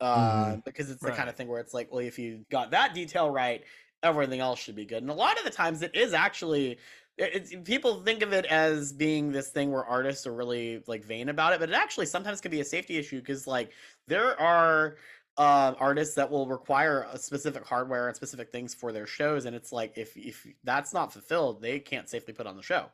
uh, 0.00 0.56
because 0.64 0.90
it's 0.90 1.02
the 1.02 1.12
kind 1.12 1.28
of 1.28 1.36
thing 1.36 1.48
where 1.48 1.60
it's 1.60 1.74
like, 1.74 1.90
well, 1.90 2.00
if 2.00 2.18
you 2.18 2.44
got 2.50 2.70
that 2.72 2.94
detail 2.94 3.30
right, 3.30 3.62
everything 4.02 4.40
else 4.40 4.58
should 4.58 4.76
be 4.76 4.84
good. 4.84 5.02
And 5.02 5.10
a 5.10 5.14
lot 5.14 5.38
of 5.38 5.44
the 5.44 5.50
times, 5.50 5.82
it 5.82 5.94
is 5.94 6.12
actually. 6.12 6.78
It's, 7.18 7.54
people 7.64 8.02
think 8.02 8.22
of 8.22 8.32
it 8.32 8.46
as 8.46 8.90
being 8.90 9.32
this 9.32 9.50
thing 9.50 9.70
where 9.70 9.84
artists 9.84 10.26
are 10.26 10.32
really 10.32 10.82
like 10.86 11.04
vain 11.04 11.28
about 11.28 11.52
it, 11.52 11.60
but 11.60 11.68
it 11.68 11.74
actually 11.74 12.06
sometimes 12.06 12.40
can 12.40 12.50
be 12.50 12.60
a 12.60 12.64
safety 12.64 12.96
issue 12.96 13.20
because 13.20 13.46
like 13.46 13.70
there 14.08 14.40
are 14.40 14.96
um, 15.38 15.76
artists 15.80 16.14
that 16.16 16.30
will 16.30 16.46
require 16.46 17.06
a 17.12 17.18
specific 17.18 17.64
hardware 17.66 18.06
and 18.08 18.14
specific 18.16 18.50
things 18.52 18.74
for 18.74 18.92
their 18.92 19.06
shows, 19.06 19.44
and 19.46 19.56
it's 19.56 19.72
like 19.72 19.96
if 19.96 20.16
if 20.16 20.46
that's 20.64 20.92
not 20.92 21.12
fulfilled, 21.12 21.62
they 21.62 21.78
can't 21.80 22.08
safely 22.08 22.34
put 22.34 22.46
on 22.46 22.56
the 22.56 22.62
show. 22.62 22.86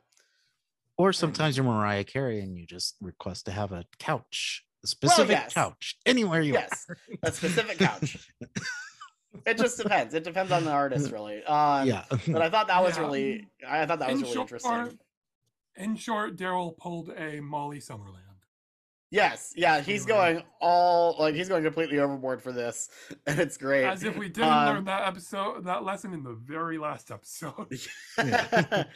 or 0.97 1.13
sometimes 1.13 1.57
you're 1.57 1.65
mariah 1.67 2.05
carey 2.05 2.41
and 2.41 2.57
you 2.57 2.67
just 2.67 2.97
request 3.01 3.45
to 3.47 3.53
have 3.53 3.73
a 3.73 3.85
couch 3.99 4.65
a 4.85 4.87
specific 4.87 5.31
yes. 5.31 5.55
couch 5.55 5.97
anywhere 6.07 6.41
you 6.41 6.53
Yes, 6.53 6.87
are 6.89 6.97
a 7.25 7.33
specific 7.33 7.79
couch. 7.79 8.31
it 9.47 9.59
just 9.59 9.77
depends. 9.77 10.15
It 10.15 10.23
depends 10.23 10.53
on 10.53 10.65
the 10.65 10.71
artist, 10.71 11.11
really. 11.11 11.43
Um, 11.45 11.87
yeah 11.89 12.05
But 12.29 12.43
I 12.43 12.49
thought 12.51 12.69
that 12.69 12.83
was 12.83 12.97
Yeah. 12.97 13.03
really, 13.03 13.49
I 13.69 13.87
thought 13.87 13.99
that 13.99 14.13
was 14.13 14.23
really 14.23 14.35
short- 14.35 14.53
interesting. 14.53 14.99
In 15.75 15.97
short, 15.97 16.37
Daryl 16.37 16.77
pulled 16.77 17.11
a 17.11 17.41
Molly 17.41 17.79
Summerland. 17.81 18.28
Yes, 19.11 19.55
yeah, 19.57 19.81
he's 19.81 20.05
Really. 20.07 20.35
going 20.35 20.43
all 20.61 21.17
like 21.19 21.35
he's 21.35 21.49
going 21.49 21.65
completely 21.65 21.99
overboard 21.99 22.43
for 22.43 22.53
this, 22.53 22.91
and 23.27 23.41
it's 23.41 23.57
great. 23.57 23.85
As 23.87 24.03
if 24.05 24.17
we 24.19 24.29
didn't 24.29 24.53
Um, 24.53 24.67
learn 24.67 24.85
that 24.85 25.09
episode, 25.09 25.65
that 25.65 25.83
lesson 25.83 26.13
in 26.13 26.23
the 26.23 26.35
very 26.35 26.77
last 26.77 27.11
episode. 27.11 27.79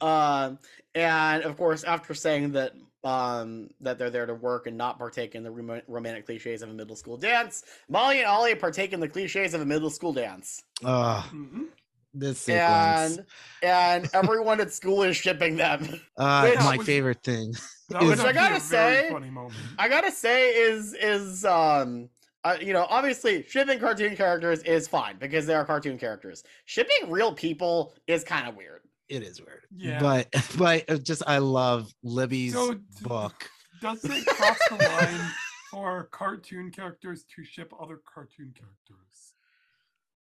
um, 0.00 0.58
and 0.94 1.42
of 1.42 1.56
course, 1.56 1.84
after 1.84 2.14
saying 2.14 2.52
that 2.52 2.72
um 3.04 3.68
that 3.80 3.96
they're 3.98 4.10
there 4.10 4.26
to 4.26 4.34
work 4.34 4.66
and 4.66 4.76
not 4.76 4.98
partake 4.98 5.34
in 5.36 5.44
the 5.44 5.50
rom- 5.50 5.82
romantic 5.86 6.26
cliches 6.26 6.62
of 6.62 6.70
a 6.70 6.72
middle 6.72 6.96
school 6.96 7.16
dance, 7.16 7.62
Molly 7.88 8.18
and 8.18 8.26
Ollie 8.26 8.54
partake 8.54 8.92
in 8.92 9.00
the 9.00 9.08
cliches 9.08 9.54
of 9.54 9.60
a 9.60 9.66
middle 9.66 9.90
school 9.90 10.12
dance, 10.12 10.62
uh, 10.84 11.22
Mhm. 11.24 11.66
this 12.14 12.40
sequence 12.40 13.18
and 13.18 13.26
and 13.62 14.10
everyone 14.14 14.60
at 14.60 14.72
school 14.72 15.02
is 15.02 15.16
shipping 15.16 15.56
them. 15.56 16.00
uh, 16.16 16.48
which 16.48 16.58
my 16.60 16.76
was- 16.76 16.86
favorite 16.86 17.22
thing 17.22 17.54
That 17.88 18.02
Is- 18.02 18.10
Which 18.10 18.20
I 18.20 18.32
gotta 18.32 18.60
say- 18.60 19.10
I 19.78 19.88
gotta 19.88 20.10
say 20.12 20.50
is 20.54 20.94
is 20.94 21.44
um 21.44 22.10
uh, 22.44 22.56
you 22.60 22.72
know 22.72 22.86
obviously 22.88 23.42
shipping 23.44 23.78
cartoon 23.80 24.14
characters 24.14 24.60
is 24.62 24.86
fine 24.86 25.16
because 25.18 25.46
they 25.46 25.54
are 25.54 25.64
cartoon 25.64 25.98
characters. 25.98 26.44
Shipping 26.66 27.10
real 27.10 27.32
people 27.32 27.94
is 28.06 28.24
kind 28.24 28.46
of 28.48 28.54
weird. 28.56 28.82
it 29.08 29.22
is 29.22 29.40
weird 29.40 29.64
Yeah. 29.76 30.00
but 30.00 30.28
but 30.58 30.84
uh, 30.90 30.98
just 30.98 31.22
i 31.26 31.38
love 31.38 31.90
libby's 32.02 32.52
So, 32.52 32.74
d- 32.74 32.80
book 33.02 33.48
Does 33.80 34.04
it 34.04 34.26
cross 34.26 34.58
the 34.68 34.76
line 34.76 35.30
for 35.70 36.04
cartoon 36.12 36.70
characters 36.70 37.24
to 37.34 37.42
ship 37.44 37.72
other 37.80 38.00
cartoon 38.12 38.52
characters? 38.54 39.27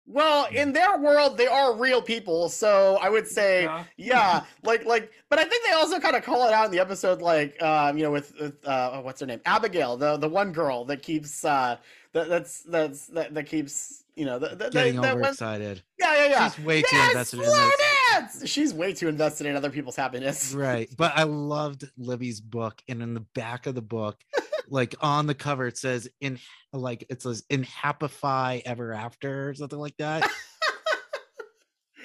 Well, 0.07 0.47
in 0.53 0.73
their 0.73 0.99
world, 0.99 1.39
they 1.39 1.47
are 1.47 1.75
real 1.75 2.03
people, 2.03 2.51
so 2.51 2.99
I 3.01 3.09
would 3.09 3.27
say, 3.27 3.63
Yeah. 3.65 3.85
yeah, 3.97 4.45
like, 4.63 4.85
like, 4.85 5.11
but 5.31 5.39
I 5.39 5.45
think 5.45 5.65
they 5.67 5.73
also 5.73 5.99
kind 5.99 6.15
of 6.15 6.23
call 6.23 6.47
it 6.47 6.53
out 6.53 6.67
in 6.67 6.73
the 6.73 6.79
episode, 6.79 7.23
like, 7.23 7.61
um, 7.63 7.97
you 7.97 8.05
know, 8.05 8.11
with, 8.11 8.35
with 8.39 8.67
uh, 8.69 9.01
what's 9.01 9.21
her 9.21 9.27
name, 9.27 9.41
Abigail, 9.47 9.97
the 9.97 10.17
the 10.19 10.29
one 10.29 10.53
girl 10.53 10.85
that 10.87 11.03
keeps, 11.03 11.45
uh, 11.45 11.77
that 12.13 12.29
that's 12.29 12.61
that's 12.65 13.07
that, 13.09 13.33
that 13.33 13.45
keeps, 13.47 14.05
you 14.15 14.27
know, 14.27 14.39
that 14.39 14.59
that, 14.59 14.73
getting 14.73 14.97
that 14.97 15.03
went- 15.03 15.17
overexcited 15.21 15.83
yeah, 15.99 16.15
yeah, 16.15 16.29
yeah. 16.29 16.51
She's 16.51 16.65
way 16.65 16.83
too 16.83 16.97
invested 17.09 17.39
in 17.41 17.47
slow 17.47 17.55
this. 17.71 17.81
dance! 18.13 18.49
She's 18.49 18.75
way 18.75 18.93
too 18.93 19.09
invested 19.09 19.47
in 19.47 19.57
other 19.57 19.71
people's 19.71 19.97
happiness. 19.97 20.53
right 20.53 20.89
but 20.99 21.13
i 21.17 21.23
loved 21.23 21.91
libby's 21.97 22.41
book 22.43 22.83
and 22.89 23.03
in 23.03 23.15
the 23.15 23.21
back 23.35 23.67
of 23.67 23.75
the 23.75 23.83
book 23.83 24.23
like 24.69 24.95
on 25.01 25.27
the 25.27 25.35
cover 25.35 25.67
it 25.67 25.77
says 25.79 26.09
in 26.21 26.39
like 26.73 27.05
it 27.11 27.23
says 27.23 27.45
in 27.51 27.65
happify 27.65 28.61
ever 28.65 28.93
after 28.93 29.49
or 29.51 29.55
something 29.55 29.79
like 29.79 29.97
that 29.99 30.29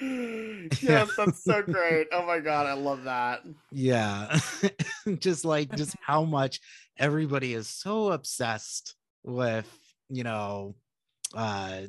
yes, 0.02 1.14
that's 1.14 1.44
so 1.44 1.60
great. 1.62 2.06
Oh 2.10 2.24
my 2.24 2.38
god, 2.38 2.64
I 2.66 2.72
love 2.72 3.04
that. 3.04 3.42
yeah 3.70 4.38
just 5.18 5.44
like 5.44 5.74
just 5.76 5.94
how 6.06 6.24
much 6.24 6.60
everybody 6.98 7.52
is 7.54 7.68
so 7.68 8.10
obsessed 8.12 8.94
with 9.24 9.68
you 10.08 10.24
know 10.24 10.74
uh 11.34 11.82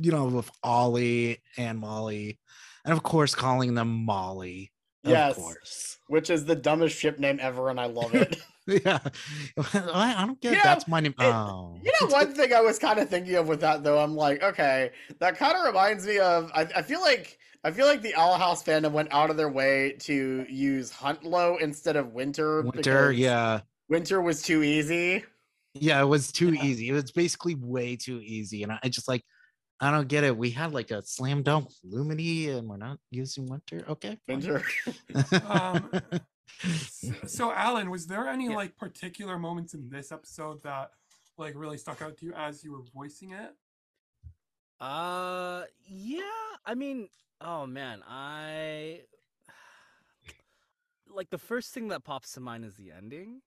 you 0.00 0.10
know 0.10 0.24
with 0.26 0.50
ollie 0.64 1.40
and 1.56 1.78
molly 1.78 2.38
and 2.84 2.92
of 2.92 3.02
course 3.02 3.34
calling 3.34 3.74
them 3.74 4.04
molly 4.04 4.72
Yes. 5.04 5.36
Of 5.36 5.42
course. 5.42 5.98
which 6.06 6.30
is 6.30 6.44
the 6.44 6.54
dumbest 6.54 6.96
ship 6.96 7.18
name 7.18 7.38
ever, 7.42 7.70
and 7.70 7.80
I 7.80 7.86
love 7.86 8.14
it. 8.14 8.36
Yeah. 8.68 9.00
I, 9.74 10.14
I 10.22 10.26
don't 10.26 10.40
get 10.40 10.52
You 10.52 10.56
know, 10.58 10.62
that's 10.64 10.86
my 10.86 11.00
name. 11.00 11.14
it- 11.18 11.24
oh. 11.24 11.78
You 11.82 11.92
know, 12.00 12.06
one 12.08 12.32
thing 12.34 12.52
I 12.52 12.60
was 12.60 12.78
kind 12.78 12.98
of 13.00 13.08
thinking 13.08 13.34
of 13.34 13.48
with 13.48 13.60
that 13.60 13.82
though, 13.82 13.98
I'm 13.98 14.14
like, 14.14 14.42
okay, 14.42 14.90
that 15.18 15.36
kind 15.36 15.56
of 15.56 15.64
reminds 15.64 16.06
me 16.06 16.18
of. 16.18 16.50
I, 16.54 16.68
I 16.76 16.82
feel 16.82 17.00
like 17.00 17.38
I 17.64 17.70
feel 17.72 17.86
like 17.86 18.02
the 18.02 18.14
Owl 18.14 18.36
House 18.38 18.62
fandom 18.62 18.92
went 18.92 19.12
out 19.12 19.30
of 19.30 19.36
their 19.36 19.48
way 19.48 19.96
to 20.00 20.46
use 20.48 20.92
Huntlow 20.92 21.60
instead 21.60 21.96
of 21.96 22.12
Winter. 22.12 22.62
Winter, 22.62 23.12
yeah. 23.12 23.60
Winter 23.88 24.20
was 24.22 24.42
too 24.42 24.62
easy. 24.62 25.24
Yeah, 25.74 26.00
it 26.02 26.06
was 26.06 26.30
too 26.32 26.54
easy. 26.54 26.88
It 26.88 26.92
was 26.92 27.10
basically 27.12 27.54
way 27.54 27.96
too 27.96 28.20
easy. 28.22 28.62
And 28.62 28.72
I 28.72 28.78
I 28.84 28.88
just 28.88 29.08
like, 29.08 29.22
I 29.80 29.90
don't 29.90 30.06
get 30.06 30.22
it. 30.22 30.36
We 30.36 30.50
had 30.50 30.72
like 30.72 30.90
a 30.92 31.02
slam 31.02 31.42
dunk 31.42 31.68
with 31.82 31.92
Lumity 31.92 32.56
and 32.56 32.68
we're 32.68 32.76
not 32.76 32.98
using 33.10 33.46
Winter. 33.46 33.84
Okay. 33.88 34.18
Winter. 34.28 34.62
Um, 35.46 35.90
So, 37.26 37.52
Alan, 37.52 37.90
was 37.90 38.06
there 38.06 38.28
any 38.28 38.48
like 38.48 38.76
particular 38.76 39.38
moments 39.38 39.74
in 39.74 39.88
this 39.88 40.12
episode 40.12 40.62
that 40.62 40.90
like 41.38 41.54
really 41.56 41.78
stuck 41.78 42.02
out 42.02 42.16
to 42.18 42.26
you 42.26 42.32
as 42.34 42.62
you 42.62 42.72
were 42.72 42.82
voicing 42.94 43.32
it? 43.32 43.54
Uh, 44.80 45.62
yeah. 45.86 46.20
I 46.66 46.74
mean, 46.74 47.08
oh 47.40 47.66
man, 47.66 48.02
I 48.08 49.00
like 51.08 51.30
the 51.30 51.38
first 51.38 51.72
thing 51.72 51.88
that 51.88 52.04
pops 52.04 52.32
to 52.32 52.40
mind 52.40 52.64
is 52.64 52.74
the 52.76 52.92
ending. 52.92 53.40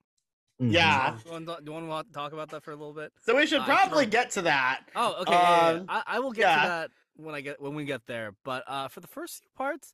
Yeah. 0.59 1.11
Do 1.11 1.25
you 1.25 1.31
want, 1.31 1.45
do 1.65 1.71
you 1.73 1.87
want 1.87 2.07
to 2.07 2.13
talk 2.13 2.31
about 2.31 2.49
that 2.51 2.63
for 2.63 2.71
a 2.71 2.75
little 2.75 2.93
bit? 2.93 3.11
So 3.25 3.35
we 3.35 3.45
should 3.45 3.61
Uh, 3.61 3.65
probably 3.65 4.05
for- 4.05 4.11
get 4.11 4.31
to 4.31 4.43
that. 4.43 4.85
Oh, 4.95 5.21
okay. 5.21 5.33
yeah, 5.33 5.41
yeah, 5.41 5.71
yeah. 5.73 5.79
Um, 5.79 5.85
I, 5.89 6.03
I 6.07 6.19
will 6.19 6.31
get 6.31 6.41
yeah. 6.43 6.61
to 6.61 6.67
that 6.69 6.91
when 7.17 7.35
I 7.35 7.41
get 7.41 7.61
when 7.61 7.75
we 7.75 7.83
get 7.85 8.05
there. 8.07 8.33
But 8.45 8.63
uh, 8.67 8.87
for 8.87 9.01
the 9.01 9.07
first 9.07 9.39
few 9.39 9.49
parts, 9.55 9.93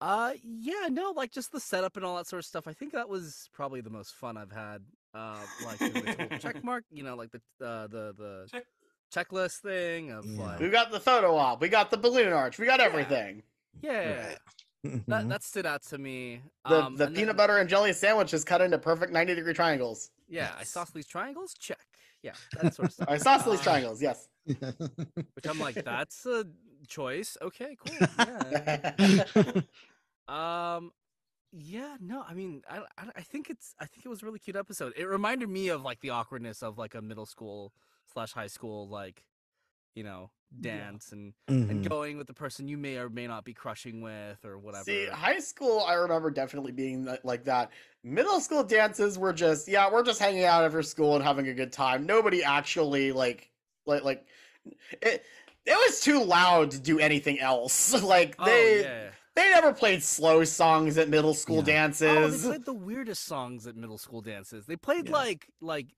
uh, 0.00 0.32
yeah, 0.42 0.88
no, 0.90 1.12
like 1.16 1.32
just 1.32 1.50
the 1.52 1.60
setup 1.60 1.96
and 1.96 2.04
all 2.04 2.16
that 2.16 2.26
sort 2.26 2.38
of 2.40 2.46
stuff. 2.46 2.66
I 2.68 2.72
think 2.72 2.92
that 2.92 3.08
was 3.08 3.48
probably 3.52 3.80
the 3.80 3.90
most 3.90 4.14
fun 4.14 4.36
I've 4.36 4.52
had. 4.52 4.82
Uh, 5.14 5.38
like 5.64 5.78
doing 5.78 6.04
the 6.04 6.38
check 6.40 6.62
mark, 6.64 6.84
you 6.90 7.02
know, 7.02 7.16
like 7.16 7.30
the 7.32 7.40
uh, 7.64 7.86
the 7.88 8.14
the 8.16 8.62
checklist 9.14 9.60
thing 9.60 10.10
of 10.10 10.24
like 10.26 10.60
We 10.60 10.68
got 10.68 10.90
the 10.90 11.00
photo 11.00 11.34
op. 11.36 11.60
We 11.60 11.68
got 11.68 11.90
the 11.90 11.96
balloon 11.96 12.32
arch. 12.32 12.58
We 12.58 12.66
got 12.66 12.80
everything. 12.80 13.42
yeah. 13.82 14.34
That 15.08 15.28
that 15.28 15.42
stood 15.42 15.66
out 15.66 15.82
to 15.86 15.98
me. 15.98 16.40
The 16.68 16.84
Um, 16.84 16.96
the 16.96 17.06
peanut 17.08 17.26
then- 17.28 17.36
butter 17.36 17.58
and 17.58 17.68
jelly 17.68 17.92
sandwich 17.92 18.32
is 18.34 18.44
cut 18.44 18.60
into 18.60 18.78
perfect 18.78 19.12
90 19.12 19.34
degree 19.34 19.54
triangles. 19.54 20.10
Yeah, 20.28 20.50
isosceles 20.60 21.06
triangles, 21.06 21.54
check. 21.54 21.78
Yeah, 22.22 22.32
that 22.60 22.74
sort 22.74 22.88
of 22.88 22.94
stuff. 22.94 23.08
Isosceles 23.08 23.60
Uh, 23.60 23.62
triangles, 23.64 24.02
yes. 24.02 24.28
Which 24.46 25.46
I'm 25.48 25.58
like, 25.58 25.82
that's 25.84 26.26
a 26.26 26.44
choice. 26.88 27.36
Okay, 27.42 27.76
cool. 27.78 28.08
Yeah. 28.18 29.62
um, 30.28 30.92
yeah, 31.52 31.96
no, 32.00 32.24
I 32.28 32.34
mean, 32.34 32.62
I, 32.68 32.78
I, 32.98 33.04
I 33.16 33.20
think 33.22 33.48
it's, 33.50 33.74
I 33.80 33.86
think 33.86 34.04
it 34.04 34.08
was 34.08 34.22
a 34.22 34.26
really 34.26 34.38
cute 34.38 34.56
episode. 34.56 34.92
It 34.96 35.04
reminded 35.06 35.48
me 35.48 35.68
of 35.68 35.82
like 35.82 36.00
the 36.00 36.10
awkwardness 36.10 36.62
of 36.62 36.76
like 36.78 36.94
a 36.94 37.00
middle 37.02 37.26
school 37.26 37.72
slash 38.12 38.32
high 38.32 38.46
school 38.48 38.88
like, 38.88 39.24
you 39.94 40.02
know, 40.04 40.30
Yeah. 40.60 40.76
dance 40.76 41.12
and 41.12 41.34
Mhm. 41.48 41.70
and 41.70 41.88
going 41.88 42.18
with 42.18 42.26
the 42.26 42.34
person 42.34 42.68
you 42.68 42.76
may 42.78 42.96
or 42.98 43.08
may 43.10 43.26
not 43.26 43.44
be 43.44 43.52
crushing 43.54 44.00
with 44.00 44.44
or 44.44 44.58
whatever. 44.58 44.84
See, 44.84 45.06
high 45.06 45.40
school, 45.40 45.80
I 45.80 45.94
remember 45.94 46.30
definitely 46.30 46.72
being 46.72 47.04
li- 47.04 47.18
like 47.24 47.44
that. 47.44 47.70
Middle 48.04 48.40
school 48.40 48.62
dances 48.64 49.18
were 49.18 49.32
just, 49.32 49.68
yeah, 49.68 49.90
we're 49.90 50.04
just 50.04 50.20
hanging 50.20 50.44
out 50.44 50.64
after 50.64 50.82
school 50.82 51.14
and 51.16 51.24
having 51.24 51.48
a 51.48 51.54
good 51.54 51.72
time. 51.72 52.06
Nobody 52.06 52.44
actually 52.44 53.12
like, 53.12 53.50
like, 53.86 54.04
like, 54.04 54.24
it. 55.02 55.24
It 55.68 55.76
was 55.88 56.00
too 56.00 56.24
loud 56.24 56.70
to 56.72 56.78
do 56.80 56.98
anything 56.98 57.38
else. 57.40 58.00
like 58.02 58.34
Oh, 58.38 58.44
they, 58.44 58.82
yeah. 58.82 59.10
they 59.34 59.50
never 59.50 59.72
played 59.72 60.02
slow 60.02 60.44
songs 60.44 60.96
at 60.98 61.08
middle 61.08 61.34
school 61.34 61.58
Oh, 61.58 61.62
they 61.62 62.48
played 62.48 62.64
the 62.64 62.72
weirdest 62.72 63.24
songs 63.24 63.66
at 63.66 63.76
middle 63.76 63.98
school 63.98 64.20
dances. 64.22 64.66
They 64.66 64.76
played 64.76 65.08
like 65.08 65.48
like 65.60 65.88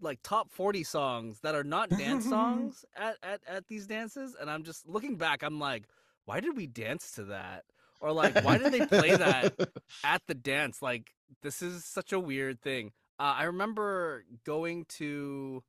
like 0.00 0.18
top 0.22 0.50
forty 0.50 0.82
songs 0.82 1.40
that 1.40 1.54
are 1.54 1.64
not 1.64 1.90
dance 1.90 2.28
songs 2.28 2.84
at, 2.96 3.16
at 3.22 3.40
at 3.46 3.66
these 3.68 3.86
dances, 3.86 4.36
and 4.40 4.50
I'm 4.50 4.64
just 4.64 4.88
looking 4.88 5.16
back. 5.16 5.42
I'm 5.42 5.60
like, 5.60 5.84
why 6.24 6.40
did 6.40 6.56
we 6.56 6.66
dance 6.66 7.12
to 7.12 7.24
that? 7.24 7.64
Or 8.00 8.12
like, 8.12 8.42
why 8.44 8.56
did 8.58 8.72
they 8.72 8.86
play 8.86 9.14
that 9.14 9.54
at 10.04 10.22
the 10.26 10.34
dance? 10.34 10.80
Like, 10.80 11.10
this 11.42 11.60
is 11.60 11.84
such 11.84 12.12
a 12.12 12.18
weird 12.18 12.62
thing. 12.62 12.92
Uh, 13.18 13.34
I 13.36 13.44
remember 13.44 14.24
going 14.46 14.86
to 14.96 15.62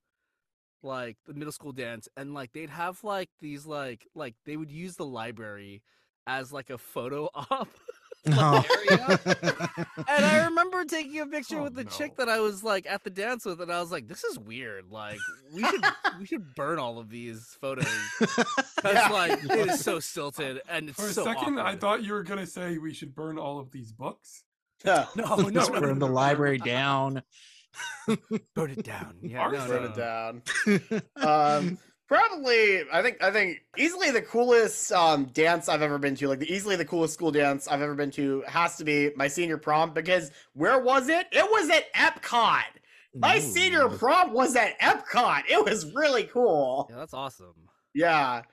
like 0.84 1.18
the 1.26 1.34
middle 1.34 1.52
school 1.52 1.72
dance, 1.72 2.08
and 2.18 2.34
like 2.34 2.52
they'd 2.54 2.70
have 2.70 3.04
like 3.04 3.30
these 3.42 3.66
like 3.66 4.08
like 4.16 4.36
they 4.46 4.58
would 4.58 4.72
use 4.72 4.96
the 4.96 5.06
library 5.06 5.82
as 6.28 6.52
like 6.54 6.70
a 6.70 6.78
photo 6.78 7.30
op. 7.36 7.68
Oh. 8.34 8.64
And 10.08 10.26
I 10.26 10.46
remember 10.50 10.86
taking 10.86 11.20
a 11.22 11.26
picture 11.26 11.58
Oh, 11.60 11.64
with 11.64 11.74
the 11.74 11.86
chick 11.86 12.18
that 12.18 12.30
I 12.30 12.40
was 12.40 12.64
like 12.64 12.86
at 12.86 13.04
the 13.04 13.10
dance 13.10 13.46
with, 13.46 13.60
and 13.62 13.72
I 13.72 13.80
was 13.82 13.92
like, 13.92 14.08
"This 14.08 14.24
is 14.24 14.38
weird. 14.38 14.92
Like, 14.92 15.18
we 15.52 15.64
should 15.64 15.84
we 16.20 16.26
should 16.28 16.54
burn 16.54 16.78
all 16.78 17.00
of 17.00 17.10
these 17.10 17.58
photos 17.60 17.88
because 18.20 19.12
like 19.12 19.44
it 19.44 19.70
is 19.70 19.80
so 19.84 20.00
stilted 20.00 20.62
and 20.70 20.90
it's 20.90 21.00
For 21.00 21.08
a 21.08 21.14
so 21.14 21.24
second, 21.24 21.60
I 21.60 21.76
thought 21.76 22.04
you 22.04 22.14
were 22.14 22.22
gonna 22.22 22.46
say 22.46 22.78
we 22.78 22.94
should 22.94 23.16
burn 23.16 23.40
all 23.40 23.60
of 23.60 23.72
these 23.72 23.92
books. 23.92 24.44
Yeah. 24.86 25.06
No, 25.16 25.36
no, 25.38 25.50
Just 25.50 25.72
no, 25.74 25.80
burn 25.80 25.98
the 26.00 26.06
no, 26.06 26.08
no. 26.08 26.14
library 26.14 26.60
down. 26.60 27.24
burn 28.55 28.72
it 28.72 28.84
down. 28.84 29.17
Yeah, 29.22 29.49
no, 29.49 29.67
Burn 29.67 29.84
no, 29.84 29.89
it 29.89 29.95
down. 29.95 31.01
um, 31.28 31.78
probably, 32.07 32.82
I 32.91 33.01
think, 33.01 33.24
I 33.24 33.32
think 33.32 33.59
easily 33.78 34.11
the 34.11 34.22
coolest 34.22 34.91
um 34.91 35.26
dance 35.26 35.69
I've 35.69 35.82
ever 35.82 35.97
been 35.97 36.15
to, 36.15 36.28
like 36.28 36.39
the 36.39 36.51
easily 36.51 36.76
the 36.76 36.86
coolest 36.86 37.13
school 37.13 37.32
dance 37.32 37.67
I've 37.67 37.82
ever 37.82 37.95
been 37.95 38.11
to, 38.11 38.43
has 38.47 38.78
to 38.78 38.84
be 38.84 39.11
my 39.15 39.28
senior 39.28 39.57
prom. 39.57 39.93
Because 39.93 40.32
where 40.53 40.80
was 40.80 41.07
it? 41.09 41.28
It 41.32 41.45
was 41.49 41.69
at 41.69 41.93
Epcot. 41.93 42.63
My 43.13 43.39
senior 43.39 43.89
prom 43.89 44.34
was 44.34 44.55
at 44.55 44.80
Epcot. 44.80 45.43
It 45.49 45.63
was 45.65 45.93
really 45.93 46.24
cool. 46.24 46.88
Yeah, 46.89 46.97
that's 46.97 47.13
awesome. 47.13 47.53
Yeah. 47.93 48.43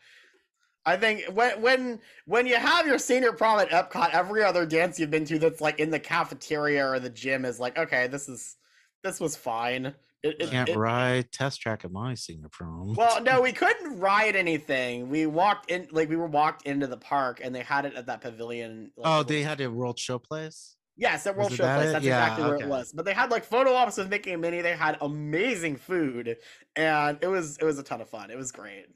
I 0.85 0.97
think 0.97 1.25
when 1.35 1.61
when 1.61 2.01
when 2.25 2.47
you 2.47 2.57
have 2.57 2.87
your 2.87 2.99
senior 2.99 3.33
prom 3.33 3.61
at 3.61 3.69
Epcot, 3.69 4.11
every 4.13 4.43
other 4.43 4.65
dance 4.65 4.99
you've 4.99 5.11
been 5.11 5.27
to 5.27 5.39
that's 5.39 5.61
like 5.61 5.79
in 5.79 5.91
the 5.91 6.01
cafeteria 6.01 6.87
or 6.89 6.99
the 6.99 7.11
gym 7.11 7.45
is 7.45 7.61
like, 7.61 7.77
okay, 7.79 8.07
this 8.07 8.29
is 8.29 8.57
this 9.05 9.21
was 9.21 9.37
fine. 9.37 9.95
It, 10.23 10.37
it- 10.41 10.51
Can't 10.51 10.69
it- 10.69 10.77
ride 10.77 11.31
test 11.33 11.61
track 11.61 11.85
at 11.85 11.93
my 11.93 12.15
senior 12.15 12.49
prom. 12.51 12.95
well, 12.97 13.23
no, 13.23 13.41
we 13.41 13.53
couldn't 13.53 14.01
ride 14.01 14.35
anything. 14.37 15.09
We 15.09 15.27
walked 15.27 15.71
in, 15.71 15.87
like 15.93 16.09
we 16.09 16.17
were 16.17 16.27
walked 16.27 16.67
into 16.67 16.87
the 16.87 16.97
park, 16.97 17.41
and 17.43 17.55
they 17.55 17.63
had 17.63 17.85
it 17.85 17.95
at 17.95 18.07
that 18.07 18.21
pavilion. 18.21 18.91
Like, 18.97 19.07
oh, 19.07 19.23
they 19.23 19.43
had 19.43 19.61
a 19.61 19.71
world 19.71 19.99
show 19.99 20.19
place. 20.19 20.75
yes, 20.97 21.27
at 21.27 21.37
World 21.37 21.51
was 21.51 21.57
Show 21.59 21.63
that 21.63 21.77
Place. 21.77 21.89
it? 21.91 21.93
That's 21.93 22.05
Yeah, 22.05 22.23
exactly 22.25 22.45
where 22.47 22.55
okay. 22.57 22.65
it 22.65 22.69
was. 22.69 22.93
But 22.93 23.05
they 23.05 23.15
had 23.15 23.31
like 23.31 23.45
photo 23.45 23.73
ops 23.75 23.97
with 23.97 24.09
Mickey 24.11 24.33
and 24.33 24.43
Minnie. 24.43 24.61
They 24.63 24.75
had 24.77 24.99
amazing 25.01 25.77
food, 25.77 26.37
and 26.75 27.19
it 27.23 27.29
was 27.29 27.57
it 27.59 27.65
was 27.65 27.79
a 27.79 27.85
ton 27.85 28.01
of 28.01 28.09
fun. 28.09 28.31
It 28.33 28.37
was 28.37 28.51
great. 28.51 28.87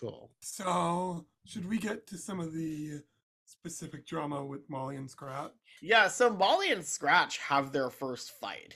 Cool. 0.00 0.32
So, 0.40 1.26
should 1.46 1.68
we 1.68 1.78
get 1.78 2.08
to 2.08 2.18
some 2.18 2.40
of 2.40 2.52
the 2.52 3.02
specific 3.46 4.04
drama 4.04 4.44
with 4.44 4.68
Molly 4.68 4.96
and 4.96 5.08
Scratch? 5.08 5.52
Yeah, 5.80 6.08
so 6.08 6.30
Molly 6.30 6.72
and 6.72 6.84
Scratch 6.84 7.38
have 7.38 7.70
their 7.70 7.90
first 7.90 8.32
fight. 8.32 8.74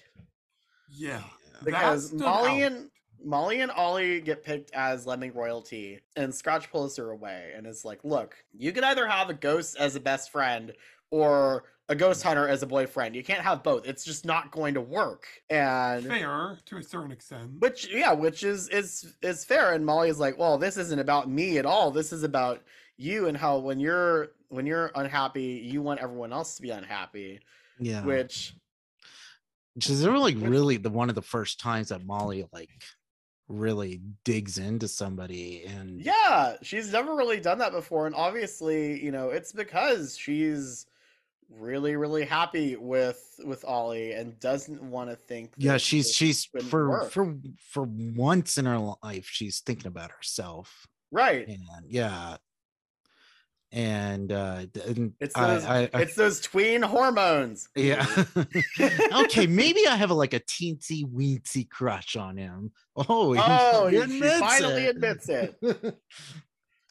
Yeah, 0.91 1.23
because 1.65 2.13
Molly 2.13 2.63
out. 2.65 2.73
and 2.73 2.91
Molly 3.25 3.61
and 3.61 3.71
Ollie 3.71 4.21
get 4.21 4.45
picked 4.45 4.71
as 4.73 5.07
Lemming 5.07 5.35
royalty, 5.35 6.01
and 6.17 6.35
Scratch 6.35 6.71
pulls 6.71 6.97
her 6.97 7.11
away 7.11 7.53
and 7.57 7.67
is 7.67 7.85
like, 7.85 8.05
"Look, 8.05 8.37
you 8.53 8.73
can 8.73 8.85
either 8.85 9.07
have 9.07 9.29
a 9.29 9.35
ghost 9.35 9.77
as 9.79 9.97
a 9.97 10.01
best 10.01 10.31
friend 10.31 10.73
or 11.11 11.65
a 11.89 11.95
ghost 11.95 12.23
hunter 12.23 12.47
as 12.47 12.63
a 12.63 12.67
boyfriend. 12.67 13.17
You 13.17 13.25
can't 13.25 13.41
have 13.41 13.63
both. 13.63 13.87
It's 13.87 14.05
just 14.05 14.25
not 14.25 14.51
going 14.51 14.75
to 14.75 14.81
work." 14.81 15.27
And 15.51 16.07
fair 16.07 16.59
to 16.67 16.77
a 16.77 16.83
certain 16.83 17.11
extent. 17.11 17.61
which, 17.61 17.89
yeah, 17.93 18.13
which 18.13 18.45
is 18.45 18.69
is 18.69 19.17
is 19.23 19.45
fair. 19.45 19.73
And 19.73 19.85
Molly 19.85 20.11
is 20.11 20.19
like, 20.19 20.39
"Well, 20.39 20.59
this 20.59 20.77
isn't 20.77 20.99
about 20.99 21.29
me 21.29 21.59
at 21.59 21.67
all. 21.67 21.91
This 21.91 22.13
is 22.13 22.23
about 22.23 22.63
you 22.97 23.27
and 23.27 23.37
how 23.37 23.59
when 23.59 23.81
you're 23.81 24.29
when 24.49 24.65
you're 24.67 24.93
unhappy, 24.95 25.61
you 25.65 25.83
want 25.83 26.01
everyone 26.01 26.33
else 26.33 26.57
to 26.57 26.63
be 26.63 26.71
unhappy." 26.71 27.41
Yeah. 27.81 28.05
Which 28.05 28.55
Is 29.79 30.07
really, 30.07 30.35
really 30.35 30.77
the 30.77 30.91
one 30.91 31.09
of 31.09 31.15
the 31.15 31.23
first 31.23 31.61
times 31.61 31.89
that 31.89 32.05
Molly 32.05 32.47
like 32.53 32.71
really 33.49 34.01
digs 34.25 34.59
into 34.59 34.89
somebody 34.89 35.65
and 35.65 36.01
Yeah, 36.01 36.57
she's 36.63 36.93
never 36.93 37.15
really 37.17 37.41
done 37.41 37.59
that 37.59 37.73
before. 37.73 38.07
And 38.07 38.15
obviously, 38.15 39.03
you 39.03 39.11
know, 39.11 39.31
it's 39.31 39.53
because 39.53 40.17
she's 40.17 40.87
really, 41.51 41.97
really 41.97 42.25
happy 42.25 42.77
with 42.77 43.41
with 43.45 43.65
Ollie 43.65 44.13
and 44.13 44.39
doesn't 44.41 44.83
want 44.83 45.11
to 45.11 45.17
think 45.17 45.53
yeah 45.57 45.77
she's 45.77 46.13
she's 46.13 46.45
for 46.45 46.91
work. 46.91 47.11
for 47.11 47.35
for 47.71 47.85
once 47.89 48.59
in 48.59 48.67
her 48.67 48.97
life 49.03 49.29
she's 49.31 49.61
thinking 49.61 49.87
about 49.87 50.11
herself 50.11 50.87
right. 51.11 51.49
and 51.49 51.61
yeah 51.87 52.37
and 53.71 54.33
uh 54.33 54.65
and 54.87 55.13
It's 55.21 55.35
those 55.35 55.65
I- 55.65 55.91
I- 55.93 56.01
it's 56.01 56.15
those 56.15 56.41
tween 56.41 56.81
hormones. 56.83 57.69
yeah 57.75 58.07
okay 59.13 59.47
maybe 59.47 59.87
i 59.87 59.95
have 59.95 60.11
a 60.11 60.15
like 60.15 60.33
a 60.33 60.41
teensy 60.41 61.05
weensy 61.05 61.69
crush 61.69 62.17
on 62.17 62.37
him 62.39 62.73
oh 62.97 63.33
he 63.35 63.41
Oh, 63.43 63.89
he 63.89 63.97
admits 63.99 64.39
finally 64.39 64.85
it. 64.87 64.97
admits 64.97 65.29
it. 65.29 65.57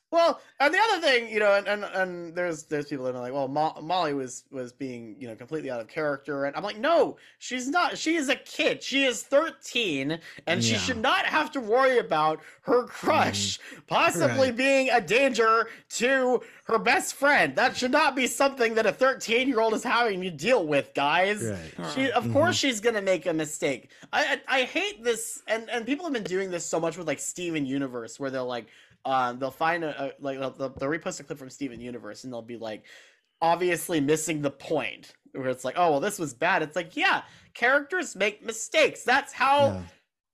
Well, 0.10 0.40
and 0.62 0.74
the 0.74 0.80
other 0.80 1.02
thing, 1.02 1.30
you 1.30 1.40
know, 1.40 1.54
and 1.54 1.68
and, 1.68 1.84
and 1.84 2.34
there's 2.34 2.64
there's 2.64 2.88
people 2.88 3.04
that 3.06 3.16
are 3.16 3.20
like, 3.22 3.34
well, 3.34 3.50
Mo- 3.50 3.76
Molly 3.82 4.14
was 4.14 4.46
was 4.52 4.72
being 4.72 5.18
you 5.20 5.28
know 5.28 5.36
completely 5.36 5.70
out 5.70 5.82
of 5.82 5.90
character, 5.90 6.46
and 6.46 6.56
I'm 6.56 6.64
like, 6.64 6.78
no, 6.78 7.18
she's 7.40 7.68
not. 7.68 7.98
She 7.98 8.16
is 8.16 8.30
a 8.30 8.36
kid. 8.38 8.82
She 8.82 9.04
is 9.04 9.24
13, 9.24 10.18
and 10.48 10.64
she 10.64 10.76
should 10.76 10.98
not 10.98 11.26
have 11.26 11.52
to 11.52 11.60
worry 11.60 11.98
about 12.00 12.40
her 12.62 12.84
crush 12.86 13.60
possibly 13.88 14.48
Right. 14.48 14.56
being 14.56 14.90
a 14.92 15.02
danger 15.02 15.68
to 15.96 16.42
her 16.68 16.78
best 16.80 17.16
friend. 17.16 17.56
That 17.58 17.76
should 17.76 17.92
not 17.92 18.16
be 18.16 18.28
something 18.28 18.76
that 18.76 18.86
a 18.86 18.94
13 18.94 19.48
year 19.50 19.60
old 19.60 19.74
is 19.74 19.84
having 19.84 20.22
to 20.22 20.32
deal 20.32 20.66
with, 20.66 20.94
guys. 20.94 21.44
Right. 21.44 21.92
She, 21.94 22.12
of 22.12 22.24
Mhm. 22.24 22.34
course, 22.34 22.56
she's 22.56 22.80
gonna 22.80 23.02
make 23.02 23.26
a 23.26 23.34
mistake. 23.34 23.90
I, 24.14 24.40
I 24.48 24.60
I 24.60 24.64
hate 24.64 25.04
this, 25.04 25.44
and 25.48 25.70
and 25.70 25.86
people 25.86 26.06
have 26.06 26.14
been 26.14 26.24
doing 26.24 26.50
this 26.50 26.66
so 26.66 26.80
much 26.80 26.98
with 26.98 27.08
like 27.08 27.20
Steven 27.20 27.66
Universe, 27.66 28.20
where 28.22 28.30
they're 28.32 28.42
like, 28.42 28.68
um, 29.08 29.40
they'll 29.40 29.52
find 29.52 29.84
a, 29.84 30.04
a 30.06 30.12
like 30.20 30.40
they'll, 30.40 30.52
they'll 30.52 30.70
they'll 30.70 30.90
repost 30.90 31.20
a 31.20 31.24
clip 31.24 31.40
from 31.40 31.50
Steven 31.50 31.80
Universe, 31.80 32.24
and 32.24 32.34
they'll 32.34 32.42
be 32.42 32.58
like, 32.58 32.84
obviously 33.42 34.00
missing 34.00 34.42
the 34.42 34.52
point, 34.52 35.14
where 35.34 35.50
it's 35.50 35.64
like, 35.66 35.76
oh 35.78 35.92
well, 35.92 36.00
this 36.00 36.20
was 36.20 36.34
bad. 36.34 36.62
It's 36.62 36.76
like, 36.76 36.96
yeah, 36.96 37.22
characters 37.54 38.16
make 38.16 38.46
mistakes. 38.46 39.04
That's 39.04 39.34
how. 39.34 39.68
Yeah. 39.68 39.82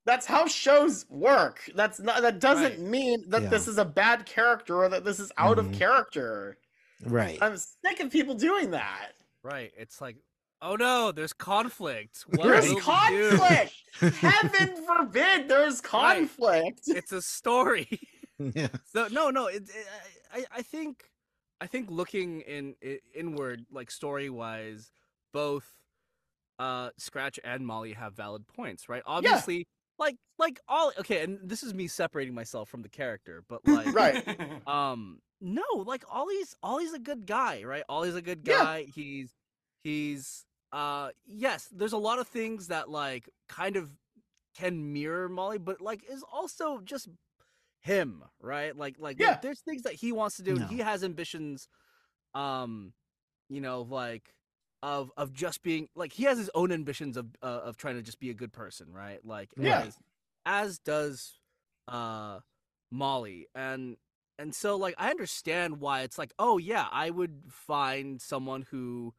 That's 0.06 0.26
how 0.26 0.48
shows 0.48 1.06
work. 1.10 1.62
That's 1.76 2.02
not. 2.02 2.22
That 2.24 2.42
doesn't 2.42 2.64
Right. 2.74 2.80
mean 2.80 3.24
that 3.30 3.44
Yeah. 3.44 3.48
this 3.48 3.70
is 3.70 3.78
a 3.78 3.86
bad 3.86 4.26
character 4.26 4.76
or 4.84 4.90
that 4.90 5.06
this 5.06 5.18
is 5.18 5.32
out 5.38 5.56
Mhm. 5.56 5.60
of 5.60 5.72
character. 5.72 6.58
Right. 7.06 7.38
I'm 7.42 7.56
sick 7.56 8.02
of 8.02 8.12
people 8.12 8.36
doing 8.36 8.72
that. 8.72 9.14
Right. 9.44 9.72
It's 9.78 10.02
like, 10.02 10.18
oh 10.62 10.76
no, 10.76 11.14
there's 11.14 11.32
conflict. 11.32 12.26
What 12.28 12.44
There's 12.44 12.66
will 12.68 12.76
we 12.76 12.82
do? 12.82 13.38
conflict. 13.38 13.74
Heaven 14.20 14.76
forbid 14.86 15.48
there's 15.48 15.76
Right. 15.76 15.84
conflict. 15.84 16.82
It's 16.88 17.14
a 17.14 17.22
story. 17.22 17.88
yeah. 18.56 18.68
So 18.92 19.08
no, 19.12 19.30
no. 19.30 19.48
It, 19.48 19.64
it, 19.70 19.88
I, 20.34 20.46
I 20.58 20.62
think, 20.62 21.10
I 21.62 21.68
think 21.68 21.90
looking 21.90 22.42
in, 22.42 22.76
inward, 23.16 23.66
like 23.72 23.92
story 23.92 24.30
wise, 24.30 24.92
both, 25.34 25.66
uh, 26.60 26.90
Scratch 26.98 27.40
and 27.44 27.66
Molly 27.66 27.94
have 27.94 28.14
valid 28.14 28.48
points, 28.48 28.88
right? 28.90 29.02
Obviously, 29.06 29.68
like, 30.00 30.16
like 30.38 30.60
all 30.68 30.92
okay, 31.00 31.24
and 31.24 31.40
this 31.44 31.64
is 31.64 31.74
me 31.74 31.88
separating 31.88 32.34
myself 32.34 32.70
from 32.70 32.82
the 32.82 32.90
character, 32.90 33.44
but 33.48 33.62
like, 33.68 33.94
Right. 33.94 34.68
um, 34.68 35.20
no, 35.42 35.64
like 35.86 36.04
Ollie's, 36.12 36.56
Ollie's 36.64 36.94
a 36.94 37.00
good 37.00 37.26
guy, 37.26 37.64
right? 37.64 37.84
Ollie's 37.90 38.16
a 38.16 38.22
good 38.22 38.44
guy. 38.44 38.52
Yeah. 38.54 38.64
guy. 38.64 38.86
He's, 38.94 39.30
he's, 39.84 40.46
uh, 40.72 41.10
yes, 41.26 41.70
there's 41.72 41.94
a 41.94 41.98
lot 41.98 42.20
of 42.20 42.28
things 42.28 42.68
that 42.68 42.90
like 42.90 43.30
kind 43.50 43.76
of 43.76 43.90
can 44.58 44.94
mirror 44.94 45.28
Molly, 45.30 45.58
but 45.58 45.82
like 45.82 46.04
is 46.10 46.24
also 46.32 46.80
just 46.84 47.10
him, 47.84 48.24
right? 48.42 48.76
Like 48.76 48.96
like, 48.98 49.20
like, 49.20 49.20
Yeah. 49.20 49.38
there's 49.42 49.62
things 49.62 49.84
that 49.84 49.94
he 49.94 50.12
wants 50.12 50.38
to 50.38 50.44
do 50.44 50.58
No. 50.58 50.66
he 50.68 50.80
has 50.80 51.04
ambitions 51.04 51.68
um 52.34 52.94
you 53.50 53.62
know 53.62 53.84
like 53.84 54.34
of 54.82 55.12
of 55.16 55.32
just 55.34 55.62
being 55.64 55.88
like 55.96 56.12
he 56.14 56.24
has 56.24 56.38
his 56.38 56.50
own 56.56 56.72
ambitions 56.72 57.16
of 57.16 57.28
uh, 57.42 57.62
of 57.64 57.78
trying 57.78 57.96
to 57.96 58.02
just 58.02 58.20
be 58.20 58.30
a 58.30 58.34
good 58.34 58.52
person, 58.52 58.88
right? 58.92 59.20
Like 59.24 59.52
Yeah. 59.58 59.84
as, 59.86 59.98
as 60.46 60.80
does 60.80 61.40
uh 61.88 62.40
Molly 62.92 63.48
and 63.56 63.98
and 64.40 64.54
so 64.56 64.76
like 64.76 64.96
I 64.98 65.10
understand 65.10 65.80
why 65.80 66.02
it's 66.02 66.18
like 66.18 66.34
oh 66.40 66.58
yeah, 66.58 66.88
I 66.92 67.10
would 67.12 67.44
find 67.50 68.22
someone 68.22 68.64
who 68.72 69.14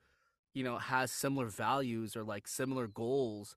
you 0.54 0.64
know 0.64 0.78
has 0.78 1.12
similar 1.12 1.46
values 1.48 2.16
or 2.16 2.24
like 2.24 2.46
similar 2.48 2.86
goals 2.88 3.56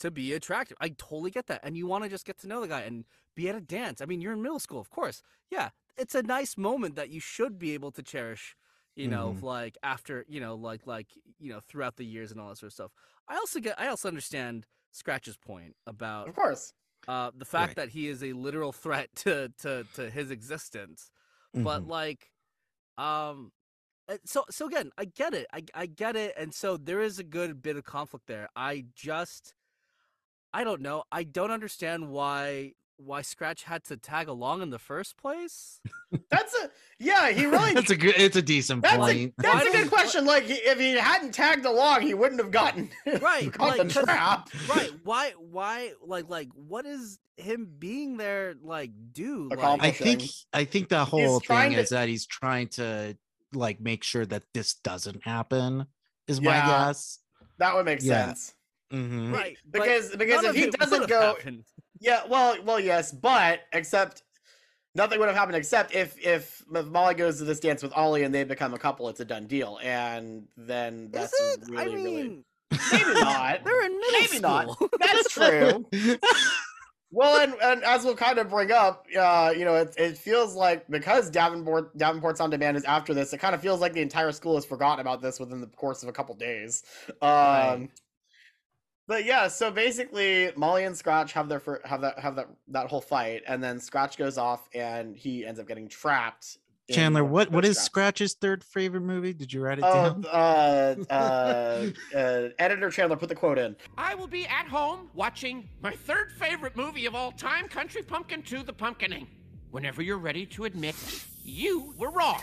to 0.00 0.10
be 0.10 0.32
attractive. 0.32 0.76
I 0.80 0.90
totally 0.90 1.30
get 1.30 1.46
that. 1.48 1.60
And 1.64 1.76
you 1.76 1.86
want 1.86 2.04
to 2.04 2.10
just 2.10 2.24
get 2.26 2.38
to 2.40 2.46
know 2.46 2.60
the 2.60 2.68
guy 2.68 2.82
and 2.82 3.04
be 3.38 3.48
at 3.48 3.56
a 3.56 3.60
dance. 3.62 4.00
I 4.02 4.06
mean, 4.06 4.20
you're 4.20 4.34
in 4.34 4.42
middle 4.42 4.60
school, 4.60 4.80
of 4.80 4.90
course. 4.90 5.22
Yeah, 5.50 5.70
it's 5.96 6.14
a 6.14 6.22
nice 6.22 6.56
moment 6.58 6.96
that 6.96 7.10
you 7.10 7.20
should 7.20 7.58
be 7.58 7.72
able 7.74 7.92
to 7.92 8.02
cherish, 8.02 8.56
you 8.96 9.08
know, 9.08 9.30
Mhm. 9.30 9.42
like 9.42 9.78
after, 9.82 10.24
you 10.28 10.40
know, 10.40 10.54
like 10.56 10.86
like, 10.86 11.08
you 11.38 11.50
know, 11.52 11.60
throughout 11.60 11.96
the 11.96 12.04
years 12.06 12.32
and 12.32 12.40
all 12.40 12.50
that 12.50 12.58
sort 12.58 12.68
of 12.68 12.74
stuff. 12.74 12.92
I 13.28 13.36
also 13.36 13.60
get 13.60 13.78
I 13.80 13.88
also 13.88 14.08
understand 14.08 14.66
Scratch's 14.92 15.38
point 15.38 15.76
about 15.86 16.28
Of 16.28 16.34
course. 16.36 16.74
uh 17.08 17.30
the 17.34 17.44
fact 17.44 17.74
Right. 17.74 17.76
that 17.76 17.90
he 17.90 18.08
is 18.08 18.22
a 18.22 18.32
literal 18.34 18.72
threat 18.72 19.10
to 19.16 19.50
to 19.58 19.86
to 19.94 20.10
his 20.10 20.30
existence. 20.30 21.10
But 21.62 21.84
Mhm. 21.84 21.88
like 21.88 22.30
um 22.98 23.52
uh, 24.08 24.18
so 24.26 24.44
so 24.50 24.66
again, 24.66 24.92
I 24.98 25.06
get 25.06 25.34
it. 25.34 25.46
I 25.52 25.64
I 25.74 25.86
get 25.86 26.16
it 26.16 26.34
and 26.38 26.54
so 26.54 26.76
there 26.78 27.00
is 27.02 27.18
a 27.18 27.24
good 27.24 27.62
bit 27.62 27.76
of 27.76 27.84
conflict 27.84 28.26
there. 28.28 28.48
I 28.56 28.86
just 28.94 29.54
I 30.52 30.64
don't 30.64 30.80
know. 30.82 31.04
I 31.12 31.24
don't 31.24 31.50
understand 31.50 32.10
why 32.10 32.74
why 32.98 33.22
Scratch 33.22 33.62
had 33.64 33.84
to 33.84 33.96
tag 33.96 34.28
along 34.28 34.60
in 34.60 34.70
the 34.70 34.78
first 34.78 35.16
place. 35.16 35.80
That's 36.30 36.54
a 36.54 36.70
yeah. 36.98 37.30
He 37.30 37.46
really. 37.46 37.72
That's 37.74 37.90
a 37.90 37.96
good. 37.96 38.14
It's 38.18 38.36
a 38.36 38.42
decent 38.42 38.82
That's 38.82 38.94
a, 38.96 38.98
point. 38.98 39.34
that's 39.38 39.66
a 39.68 39.72
good 39.72 39.88
question. 39.90 40.24
Like, 40.26 40.44
if 40.46 40.78
he 40.78 40.92
hadn't 40.92 41.32
tagged 41.32 41.64
along, 41.64 42.02
he 42.02 42.14
wouldn't 42.14 42.40
have 42.40 42.50
gotten 42.50 42.90
Right, 43.20 43.52
caught 43.52 43.78
like, 43.78 43.88
the 43.88 43.94
'cause- 43.94 44.04
trap. 44.04 44.48
right. 44.68 44.92
Why 45.04 45.32
why 45.38 45.92
like 46.04 46.28
like 46.28 46.48
what 46.54 46.86
is 46.86 47.18
him 47.36 47.68
being 47.78 48.16
there 48.16 48.54
like 48.62 48.90
do? 49.12 49.48
Like, 49.50 49.80
I 49.80 49.90
think. 49.92 50.22
I 50.52 50.64
think 50.64 50.88
the 50.88 51.04
whole 51.04 51.40
trying 51.40 51.70
thing 51.70 51.76
to- 51.76 51.82
is 51.82 51.88
that 51.90 52.08
he's 52.08 52.26
trying 52.26 52.68
to 52.70 53.16
like 53.54 53.80
make 53.80 54.02
sure 54.04 54.26
that 54.26 54.42
this 54.54 54.74
doesn't 54.74 55.24
happen. 55.24 55.86
Is 56.26 56.40
my 56.40 56.56
Yeah. 56.56 56.66
guess. 56.88 57.20
That 57.58 57.74
would 57.74 57.86
make 57.86 58.00
Yeah. 58.02 58.26
sense. 58.26 58.54
hmm 58.90 59.32
right. 59.32 59.56
but 59.70 59.82
Because 59.82 60.16
because 60.16 60.44
if 60.44 60.54
he 60.56 60.70
doesn't 60.70 61.08
go, 61.08 61.20
happened. 61.36 61.64
Yeah, 62.00 62.22
well, 62.28 62.56
well, 62.64 62.80
yes, 62.80 63.12
but 63.12 63.60
except 63.72 64.22
nothing 64.94 65.18
would 65.18 65.28
have 65.28 65.36
happened 65.36 65.56
except 65.56 65.94
if 65.94 66.16
if 66.24 66.62
Molly 66.68 67.14
goes 67.14 67.38
to 67.38 67.44
this 67.44 67.60
dance 67.60 67.82
with 67.82 67.92
Ollie 67.94 68.24
and 68.24 68.34
they 68.34 68.44
become 68.44 68.74
a 68.74 68.78
couple, 68.78 69.08
it's 69.08 69.20
a 69.20 69.24
done 69.24 69.46
deal, 69.46 69.78
and 69.82 70.46
then 70.56 71.10
that's 71.12 71.32
really 71.68 71.82
I 71.82 71.86
mean, 71.86 72.04
really 72.04 72.44
maybe 72.92 73.14
not. 73.20 73.64
they're 73.64 73.86
in 73.86 73.98
middle 73.98 74.20
Maybe 74.20 74.38
not. 74.40 74.78
That's 74.98 75.30
true. 75.30 75.86
Well, 77.10 77.40
and, 77.40 77.54
and 77.62 77.82
as 77.84 78.04
we'll 78.04 78.16
kind 78.16 78.38
of 78.38 78.50
bring 78.50 78.70
up, 78.70 79.06
uh, 79.18 79.54
you 79.56 79.64
know, 79.64 79.76
it, 79.76 79.94
it 79.96 80.18
feels 80.18 80.54
like 80.54 80.86
because 80.88 81.30
Davenport 81.30 81.96
Davenport's 81.96 82.38
on 82.40 82.50
demand 82.50 82.76
is 82.76 82.84
after 82.84 83.14
this, 83.14 83.32
it 83.32 83.38
kind 83.38 83.54
of 83.54 83.62
feels 83.62 83.80
like 83.80 83.94
the 83.94 84.02
entire 84.02 84.30
school 84.30 84.56
has 84.56 84.66
forgotten 84.66 85.00
about 85.00 85.22
this 85.22 85.40
within 85.40 85.60
the 85.62 85.68
course 85.68 86.02
of 86.02 86.10
a 86.10 86.12
couple 86.12 86.34
days. 86.34 86.82
Um, 87.22 87.28
Right. 87.30 87.88
But 89.08 89.24
yeah, 89.24 89.48
so 89.48 89.70
basically, 89.70 90.52
Molly 90.54 90.84
and 90.84 90.94
Scratch 90.96 91.32
have 91.32 91.48
their 91.48 91.58
fir- 91.60 91.80
have 91.84 92.02
that 92.02 92.18
have 92.18 92.36
that 92.36 92.48
that 92.68 92.86
whole 92.88 93.00
fight, 93.00 93.42
and 93.48 93.64
then 93.64 93.80
Scratch 93.80 94.18
goes 94.18 94.36
off, 94.38 94.68
and 94.74 95.16
he 95.16 95.44
ends 95.46 95.58
up 95.58 95.66
getting 95.66 95.88
trapped. 95.88 96.58
Chandler, 96.90 97.24
one 97.24 97.32
what 97.32 97.50
what 97.50 97.64
is 97.64 97.76
traps. 97.76 97.86
Scratch's 97.86 98.34
third 98.34 98.62
favorite 98.62 99.00
movie? 99.00 99.32
Did 99.32 99.50
you 99.52 99.62
write 99.62 99.78
it 99.78 99.84
Oh, 99.86 99.92
down? 100.14 100.24
uh, 100.30 100.94
uh, 101.10 101.86
uh, 102.16 102.48
editor 102.58 102.90
Chandler, 102.90 103.16
put 103.16 103.30
the 103.30 103.34
quote 103.34 103.58
in. 103.58 103.76
I 103.96 104.14
will 104.14 104.26
be 104.26 104.46
at 104.46 104.66
home 104.68 105.10
watching 105.14 105.68
my 105.82 105.92
third 105.92 106.30
favorite 106.32 106.76
movie 106.76 107.06
of 107.06 107.14
all 107.14 107.32
time, 107.32 107.66
Country 107.66 108.02
Pumpkin 108.02 108.42
2 108.42 108.62
The 108.62 108.72
Pumpkining. 108.74 109.26
Whenever 109.70 110.00
you're 110.02 110.18
ready 110.18 110.44
to 110.46 110.64
admit 110.64 110.94
you 111.44 111.94
were 111.98 112.10
wrong. 112.10 112.40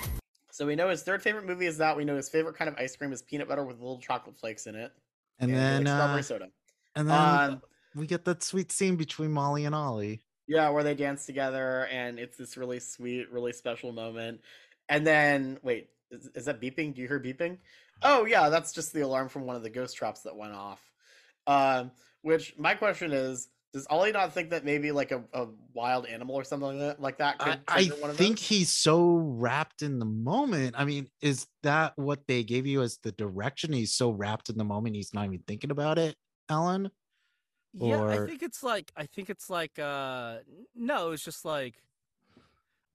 So 0.51 0.65
we 0.65 0.75
know 0.75 0.89
his 0.89 1.01
third 1.03 1.21
favorite 1.23 1.45
movie 1.45 1.65
is 1.65 1.77
that. 1.79 1.97
We 1.97 2.05
know 2.05 2.15
his 2.15 2.29
favorite 2.29 2.55
kind 2.55 2.69
of 2.69 2.75
ice 2.77 2.95
cream 2.95 3.11
is 3.13 3.21
peanut 3.23 3.47
butter 3.47 3.63
with 3.63 3.77
little 3.77 3.99
chocolate 3.99 4.37
flakes 4.37 4.67
in 4.67 4.75
it. 4.75 4.91
And 5.39 5.51
he 5.51 5.57
then 5.57 5.83
likes 5.83 5.91
strawberry 5.91 6.19
uh, 6.19 6.23
soda. 6.23 6.47
and 6.95 7.09
then 7.09 7.17
Um, 7.17 7.61
we 7.95 8.07
get 8.07 8.25
that 8.25 8.43
sweet 8.43 8.71
scene 8.71 8.95
between 8.95 9.31
Molly 9.31 9.65
and 9.65 9.75
Ollie. 9.75 10.21
Yeah, 10.47 10.69
where 10.69 10.83
they 10.83 10.93
dance 10.95 11.25
together, 11.25 11.87
and 11.87 12.19
it's 12.19 12.37
this 12.37 12.55
really 12.55 12.79
sweet, 12.79 13.31
really 13.31 13.51
special 13.51 13.91
moment. 13.91 14.41
And 14.89 15.05
then, 15.05 15.57
wait, 15.63 15.89
is, 16.11 16.29
is 16.35 16.45
that 16.45 16.61
beeping? 16.61 16.93
Do 16.93 17.01
you 17.01 17.07
hear 17.07 17.19
beeping? 17.19 17.57
Oh 18.03 18.25
yeah, 18.25 18.49
that's 18.49 18.73
just 18.73 18.93
the 18.93 19.01
alarm 19.01 19.29
from 19.29 19.45
one 19.45 19.55
of 19.55 19.63
the 19.63 19.69
ghost 19.69 19.95
traps 19.97 20.21
that 20.21 20.35
went 20.35 20.53
off. 20.53 20.81
Um, 21.47 21.91
which 22.21 22.55
my 22.57 22.75
question 22.75 23.11
is, 23.11 23.47
does 23.75 23.85
Ollie 23.89 24.13
not 24.13 24.31
think 24.31 24.51
that 24.51 24.63
maybe 24.63 24.93
like 24.93 25.11
a, 25.11 25.21
a 25.33 25.47
wild 25.73 26.05
animal 26.05 26.33
or 26.33 26.45
something 26.45 26.69
like 26.69 26.79
that, 26.79 27.01
like 27.01 27.17
that 27.17 27.37
could 27.39 27.59
I, 27.67 27.81
I 27.81 27.85
one 27.99 28.09
of 28.09 28.15
think 28.15 28.37
those? 28.37 28.47
he's 28.47 28.69
so 28.69 29.15
wrapped 29.17 29.81
in 29.81 29.99
the 29.99 30.05
moment. 30.05 30.75
I 30.77 30.85
mean, 30.85 31.09
is 31.21 31.45
that 31.63 31.91
what 31.97 32.25
they 32.25 32.45
gave 32.45 32.65
you 32.65 32.81
as 32.83 32.99
the 33.03 33.11
direction? 33.11 33.73
He's 33.73 33.93
so 33.93 34.11
wrapped 34.11 34.47
in 34.49 34.57
the 34.57 34.63
moment, 34.63 34.95
he's 34.95 35.13
not 35.13 35.25
even 35.25 35.39
thinking 35.45 35.71
about 35.71 35.97
it, 35.99 36.15
Alan. 36.49 36.89
Yeah, 37.73 38.05
I 38.05 38.25
think 38.25 38.43
it's 38.43 38.63
like 38.63 38.93
I 38.95 39.07
think 39.07 39.29
it's 39.29 39.49
like 39.49 39.77
uh 39.77 40.37
no, 40.73 41.11
it's 41.11 41.23
just 41.25 41.43
like 41.43 41.73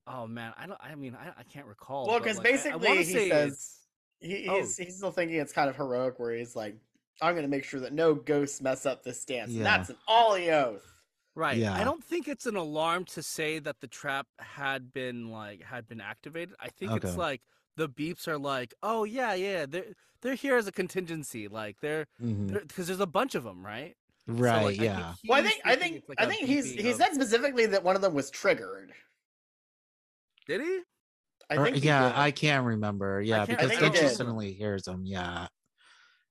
oh 0.07 0.27
man, 0.27 0.55
I 0.57 0.67
don't 0.67 0.81
I 0.83 0.95
mean 0.95 1.15
I, 1.15 1.41
I 1.41 1.43
can't 1.43 1.67
recall. 1.67 2.07
Well, 2.07 2.21
because 2.21 2.39
like, 2.39 2.47
I- 2.47 2.49
I 2.49 2.53
basically 2.53 2.89
wanna 2.89 3.01
he 3.03 3.05
say 3.13 3.29
says 3.29 3.47
it's- 3.53 3.77
he, 4.23 4.49
Oh. 4.49 4.57
he's 4.61 4.79
he's 4.79 4.97
still 4.97 5.11
thinking 5.11 5.37
it's 5.37 5.53
kind 5.53 5.69
of 5.69 5.77
heroic, 5.77 6.19
where 6.19 6.33
he's 6.33 6.57
like, 6.57 6.77
"I'm 7.23 7.35
going 7.35 7.45
to 7.45 7.49
make 7.51 7.65
sure 7.65 7.81
that 7.81 7.93
no 7.93 8.15
ghosts 8.15 8.61
mess 8.61 8.87
up 8.87 9.03
this 9.03 9.25
dance." 9.25 9.51
Yeah. 9.51 9.59
And 9.59 9.67
that's 9.67 9.91
an 9.91 9.97
Ollie 10.09 10.51
oath. 10.51 10.87
right. 11.35 11.57
Yeah. 11.57 11.75
I 11.75 11.85
don't 11.85 12.03
think 12.05 12.29
it's 12.29 12.47
an 12.47 12.57
alarm 12.57 13.05
to 13.07 13.23
say 13.23 13.59
that 13.61 13.81
the 13.81 13.87
trap 13.89 14.27
had 14.39 14.93
been 14.93 15.31
like 15.31 15.63
had 15.63 15.87
been 15.89 16.01
activated. 16.01 16.55
I 16.61 16.69
think 16.69 16.93
it's 17.05 17.17
like 17.17 17.43
the 17.77 17.89
beeps 17.89 18.27
are 18.29 18.39
like, 18.39 18.75
"Oh 18.83 19.05
yeah, 19.05 19.35
yeah, 19.35 19.67
they're 19.67 19.95
they're 20.23 20.35
here 20.35 20.57
as 20.57 20.67
a 20.67 20.73
contingency." 20.73 21.49
Like 21.49 21.77
they're 21.81 22.07
mm-hmm. 22.23 22.49
because 22.67 22.87
there's 22.89 23.01
a 23.01 23.07
bunch 23.07 23.35
of 23.35 23.45
them, 23.45 23.65
right? 23.65 23.95
So, 24.27 24.35
Right, 24.35 24.65
like, 24.65 24.81
I 24.81 24.85
yeah. 24.85 25.15
Well, 25.27 25.41
I 25.41 25.49
think 25.49 25.61
I 25.65 25.77
think 25.77 25.97
it's 25.97 26.09
like 26.09 26.21
I 26.21 26.25
a 26.25 26.29
think 26.29 26.43
he's 26.47 26.73
beeping 26.75 26.81
he 26.81 26.91
of- 26.91 26.97
said 26.97 27.15
specifically 27.15 27.67
that 27.67 27.83
one 27.83 27.97
of 27.97 28.03
them 28.03 28.13
was 28.15 28.31
triggered. 28.31 28.93
Did 30.47 30.61
he? 30.61 30.81
I 31.49 31.57
Or- 31.57 31.65
think 31.65 31.77
he 31.77 31.83
yeah, 31.87 32.09
did. 32.11 32.19
I 32.19 32.31
can't 32.31 32.67
remember. 32.67 33.21
Yeah, 33.23 33.47
can't- 33.47 33.59
I 33.61 33.63
because 33.65 33.69
think 33.79 33.81
then 33.95 34.03
he 34.05 34.09
she 34.09 34.15
suddenly 34.15 34.53
hears 34.53 34.87
him. 34.87 35.05
Yeah, 35.07 35.49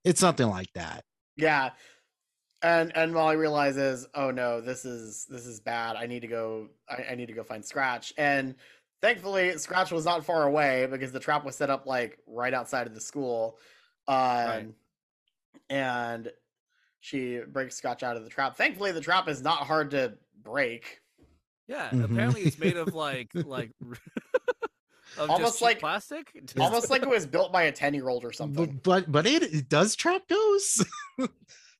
it's 0.09 0.19
something 0.19 0.49
like 0.49 0.71
that. 0.75 1.03
Yeah. 1.37 1.69
And 2.61 2.91
and 2.95 3.13
Molly 3.13 3.37
realizes, 3.37 4.07
oh 4.13 4.31
no, 4.31 4.59
this 4.59 4.83
is 4.83 5.25
this 5.29 5.45
is 5.45 5.59
bad. 5.61 5.95
I 5.95 6.07
need 6.07 6.21
to 6.21 6.27
go 6.27 6.67
I, 6.89 7.11
I 7.11 7.15
need 7.15 7.27
to 7.27 7.33
go 7.33 7.43
find 7.43 7.63
Scratch. 7.63 8.13
And 8.17 8.55
thankfully 9.01 9.57
Scratch 9.57 9.91
was 9.91 10.03
not 10.03 10.25
far 10.25 10.43
away 10.43 10.87
because 10.91 11.11
the 11.13 11.19
trap 11.21 11.45
was 11.45 11.55
set 11.55 11.69
up 11.69 11.85
like 11.85 12.17
right 12.27 12.53
outside 12.53 12.85
of 12.87 12.93
the 12.93 12.99
school. 13.01 13.57
Um 14.07 14.73
and 15.69 16.31
she 16.99 17.39
breaks 17.47 17.75
Scratch 17.77 18.03
out 18.03 18.17
of 18.17 18.23
the 18.25 18.29
trap. 18.29 18.57
Thankfully 18.57 18.91
the 18.91 18.99
trap 19.01 19.29
is 19.29 19.41
not 19.41 19.59
hard 19.59 19.91
to 19.91 20.15
break. 20.43 20.99
Yeah, 21.67 21.89
Mhm. 21.91 22.03
apparently 22.05 22.41
it's 22.41 22.57
made 22.57 22.75
of 22.77 22.93
like 22.93 23.29
like 23.33 23.71
of 23.81 23.97
Almost 25.19 25.41
just 25.41 25.61
like- 25.61 25.79
plastic. 25.79 26.31
Almost 26.59 26.89
like 26.89 27.01
it 27.03 27.09
was 27.09 27.25
built 27.35 27.51
by 27.51 27.63
a 27.63 27.71
10-year-old 27.71 28.23
or 28.23 28.31
something. 28.31 28.79
but, 28.83 29.11
but 29.11 29.25
it, 29.25 29.43
it 29.43 29.69
does 29.69 29.95
trap 29.95 30.21
ghosts. 30.29 30.83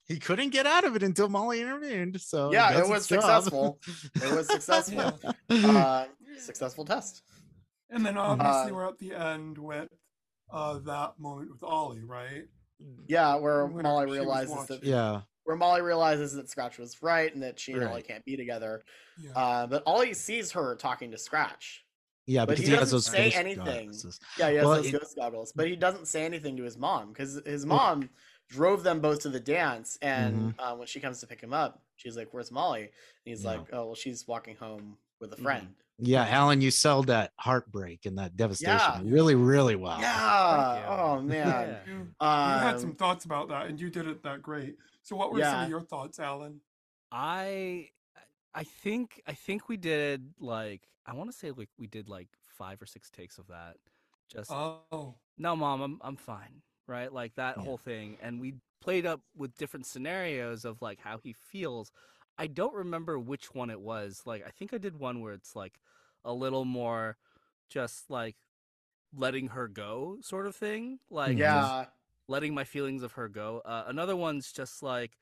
he 0.06 0.18
couldn't 0.18 0.50
get 0.50 0.66
out 0.66 0.84
of 0.86 0.96
it 0.96 1.04
until 1.04 1.30
Molly 1.30 1.62
intervened. 1.62 2.20
So 2.22 2.52
Yeah, 2.52 2.80
it 2.80 2.88
was 2.88 3.06
successful. 3.06 3.80
It 4.16 4.32
was 4.36 4.48
successful. 4.48 5.20
uh, 5.50 6.06
successful 6.40 6.86
test. 6.86 7.22
And 7.90 8.06
then 8.06 8.18
obviously 8.18 8.72
Uh, 8.72 8.76
we're 8.76 8.88
at 8.88 8.98
the 9.00 9.14
end 9.14 9.58
with 9.58 9.90
uh, 10.52 10.80
that 10.80 11.14
moment 11.20 11.52
with 11.52 11.64
Ollie, 11.64 12.04
right? 12.04 12.44
Yeah, 13.08 13.36
where 13.36 13.66
When 13.66 13.84
Molly 13.84 14.10
realizes 14.10 14.68
that 14.68 14.84
yeah, 14.84 15.22
where 15.44 15.58
Molly 15.58 15.82
realizes 15.82 16.34
that 16.34 16.50
Scratch 16.50 16.78
was 16.78 17.02
right 17.02 17.34
and 17.34 17.44
that 17.44 17.60
she 17.60 17.74
and 17.74 17.84
Ollie 17.84 18.04
can't 18.04 18.24
be 18.24 18.38
together. 18.38 18.84
Yeah. 19.20 19.32
Uh, 19.36 19.68
but 19.68 19.84
Ollie 19.86 20.14
sees 20.14 20.52
her 20.54 20.76
talking 20.76 21.12
to 21.12 21.18
Scratch. 21.18 21.84
Yeah, 22.30 22.46
But 22.46 22.58
because 22.58 22.66
he 22.66 22.72
he, 22.72 22.78
has 22.78 22.92
doesn't 22.92 22.96
those 22.98 23.06
say 23.08 23.26
ghost 23.30 23.38
anything. 23.38 23.86
glasses. 23.88 24.20
Yeah, 24.38 24.50
he 24.50 24.56
has 24.58 24.66
Well, 24.66 24.76
those 24.76 24.86
it- 24.88 25.00
ghost 25.00 25.16
goggles, 25.18 25.52
but 25.54 25.68
he 25.68 25.76
doesn't 25.76 26.08
say 26.08 26.26
anything 26.26 26.56
to 26.58 26.64
his 26.64 26.78
mom 26.78 27.10
because 27.10 27.42
his 27.46 27.66
Well- 27.66 27.78
mom 27.78 28.10
drove 28.50 28.84
them 28.84 29.00
both 29.00 29.20
to 29.22 29.30
the 29.30 29.40
dance. 29.40 29.98
And 30.02 30.36
Mm-hmm. 30.54 30.60
uh, 30.60 30.76
when 30.76 30.88
she 30.88 31.00
comes 31.00 31.20
to 31.22 31.28
pick 31.28 31.42
him 31.42 31.54
up, 31.54 31.82
she's 31.98 32.16
like, 32.18 32.34
"Where's 32.34 32.52
Molly?" 32.52 32.82
And 32.84 32.92
he's 33.26 33.44
Yeah. 33.44 33.52
like, 33.52 33.74
"Oh, 33.74 33.86
well, 33.88 33.96
she's 33.96 34.28
walking 34.28 34.56
home 34.56 34.98
with 35.20 35.34
a 35.34 35.36
Mhm. 35.38 35.44
friend." 35.44 35.76
Yeah, 36.02 36.26
Alan, 36.30 36.62
you 36.62 36.72
sold 36.72 37.08
that 37.08 37.34
heartbreak 37.40 38.06
and 38.06 38.18
that 38.20 38.38
devastation 38.38 39.06
Yeah. 39.06 39.14
really, 39.14 39.36
really 39.36 39.76
well. 39.76 40.00
Yeah. 40.00 40.86
Oh 40.88 41.22
man. 41.22 41.48
Yeah. 41.48 41.80
You, 41.86 41.94
you 42.00 42.16
Um, 42.22 42.60
had 42.60 42.80
some 42.80 42.96
thoughts 42.96 43.26
about 43.26 43.50
that, 43.50 43.68
and 43.68 43.80
you 43.82 43.90
did 43.90 44.08
it 44.08 44.24
that 44.24 44.42
great. 44.42 44.78
So, 45.04 45.16
what 45.18 45.34
were 45.34 45.42
some 45.42 45.64
of 45.64 45.70
your 45.70 45.82
thoughts, 45.82 46.20
Alan? 46.20 46.62
I 47.12 47.90
I 48.54 48.64
think 48.64 49.22
I 49.28 49.34
think 49.34 49.70
we 49.70 49.78
did 49.78 50.34
like 50.40 50.88
I 51.10 51.16
want 51.16 51.32
to 51.32 51.38
say 51.38 51.52
like 51.52 51.70
we 51.78 51.88
did 51.88 52.10
like 52.10 52.30
five 52.48 52.82
or 52.82 52.86
six 52.86 53.10
takes 53.10 53.38
of 53.38 53.48
that. 53.48 53.78
Just 54.30 54.60
Oh, 54.92 55.16
no, 55.38 55.56
mom, 55.56 55.82
I'm 55.82 56.00
I'm 56.04 56.18
fine, 56.18 56.64
right? 56.88 57.12
Like 57.14 57.36
that 57.36 57.58
Yeah. 57.58 57.64
whole 57.64 57.78
thing, 57.78 58.18
and 58.22 58.40
we 58.42 58.56
played 58.82 59.06
up 59.06 59.22
with 59.36 59.56
different 59.58 59.86
scenarios 59.86 60.66
of 60.66 60.82
like 60.82 61.00
how 61.02 61.20
he 61.20 61.34
feels. 61.34 61.92
I 62.38 62.48
don't 62.48 62.74
remember 62.76 63.20
which 63.20 63.54
one 63.54 63.70
it 63.70 63.82
was. 63.82 64.24
Like 64.26 64.44
I 64.46 64.52
think 64.52 64.74
I 64.74 64.78
did 64.78 64.98
one 65.00 65.22
where 65.22 65.34
it's 65.34 65.56
like 65.56 65.80
a 66.26 66.34
little 66.34 66.66
more 66.66 67.18
just 67.70 68.10
like 68.10 68.38
letting 69.14 69.50
her 69.50 69.68
go 69.68 70.18
sort 70.22 70.48
of 70.48 70.56
thing 70.56 71.00
like 71.10 71.38
yeah. 71.38 71.86
letting 72.28 72.54
my 72.54 72.64
feelings 72.64 73.04
of 73.04 73.14
her 73.14 73.28
go 73.30 73.62
uh, 73.66 73.84
another 73.88 74.16
one's 74.16 74.52
just 74.52 74.84
like 74.84 75.18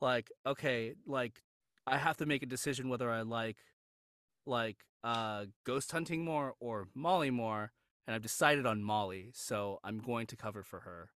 like 0.00 0.30
okay 0.46 0.94
like 1.06 1.42
i 1.86 1.96
have 1.98 2.16
to 2.16 2.26
make 2.26 2.42
a 2.42 2.46
decision 2.46 2.88
whether 2.88 3.10
i 3.10 3.22
like 3.22 3.58
like 4.46 4.84
uh 5.06 5.44
ghost 5.64 5.92
hunting 5.92 6.24
more 6.24 6.54
or 6.58 6.88
molly 6.94 7.30
more 7.30 7.70
and 8.06 8.14
i've 8.14 8.22
decided 8.22 8.66
on 8.66 8.82
molly 8.82 9.30
so 9.32 9.78
i'm 9.84 9.98
going 9.98 10.26
to 10.26 10.36
cover 10.36 10.62
for 10.62 10.80
her 10.80 11.10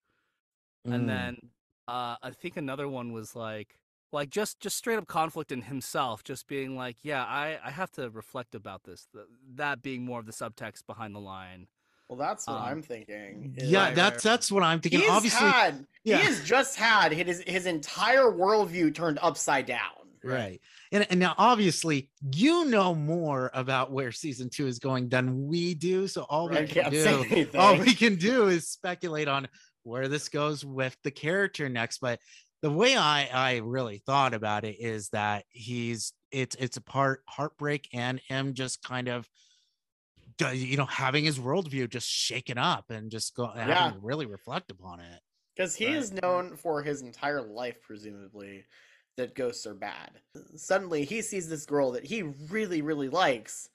Mm. 0.86 0.94
and 0.94 1.08
then 1.08 1.36
uh 1.88 2.14
i 2.22 2.30
think 2.30 2.56
another 2.56 2.88
one 2.88 3.12
was 3.12 3.34
like 3.34 3.70
like 4.12 4.30
just 4.30 4.60
just 4.60 4.76
straight 4.76 4.98
up 4.98 5.06
conflict 5.08 5.50
in 5.50 5.62
himself 5.62 6.22
just 6.22 6.46
being 6.46 6.76
like 6.76 6.96
yeah 7.02 7.24
i 7.24 7.58
i 7.64 7.70
have 7.70 7.90
to 7.92 8.08
reflect 8.10 8.54
about 8.54 8.84
this 8.84 9.08
th- 9.12 9.26
that 9.56 9.82
being 9.82 10.04
more 10.04 10.20
of 10.20 10.26
the 10.26 10.32
subtext 10.32 10.86
behind 10.86 11.12
the 11.14 11.18
line 11.20 11.66
Well, 12.08 12.18
that's 12.18 12.46
what 12.46 12.56
Um, 12.58 12.62
I'm 12.70 12.82
thinking. 12.82 13.56
yeah, 13.58 13.86
Right, 13.86 13.94
that's 13.96 14.24
right, 14.24 14.30
that's 14.30 14.52
what 14.52 14.62
I'm 14.62 14.80
thinking. 14.80 15.00
He's 15.00 15.10
Obviously, 15.10 15.48
had 15.48 15.86
yeah. 16.04 16.18
he 16.18 16.24
has 16.26 16.44
just 16.44 16.76
had 16.76 17.10
his 17.12 17.42
his 17.48 17.66
entire 17.66 18.30
worldview 18.30 18.94
turned 18.94 19.18
upside 19.28 19.66
down. 19.66 20.05
Right. 20.26 20.60
And 20.92 21.06
and 21.10 21.20
now 21.20 21.34
obviously 21.38 22.10
you 22.32 22.64
know 22.66 22.94
more 22.94 23.50
about 23.54 23.90
where 23.92 24.12
season 24.12 24.50
two 24.50 24.66
is 24.66 24.78
going 24.78 25.08
than 25.08 25.46
we 25.46 25.74
do. 25.74 26.06
So 26.08 26.22
all 26.28 26.48
we 26.48 26.66
can 26.66 26.90
do, 26.90 27.24
all 27.58 27.76
we 27.76 27.94
can 27.94 28.16
do 28.16 28.48
is 28.48 28.68
speculate 28.68 29.28
on 29.28 29.48
where 29.82 30.08
this 30.08 30.28
goes 30.28 30.64
with 30.64 30.96
the 31.04 31.10
character 31.10 31.68
next. 31.68 31.98
But 31.98 32.20
the 32.62 32.70
way 32.70 32.96
I 32.96 33.28
I 33.32 33.56
really 33.58 34.02
thought 34.06 34.34
about 34.34 34.64
it 34.64 34.76
is 34.80 35.08
that 35.10 35.44
he's 35.48 36.12
it's 36.30 36.56
it's 36.56 36.76
a 36.76 36.82
part 36.82 37.22
heartbreak 37.28 37.88
and 37.92 38.20
him 38.28 38.54
just 38.54 38.82
kind 38.82 39.08
of 39.08 39.28
uh, 40.42 40.48
you 40.48 40.76
know 40.76 40.86
having 40.86 41.24
his 41.24 41.38
worldview 41.38 41.88
just 41.88 42.08
shaken 42.08 42.58
up 42.58 42.90
and 42.90 43.10
just 43.10 43.34
go 43.34 43.50
Yeah. 43.54 43.62
having 43.62 44.00
to 44.00 44.06
really 44.06 44.26
reflect 44.26 44.70
upon 44.70 45.00
it. 45.00 45.20
Because 45.54 45.74
he 45.74 45.86
Right, 45.86 45.96
is 45.96 46.12
known 46.12 46.56
for 46.56 46.82
his 46.82 47.00
entire 47.02 47.40
life, 47.40 47.76
presumably, 47.80 48.64
that 49.16 49.34
ghosts 49.34 49.66
are 49.66 49.74
bad. 49.74 50.20
Suddenly, 50.56 51.04
he 51.04 51.22
sees 51.22 51.48
this 51.48 51.66
girl 51.66 51.92
that 51.92 52.04
he 52.04 52.22
really, 52.22 52.82
really 52.82 53.08
likes, 53.08 53.68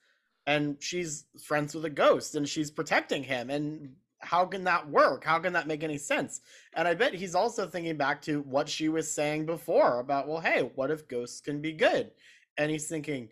and 0.46 0.78
she's 0.80 1.26
friends 1.44 1.76
with 1.76 1.86
a 1.86 1.90
ghost, 1.90 2.36
and 2.36 2.48
she's 2.48 2.72
protecting 2.72 3.24
him. 3.24 3.50
And 3.50 3.96
how 4.20 4.46
can 4.46 4.64
that 4.66 4.90
work? 4.90 5.24
How 5.24 5.40
can 5.40 5.54
that 5.54 5.68
make 5.68 5.84
any 5.84 5.98
sense? 5.98 6.42
And 6.74 6.88
I 6.88 6.94
bet 6.94 7.14
he's 7.14 7.36
also 7.36 7.68
thinking 7.68 7.98
back 7.98 8.22
to 8.24 8.42
what 8.42 8.70
she 8.70 8.90
was 8.90 9.12
saying 9.12 9.46
before 9.46 10.00
about, 10.00 10.28
well, 10.28 10.40
hey, 10.40 10.72
what 10.76 10.92
if 10.92 11.08
ghosts 11.08 11.42
can 11.42 11.62
be 11.62 11.74
good? 11.74 12.12
And 12.58 12.70
he's 12.70 12.88
thinking, 12.88 13.30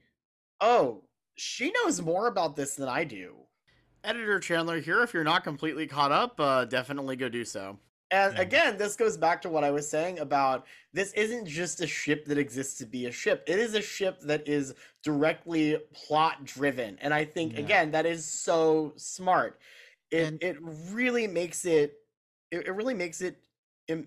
oh, 0.62 1.04
she 1.36 1.72
knows 1.72 2.02
more 2.02 2.28
about 2.28 2.56
this 2.56 2.76
than 2.76 2.90
I 2.90 3.04
do. 3.04 3.36
Editor 4.04 4.40
Chandler 4.40 4.80
here. 4.80 5.04
If 5.04 5.14
you're 5.14 5.24
not 5.24 5.44
completely 5.44 5.86
caught 5.86 6.12
up, 6.12 6.40
uh, 6.40 6.66
definitely 6.66 7.16
go 7.16 7.30
do 7.30 7.46
so. 7.46 7.78
And 8.12 8.34
again, 8.40 8.78
this 8.78 8.96
goes 8.96 9.18
back 9.18 9.42
to 9.44 9.50
what 9.50 9.64
I 9.64 9.70
was 9.72 9.88
saying 9.88 10.20
about 10.20 10.66
this 10.94 11.14
isn't 11.14 11.46
just 11.46 11.80
a 11.82 11.86
ship 11.88 12.26
that 12.26 12.40
exists 12.40 12.78
to 12.80 12.86
be 12.88 13.06
a 13.06 13.12
ship. 13.12 13.44
It 13.48 13.60
is 13.60 13.76
a 13.76 13.82
ship 13.82 14.20
that 14.22 14.48
is 14.48 14.74
directly 15.04 15.78
plot 15.94 16.44
driven. 16.44 16.98
And 17.00 17.14
I 17.14 17.24
think 17.24 17.56
Yeah. 17.56 17.58
again, 17.58 17.92
that 17.92 18.08
is 18.08 18.26
so 18.26 18.94
smart. 18.98 19.60
It 20.12 20.32
And- 20.32 20.42
it 20.42 20.58
really 20.62 21.28
makes 21.28 21.66
it 21.66 21.98
it, 22.52 22.66
it 22.68 22.72
really 22.72 22.96
makes 22.96 23.22
it 23.22 23.46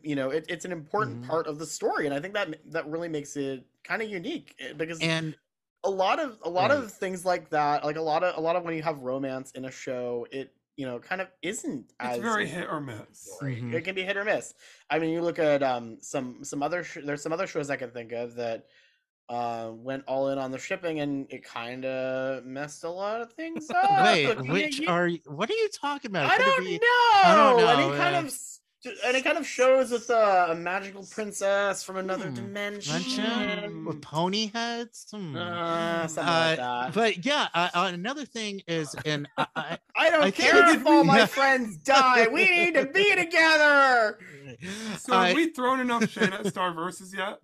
you 0.02 0.14
know, 0.14 0.30
it, 0.30 0.46
it's 0.48 0.64
an 0.64 0.70
important 0.72 1.20
Mhm. 1.20 1.22
part 1.22 1.46
of 1.48 1.58
the 1.58 1.66
story 1.66 2.06
and 2.06 2.14
I 2.14 2.20
think 2.20 2.34
that 2.34 2.58
that 2.72 2.86
really 2.88 3.08
makes 3.08 3.36
it 3.36 3.66
kind 3.84 4.02
of 4.02 4.08
unique 4.08 4.54
eh, 4.60 4.72
because 4.72 5.00
And 5.00 5.36
a 5.84 5.90
lot 5.90 6.20
of 6.20 6.40
a 6.44 6.50
lot 6.50 6.70
Right. 6.70 6.72
of 6.72 6.92
things 6.92 7.24
like 7.26 7.50
that 7.50 7.84
like 7.84 7.96
a 7.96 8.02
lot 8.02 8.24
of 8.24 8.36
a 8.38 8.40
lot 8.40 8.56
of 8.56 8.64
when 8.64 8.74
you 8.76 8.82
have 8.82 9.00
romance 9.02 9.52
in 9.52 9.66
a 9.66 9.70
show 9.72 10.26
it 10.32 10.56
you 10.76 10.86
know 10.86 10.98
kind 10.98 11.20
of 11.20 11.28
isn't 11.42 11.86
it's 12.00 12.16
as 12.16 12.18
very 12.18 12.46
hit 12.46 12.68
or 12.68 12.80
miss. 12.80 12.96
story. 13.12 13.56
Mhm. 13.62 13.74
It 13.74 13.82
can 13.82 13.94
be 13.94 14.02
hit 14.02 14.16
or 14.16 14.24
miss. 14.24 14.54
I 14.90 14.98
mean, 14.98 15.10
you 15.10 15.20
look 15.22 15.38
at 15.38 15.62
um 15.62 15.98
some 16.00 16.44
some 16.44 16.62
other 16.62 16.82
sh- 16.82 16.98
there's 17.04 17.22
some 17.22 17.32
other 17.32 17.46
shows 17.46 17.68
I 17.70 17.76
can 17.76 17.90
think 17.90 18.12
of 18.12 18.34
that 18.36 18.66
uh 19.28 19.70
went 19.72 20.04
all 20.08 20.30
in 20.30 20.38
on 20.38 20.50
the 20.50 20.58
shipping 20.58 21.00
and 21.00 21.26
it 21.30 21.44
kind 21.44 21.84
of 21.84 22.44
messed 22.44 22.84
a 22.84 22.90
lot 22.90 23.20
of 23.20 23.32
things 23.34 23.70
up. 23.70 24.04
wait, 24.04 24.34
which 24.48 24.80
you- 24.80 24.88
are 24.88 25.06
you, 25.06 25.20
what 25.26 25.48
are 25.50 25.54
you 25.54 25.68
talking 25.68 26.10
about? 26.10 26.30
I 26.30 26.36
Could 26.36 26.46
it 26.46 26.48
don't 26.48 26.64
be- 26.64 26.72
know. 26.78 27.20
I 27.24 27.34
don't 27.36 27.56
know, 27.58 27.92
it 27.94 27.98
kind 27.98 28.16
of 28.16 28.24
s- 28.26 28.60
and 28.84 29.16
it 29.16 29.22
kind 29.24 29.38
of 29.38 29.46
shows 29.46 29.90
with 29.90 30.10
uh, 30.10 30.48
a 30.50 30.54
magical 30.54 31.04
princess 31.10 31.82
from 31.84 31.96
another 31.96 32.28
Hmm, 32.28 32.34
dimension. 32.34 32.92
Mention 32.92 33.84
with 33.84 34.00
pony 34.02 34.50
heads. 34.52 35.06
Hmm. 35.10 35.36
Uh, 35.36 36.06
something 36.08 36.32
like 36.32 36.58
Uh, 36.58 36.82
that. 36.86 36.94
but 36.94 37.24
yeah, 37.24 37.48
uh, 37.54 37.68
uh, 37.74 37.90
another 37.94 38.24
thing 38.24 38.60
is, 38.66 38.94
and 39.04 39.28
I, 39.36 39.46
I, 39.56 39.78
I 39.96 40.10
don't 40.10 40.22
I 40.24 40.30
think 40.30 40.50
care 40.50 40.68
if 40.70 40.78
did- 40.78 40.86
all 40.86 41.04
my 41.04 41.26
friends 41.26 41.76
die. 41.78 42.26
We 42.28 42.44
need 42.50 42.74
to 42.74 42.86
be 42.86 43.14
together. 43.14 44.18
So, 44.98 45.14
I- 45.14 45.28
have 45.28 45.36
we 45.36 45.48
thrown 45.50 45.80
enough 45.80 46.10
shade 46.10 46.32
at 46.32 46.46
Star 46.46 46.72
Versus 46.74 47.14
yet? 47.16 47.38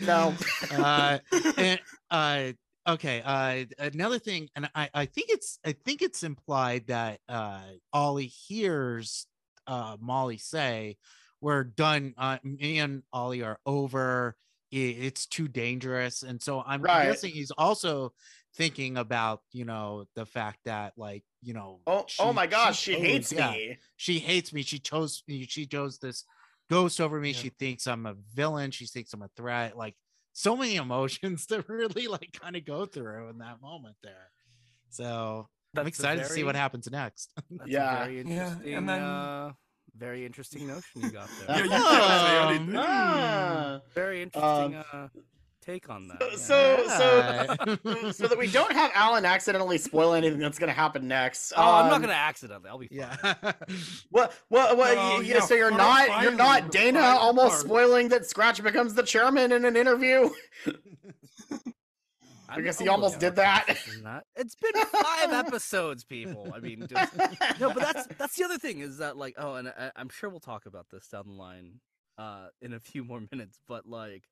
No. 0.00 0.34
uh, 0.72 1.18
and, 1.56 1.80
uh, 2.10 2.52
okay. 2.86 3.22
Uh, 3.24 3.64
another 3.78 4.18
thing, 4.18 4.48
and 4.54 4.68
I, 4.74 4.90
I 4.92 5.06
think 5.06 5.28
it's, 5.30 5.58
I 5.64 5.72
think 5.72 6.02
it's 6.02 6.22
implied 6.24 6.88
that 6.88 7.20
uh, 7.28 7.60
Ollie 7.92 8.26
hears 8.26 9.26
uh, 9.66 9.96
Molly 10.00 10.38
say, 10.38 10.96
"We're 11.40 11.64
done. 11.64 12.14
Uh, 12.16 12.38
me 12.42 12.78
and 12.78 13.02
Ollie 13.12 13.42
are 13.42 13.58
over. 13.66 14.36
It's 14.70 15.26
too 15.26 15.48
dangerous." 15.48 16.22
And 16.22 16.42
so 16.42 16.62
I'm 16.66 16.82
Right. 16.82 17.06
guessing 17.06 17.32
he's 17.32 17.50
also 17.52 18.12
thinking 18.56 18.96
about, 18.96 19.42
you 19.52 19.64
know, 19.64 20.06
the 20.14 20.24
fact 20.26 20.60
that, 20.64 20.94
like, 20.96 21.24
you 21.42 21.52
know, 21.54 21.80
Oh, 21.86 22.06
oh 22.18 22.32
my 22.32 22.46
gosh, 22.46 22.80
she, 22.80 22.94
chose- 22.94 23.02
hates 23.02 23.32
yeah, 23.32 23.50
me. 23.52 23.78
she 23.96 24.18
hates 24.18 24.52
me. 24.52 24.62
She 24.62 24.78
chose 24.78 25.22
she 25.28 25.66
chose 25.66 25.98
this 25.98 26.24
ghost 26.70 27.00
over 27.00 27.20
me. 27.20 27.30
Yeah. 27.30 27.38
She 27.38 27.48
thinks 27.50 27.86
I'm 27.86 28.06
a 28.06 28.14
villain. 28.34 28.70
She 28.70 28.86
thinks 28.86 29.12
I'm 29.12 29.22
a 29.22 29.28
threat. 29.36 29.76
Like 29.76 29.94
so 30.32 30.56
many 30.56 30.76
emotions 30.86 31.46
to 31.46 31.64
really 31.68 32.08
like 32.08 32.32
kind 32.40 32.56
of 32.56 32.64
go 32.64 32.86
through 32.86 33.28
in 33.28 33.38
that 33.38 33.60
moment 33.60 33.96
there. 34.02 34.30
So 34.90 35.48
That's 35.76 35.86
a 35.86 35.88
excited 35.88 36.24
to 36.24 36.28
see 36.30 36.44
what 36.44 36.56
happens 36.56 36.90
next. 36.90 37.32
That's 37.50 37.70
Yeah. 37.70 37.94
a 38.02 38.04
very 38.06 38.16
Yeah, 38.16 38.22
interesting, 38.22 38.74
and 38.74 38.88
then- 38.88 39.02
uh, 39.02 39.52
very 39.96 40.26
interesting 40.26 40.66
notion 40.66 41.02
you 41.02 41.10
got 41.10 41.28
there. 41.46 41.56
Yeah, 41.56 41.56
there. 41.56 41.64
you 41.64 41.70
can't 41.70 42.26
say 42.26 42.36
Um, 42.38 42.48
anything. 42.54 42.74
Ah. 42.76 43.80
very 43.94 44.20
interesting 44.22 44.74
uh, 44.74 45.08
take 45.62 45.88
on 45.88 46.08
that. 46.08 46.18
yeah. 46.20 46.36
So, 46.36 46.86
so, 48.06 48.10
so 48.12 48.28
that 48.28 48.36
we 48.38 48.46
don't 48.46 48.72
have 48.72 48.90
Alan 48.94 49.24
accidentally 49.24 49.78
spoil 49.78 50.12
anything 50.12 50.38
that's 50.38 50.58
going 50.58 50.68
to 50.68 50.74
happen 50.74 51.08
next. 51.08 51.52
oh, 51.56 51.62
I'm 51.62 51.86
not 51.86 51.94
um, 51.94 52.00
gonna 52.02 52.12
accidentally. 52.12 52.68
I'll 52.68 52.78
be 52.78 52.88
fine. 52.88 52.98
yeah. 52.98 53.52
What? 54.10 54.34
What? 54.48 54.76
What? 54.76 54.94
No, 54.96 55.02
y- 55.16 55.20
yeah, 55.24 55.40
so 55.40 55.54
you're 55.54 55.70
fi- 55.70 55.76
not. 56.08 56.22
You're 56.22 56.32
not 56.32 56.64
the 56.70 56.78
Dana 56.78 57.00
final 57.00 57.18
almost 57.18 57.50
part. 57.54 57.60
spoiling 57.64 58.08
that 58.10 58.26
Scratch 58.26 58.62
becomes 58.62 58.92
the 58.94 59.02
chairman 59.02 59.50
in 59.50 59.64
an 59.64 59.76
interview. 59.76 60.28
I'm 62.48 62.64
guess 62.64 62.78
he 62.78 62.88
almost 62.88 63.14
almost 63.14 63.20
did 63.20 63.36
that. 63.36 63.66
It's 64.36 64.54
been 64.56 64.72
five 64.84 65.32
episodes, 65.32 66.04
people. 66.04 66.52
I 66.54 66.60
mean, 66.60 66.86
just, 66.88 67.16
no, 67.60 67.72
but 67.72 67.82
that's 67.82 68.06
that's 68.18 68.36
the 68.36 68.44
other 68.44 68.58
thing 68.58 68.80
is 68.80 68.98
that 68.98 69.16
like, 69.16 69.34
oh, 69.38 69.54
and 69.54 69.68
I, 69.68 69.90
I'm 69.96 70.08
sure 70.08 70.30
we'll 70.30 70.40
talk 70.40 70.66
about 70.66 70.86
this 70.90 71.08
down 71.08 71.24
the 71.26 71.32
line, 71.34 71.80
uh, 72.18 72.48
in 72.60 72.72
a 72.72 72.80
few 72.80 73.04
more 73.04 73.20
minutes. 73.32 73.60
But 73.66 73.86
like, 73.86 74.24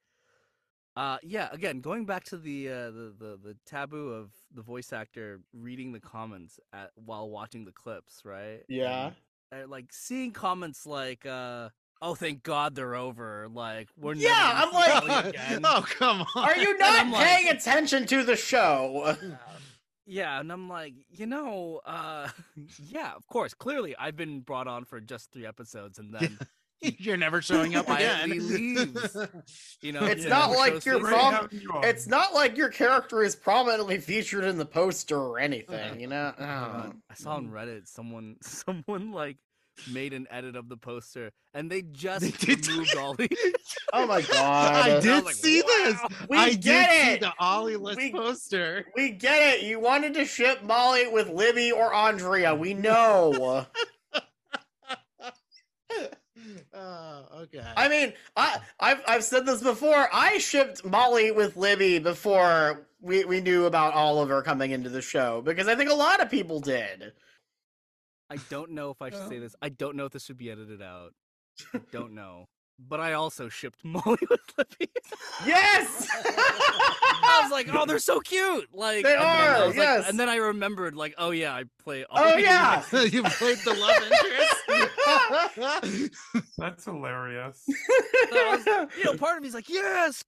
uh, 0.96 1.18
yeah, 1.22 1.48
again, 1.52 1.80
going 1.80 2.06
back 2.06 2.24
to 2.24 2.36
the 2.36 2.68
uh, 2.68 2.90
the 2.90 3.14
the 3.18 3.38
the 3.42 3.56
taboo 3.66 4.10
of 4.10 4.30
the 4.52 4.62
voice 4.62 4.92
actor 4.92 5.40
reading 5.52 5.92
the 5.92 6.00
comments 6.00 6.60
at 6.72 6.90
while 6.96 7.28
watching 7.28 7.64
the 7.64 7.72
clips, 7.72 8.22
right? 8.24 8.62
Yeah. 8.68 9.12
And, 9.52 9.64
uh, 9.64 9.68
like 9.68 9.92
seeing 9.92 10.32
comments 10.32 10.86
like, 10.86 11.26
uh, 11.26 11.68
"Oh, 12.05 12.14
thank 12.14 12.43
God 12.43 12.74
they're 12.74 12.94
over." 12.94 13.48
Like, 13.52 13.89
we're 13.98 14.14
Yeah, 14.14 14.28
never 14.31 14.66
I'm 14.66 14.72
like- 14.72 15.10
Ellie 15.22 15.28
again. 15.31 15.60
oh 15.64 15.85
come 15.98 16.20
on. 16.35 16.44
Are 16.44 16.56
you 16.56 16.76
not 16.78 17.01
I'm 17.01 17.10
like- 17.12 17.24
paying 17.26 17.48
attention 17.48 18.06
to 18.06 18.22
the 18.24 18.36
show? 18.36 19.16
Yeah, 20.06 20.39
and 20.39 20.52
I'm 20.52 20.68
like, 20.68 20.94
you 21.10 21.26
know, 21.26 21.81
uh 21.86 22.28
yeah, 22.89 23.12
of 23.14 23.26
course. 23.26 23.55
Clearly 23.55 23.97
I've 23.98 24.16
been 24.16 24.40
brought 24.40 24.68
on 24.68 24.85
for 24.85 25.01
just 25.01 25.32
three 25.32 25.47
episodes 25.47 25.98
and 25.98 26.12
then 26.14 26.39
You're 26.82 27.16
never 27.16 27.40
showing 27.40 27.74
up 27.76 27.89
again. 27.89 28.28
quietly 28.28 28.40
leaves. 28.40 29.16
You 29.81 29.93
know, 29.93 30.05
It's 30.05 30.24
yeah, 30.24 30.28
not 30.28 30.51
the 30.51 30.59
like 30.59 30.82
show 30.82 30.98
you're 30.98 31.01
prom- 31.09 31.32
having. 31.32 31.60
It's 31.85 32.06
not 32.06 32.35
like 32.35 32.59
your 32.59 32.68
character 32.68 33.22
is 33.22 33.35
prominently 33.35 33.97
featured 33.98 34.44
in 34.44 34.59
the 34.59 34.66
poster 34.66 35.16
or 35.18 35.39
anything. 35.39 35.98
You 36.01 36.09
know. 36.09 36.35
Oh 36.39 36.43
my 36.43 36.47
God, 36.47 36.93
Oh. 36.94 36.98
I 37.10 37.14
saw 37.14 37.36
on 37.36 37.48
Reddit 37.48 37.89
someone 37.89 38.36
someone 38.43 39.12
like 39.12 39.39
made 39.90 40.12
an 40.12 40.26
edit 40.30 40.56
of 40.56 40.68
the 40.68 40.76
poster 40.76 41.32
and 41.52 41.70
they 41.70 41.82
just 41.92 42.20
They 42.22 42.30
did- 42.55 42.66
removed 42.68 42.96
Ollie. 42.96 43.28
Oh 43.92 44.06
my 44.06 44.22
god. 44.32 44.74
I 44.86 45.01
did 45.01 45.14
was 45.16 45.24
like, 45.24 45.34
see 45.34 45.60
this. 45.60 46.01
We 46.28 46.36
I 46.36 46.51
get 46.55 46.62
did 46.90 47.02
see 47.06 47.10
it. 47.12 47.20
the 47.20 47.32
Ollie 47.38 47.76
list 47.76 47.98
We- 47.98 48.12
poster. 48.12 48.86
We 48.96 49.10
get 49.10 49.55
it. 49.56 49.62
You 49.62 49.78
wanted 49.80 50.14
to 50.14 50.24
ship 50.24 50.62
Molly 50.64 51.06
with 51.09 51.28
Libby 51.28 51.70
or 51.70 51.94
Andrea. 51.94 52.55
We 52.55 52.74
know. 52.74 53.66
oh, 56.74 57.24
okay. 57.42 57.62
I 57.76 57.88
mean, 57.88 58.12
I 58.36 58.59
I've 58.80 59.01
I've 59.06 59.24
said 59.24 59.46
this 59.46 59.62
before. 59.62 60.09
I 60.12 60.38
shipped 60.38 60.84
Molly 60.84 61.30
with 61.30 61.56
Libby 61.56 61.98
before 61.98 62.86
we, 63.01 63.24
we 63.24 63.40
knew 63.40 63.66
about 63.66 63.94
Oliver 63.94 64.42
coming 64.42 64.70
into 64.72 64.88
the 64.90 65.02
show 65.02 65.42
because 65.42 65.68
I 65.68 65.74
think 65.76 65.90
a 65.90 65.94
lot 65.94 66.20
of 66.22 66.30
people 66.30 66.60
did. 66.60 67.12
I 68.35 68.39
don't 68.51 68.73
know 68.73 68.90
if 68.90 69.01
I 69.01 69.11
should 69.11 69.28
say 69.28 69.36
oh. 69.36 69.40
this. 69.40 69.55
I 69.62 69.69
don't 69.69 69.94
know 69.97 70.06
if 70.06 70.12
this 70.12 70.24
should 70.24 70.39
be 70.39 70.51
edited 70.51 70.82
out. 70.82 71.12
I 71.73 71.81
don't 71.93 72.12
know. 72.16 72.47
But 72.77 72.98
I 72.98 73.12
also 73.12 73.48
shipped 73.48 73.78
Molly 73.85 74.19
with 74.28 74.40
Libby. 74.59 74.90
Yes. 75.47 76.09
I 76.24 77.40
was 77.43 77.52
like, 77.52 77.69
oh, 77.73 77.86
they're 77.86 78.01
so 78.01 78.19
cute. 78.19 78.69
Like 78.74 79.05
They 79.05 79.12
and 79.15 79.23
then 79.23 79.28
I 79.28 79.47
are, 79.61 79.66
was 79.66 79.77
like- 79.77 79.85
yes. 79.85 80.09
and 80.09 80.19
then 80.19 80.28
I 80.28 80.36
remembered, 80.36 80.97
like, 80.97 81.15
oh 81.16 81.31
yeah, 81.31 81.55
I 81.55 81.65
play. 81.85 82.05
Oh 82.11 82.36
yeah. 82.36 82.82
you 82.93 83.23
played 83.23 83.59
the 83.59 83.74
love 83.74 84.02
interest. 85.86 86.51
That's 86.59 86.85
hilarious. 86.85 87.62
So 87.65 88.51
was- 88.51 88.66
you 88.98 89.05
know, 89.05 89.16
part 89.16 89.36
of 89.36 89.43
me's 89.44 89.55
like, 89.55 89.69
yes. 89.69 90.24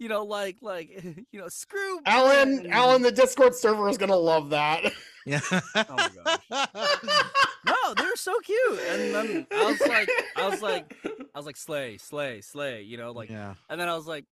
You 0.00 0.08
know, 0.08 0.24
like, 0.24 0.56
like, 0.62 0.90
you 1.30 1.40
know, 1.40 1.48
screw 1.48 2.00
Alan, 2.06 2.62
Ben." 2.62 2.72
Alan, 2.72 3.02
the 3.02 3.12
Discord 3.12 3.54
server 3.54 3.88
is 3.88 3.98
gonna 3.98 4.16
love 4.16 4.50
that. 4.50 4.92
yeah. 5.26 5.40
Oh 5.76 5.84
my 5.90 6.08
gosh. 6.50 6.66
No, 7.66 7.94
they're 7.94 8.16
so 8.16 8.34
cute. 8.40 8.80
And 8.88 9.14
then 9.14 9.46
I 9.52 9.64
was 9.70 9.80
like, 9.82 10.10
I 10.34 10.48
was 10.48 10.62
like, 10.62 10.96
I 11.04 11.38
was 11.38 11.44
like, 11.44 11.58
slay, 11.58 11.98
slay, 11.98 12.40
slay. 12.40 12.80
You 12.82 12.96
know, 12.96 13.12
like, 13.12 13.28
yeah. 13.28 13.54
and 13.68 13.78
then 13.78 13.86
I 13.86 13.94
was 13.94 14.06
like, 14.06 14.24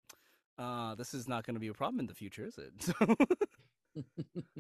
uh, 0.58 0.94
this 0.94 1.12
is 1.12 1.28
not 1.28 1.44
going 1.44 1.54
to 1.54 1.60
be 1.60 1.68
a 1.68 1.74
problem 1.74 2.00
in 2.00 2.06
the 2.06 2.14
future, 2.14 2.46
is 2.46 2.58
it? 2.58 3.28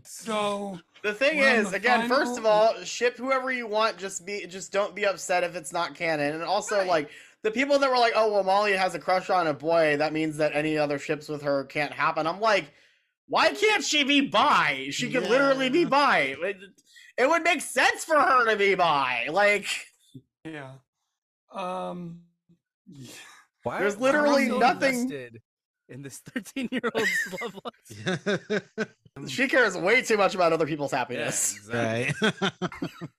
So 0.04 0.78
The 1.02 1.12
thing 1.12 1.38
is, 1.38 1.70
the 1.70 1.76
again, 1.76 2.08
first 2.08 2.38
of 2.38 2.46
all, 2.46 2.74
ship 2.84 3.16
whoever 3.16 3.50
you 3.50 3.66
want. 3.66 3.98
Just 3.98 4.26
be, 4.26 4.46
just 4.46 4.72
don't 4.72 4.94
be 4.94 5.06
upset 5.06 5.44
if 5.44 5.56
it's 5.56 5.72
not 5.72 5.94
canon. 5.94 6.34
And 6.34 6.42
also, 6.42 6.84
like 6.84 7.10
the 7.42 7.50
people 7.50 7.78
that 7.78 7.88
were 7.90 7.98
like, 7.98 8.12
"Oh, 8.16 8.32
well, 8.32 8.44
Molly 8.44 8.72
has 8.72 8.94
a 8.94 8.98
crush 8.98 9.30
on 9.30 9.46
a 9.46 9.54
boy. 9.54 9.96
That 9.96 10.12
means 10.12 10.36
that 10.38 10.54
any 10.54 10.76
other 10.78 10.98
ships 10.98 11.28
with 11.28 11.42
her 11.42 11.64
can't 11.64 11.92
happen." 11.92 12.26
I'm 12.26 12.40
like, 12.40 12.72
why 13.26 13.52
can't 13.52 13.84
she 13.84 14.04
be 14.04 14.22
bi? 14.22 14.88
She 14.90 15.10
could 15.10 15.24
literally 15.28 15.68
be 15.68 15.80
Yeah. 15.80 15.88
bi. 15.88 16.18
It, 16.40 16.56
it 17.18 17.28
would 17.28 17.42
make 17.42 17.60
sense 17.60 18.04
for 18.04 18.18
her 18.18 18.46
to 18.50 18.56
be 18.56 18.74
bi. 18.74 19.28
Like, 19.30 19.66
yeah. 20.44 20.72
Um 21.52 22.20
yeah. 22.86 23.10
Why 23.64 23.80
There's 23.80 23.94
are- 23.94 23.98
why 23.98 24.02
literally 24.06 24.48
so 24.48 24.58
nothing- 24.58 25.10
in 25.90 26.02
this 26.02 26.18
13 26.18 26.68
year 26.72 26.82
old's 26.94 27.10
love 27.42 27.60
life. 27.64 28.88
she 29.26 29.48
cares 29.48 29.76
way 29.76 30.02
too 30.02 30.16
much 30.16 30.34
about 30.34 30.52
other 30.52 30.66
people's 30.66 30.92
Yeah, 30.92 30.98
happiness. 30.98 31.56
exactly. 31.56 32.14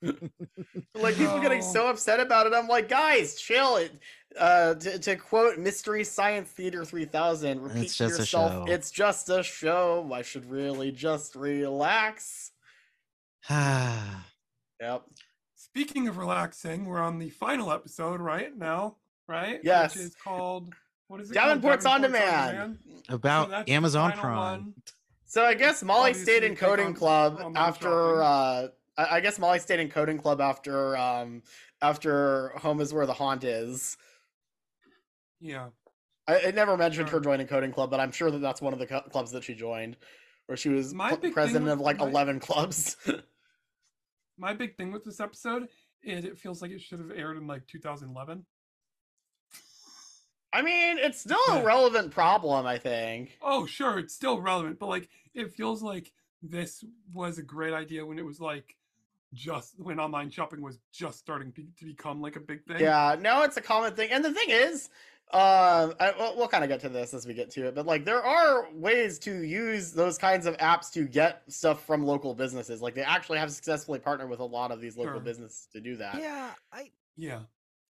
right. 0.01 0.13
like 0.95 1.15
people 1.15 1.39
getting 1.39 1.61
so 1.61 1.87
upset 1.89 2.19
about 2.19 2.47
it. 2.47 2.53
I'm 2.53 2.67
like, 2.67 2.87
guys, 2.89 3.35
chill. 3.35 3.77
It. 3.77 3.91
Uh, 4.37 4.75
to, 4.75 4.99
to 4.99 5.15
quote 5.15 5.57
Mystery 5.57 6.03
Science 6.03 6.49
Theater 6.51 6.85
3000, 6.85 7.61
repeat 7.61 7.83
It's 7.85 7.97
to 7.97 8.03
just 8.07 8.15
a 8.15 8.21
yourself, 8.21 8.67
show. 8.67 8.73
it's 8.73 8.91
just 8.91 9.29
a 9.29 9.41
show. 9.41 10.09
I 10.13 10.21
should 10.21 10.49
really 10.49 10.91
just 10.91 11.35
relax. 11.35 12.51
Yep. 13.49 15.03
Speaking 15.55 16.07
of 16.07 16.17
relaxing, 16.17 16.85
we're 16.85 17.01
on 17.01 17.19
the 17.19 17.29
final 17.31 17.71
episode 17.71 18.21
right 18.21 18.55
now, 18.57 18.95
right? 19.27 19.59
Yes. 19.63 19.95
Which 19.95 20.05
is 20.05 20.15
called 20.15 20.73
what 21.07 21.19
is 21.21 21.31
it? 21.31 21.33
Davenport's 21.33 21.83
called? 21.83 21.95
on 21.95 22.01
demand. 22.11 22.77
So 23.09 23.15
About 23.15 23.49
that's 23.49 23.65
the 23.65 23.73
Amazon 23.73 24.11
Prime. 24.13 24.37
one. 24.37 24.73
So 25.29 25.45
I 25.45 25.53
guess 25.53 25.83
Molly 25.83 26.15
stayed 26.15 26.43
in 26.43 26.55
coding 26.55 26.95
club 26.95 27.39
after. 27.55 28.23
Uh, 28.23 28.67
I, 28.97 29.19
guess 29.21 29.37
Molly 29.37 29.59
stayed 29.59 29.79
in 29.79 29.87
coding 29.89 30.17
club 30.17 30.41
after. 30.41 30.97
Um, 30.97 31.43
after 31.83 32.49
home 32.57 32.81
is 32.81 32.91
where 32.95 33.05
the 33.05 33.13
haunt 33.13 33.43
is. 33.43 33.95
Yeah. 35.39 35.67
I 36.27 36.37
it 36.37 36.55
never 36.55 36.75
mentioned 36.75 37.09
her 37.09 37.19
joining 37.19 37.45
coding 37.45 37.71
club, 37.71 37.91
but 37.91 37.99
I'm 37.99 38.11
sure 38.11 38.31
that 38.31 38.39
that's 38.39 38.59
one 38.59 38.73
of 38.73 38.79
the 38.79 38.87
cu- 38.87 39.07
clubs 39.11 39.31
that 39.31 39.43
she 39.43 39.53
joined, 39.53 39.97
where 40.47 40.57
she 40.57 40.69
was 40.69 40.95
My 40.95 41.15
pl- 41.15 41.31
president 41.31 41.65
with- 41.65 41.73
of 41.73 41.79
like 41.79 41.99
my- 41.99 42.07
11 42.07 42.39
clubs. 42.39 42.97
My 44.39 44.53
big 44.53 44.77
thing 44.77 44.91
with 44.91 45.03
this 45.03 45.19
episode 45.19 45.67
is 46.01 46.25
it 46.25 46.39
feels 46.39 46.61
like 46.61 46.71
it 46.71 46.81
should 46.81 46.99
have 46.99 47.11
aired 47.11 47.37
in 47.37 47.45
like 47.45 47.67
2011. 47.67 48.45
I 50.51 50.61
mean, 50.61 50.97
it's 50.97 51.19
still 51.21 51.37
a 51.51 51.63
relevant 51.63 52.11
problem, 52.11 52.65
I 52.65 52.77
think. 52.77 53.37
Oh, 53.41 53.65
sure, 53.65 53.99
it's 53.99 54.13
still 54.15 54.41
relevant, 54.41 54.79
but 54.79 54.87
like 54.89 55.09
it 55.33 55.53
feels 55.53 55.81
like 55.83 56.11
this 56.41 56.83
was 57.13 57.37
a 57.37 57.43
great 57.43 57.73
idea 57.73 58.05
when 58.05 58.17
it 58.17 58.25
was 58.25 58.39
like 58.39 58.75
just 59.33 59.75
when 59.79 59.99
online 59.99 60.31
shopping 60.31 60.61
was 60.61 60.79
just 60.91 61.19
starting 61.19 61.51
to, 61.53 61.63
to 61.77 61.85
become 61.85 62.21
like 62.21 62.35
a 62.35 62.39
big 62.39 62.63
thing. 62.65 62.79
Yeah, 62.79 63.15
no, 63.19 63.43
it's 63.43 63.57
a 63.57 63.61
common 63.61 63.93
thing. 63.93 64.09
And 64.11 64.25
the 64.25 64.33
thing 64.33 64.49
is, 64.49 64.89
um, 65.31 65.93
I, 65.99 66.13
we'll, 66.17 66.35
we'll 66.37 66.47
kind 66.47 66.63
of 66.63 66.69
get 66.69 66.79
to 66.79 66.89
this 66.89 67.13
as 67.13 67.27
we 67.27 67.35
get 67.35 67.51
to 67.51 67.67
it, 67.67 67.75
but 67.75 67.85
like 67.85 68.05
there 68.05 68.23
are 68.23 68.67
ways 68.73 69.19
to 69.19 69.43
use 69.43 69.91
those 69.91 70.17
kinds 70.17 70.47
of 70.47 70.57
apps 70.57 70.91
to 70.93 71.05
get 71.05 71.43
stuff 71.47 71.85
from 71.85 72.03
local 72.03 72.33
businesses. 72.33 72.81
Like 72.81 72.95
they 72.95 73.03
actually 73.03 73.37
have 73.37 73.51
successfully 73.51 73.99
partnered 73.99 74.31
with 74.31 74.39
a 74.39 74.45
lot 74.45 74.71
of 74.71 74.81
these 74.81 74.97
local 74.97 75.13
Sure. 75.13 75.21
businesses 75.21 75.67
to 75.73 75.81
do 75.81 75.97
that. 75.97 76.15
Yeah, 76.19 76.49
I, 76.73 76.89
Yeah. 77.15 77.41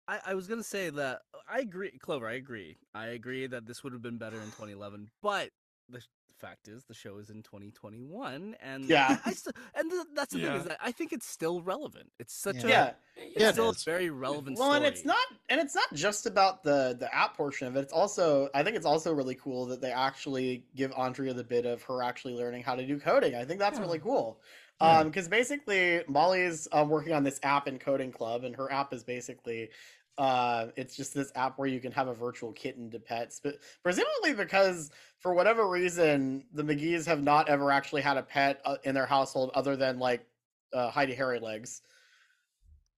I, 0.08 0.20
I 0.28 0.34
was 0.34 0.48
gonna 0.48 0.62
say 0.64 0.90
that 0.90 1.20
I 1.48 1.60
agree, 1.60 1.90
Clover. 1.98 2.26
I 2.26 2.34
agree. 2.34 2.78
I 2.94 3.06
agree 3.08 3.46
that 3.46 3.66
this 3.66 3.84
would 3.84 3.92
have 3.92 4.02
been 4.02 4.18
better 4.18 4.36
in 4.36 4.46
2011. 4.56 5.10
But 5.22 5.50
the 5.90 6.00
fact 6.38 6.68
is, 6.68 6.84
the 6.84 6.94
show 6.94 7.18
is 7.18 7.30
in 7.30 7.42
2021, 7.42 8.56
and 8.62 8.84
Yeah. 8.84 9.18
I 9.24 9.32
still, 9.32 9.52
and 9.74 9.90
the, 9.90 10.06
that's 10.14 10.32
the 10.32 10.40
thing 10.40 10.52
is 10.52 10.64
that 10.64 10.78
I 10.80 10.92
think 10.92 11.12
it's 11.12 11.26
still 11.26 11.62
relevant. 11.62 12.10
It's 12.18 12.32
such 12.34 12.64
a, 12.64 12.68
Yeah. 12.68 12.92
it's 13.16 13.40
Yeah, 13.40 13.48
it 13.48 13.52
still 13.52 13.70
a 13.70 13.74
very 13.84 14.10
relevant. 14.10 14.58
Well, 14.58 14.72
and 14.74 14.84
it's 14.84 15.04
not, 15.04 15.26
and 15.48 15.60
it's 15.60 15.74
not 15.74 15.92
just 15.94 16.26
about 16.26 16.62
the 16.62 16.96
the 16.98 17.12
app 17.14 17.36
portion 17.36 17.66
of 17.68 17.76
it. 17.76 17.80
It's 17.80 17.92
also, 17.92 18.48
I 18.54 18.62
think 18.62 18.76
it's 18.76 18.86
also 18.86 19.12
really 19.12 19.34
cool 19.34 19.66
that 19.66 19.80
they 19.80 19.90
actually 19.92 20.64
give 20.76 20.92
Andrea 20.96 21.34
the 21.34 21.44
bit 21.44 21.66
of 21.66 21.82
her 21.82 22.02
actually 22.02 22.34
learning 22.34 22.62
how 22.62 22.74
to 22.76 22.86
do 22.86 22.98
coding. 23.00 23.34
I 23.34 23.44
think 23.44 23.58
that's 23.58 23.78
Yeah. 23.78 23.84
really 23.84 23.98
cool. 23.98 24.40
Yeah. 24.80 24.98
Um, 25.00 25.08
because 25.08 25.26
basically 25.26 26.04
Molly's 26.06 26.68
um, 26.70 26.88
working 26.88 27.12
on 27.12 27.24
this 27.24 27.40
app 27.42 27.66
in 27.66 27.80
Coding 27.80 28.12
Club, 28.12 28.44
and 28.44 28.54
her 28.54 28.70
app 28.70 28.92
is 28.92 29.02
basically, 29.02 29.70
uh, 30.18 30.66
it's 30.76 30.96
just 30.96 31.14
this 31.14 31.30
app 31.36 31.58
where 31.58 31.68
you 31.68 31.78
can 31.78 31.92
have 31.92 32.08
a 32.08 32.14
virtual 32.14 32.52
kitten 32.52 32.90
to 32.90 32.98
pets, 32.98 33.40
but 33.42 33.58
presumably 33.84 34.34
because 34.34 34.90
for 35.20 35.32
whatever 35.32 35.68
reason 35.68 36.44
the 36.52 36.64
McGee's 36.64 37.06
have 37.06 37.22
not 37.22 37.48
ever 37.48 37.70
actually 37.70 38.02
had 38.02 38.16
a 38.16 38.22
pet 38.22 38.60
uh, 38.64 38.76
in 38.82 38.94
their 38.94 39.06
household 39.06 39.52
other 39.54 39.76
than 39.76 40.00
like 40.00 40.26
uh, 40.72 40.90
Heidi 40.90 41.14
Hairy 41.14 41.38
Legs, 41.38 41.82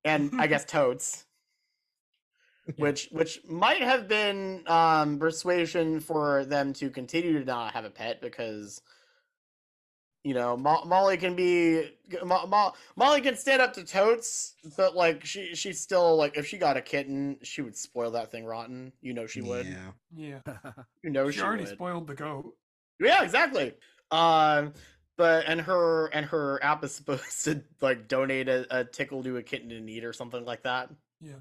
and 0.02 0.32
I 0.40 0.47
guess 0.47 0.64
Totes, 0.66 1.26
which 2.76 3.09
which 3.12 3.40
might 3.47 3.82
have 3.82 4.09
been 4.09 4.62
um, 4.66 5.18
persuasion 5.18 6.01
for 6.01 6.47
them 6.47 6.72
to 6.74 6.88
continue 6.88 7.38
to 7.38 7.44
not 7.44 7.74
have 7.74 7.84
a 7.84 7.90
pet 7.90 8.22
because 8.22 8.80
you 10.24 10.34
know 10.34 10.56
Mo- 10.56 10.84
Molly 10.84 11.16
can 11.16 11.34
be 11.34 11.90
Mo- 12.24 12.47
Mo- 12.47 12.72
Molly 12.97 13.20
can 13.20 13.36
stand 13.36 13.62
up 13.62 13.72
to 13.74 13.84
Totes, 13.84 14.55
but 14.76 14.94
like 14.94 15.24
she 15.24 15.55
she's 15.55 15.80
still 15.80 16.16
like 16.16 16.36
if 16.36 16.47
she 16.47 16.59
got 16.59 16.76
a 16.76 16.82
kitten, 16.82 17.38
she 17.42 17.62
would 17.62 17.76
spoil 17.76 18.10
that 18.12 18.30
thing 18.30 18.44
rotten. 18.44 18.92
You 19.01 19.14
know 19.14 19.26
she 19.26 19.40
would. 19.40 19.66
Yeah. 19.66 20.40
Yeah. 20.47 20.72
You 21.02 21.10
know 21.10 21.30
she, 21.30 21.38
she, 21.38 21.42
already 21.42 21.64
would. 21.64 21.72
spoiled 21.72 22.06
the 22.06 22.14
goat. 22.14 22.55
Yeah, 23.01 23.22
exactly. 23.22 23.72
Um, 24.10 24.74
but 25.16 25.44
and 25.47 25.60
her 25.60 26.06
and 26.09 26.26
her 26.26 26.62
app 26.62 26.84
is 26.84 26.94
supposed 26.94 27.44
to 27.44 27.62
like 27.80 28.09
donate 28.09 28.48
a, 28.48 28.66
a 28.70 28.84
tickle 28.84 29.22
to 29.24 29.36
a 29.38 29.42
kitten 29.42 29.70
in 29.70 29.84
need 29.84 30.05
or 30.05 30.12
something 30.12 30.44
like 30.44 30.62
that. 30.64 30.90
Yeah. 31.20 31.40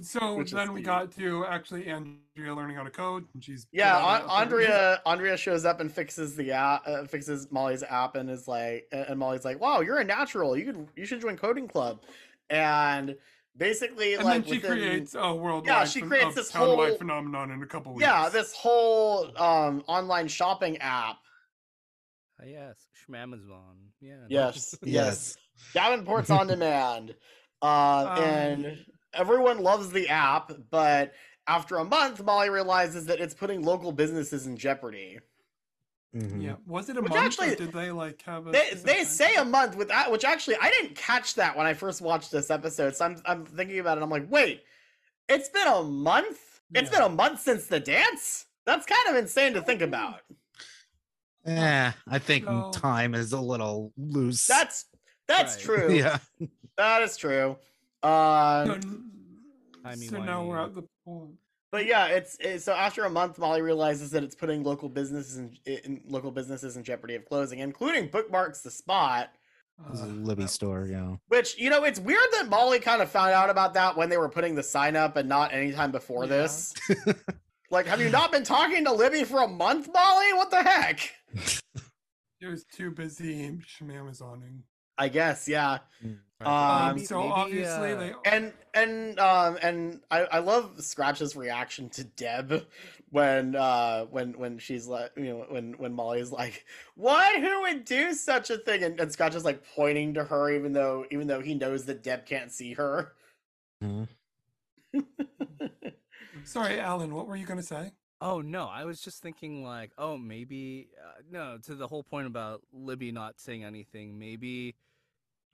So 0.00 0.34
Which 0.36 0.50
then 0.52 0.72
we 0.72 0.80
cute. 0.80 0.86
got 0.86 1.12
to 1.12 1.46
actually 1.46 1.86
Andrea 1.88 2.54
learning 2.54 2.76
how 2.76 2.82
to 2.82 2.90
code, 2.90 3.24
and 3.34 3.42
she's 3.42 3.66
Yeah, 3.72 3.96
out 3.96 4.24
a- 4.26 4.30
Andrea 4.32 5.00
Andrea 5.06 5.36
shows 5.36 5.64
up 5.64 5.80
and 5.80 5.90
fixes 5.92 6.36
the 6.36 6.52
app, 6.52 6.82
uh, 6.86 7.04
fixes 7.04 7.50
Molly's 7.50 7.82
app, 7.82 8.16
and 8.16 8.28
is 8.30 8.46
like, 8.48 8.86
and 8.92 9.06
and 9.08 9.18
Molly's 9.18 9.44
like, 9.44 9.60
"Wow, 9.60 9.80
you're 9.80 9.98
a 9.98 10.04
natural. 10.04 10.56
You 10.56 10.64
could 10.66 10.88
you 10.96 11.06
should 11.06 11.20
join 11.20 11.36
coding 11.36 11.68
club." 11.68 12.02
And 12.50 13.16
basically, 13.56 14.14
and 14.14 14.24
like 14.24 14.44
then 14.44 14.52
she 14.52 14.58
within- 14.60 14.70
creates 14.78 15.14
a 15.14 15.34
worldwide 15.34 15.66
yeah, 15.66 15.84
she 15.84 16.00
creates 16.02 16.34
this 16.34 16.50
town-wide 16.50 16.88
whole 16.90 16.98
phenomenon 16.98 17.50
in 17.50 17.62
a 17.62 17.66
couple 17.66 17.92
weeks. 17.94 18.02
yeah 18.06 18.28
this 18.28 18.52
whole 18.54 19.30
um 19.40 19.82
online 19.86 20.28
shopping 20.28 20.78
app. 20.78 21.16
Ah, 22.40 22.44
yes, 22.46 22.76
Schmamazon. 23.08 23.76
Yeah. 24.00 24.14
Yes, 24.28 24.74
yes. 24.82 24.82
Yes. 24.82 25.36
Davenport's 25.74 26.30
on 26.30 26.46
demand. 26.48 27.14
Uh, 27.64 28.16
Um, 28.18 28.24
and 28.24 28.84
everyone 29.14 29.58
loves 29.58 29.90
the 29.90 30.08
app, 30.08 30.52
but 30.70 31.12
after 31.46 31.76
a 31.76 31.84
month, 31.84 32.22
Molly 32.22 32.50
realizes 32.50 33.06
that 33.06 33.20
it's 33.20 33.34
putting 33.34 33.62
local 33.62 33.92
businesses 33.92 34.46
in 34.46 34.56
jeopardy. 34.56 35.18
Mhm. 36.14 36.42
Yeah. 36.42 36.56
Was 36.66 36.88
it 36.90 36.96
a 36.98 37.00
Which 37.00 37.10
month 37.10 37.24
actually- 37.24 37.52
or 37.52 37.56
did 37.56 37.72
they 37.72 37.90
like 37.90 38.20
have 38.22 38.46
a 38.46 38.50
They, 38.52 38.70
they 38.74 39.04
say 39.04 39.34
a 39.36 39.44
month 39.44 39.76
with 39.76 39.88
that, 39.88 40.10
which 40.12 40.24
actually 40.24 40.56
I 40.60 40.68
didn't 40.70 40.94
catch 40.94 41.34
that 41.36 41.56
when 41.56 41.66
I 41.66 41.72
first 41.74 42.00
watched 42.02 42.30
this 42.30 42.50
episode. 42.50 42.94
So 42.94 43.06
I'm 43.06 43.22
I'm 43.24 43.46
thinking 43.46 43.78
about 43.78 43.96
it. 43.98 44.02
I'm 44.02 44.10
like, 44.10 44.30
wait, 44.30 44.62
it's 45.28 45.48
been 45.48 45.66
a 45.66 45.82
month. 45.82 46.60
It's 46.74 46.90
Yeah. 46.90 46.98
been 46.98 47.06
a 47.12 47.14
month 47.14 47.40
since 47.40 47.66
the 47.66 47.80
dance. 47.80 48.44
That's 48.66 48.84
kind 48.86 49.08
of 49.08 49.16
insane 49.16 49.54
to 49.54 49.62
think 49.62 49.80
about. 49.80 50.20
Yeah, 51.46 51.92
I 52.08 52.18
think 52.18 52.44
So- 52.44 52.70
time 52.72 53.14
is 53.14 53.32
a 53.32 53.40
little 53.40 53.92
loose. 53.96 54.46
That's 54.46 54.84
that's 55.26 55.56
Right. 55.56 55.78
true. 55.78 55.92
yeah. 55.94 56.18
That 56.76 57.02
is 57.02 57.16
true. 57.16 57.56
So, 58.02 58.08
Um, 58.08 58.70
n- 58.70 59.10
Timey 59.84 60.06
so 60.06 60.22
now 60.22 60.44
we're 60.44 60.58
at 60.58 60.74
the 60.74 60.84
point. 61.04 61.32
But 61.70 61.86
yeah, 61.86 62.06
it's, 62.08 62.36
it's 62.40 62.64
so 62.64 62.74
after 62.74 63.04
a 63.04 63.10
month, 63.10 63.38
Molly 63.38 63.62
realizes 63.62 64.10
that 64.10 64.22
it's 64.22 64.34
putting 64.34 64.62
local 64.62 64.88
businesses 64.90 65.38
in, 65.38 65.56
in 65.64 66.00
local 66.06 66.30
businesses 66.30 66.76
in 66.76 66.84
jeopardy 66.84 67.14
of 67.14 67.24
closing, 67.24 67.60
including 67.60 68.08
Bookmarks 68.08 68.60
the 68.60 68.70
Spot. 68.70 69.30
It's 69.90 70.00
a 70.00 70.04
Uh, 70.04 70.08
Libby 70.08 70.42
that- 70.42 70.48
store, 70.50 70.86
yeah. 70.86 71.16
Which 71.28 71.58
you 71.58 71.70
know, 71.70 71.84
it's 71.84 71.98
weird 71.98 72.28
that 72.32 72.48
Molly 72.48 72.78
kind 72.78 73.00
of 73.00 73.10
found 73.10 73.30
out 73.30 73.48
about 73.50 73.72
that 73.74 73.96
when 73.96 74.10
they 74.10 74.18
were 74.18 74.28
putting 74.28 74.54
the 74.54 74.62
sign 74.62 74.96
up 74.96 75.16
and 75.16 75.28
not 75.28 75.52
anytime 75.54 75.90
before 75.92 76.24
Yeah. 76.24 76.28
this. 76.30 76.74
like, 77.70 77.86
have 77.86 78.00
you 78.02 78.10
not 78.10 78.30
been 78.30 78.44
talking 78.44 78.84
to 78.84 78.92
Libby 78.92 79.24
for 79.24 79.42
a 79.42 79.48
month, 79.48 79.88
Molly? 79.92 80.34
What 80.34 80.50
the 80.50 80.62
heck? 80.62 81.00
It 82.40 82.46
was 82.48 82.64
too 82.64 82.90
busy 82.90 83.48
Amazoning. 83.80 84.60
I 84.98 85.08
guess, 85.08 85.48
yeah. 85.48 85.78
Mm, 86.04 86.18
Um, 86.46 86.98
so 86.98 87.18
maybe, 87.18 87.32
obviously 87.32 87.92
uh, 87.92 87.98
they 87.98 88.14
and 88.24 88.52
and 88.74 89.18
um 89.20 89.58
and 89.62 90.00
I, 90.10 90.20
I 90.24 90.38
love 90.38 90.82
Scratch's 90.82 91.36
reaction 91.36 91.88
to 91.90 92.04
Deb 92.04 92.66
when 93.10 93.54
uh 93.54 94.06
when 94.06 94.32
when 94.38 94.58
she's 94.58 94.86
like 94.86 95.12
you 95.16 95.24
know 95.24 95.46
when 95.48 95.74
when 95.74 95.92
Molly's 95.92 96.32
like 96.32 96.64
what 96.96 97.40
who 97.40 97.60
would 97.62 97.84
do 97.84 98.12
such 98.14 98.50
a 98.50 98.58
thing 98.58 98.82
and, 98.82 98.98
and 98.98 99.12
Scratch 99.12 99.34
is 99.34 99.44
like 99.44 99.62
pointing 99.74 100.14
to 100.14 100.24
her 100.24 100.50
even 100.50 100.72
though 100.72 101.04
even 101.10 101.26
though 101.26 101.40
he 101.40 101.54
knows 101.54 101.84
that 101.86 102.02
Deb 102.02 102.26
can't 102.26 102.50
see 102.50 102.72
her. 102.74 103.12
Mhm. 103.82 104.08
Sorry, 106.44 106.80
Alan, 106.80 107.14
what 107.14 107.26
were 107.26 107.36
you 107.36 107.46
gonna 107.46 107.62
say? 107.62 107.92
Oh 108.20 108.40
no, 108.40 108.66
I 108.66 108.84
was 108.84 109.00
just 109.00 109.20
thinking 109.22 109.64
like, 109.64 109.90
oh 109.98 110.16
maybe 110.16 110.88
uh, 111.04 111.22
no 111.30 111.58
to 111.64 111.74
the 111.74 111.86
whole 111.88 112.02
point 112.02 112.26
about 112.26 112.62
Libby 112.72 113.12
not 113.12 113.40
saying 113.40 113.64
anything. 113.64 114.18
Maybe 114.18 114.76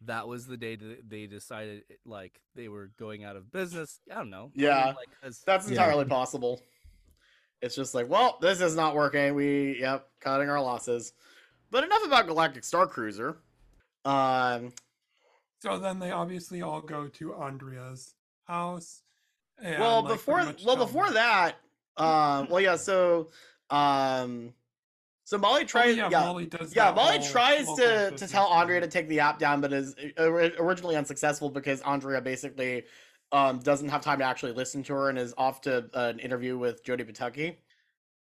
that 0.02 0.28
was 0.28 0.46
the 0.46 0.56
day 0.56 0.76
that 0.76 1.08
they 1.08 1.26
decided 1.26 1.82
like 2.04 2.40
they 2.54 2.68
were 2.68 2.90
going 2.98 3.24
out 3.24 3.36
of 3.36 3.50
business. 3.50 4.00
I 4.10 4.14
don't 4.16 4.30
know. 4.30 4.52
I 4.54 4.58
mean, 4.58 4.66
Yeah, 4.66 4.86
like, 4.96 5.08
'cause- 5.20 5.42
That's 5.44 5.66
Yeah. 5.66 5.72
entirely 5.72 6.04
possible. 6.04 6.62
It's 7.60 7.74
just 7.74 7.94
like, 7.94 8.08
well, 8.08 8.38
this 8.40 8.60
is 8.60 8.76
not 8.76 8.94
working. 8.94 9.34
We 9.34 9.80
yep, 9.80 10.08
cutting 10.20 10.48
our 10.48 10.60
losses. 10.60 11.12
But 11.70 11.84
enough 11.84 12.04
about 12.06 12.26
Galactic 12.28 12.64
Star 12.64 12.86
Cruiser. 12.86 13.38
Um 14.04 14.72
So 15.60 15.78
then 15.78 15.98
they 15.98 16.12
obviously 16.12 16.62
all 16.62 16.80
go 16.80 17.08
to 17.08 17.34
Andrea's 17.34 18.14
house. 18.44 19.02
And 19.60 19.80
well 19.80 20.02
like, 20.02 20.12
before 20.12 20.36
well 20.36 20.54
tell 20.54 20.76
before 20.76 21.10
that 21.10 21.56
um 21.96 22.48
well 22.48 22.60
yeah 22.60 22.76
so 22.76 23.28
um 23.70 24.54
so 25.28 25.36
molly 25.38 25.62
Oh, 25.62 25.66
tries 25.66 25.96
yeah, 25.96 26.08
yeah. 26.10 26.20
Molly 26.20 26.46
does 26.46 26.74
yeah 26.74 26.90
molly 26.92 27.18
tries 27.18 27.66
to 27.74 28.12
to 28.16 28.26
tell 28.26 28.46
andrea 28.46 28.80
to 28.80 28.88
take 28.88 29.08
the 29.08 29.20
app 29.20 29.38
down 29.38 29.60
but 29.60 29.72
is 29.72 29.94
originally 30.18 30.96
unsuccessful 30.96 31.50
because 31.50 31.80
andrea 31.82 32.20
basically 32.20 32.84
um 33.32 33.58
doesn't 33.58 33.88
have 33.88 34.00
time 34.00 34.18
to 34.18 34.24
actually 34.24 34.52
listen 34.52 34.82
to 34.84 34.94
her 34.94 35.08
and 35.10 35.18
is 35.18 35.34
off 35.36 35.60
to 35.62 35.88
an 35.94 36.18
interview 36.18 36.56
with 36.56 36.82
jody 36.82 37.04
patucky 37.04 37.56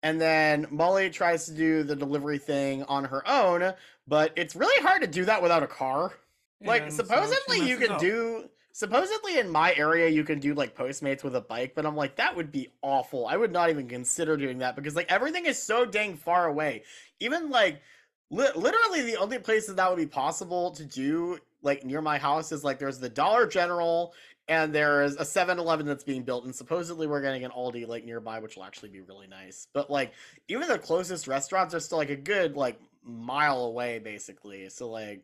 and 0.04 0.20
then 0.20 0.68
molly 0.70 1.10
tries 1.10 1.46
to 1.46 1.54
do 1.54 1.84
the 1.84 1.96
delivery 1.96 2.38
thing 2.38 2.84
on 2.84 3.06
her 3.06 3.28
own 3.28 3.74
but 4.08 4.32
it's 4.36 4.56
really 4.56 4.82
hard 4.82 5.02
to 5.02 5.08
do 5.08 5.26
that 5.26 5.42
without 5.42 5.64
a 5.64 5.68
car. 5.68 6.14
Like 6.62 6.84
And 6.84 6.94
so 6.94 7.04
supposedly 7.04 7.68
you 7.68 7.78
messes 7.78 7.90
can 7.90 8.00
do 8.00 8.50
supposedly 8.78 9.40
in 9.40 9.50
my 9.50 9.74
area 9.74 10.08
you 10.08 10.24
can 10.24 10.40
do 10.40 10.54
like 10.54 10.78
postmates 10.78 11.24
with 11.24 11.36
a 11.36 11.42
bike 11.42 11.74
but 11.74 11.84
i'm 11.84 11.96
like 11.96 12.16
that 12.18 12.36
would 12.36 12.52
be 12.52 12.70
awful. 12.82 13.26
I 13.28 13.38
would 13.38 13.52
not 13.52 13.70
even 13.70 13.88
consider 13.88 14.38
doing 14.38 14.60
that 14.60 14.76
because 14.76 14.96
like 14.96 15.12
everything 15.12 15.46
is 15.46 15.62
so 15.62 15.86
dang 15.86 16.16
far 16.16 16.48
away. 16.48 16.84
Even 17.20 17.50
like 17.50 17.82
li- 18.30 18.50
literally 18.56 19.02
the 19.02 19.18
only 19.18 19.40
places 19.40 19.76
that 19.76 19.90
would 19.90 19.98
be 19.98 20.06
possible 20.06 20.72
to 20.72 20.86
do 20.86 21.38
like 21.62 21.84
near 21.84 22.02
my 22.02 22.18
house 22.18 22.52
is 22.52 22.64
like 22.64 22.80
there's 22.80 23.00
the 23.00 23.10
dollar 23.10 23.48
general 23.48 24.14
and 24.48 24.74
there's 24.74 25.16
a 25.16 25.24
7-eleven 25.24 25.86
that's 25.86 26.04
being 26.04 26.24
built 26.24 26.46
and 26.46 26.56
supposedly 26.56 27.08
we're 27.08 27.22
getting 27.22 27.44
an 27.44 27.52
aldi 27.52 27.88
like 27.88 28.06
nearby 28.06 28.40
which 28.40 28.56
will 28.56 28.64
actually 28.64 28.90
be 28.90 29.02
really 29.02 29.28
nice. 29.28 29.68
But 29.74 29.90
like 29.90 30.14
even 30.48 30.68
the 30.68 30.80
closest 30.80 31.28
restaurants 31.28 31.74
are 31.74 31.80
still 31.80 31.98
like 31.98 32.10
a 32.10 32.16
good 32.16 32.56
like 32.56 32.80
mile 33.04 33.64
away 33.66 34.00
basically. 34.00 34.70
So 34.70 34.90
like 34.90 35.24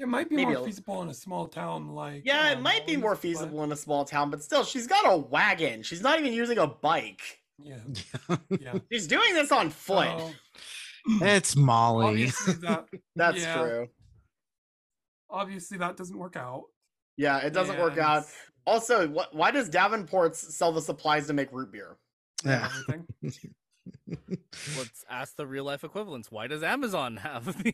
It 0.00 0.08
might 0.08 0.30
be 0.30 0.36
maybe 0.36 0.52
more 0.52 0.62
a- 0.62 0.64
feasible 0.64 1.02
in 1.02 1.10
a 1.10 1.14
small 1.14 1.46
town 1.46 1.90
like 1.90 2.22
yeah, 2.24 2.52
it 2.52 2.56
um, 2.56 2.62
might 2.62 2.86
be 2.86 2.92
Owens, 2.94 3.02
more 3.02 3.12
but- 3.12 3.20
feasible 3.20 3.62
in 3.64 3.70
a 3.70 3.76
small 3.76 4.04
town, 4.06 4.30
but 4.30 4.42
still, 4.42 4.64
she's 4.64 4.86
got 4.86 5.04
a 5.04 5.16
wagon. 5.16 5.82
She's 5.82 6.00
not 6.00 6.18
even 6.18 6.32
using 6.32 6.56
a 6.58 6.66
bike. 6.66 7.40
Yeah, 7.62 7.76
yeah. 8.58 8.78
She's 8.90 9.06
doing 9.06 9.34
this 9.34 9.52
on 9.52 9.68
foot. 9.68 10.08
So, 10.08 10.32
it's 11.20 11.54
Molly. 11.54 12.26
that 12.26 12.86
That's 13.16 13.38
yeah, 13.42 13.54
true. 13.58 13.88
Obviously 15.28 15.76
that 15.78 15.96
doesn't 15.98 16.16
work 16.16 16.36
out. 16.36 16.64
Yeah, 17.18 17.38
it 17.38 17.52
doesn't 17.52 17.78
work 17.78 17.98
out. 17.98 18.24
Also, 18.66 19.06
what, 19.08 19.34
why 19.34 19.50
does 19.50 19.68
Davenport's 19.68 20.56
sell 20.56 20.72
the 20.72 20.80
supplies 20.80 21.26
to 21.26 21.34
make 21.34 21.52
root 21.52 21.70
beer? 21.70 21.98
Yeah. 22.44 22.68
Everything. 24.08 24.44
Let's 24.78 25.04
ask 25.08 25.36
the 25.36 25.46
real 25.46 25.64
life 25.64 25.84
equivalents. 25.84 26.30
Why 26.30 26.46
does 26.46 26.62
Amazon 26.62 27.16
have 27.18 27.44
the? 27.62 27.72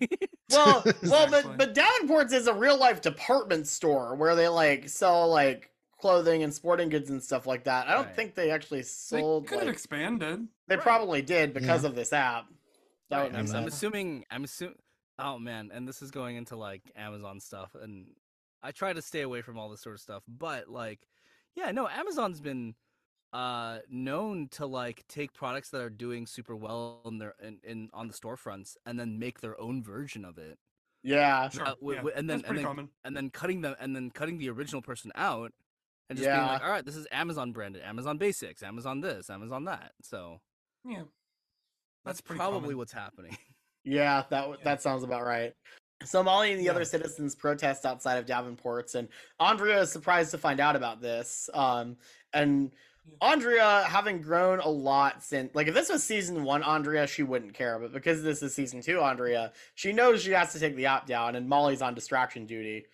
Well, 0.51 0.83
well, 0.85 1.25
Exactly. 1.27 1.43
but 1.57 1.59
but 1.59 1.75
Davenport's 1.75 2.33
is 2.33 2.47
a 2.47 2.55
real 2.55 2.79
life 2.79 3.01
department 3.01 3.67
store 3.67 4.15
where 4.15 4.35
they 4.37 4.49
like 4.49 4.89
sell 4.89 5.29
like 5.29 5.71
clothing 5.99 6.43
and 6.43 6.53
sporting 6.53 6.89
goods 6.89 7.11
and 7.11 7.23
stuff 7.23 7.47
like 7.47 7.65
that. 7.65 7.89
I 7.89 7.95
don't 7.95 8.07
Right. 8.07 8.17
think 8.17 8.35
they 8.35 8.51
actually 8.51 8.81
They 8.81 8.85
sold. 8.85 9.47
could 9.47 9.59
have 9.61 9.69
expanded. 9.69 10.47
they 10.69 10.77
Right. 10.77 10.83
probably 10.83 11.23
did 11.23 11.53
because 11.55 11.83
Yeah. 11.83 11.89
of 11.91 11.95
this 11.97 12.13
app. 12.13 12.47
That 13.11 13.19
would 13.23 13.33
Right, 13.35 13.45
make 13.45 13.55
I'm, 13.55 13.63
I'm 13.63 13.69
assuming. 13.69 14.25
I'm 14.31 14.45
assuming. 14.45 14.77
Oh 15.19 15.39
man, 15.39 15.71
and 15.73 15.89
this 15.89 16.03
is 16.03 16.11
going 16.11 16.37
into 16.37 16.57
like 16.57 16.83
Amazon 16.95 17.41
stuff, 17.41 17.75
and 17.75 18.09
I 18.63 18.73
try 18.73 18.93
to 18.93 19.01
stay 19.01 19.23
away 19.23 19.41
from 19.43 19.59
all 19.59 19.71
this 19.71 19.81
sort 19.81 19.95
of 19.95 20.01
stuff. 20.01 20.23
But 20.29 20.69
like, 20.69 21.01
yeah, 21.55 21.71
no, 21.71 21.89
Amazon's 21.89 22.41
been 22.41 22.75
uh 23.37 23.79
known 23.91 24.49
to 24.49 24.65
like 24.67 25.05
take 25.09 25.33
products 25.35 25.69
that 25.71 25.81
are 25.83 25.91
doing 25.91 26.27
super 26.27 26.57
well 26.57 27.03
in 27.05 27.19
their 27.19 27.35
in, 27.43 27.59
in 27.65 27.91
on 27.93 28.09
the 28.09 28.15
storefronts 28.15 28.77
and 28.87 28.99
then 28.99 29.19
make 29.19 29.41
their 29.41 29.61
own 29.61 29.83
version 29.83 30.25
of 30.25 30.39
it 30.39 30.57
Yeah, 31.03 31.49
Sure. 31.51 31.63
uh, 31.69 31.75
wi- 31.77 31.97
yeah, 31.97 32.01
wi- 32.03 32.19
and 32.19 32.29
then 32.31 32.39
that's 32.39 32.49
and 32.49 32.55
pretty 32.55 32.63
then 32.63 32.67
common. 32.67 32.89
and 33.05 33.17
then 33.17 33.31
cutting 33.31 33.61
them 33.61 33.75
and 33.79 33.95
then 33.95 34.11
cutting 34.11 34.39
the 34.39 34.49
original 34.49 34.81
person 34.81 35.11
out 35.15 35.53
and 36.09 36.17
just 36.19 36.29
being 36.29 36.41
like 36.41 36.63
all 36.63 36.71
right 36.71 36.85
this 36.87 36.97
is 36.97 37.07
amazon 37.13 37.53
branded 37.53 37.83
amazon 37.83 38.17
basics 38.17 38.63
amazon 38.63 39.01
this 39.01 39.29
amazon 39.29 39.65
that 39.65 39.93
so 40.03 40.41
Yeah. 40.85 41.03
that's, 42.05 42.21
pretty 42.21 42.39
probably 42.39 42.61
common. 42.61 42.77
what's 42.79 42.93
happening 42.93 43.37
yeah, 43.85 44.23
that 44.31 44.41
w- 44.43 44.57
Yeah. 44.59 44.65
that 44.65 44.83
sounds 44.83 45.03
about 45.05 45.25
right. 45.25 45.53
So 46.05 46.23
Molly 46.23 46.51
and 46.53 46.61
the 46.61 46.65
Yeah. 46.67 46.73
other 46.73 46.85
citizens 46.85 47.35
protest 47.35 47.87
outside 47.87 48.17
of 48.19 48.27
Davenport's, 48.27 48.95
and 48.97 49.09
Andrea 49.41 49.81
is 49.81 49.91
surprised 49.93 50.31
to 50.33 50.39
find 50.39 50.61
out 50.61 50.77
about 50.77 51.01
this. 51.01 51.49
Um, 51.55 51.97
and 52.35 52.71
Andrea, 53.21 53.85
having 53.89 54.21
grown 54.21 54.61
a 54.61 54.69
lot 54.69 55.23
since, 55.23 55.55
like, 55.55 55.69
if 55.69 55.75
this 55.75 55.89
was 55.89 56.03
season 56.03 56.45
one, 56.45 56.63
Andrea, 56.63 57.07
she 57.07 57.23
wouldn't 57.23 57.55
care. 57.55 57.79
But 57.79 57.93
because 57.93 58.23
this 58.23 58.43
is 58.43 58.55
season 58.55 58.83
two, 58.83 59.01
Andrea, 59.01 59.53
she 59.75 59.93
knows 59.93 60.23
she 60.23 60.33
has 60.33 60.53
to 60.53 60.61
take 60.61 60.77
the 60.77 60.87
app 60.87 61.07
down, 61.07 61.37
and 61.37 61.49
Molly's 61.49 61.83
on 61.83 61.95
distraction 61.95 62.47
duty. 62.47 62.87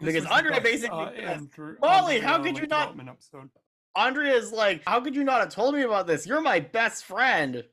This 0.00 0.14
Because 0.14 0.30
Andrea 0.30 0.52
best, 0.52 0.64
basically 0.64 0.98
uh, 0.98 1.10
says, 1.12 1.40
Andrew- 1.40 1.76
Molly, 1.80 2.18
how 2.20 2.42
could 2.42 2.58
you 2.58 2.66
not? 2.66 2.98
Episode. 2.98 3.50
Andrea 3.96 4.34
is 4.34 4.52
like, 4.52 4.82
how 4.86 5.00
could 5.00 5.14
you 5.14 5.22
not 5.22 5.40
have 5.40 5.50
told 5.50 5.74
me 5.74 5.82
about 5.82 6.06
this? 6.06 6.26
You're 6.26 6.40
my 6.40 6.60
best 6.60 7.04
friend, 7.04 7.64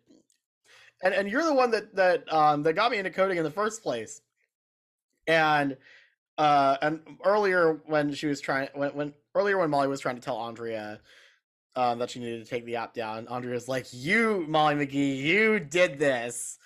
and 1.03 1.13
and 1.13 1.29
you're 1.29 1.43
the 1.43 1.53
one 1.53 1.71
that 1.71 1.95
that 1.95 2.31
um 2.31 2.63
that 2.63 2.73
got 2.73 2.91
me 2.91 2.97
into 2.97 3.09
coding 3.09 3.37
in 3.37 3.43
the 3.43 3.49
first 3.51 3.81
place. 3.81 4.21
And 5.25 5.77
uh 6.37 6.77
and 6.81 7.01
earlier 7.25 7.81
when 7.87 8.13
she 8.13 8.27
was 8.27 8.39
trying 8.39 8.69
when 8.75 8.91
when 8.91 9.13
earlier 9.33 9.57
when 9.57 9.71
Molly 9.71 9.87
was 9.87 9.99
trying 9.99 10.15
to 10.15 10.21
tell 10.21 10.37
Andrea 10.37 10.99
um 11.75 11.99
that 11.99 12.09
she 12.09 12.19
needed 12.19 12.43
to 12.43 12.49
take 12.49 12.65
the 12.65 12.75
app 12.77 12.93
down, 12.93 13.27
Andrea's 13.27 13.67
like, 13.67 13.87
you 13.91 14.45
Molly 14.47 14.75
McGee, 14.75 15.17
you 15.17 15.59
did 15.59 15.99
this, 15.99 16.57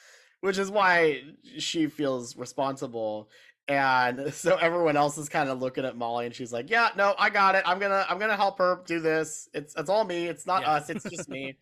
which 0.42 0.58
is 0.58 0.72
why 0.72 1.22
she 1.58 1.88
feels 1.88 2.36
responsible. 2.36 3.30
And 3.68 4.32
so 4.34 4.58
everyone 4.58 4.96
else 4.96 5.18
is 5.18 5.28
kind 5.30 5.50
of 5.50 5.60
looking 5.60 5.86
at 5.86 5.98
Molly, 5.98 6.28
and 6.28 6.36
she's 6.36 6.54
like, 6.54 6.70
"Yeah, 6.70 6.90
no, 6.96 7.16
I 7.18 7.32
got 7.32 7.56
it. 7.56 7.64
I'm 7.66 7.80
gonna, 7.80 8.06
I'm 8.08 8.20
gonna 8.20 8.36
help 8.36 8.60
her 8.60 8.82
do 8.86 9.00
this. 9.00 9.50
It's, 9.56 9.74
it's 9.76 9.90
all 9.90 10.04
me. 10.06 10.28
It's 10.28 10.46
not 10.46 10.62
Yeah. 10.62 10.74
us. 10.74 10.90
It's 10.90 11.04
just 11.04 11.30
me." 11.30 11.58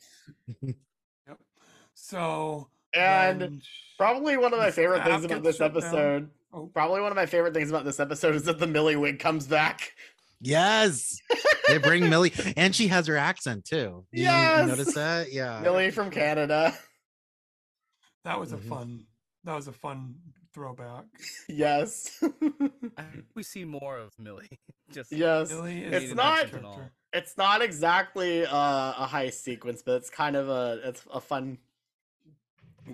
Yep. 1.28 1.40
So 1.94 2.68
And 2.94 3.40
then 3.41 3.61
probably 3.98 4.36
one 4.38 4.52
of 4.53 4.60
my 4.60 4.72
favorite 4.72 5.03
things 5.03 5.24
about 5.24 5.44
this 5.44 5.61
episode, 5.61 6.30
Oh. 6.53 6.68
probably 6.74 7.02
one 7.02 7.11
of 7.11 7.15
my 7.15 7.26
favorite 7.26 7.53
things 7.53 7.70
about 7.70 7.86
this 7.86 7.99
episode 7.99 8.36
is 8.36 8.44
that 8.44 8.60
the 8.60 8.68
Millie 8.68 8.95
wig 8.98 9.20
comes 9.20 9.48
back. 9.48 9.94
Yes, 10.44 11.18
they 11.68 11.78
bring 11.78 12.10
Millie, 12.10 12.34
and 12.57 12.76
she 12.76 12.88
has 12.90 13.07
her 13.07 13.18
accent 13.18 13.65
too. 13.65 14.06
You- 14.11 14.24
you 14.24 14.24
Yes! 14.24 14.68
notice 14.68 14.94
that? 14.94 15.32
Yeah, 15.32 15.61
Millie 15.61 15.90
from 15.91 16.10
Canada. 16.11 16.78
that 18.26 18.40
was 18.40 18.52
a 18.53 18.57
Mhm. 18.57 18.68
fun. 18.70 19.06
That 19.45 19.56
was 19.56 19.68
a 19.68 19.74
fun 19.74 20.15
throwback. 20.53 21.06
yes. 21.49 22.22
We 23.36 23.44
see 23.44 23.65
more 23.65 23.98
of 23.98 24.14
Millie. 24.20 24.60
Just 24.91 25.11
yes. 25.11 25.49
Millie 25.49 25.84
is 25.84 26.03
It's 26.03 26.14
not. 26.14 26.48
It's 27.14 27.38
not 27.38 27.61
exactly 27.61 28.45
uh, 28.45 28.49
a 28.52 29.06
high 29.06 29.30
sequence, 29.30 29.82
but 29.86 29.94
it's 29.95 30.10
kind 30.10 30.36
of 30.36 30.49
a 30.49 30.80
it's 30.84 31.03
a 31.14 31.22
fun 31.22 31.57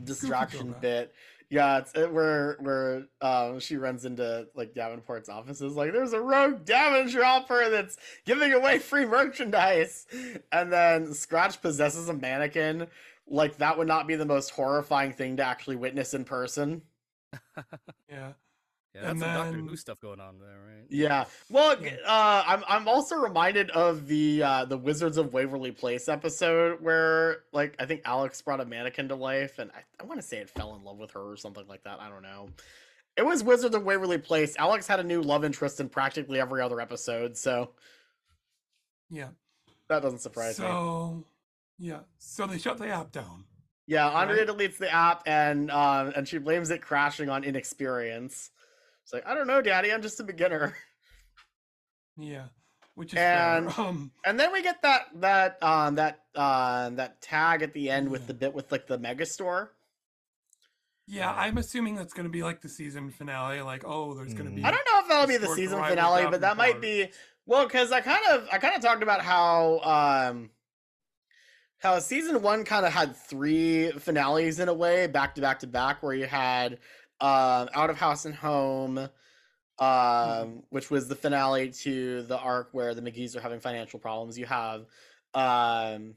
distraction 0.03 0.59
throwback. 0.73 0.81
bit. 0.81 1.13
Yeah, 1.49 1.79
it's 1.79 1.93
it, 1.95 2.11
where 2.13 2.57
where 2.59 3.05
um 3.21 3.59
she 3.59 3.77
runs 3.77 4.05
into 4.05 4.47
like 4.55 4.73
Davenport's 4.75 5.29
offices. 5.29 5.75
Like, 5.75 5.93
there's 5.93 6.13
a 6.13 6.21
rogue 6.21 6.63
Davin 6.63 7.09
shopper 7.09 7.69
that's 7.71 7.97
giving 8.25 8.53
away 8.53 8.77
free 8.79 9.05
merchandise, 9.05 10.05
and 10.51 10.71
then 10.71 11.13
Scratch 11.13 11.61
possesses 11.61 12.07
a 12.07 12.13
mannequin. 12.13 12.87
Like 13.27 13.57
that 13.57 13.77
would 13.77 13.87
not 13.87 14.07
be 14.07 14.15
the 14.15 14.25
most 14.25 14.51
horrifying 14.51 15.13
thing 15.13 15.37
to 15.37 15.43
actually 15.43 15.75
witness 15.75 16.13
in 16.13 16.23
person. 16.25 16.83
Yeah. 18.09 18.33
Yeah, 18.95 19.01
that's 19.01 19.11
And 19.11 19.19
some 19.19 19.33
Doctor 19.33 19.57
Who 19.59 19.75
stuff 19.75 19.99
going 19.99 20.19
on 20.19 20.39
there, 20.39 20.59
right? 20.67 20.85
Yeah. 20.89 21.25
Well, 21.49 21.75
g- 21.75 21.89
uh, 22.05 22.43
I'm 22.47 22.63
I'm 22.67 22.87
also 22.87 23.15
reminded 23.17 23.69
of 23.71 24.07
the 24.07 24.41
uh, 24.41 24.65
the 24.65 24.77
Wizards 24.77 25.17
of 25.17 25.31
Waverly 25.31 25.71
Place 25.71 26.09
episode 26.09 26.81
where 26.81 27.43
like 27.53 27.75
I 27.79 27.85
think 27.85 28.01
Alex 28.05 28.41
brought 28.41 28.61
a 28.61 28.65
mannequin 28.65 29.07
to 29.09 29.15
life, 29.15 29.59
and 29.59 29.69
I, 29.75 29.83
I 30.01 30.05
want 30.05 30.19
to 30.19 30.25
say 30.25 30.37
it 30.37 30.49
fell 30.49 30.75
in 30.75 30.83
love 30.83 30.97
with 30.97 31.11
her 31.11 31.21
or 31.21 31.37
something 31.37 31.67
like 31.67 31.83
that. 31.83 31.99
I 31.99 32.09
don't 32.09 32.23
know. 32.23 32.49
It 33.15 33.25
was 33.25 33.43
Wizards 33.43 33.75
of 33.75 33.83
Waverly 33.83 34.17
Place. 34.17 34.55
Alex 34.57 34.87
had 34.87 34.99
a 34.99 35.03
new 35.03 35.21
love 35.21 35.43
interest 35.45 35.79
in 35.79 35.89
practically 35.89 36.39
every 36.39 36.61
other 36.61 36.81
episode, 36.81 37.37
so 37.37 37.71
Yeah. 39.09 39.29
that 39.89 40.01
doesn't 40.01 40.19
surprise 40.19 40.59
me. 40.59 40.65
So 40.65 41.25
yeah. 41.77 41.99
So 42.17 42.47
they 42.47 42.57
shut 42.57 42.77
the 42.77 42.87
app 42.87 43.11
down. 43.11 43.45
Yeah, 43.87 44.07
Andrea 44.09 44.45
right? 44.45 44.55
deletes 44.57 44.77
the 44.77 44.91
app 44.91 45.23
and 45.27 45.69
um 45.69 46.13
and 46.15 46.27
she 46.27 46.37
blames 46.39 46.69
it 46.71 46.81
crashing 46.81 47.29
on 47.29 47.43
inexperience. 47.43 48.51
It's 49.09 49.13
like 49.15 49.25
I 49.25 49.33
don't 49.33 49.47
know, 49.47 49.59
Daddy, 49.59 49.91
I'm 49.91 50.03
just 50.03 50.19
a 50.19 50.23
beginner. 50.23 50.75
Yeah. 52.21 52.45
Which 52.93 53.13
is 53.13 53.19
and. 53.19 53.69
Um. 53.77 54.11
and 54.25 54.39
then 54.39 54.51
we 54.51 54.61
get 54.61 54.81
that 54.83 55.03
that 55.21 55.63
um 55.63 55.95
that 55.95 56.19
uh 56.35 56.89
that 56.91 57.21
tag 57.21 57.63
at 57.63 57.73
the 57.73 57.89
end 57.89 58.09
with 58.09 58.27
the 58.27 58.33
bit 58.33 58.53
with 58.53 58.71
like 58.71 58.85
the 58.85 58.99
mega 58.99 59.25
store. 59.25 59.71
Yeah, 61.07 61.31
I'm 61.31 61.57
assuming 61.57 61.95
that's 61.95 62.13
going 62.13 62.25
to 62.25 62.31
be 62.31 62.43
like 62.43 62.61
the 62.61 62.69
season 62.69 63.09
finale. 63.09 63.61
Like, 63.61 63.83
oh, 63.83 64.13
there's 64.13 64.35
going 64.35 64.49
to 64.49 64.55
be. 64.55 64.63
I 64.63 64.69
don't 64.69 64.85
know 64.85 64.99
if 64.99 65.07
that'll 65.07 65.27
be 65.27 65.37
the 65.37 65.55
season 65.55 65.81
finale, 65.81 66.27
but 66.29 66.41
that 66.41 66.55
might 66.57 66.81
be 66.81 67.07
well 67.47 67.65
because 67.65 67.91
I 67.91 68.01
kind 68.01 68.23
of 68.29 68.47
I 68.51 68.59
kind 68.59 68.75
of 68.75 68.81
talked 68.83 69.01
about 69.01 69.21
how 69.21 69.79
um 69.79 70.49
how 71.79 71.97
season 71.99 72.41
one 72.41 72.65
kind 72.65 72.85
of 72.85 72.91
had 72.91 73.15
three 73.15 73.91
finales 73.91 74.59
in 74.59 74.67
a 74.67 74.73
way, 74.73 75.07
back 75.07 75.35
to 75.35 75.41
back 75.41 75.59
to 75.59 75.67
back, 75.67 76.03
where 76.03 76.13
you 76.13 76.27
had 76.27 76.79
um 77.21 77.69
out 77.73 77.89
of 77.89 77.97
house 77.97 78.25
and 78.25 78.35
home. 78.35 79.09
Um, 79.79 80.63
which 80.71 80.91
was 80.91 81.07
the 81.07 81.15
finale 81.15 81.69
to 81.69 82.23
the 82.23 82.37
arc 82.37 82.67
where 82.73 82.93
the 82.93 83.01
McGee's 83.01 83.33
are 83.37 83.39
having 83.39 83.61
financial 83.61 83.97
problems. 83.97 84.37
You 84.37 84.45
have, 84.45 84.87
um, 85.33 86.15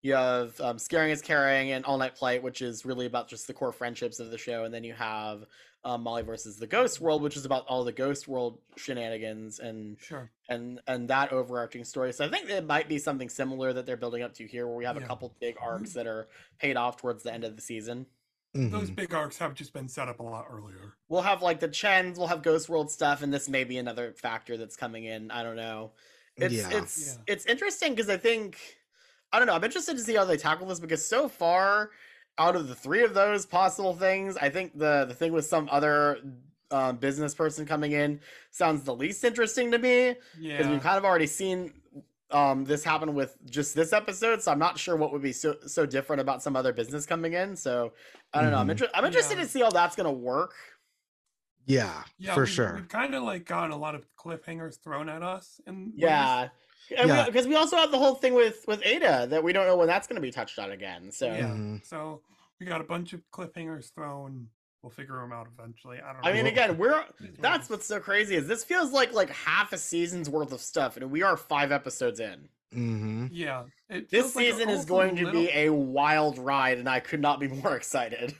you 0.00 0.14
have 0.14 0.58
um, 0.62 0.78
scaring 0.78 1.10
is 1.10 1.20
caring 1.20 1.72
and 1.72 1.84
all 1.84 1.98
night 1.98 2.16
flight, 2.16 2.42
which 2.42 2.62
is 2.62 2.86
really 2.86 3.04
about 3.04 3.28
just 3.28 3.46
the 3.46 3.52
core 3.52 3.72
friendships 3.72 4.20
of 4.20 4.30
the 4.30 4.38
show, 4.38 4.64
and 4.64 4.72
then 4.72 4.84
you 4.84 4.94
have 4.94 5.44
um, 5.84 6.02
Molly 6.02 6.22
versus 6.22 6.56
the 6.56 6.66
Ghost 6.66 6.98
World, 6.98 7.20
which 7.20 7.36
is 7.36 7.44
about 7.44 7.66
all 7.66 7.84
the 7.84 7.92
Ghost 7.92 8.26
World 8.26 8.58
shenanigans 8.78 9.58
and 9.58 9.98
Sure. 10.00 10.30
and 10.48 10.80
and 10.86 11.08
that 11.08 11.32
overarching 11.32 11.84
story. 11.84 12.10
So 12.14 12.24
I 12.24 12.30
think 12.30 12.48
it 12.48 12.64
might 12.64 12.88
be 12.88 12.96
something 12.98 13.28
similar 13.28 13.74
that 13.74 13.84
they're 13.84 13.98
building 13.98 14.22
up 14.22 14.32
to 14.34 14.46
here, 14.46 14.66
where 14.66 14.76
we 14.76 14.86
have 14.86 14.96
Yeah. 14.96 15.04
a 15.04 15.06
couple 15.06 15.34
big 15.40 15.56
arcs 15.60 15.92
that 15.92 16.06
are 16.06 16.26
paid 16.58 16.78
off 16.78 16.96
towards 16.96 17.22
the 17.22 17.34
end 17.34 17.44
of 17.44 17.54
the 17.54 17.60
season. 17.60 18.06
Those 18.56 18.90
Mhm. 18.90 18.96
big 18.96 19.14
arcs 19.14 19.38
have 19.38 19.54
just 19.54 19.72
been 19.72 19.88
set 19.88 20.08
up 20.08 20.20
a 20.20 20.22
lot 20.22 20.46
earlier. 20.50 20.94
We'll 21.08 21.22
have 21.22 21.42
like 21.42 21.60
the 21.60 21.68
Chens, 21.68 22.18
we'll 22.18 22.28
have 22.28 22.42
Ghost 22.42 22.68
World 22.68 22.90
stuff, 22.90 23.22
and 23.22 23.32
this 23.32 23.48
may 23.48 23.64
be 23.64 23.78
another 23.78 24.12
factor 24.14 24.56
that's 24.56 24.76
coming 24.76 25.04
in. 25.04 25.30
I 25.30 25.42
don't 25.42 25.56
know. 25.56 25.92
It's 26.36 26.54
Yeah. 26.54 26.78
it's 26.78 27.06
Yeah. 27.06 27.22
it's 27.26 27.46
interesting 27.46 27.94
because 27.94 28.08
I 28.08 28.16
think 28.16 28.58
I 29.32 29.38
don't 29.38 29.46
know. 29.48 29.54
I'm 29.54 29.64
interested 29.64 29.96
to 29.96 30.02
see 30.02 30.14
how 30.14 30.24
they 30.24 30.36
tackle 30.36 30.66
this 30.68 30.80
because 30.80 31.04
so 31.04 31.28
far, 31.28 31.90
out 32.38 32.56
of 32.56 32.68
the 32.68 32.74
three 32.74 33.02
of 33.02 33.12
those 33.12 33.44
possible 33.44 33.94
things, 33.94 34.36
I 34.36 34.48
think 34.50 34.78
the 34.78 35.04
the 35.06 35.14
thing 35.14 35.32
with 35.32 35.46
some 35.46 35.68
other 35.70 36.20
um, 36.72 36.96
business 36.96 37.32
person 37.34 37.64
coming 37.64 37.92
in 37.92 38.20
sounds 38.50 38.82
the 38.82 38.94
least 38.94 39.22
interesting 39.22 39.70
to 39.70 39.78
me 39.78 40.08
because 40.14 40.66
Yeah. 40.66 40.70
we've 40.72 40.82
kind 40.82 40.98
of 40.98 41.04
already 41.04 41.26
seen 41.28 41.72
um 42.32 42.64
this 42.64 42.82
happened 42.82 43.14
with 43.14 43.36
just 43.48 43.74
this 43.74 43.92
episode 43.92 44.42
so 44.42 44.50
i'm 44.50 44.58
not 44.58 44.76
sure 44.78 44.96
what 44.96 45.12
would 45.12 45.22
be 45.22 45.32
so 45.32 45.54
so 45.66 45.86
different 45.86 46.20
about 46.20 46.42
some 46.42 46.56
other 46.56 46.72
business 46.72 47.06
coming 47.06 47.34
in 47.34 47.54
so 47.54 47.92
i 48.34 48.42
don't 48.42 48.50
know 48.50 48.58
i'm, 48.58 48.66
Mhm. 48.66 48.72
inter- 48.72 48.90
I'm 48.94 49.04
interested 49.04 49.38
Yeah. 49.38 49.44
to 49.44 49.48
see 49.50 49.60
how 49.60 49.70
that's 49.70 49.94
gonna 49.96 50.10
work 50.12 50.54
Yeah, 51.68 52.04
Yeah, 52.16 52.34
for 52.34 52.42
we've, 52.42 52.48
sure. 52.50 52.74
We've 52.76 52.88
kind 52.88 53.12
of 53.14 53.24
like 53.24 53.44
gotten 53.44 53.72
a 53.72 53.76
lot 53.76 53.96
of 53.96 54.06
cliffhangers 54.16 54.80
thrown 54.80 55.08
at 55.08 55.24
us, 55.24 55.60
and 55.66 55.92
Yeah. 55.96 56.48
And 56.96 57.08
Yeah. 57.08 57.26
because 57.26 57.48
we, 57.48 57.56
also 57.56 57.76
have 57.76 57.90
the 57.90 57.98
whole 57.98 58.14
thing 58.14 58.34
with 58.34 58.64
with 58.68 58.80
Ada 58.86 59.26
that 59.30 59.42
we 59.42 59.52
don't 59.52 59.66
know 59.66 59.76
when 59.76 59.88
that's 59.88 60.06
going 60.06 60.14
to 60.14 60.22
be 60.22 60.30
touched 60.30 60.60
on 60.60 60.70
again. 60.70 61.10
So 61.10 61.26
yeah. 61.26 61.48
Mhm. 61.48 61.84
So 61.84 62.22
we 62.60 62.66
got 62.66 62.80
a 62.80 62.84
bunch 62.84 63.12
of 63.14 63.20
cliffhangers 63.32 63.92
thrown. 63.92 64.48
We'll 64.86 64.92
figure 64.92 65.16
them 65.16 65.32
out 65.32 65.48
eventually. 65.52 65.98
I 65.98 66.12
don't 66.12 66.22
know. 66.22 66.30
I 66.30 66.32
mean, 66.32 66.46
again, 66.46 66.78
we're 66.78 67.02
that's 67.40 67.68
what's 67.68 67.86
so 67.86 67.98
crazy 67.98 68.36
is 68.36 68.46
this 68.46 68.62
feels 68.62 68.92
like 68.92 69.12
like 69.12 69.30
half 69.30 69.72
a 69.72 69.78
season's 69.78 70.30
worth 70.30 70.52
of 70.52 70.60
stuff, 70.60 70.96
and 70.96 71.10
we 71.10 71.24
are 71.24 71.36
five 71.36 71.72
episodes 71.72 72.20
in. 72.20 72.48
hmm 72.72 73.26
Yeah. 73.32 73.64
This 73.90 74.04
feels 74.08 74.36
like 74.36 74.44
season 74.44 74.68
is 74.68 74.68
almost 74.68 74.84
a 74.84 74.88
going 74.88 75.16
to 75.16 75.32
be 75.32 75.50
a 75.52 75.70
wild 75.70 76.38
ride, 76.38 76.78
and 76.78 76.88
I 76.88 77.00
could 77.00 77.20
not 77.20 77.40
be 77.40 77.48
more 77.62 77.74
excited. 77.74 78.36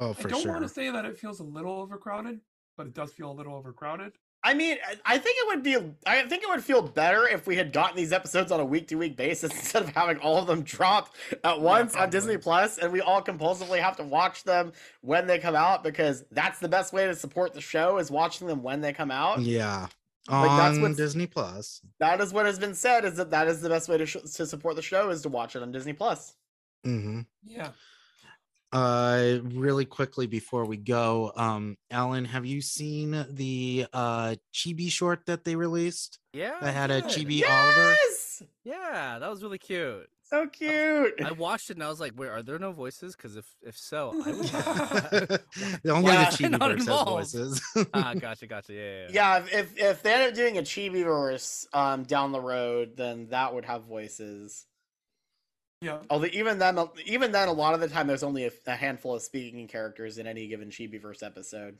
Oh, 0.00 0.14
for 0.14 0.22
sure. 0.22 0.28
I 0.28 0.32
don't 0.32 0.42
sure. 0.42 0.52
want 0.52 0.62
to 0.64 0.70
say 0.70 0.90
that 0.90 1.04
it 1.04 1.18
feels 1.18 1.40
a 1.40 1.44
little 1.44 1.82
overcrowded, 1.82 2.40
but 2.78 2.86
it 2.86 2.94
does 2.94 3.12
feel 3.12 3.30
a 3.30 3.36
little 3.36 3.54
overcrowded. 3.54 4.12
I 4.44 4.54
mean, 4.54 4.78
I- 4.86 5.14
I 5.14 5.18
think 5.18 5.36
it 5.40 5.46
would 5.48 5.62
be. 5.64 5.76
I 6.06 6.22
think 6.28 6.42
it 6.44 6.48
would 6.48 6.62
feel 6.62 6.80
better 6.80 7.26
if 7.26 7.46
we 7.46 7.56
had 7.56 7.72
gotten 7.72 7.96
these 7.96 8.12
episodes 8.12 8.52
on 8.52 8.60
a 8.60 8.64
week 8.64 8.86
to 8.88 8.94
week 8.94 9.16
basis 9.16 9.50
instead 9.56 9.82
of 9.82 9.88
having 9.90 10.18
all 10.18 10.38
of 10.38 10.46
them 10.46 10.62
drop 10.62 11.14
at 11.42 11.60
once 11.60 11.96
on 11.96 12.08
Disney 12.10 12.36
Plus, 12.38 12.78
and 12.78 12.92
we 12.92 13.00
all 13.00 13.20
compulsively 13.20 13.80
have 13.80 13.96
to 13.96 14.04
watch 14.04 14.44
them 14.44 14.72
when 15.00 15.26
they 15.26 15.38
come 15.38 15.56
out 15.56 15.82
because 15.82 16.24
that's 16.30 16.60
the 16.60 16.68
best 16.68 16.92
way 16.92 17.06
to 17.06 17.16
support 17.16 17.52
the 17.52 17.60
show 17.60 17.98
is 17.98 18.10
watching 18.10 18.46
them 18.46 18.62
when 18.62 18.80
they 18.80 18.92
come 18.92 19.10
out. 19.10 19.40
Yeah, 19.40 19.88
Like, 20.28 20.50
that's 20.56 20.76
on 20.76 20.82
what's- 20.82 20.96
Disney 20.96 21.26
Plus. 21.26 21.80
That 21.98 22.20
is 22.20 22.32
what 22.32 22.46
has 22.46 22.58
been 22.60 22.74
said. 22.74 23.04
Is 23.04 23.16
that 23.16 23.30
that 23.32 23.48
is 23.48 23.60
the 23.60 23.68
best 23.68 23.88
way 23.88 23.98
to 23.98 24.06
sh- 24.06 24.16
to 24.34 24.46
support 24.46 24.76
the 24.76 24.82
show 24.82 25.10
is 25.10 25.22
to 25.22 25.28
watch 25.28 25.56
it 25.56 25.62
on 25.62 25.72
Disney 25.72 25.92
Plus. 25.94 26.34
hmm 26.84 27.22
Yeah. 27.44 27.70
Uh, 28.70 29.38
really 29.44 29.86
quickly 29.86 30.26
before 30.26 30.66
we 30.66 30.76
go, 30.76 31.32
um, 31.36 31.76
Alan, 31.90 32.26
have 32.26 32.44
you 32.44 32.60
seen 32.60 33.24
the 33.30 33.86
uh 33.94 34.34
chibi 34.52 34.90
short 34.90 35.24
that 35.26 35.44
they 35.44 35.56
released? 35.56 36.18
Yeah. 36.34 36.52
That 36.60 36.74
had 36.74 36.90
a 36.90 37.00
good. 37.00 37.10
chibi 37.10 37.42
Oliver. 37.48 37.94
Yes, 38.08 38.42
Yeah, 38.64 39.18
that 39.18 39.30
was 39.30 39.42
really 39.42 39.58
cute. 39.58 40.06
So 40.24 40.46
cute. 40.46 41.14
I 41.24 41.32
watched 41.32 41.70
it 41.70 41.78
and 41.78 41.82
I 41.82 41.88
was 41.88 42.00
like, 42.00 42.12
"Wait, 42.14 42.28
are 42.28 42.42
there 42.42 42.58
no 42.58 42.70
voices? 42.70 43.16
Because 43.16 43.36
if 43.36 43.46
if 43.62 43.78
so, 43.78 44.12
I 44.26 44.32
would." 44.32 45.40
Only 45.90 46.12
Yeah. 46.12 46.28
the 46.28 46.36
chibi 46.36 46.50
Not 46.50 46.70
verse 46.72 46.86
has 46.86 47.02
voices. 47.04 47.62
ah, 47.94 48.12
gotcha, 48.12 48.46
gotcha. 48.46 48.74
Yeah, 48.74 48.82
yeah. 48.82 49.06
yeah. 49.08 49.08
Yeah, 49.10 49.38
if, 49.38 49.54
if 49.54 49.78
if 49.78 50.02
they 50.02 50.12
end 50.12 50.28
up 50.28 50.34
doing 50.34 50.58
a 50.58 50.62
chibi 50.62 51.02
verse 51.04 51.66
um 51.72 52.02
down 52.04 52.32
the 52.32 52.40
road, 52.42 52.98
then 52.98 53.28
that 53.30 53.54
would 53.54 53.64
have 53.64 53.84
voices. 53.84 54.66
Yeah. 55.80 55.98
Although 56.10 56.28
even 56.32 56.58
then, 56.58 56.78
even 57.06 57.30
then, 57.30 57.48
a 57.48 57.52
lot 57.52 57.74
of 57.74 57.80
the 57.80 57.88
time 57.88 58.06
there's 58.06 58.24
only 58.24 58.46
a, 58.46 58.50
a 58.66 58.74
handful 58.74 59.14
of 59.14 59.22
speaking 59.22 59.68
characters 59.68 60.18
in 60.18 60.26
any 60.26 60.48
given 60.48 60.70
chibi 60.70 61.00
verse 61.00 61.22
episode. 61.22 61.78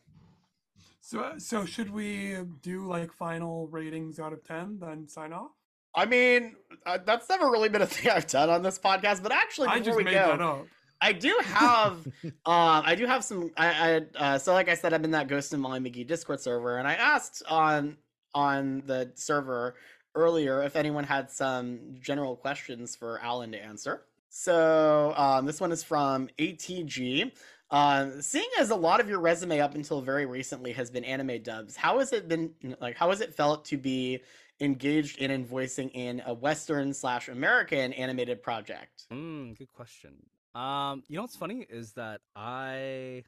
So 1.01 1.35
so 1.39 1.65
should 1.65 1.91
we 1.91 2.37
do 2.63 2.87
like 2.87 3.13
final 3.13 3.67
ratings 3.69 4.21
out 4.21 4.33
of 4.33 4.45
ten, 4.45 4.79
then 4.81 5.09
sign 5.09 5.33
off? 5.33 5.51
I 5.95 6.07
mean, 6.07 6.55
uh, 6.87 6.99
that's 7.05 7.29
never 7.29 7.51
really 7.51 7.69
been 7.69 7.83
a 7.83 7.87
thing 7.89 8.11
I've 8.11 8.27
done 8.27 8.51
on 8.51 8.63
this 8.63 8.79
podcast. 8.79 9.23
But 9.23 9.33
actually, 9.33 9.69
I 9.69 9.79
before 9.79 9.85
just 9.85 9.97
we 9.97 10.05
made 10.05 10.15
go, 10.15 10.29
that 10.29 10.41
up. 10.41 10.67
I 11.01 11.13
do 11.13 11.39
have, 11.45 11.93
um, 12.25 12.33
I 12.47 12.95
do 12.95 13.07
have 13.07 13.25
some. 13.25 13.51
I, 13.57 14.03
I 14.17 14.35
uh, 14.35 14.39
so 14.39 14.53
like 14.53 14.69
I 14.69 14.75
said, 14.75 14.93
I'm 14.93 15.05
in 15.05 15.13
that 15.13 15.29
Ghost 15.29 15.53
and 15.53 15.63
Molly 15.63 15.81
McGee 15.81 16.07
Discord 16.07 16.41
server, 16.41 16.79
and 16.79 16.87
I 16.87 16.95
asked 16.95 17.43
on 17.49 17.97
on 18.35 18.83
the 18.87 19.11
server 19.15 19.75
earlier 20.15 20.63
if 20.63 20.77
anyone 20.77 21.05
had 21.05 21.31
some 21.31 21.97
general 22.01 22.37
questions 22.37 22.97
for 22.97 23.21
Alan 23.21 23.53
to 23.53 23.63
answer. 23.63 24.03
So 24.31 25.15
um, 25.17 25.47
this 25.47 25.61
one 25.61 25.73
is 25.73 25.83
from 25.83 26.29
ATG. 26.39 27.33
Um, 27.71 28.23
seeing 28.23 28.49
as 28.59 28.71
a 28.71 28.77
lot 28.77 29.01
of 29.01 29.09
your 29.09 29.21
resume 29.21 29.61
up 29.61 29.75
until 29.75 30.01
very 30.01 30.27
recently 30.27 30.73
has 30.73 30.91
been 30.91 31.05
anime 31.05 31.43
dubs, 31.43 31.77
how 31.77 31.99
has 31.99 32.13
it 32.13 32.29
been 32.29 32.53
like? 32.81 32.97
How 32.97 33.11
has 33.11 33.21
it 33.21 33.35
felt 33.35 33.67
to 33.67 33.77
be 33.77 34.21
engaged 34.61 35.19
in 35.19 35.31
and 35.31 35.47
voicing 35.47 35.91
in 35.91 36.23
a 36.25 36.33
Western 36.33 36.95
slash 36.95 37.29
American 37.29 37.93
animated 37.93 38.43
project? 38.43 39.07
Mm, 39.13 39.57
good 39.57 39.73
question. 39.73 40.15
Um, 40.55 41.03
you 41.09 41.17
know 41.17 41.23
what's 41.23 41.37
funny 41.37 41.67
is 41.69 41.93
that 41.93 42.21
I 42.35 43.25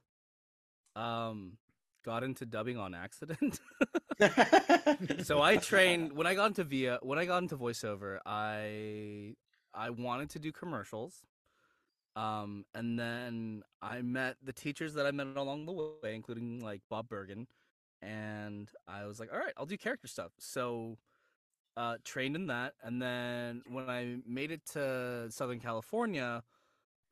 um 0.97 1.53
got 2.05 2.23
into 2.23 2.47
dubbing 2.47 2.77
on 2.79 2.95
accident. 2.95 3.61
so 5.25 5.43
I 5.43 5.57
trained 5.61 6.13
when 6.13 6.27
I 6.27 6.35
got 6.35 6.47
into 6.47 6.65
via 6.65 6.99
when 7.03 7.19
I 7.19 7.25
got 7.25 7.43
into 7.43 7.57
voiceover, 7.57 8.19
I 8.25 9.35
I 9.75 9.91
wanted 9.91 10.31
to 10.31 10.39
do 10.39 10.53
commercials. 10.53 11.25
Um, 12.17 12.65
and 12.75 12.99
then 12.99 13.63
I 13.81 14.03
met 14.03 14.37
the 14.43 14.53
teachers 14.53 14.95
that 14.95 15.07
I 15.07 15.13
met 15.13 15.29
along 15.37 15.67
the 15.67 15.73
way, 15.73 16.15
including 16.15 16.61
like 16.61 16.83
Bob 16.91 17.09
Bergen, 17.09 17.47
and 18.03 18.69
I 18.89 19.07
was 19.07 19.21
like, 19.21 19.33
all 19.33 19.39
right, 19.39 19.53
I'll 19.57 19.67
do 19.67 19.79
character 19.79 20.09
stuff. 20.09 20.33
So 20.39 20.99
uh 21.77 21.97
trained 22.03 22.35
in 22.35 22.49
that 22.49 22.75
and 22.83 23.01
then 23.01 23.63
when 23.69 23.89
I 23.89 24.17
made 24.27 24.51
it 24.51 24.67
to 24.73 25.31
Southern 25.31 25.61
California, 25.61 26.43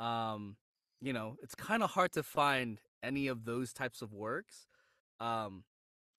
um, 0.01 0.56
you 1.01 1.12
know, 1.12 1.36
it's 1.43 1.55
kind 1.55 1.82
of 1.82 1.90
hard 1.90 2.12
to 2.12 2.23
find 2.23 2.81
any 3.02 3.28
of 3.28 3.44
those 3.44 3.73
types 3.73 4.02
of 4.02 4.12
works 4.12 4.67
um 5.20 5.64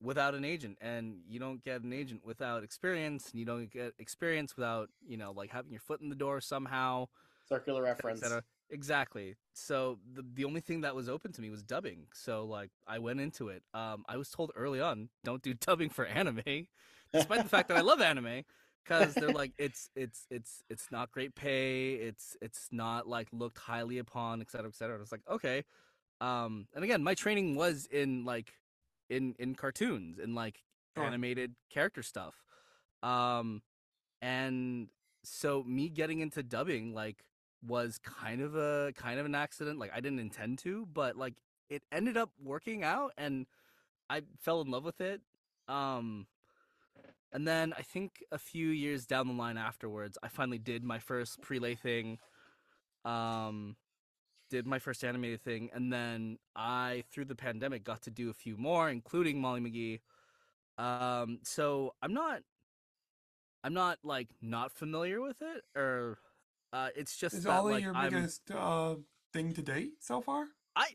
without 0.02 0.34
an 0.34 0.46
agent 0.46 0.78
and 0.82 1.20
you 1.28 1.40
don't 1.40 1.64
get 1.64 1.82
an 1.82 1.92
agent 1.92 2.22
without 2.26 2.64
experience 2.64 3.30
and 3.32 3.40
you 3.40 3.46
don't 3.46 3.70
get 3.70 3.94
experience 4.00 4.56
without 4.56 4.90
you 5.06 5.18
know 5.18 5.32
like 5.32 5.50
having 5.50 5.72
your 5.72 5.82
foot 5.82 6.02
in 6.02 6.10
the 6.10 6.16
door 6.16 6.40
somehow 6.40 7.06
Circular 7.48 7.82
reference. 7.82 8.24
exactly. 8.70 9.36
So 9.54 9.98
the, 10.14 10.24
the 10.36 10.46
only 10.46 10.62
thing 10.62 10.82
that 10.82 10.96
was 10.96 11.10
open 11.10 11.32
to 11.32 11.42
me 11.42 11.50
was 11.50 11.64
dubbing. 11.64 12.08
So 12.14 12.46
like 12.46 12.72
i 12.88 13.00
went 13.00 13.20
into 13.20 13.50
it. 13.50 13.64
Um 13.74 14.06
i 14.08 14.18
was 14.18 14.30
told 14.30 14.52
early 14.56 14.80
on 14.80 15.10
don't 15.24 15.42
do 15.42 15.54
dubbing 15.68 15.90
for 15.90 16.06
anime 16.06 16.68
despite 17.12 17.44
the 17.44 17.50
fact 17.50 17.68
that 17.70 17.78
i 17.78 17.82
love 17.82 18.02
anime 18.02 18.44
because 18.84 19.16
they're 19.16 19.30
like 19.30 19.52
it's 19.58 19.90
it's 19.96 20.26
it's 20.30 20.64
it's 20.70 20.92
not 20.92 21.12
great 21.12 21.36
pay 21.36 21.94
it's 21.96 22.38
it's 22.42 22.68
not 22.72 23.08
like 23.08 23.28
looked 23.32 23.58
highly 23.58 23.98
upon 23.98 24.42
et 24.42 24.50
cetera 24.50 24.70
et 24.70 24.76
cetera. 24.76 24.96
And 24.96 25.02
it's 25.02 25.12
like 25.12 25.28
okay. 25.30 25.64
Um 26.22 26.68
and 26.74 26.84
again 26.84 27.04
my 27.04 27.16
training 27.16 27.56
was 27.56 27.88
in 27.92 28.24
like 28.26 28.54
in 29.10 29.36
in 29.40 29.56
cartoons 29.56 30.20
and 30.20 30.36
like 30.36 30.62
Sure. 30.96 31.06
animated 31.06 31.56
character 31.70 32.02
stuff 32.02 32.36
um 33.04 33.62
and 34.22 34.90
so 35.24 35.64
me 35.64 35.88
getting 35.90 36.20
into 36.20 36.42
dubbing 36.44 36.94
like 36.94 37.24
was 37.66 38.00
kind 38.00 38.42
of 38.42 38.56
a 38.56 38.92
kind 38.96 39.20
of 39.20 39.26
an 39.26 39.36
accident 39.36 39.78
like 39.80 39.92
i 39.94 40.00
didn't 40.00 40.20
intend 40.20 40.58
to 40.58 40.88
but 40.94 41.16
like 41.16 41.36
it 41.70 41.84
ended 41.92 42.18
up 42.18 42.32
working 42.44 42.84
out 42.84 43.12
and 43.18 43.46
i 44.10 44.22
fell 44.40 44.62
in 44.62 44.72
love 44.72 44.84
with 44.84 45.00
it 45.00 45.22
um 45.68 46.26
and 47.32 47.48
then 47.48 47.74
i 47.78 47.82
think 47.82 48.24
a 48.32 48.38
few 48.40 48.68
years 48.70 49.06
down 49.06 49.28
the 49.28 49.34
line 49.34 49.58
afterwards 49.58 50.18
i 50.24 50.28
finally 50.28 50.58
did 50.58 50.84
my 50.84 51.00
first 51.00 51.40
prelay 51.42 51.78
thing 51.78 52.18
um 53.06 53.76
did 54.50 54.66
my 54.66 54.80
first 54.80 55.04
animated 55.04 55.42
thing 55.42 55.70
and 55.74 55.92
then 55.94 56.38
i 56.56 57.04
through 57.12 57.26
the 57.26 57.36
pandemic 57.36 57.84
got 57.84 58.02
to 58.02 58.10
do 58.12 58.30
a 58.30 58.34
few 58.34 58.58
more 58.58 58.90
including 58.90 59.40
molly 59.40 59.62
mcgee 59.62 60.00
um 60.84 61.40
so 61.44 61.94
i'm 62.02 62.14
not 62.14 62.42
i'm 63.64 63.74
not 63.74 64.00
like 64.04 64.30
not 64.42 64.72
familiar 64.72 65.22
with 65.22 65.42
it 65.42 65.64
or 65.76 66.18
uh 66.74 66.90
it's 66.96 67.16
just 67.18 67.36
Is 67.36 67.44
that 67.44 67.52
Ollie 67.60 67.74
like 67.74 67.84
your 67.84 67.96
I'm- 67.96 68.12
biggest 68.14 68.50
uh 68.52 68.96
thing 69.34 69.54
to 69.54 69.62
date 69.62 69.92
so 70.00 70.22
far? 70.22 70.48
I 70.76 70.88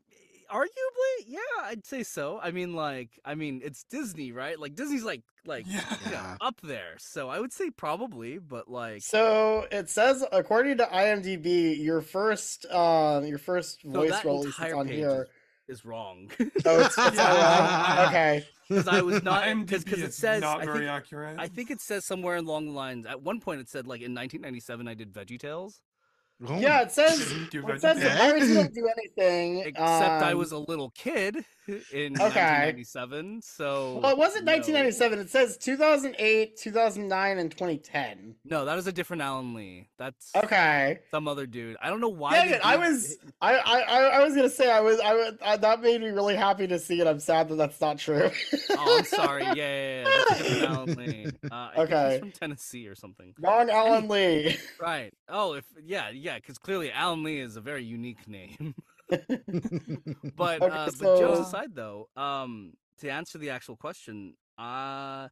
arguably, 0.55 1.24
yeah, 1.26 1.39
I'd 1.62 1.85
say 1.85 2.02
so. 2.02 2.39
I 2.43 2.51
mean, 2.51 2.74
like, 2.74 3.10
I 3.24 3.35
mean, 3.35 3.60
it's 3.64 3.85
Disney, 3.85 4.32
right? 4.32 4.59
Like 4.59 4.74
Disney's 4.74 5.05
like, 5.05 5.22
like, 5.44 5.66
you 5.66 6.10
know, 6.10 6.36
up 6.40 6.60
there. 6.62 6.94
So 6.98 7.28
I 7.28 7.40
would 7.40 7.52
say 7.52 7.70
probably, 7.70 8.39
but 8.39 8.70
like, 8.70 9.02
So 9.02 9.66
it 9.70 9.90
says, 9.90 10.24
according 10.32 10.78
to 10.78 10.85
IMDb, 10.85 11.82
your 11.82 12.01
first, 12.01 12.66
um, 12.70 13.24
your 13.26 13.39
first 13.39 13.82
so 13.82 13.89
voice 13.90 14.10
that 14.10 14.24
role 14.24 14.40
at 14.40 14.47
entire 14.47 14.76
on 14.76 14.86
page 14.86 14.97
here. 14.97 15.26
is, 15.68 15.81
is 15.81 15.85
wrong. 15.85 16.31
Oh, 16.64 16.81
it's, 16.81 16.97
it's 16.98 17.16
Yeah. 17.16 17.97
all 17.98 18.06
okay. 18.09 18.44
Because 18.68 18.89
I 18.89 19.02
was 19.02 19.22
not 19.22 19.44
because 19.66 19.85
it 20.02 20.14
says 20.14 20.40
not 20.40 20.60
I 20.60 20.64
very 20.64 20.78
think, 20.81 20.90
accurate. 20.90 21.36
I 21.39 21.48
think 21.48 21.70
it 21.70 21.81
says 21.81 22.05
somewhere 22.05 22.36
along 22.36 22.66
the 22.66 22.72
lines. 22.72 23.06
At 23.06 23.22
one 23.22 23.40
point, 23.40 23.60
it 23.60 23.68
said 23.68 23.86
like 23.86 24.01
in 24.01 24.14
1997, 24.14 24.89
I 24.89 24.94
did 24.94 25.12
Veggie 25.12 25.39
Tales. 25.39 25.81
Oh, 25.81 25.94
Yeah, 26.40 26.82
it 26.82 26.93
says, 26.93 27.20
it 27.52 27.81
says 27.81 28.01
the 28.01 28.15
pirates 28.16 28.52
don't 28.52 28.74
do 28.74 28.89
anything. 28.98 29.61
Except 29.61 30.23
I 30.23 30.32
um, 30.32 30.39
was 30.39 30.52
a 30.52 30.59
little 30.59 30.90
kid 30.90 31.44
in 31.93 32.15
Okay. 32.20 32.74
1997. 32.78 33.41
So 33.43 33.99
Well, 34.03 34.12
it 34.12 34.19
wasn't 34.19 34.45
no. 34.45 34.53
1997. 34.53 35.19
It 35.19 35.31
says 35.31 35.57
2008, 35.59 36.57
2009, 36.59 37.39
and 37.39 37.51
2010. 37.51 38.35
No, 38.45 38.65
that 38.65 38.74
was 38.74 38.86
a 38.86 38.93
different 38.93 39.23
Alan 39.23 39.55
Lee. 39.55 39.89
That's 39.99 40.31
Okay. 40.36 40.99
some 41.11 41.27
other 41.28 41.47
dude. 41.47 41.77
I 41.82 41.89
don't 41.91 42.01
know 42.01 42.09
why. 42.09 42.32
Dang 42.35 42.51
it! 42.51 42.61
I 42.65 42.77
was, 42.77 43.16
I, 43.41 43.55
I, 43.57 43.81
I 44.20 44.24
was 44.24 44.35
gonna 44.35 44.51
say 44.51 44.70
I 44.70 44.81
was, 44.81 45.01
I 45.01 45.15
was, 45.15 45.35
I, 45.45 45.57
that 45.57 45.81
made 45.81 46.01
me 46.01 46.09
really 46.09 46.36
happy 46.36 46.66
to 46.66 46.78
see 46.78 47.01
it. 47.01 47.07
I'm 47.07 47.20
sad 47.20 47.49
that 47.49 47.57
that's 47.57 47.81
not 47.81 47.99
true. 47.99 48.31
Oh, 48.70 48.97
I'm 48.99 49.05
sorry. 49.05 49.43
Yeah, 49.55 49.55
yeah, 49.55 49.99
yeah. 49.99 50.05
That's 50.28 50.41
a 50.41 50.43
different 50.45 50.70
Alan 50.70 50.95
Lee. 50.95 51.27
Uh, 51.51 51.70
Okay. 51.78 52.11
he's 52.12 52.20
from 52.20 52.32
Tennessee 52.32 52.86
or 52.89 52.95
something. 52.95 53.35
Wrong 53.41 53.70
Alan 53.70 54.09
Lee. 54.09 54.57
Right. 54.81 55.12
Oh, 55.28 55.55
if 55.55 55.65
yeah, 55.85 56.11
yeah, 56.11 56.36
because 56.36 56.59
clearly 56.59 56.91
Alan 56.91 57.23
Lee 57.23 57.41
is 57.41 57.57
a 57.57 57.61
very 57.61 57.85
unique 57.85 58.27
name. 58.28 58.74
but 60.36 60.62
Okay, 60.62 60.70
uh, 60.70 60.93
but 60.93 61.12
jokes 61.12 61.39
aside, 61.40 61.74
though, 61.74 62.09
um, 62.16 62.74
to 62.98 63.09
answer 63.10 63.39
the 63.39 63.51
actual 63.51 63.76
question, 63.76 64.35
uh, 64.59 65.28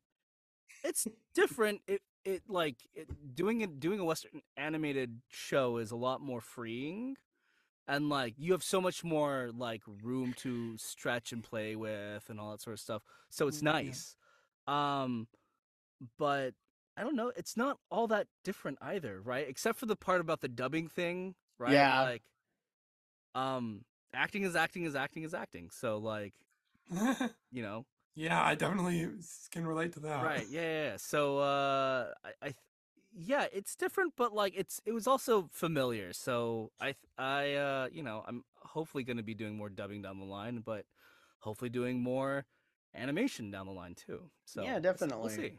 it's 0.85 1.07
different. 1.35 1.81
It 1.87 2.03
it 2.25 2.43
like 2.49 2.77
it, 2.95 3.09
doing 3.35 3.61
it 3.63 3.81
doing 3.81 4.01
a 4.01 4.05
Western 4.05 4.43
animated 4.57 5.21
show 5.29 5.79
is 5.79 5.91
a 5.91 5.97
lot 5.97 6.21
more 6.21 6.41
freeing. 6.41 7.17
And 7.89 8.09
like 8.09 8.35
you 8.39 8.53
have 8.53 8.63
so 8.63 8.81
much 8.81 9.05
more 9.05 9.51
like 9.55 9.83
room 9.87 10.35
to 10.39 10.77
stretch 10.79 11.33
and 11.33 11.43
play 11.43 11.75
with 11.77 12.29
and 12.29 12.39
all 12.41 12.51
that 12.53 12.61
sort 12.61 12.75
of 12.75 12.81
stuff. 12.81 13.03
So 13.31 13.49
it's 13.49 13.61
Mm, 13.61 13.71
yeah. 13.79 13.95
nice. 13.95 14.17
Um 14.67 15.29
but 16.19 16.55
I 16.97 17.03
don't 17.03 17.17
know, 17.17 17.33
it's 17.37 17.57
not 17.57 17.79
all 17.91 18.07
that 18.09 18.27
different 18.45 18.79
either, 18.83 19.21
right? 19.21 19.47
Except 19.49 19.79
for 19.79 19.87
the 19.87 19.97
part 19.97 20.21
about 20.21 20.41
the 20.41 20.49
dubbing 20.49 20.89
thing, 20.89 21.35
right? 21.59 21.85
Yeah. 21.85 21.99
Like 21.99 22.23
um 23.35 23.85
acting 24.15 24.43
is 24.43 24.57
acting 24.57 24.85
is 24.85 24.95
acting 24.95 25.23
is 25.23 25.35
acting. 25.35 25.71
So 25.71 25.99
like, 25.99 26.35
you 27.51 27.63
know, 27.63 27.87
yeah, 28.15 28.43
I 28.43 28.55
definitely 28.55 29.09
can 29.51 29.67
relate 29.67 29.93
to 29.95 30.01
that. 30.01 30.23
right. 30.23 30.47
Yeah, 30.51 30.61
yeah, 30.61 30.85
yeah. 30.91 30.97
So 30.97 31.39
uh 31.39 32.13
I, 32.25 32.29
I 32.41 32.45
th- 32.47 32.57
yeah, 33.15 33.47
it's 33.53 33.77
different 33.77 34.15
but 34.17 34.35
like 34.35 34.55
it's 34.57 34.81
it 34.85 34.93
was 34.93 35.07
also 35.07 35.49
familiar. 35.53 36.13
So 36.13 36.73
I 36.81 36.95
I 37.19 37.55
uh 37.55 37.89
you 37.93 38.03
know, 38.03 38.25
I'm 38.27 38.45
hopefully 38.57 39.05
going 39.05 39.19
to 39.19 39.23
be 39.23 39.35
doing 39.35 39.57
more 39.57 39.69
dubbing 39.69 40.03
down 40.03 40.19
the 40.19 40.25
line, 40.25 40.63
but 40.65 40.85
hopefully 41.41 41.69
doing 41.71 42.01
more 42.03 42.47
animation 42.95 43.51
down 43.51 43.67
the 43.67 43.73
line 43.73 43.95
too. 43.95 44.31
So 44.45 44.63
Yeah, 44.63 44.79
definitely. 44.79 45.21
We'll 45.21 45.31
see. 45.31 45.59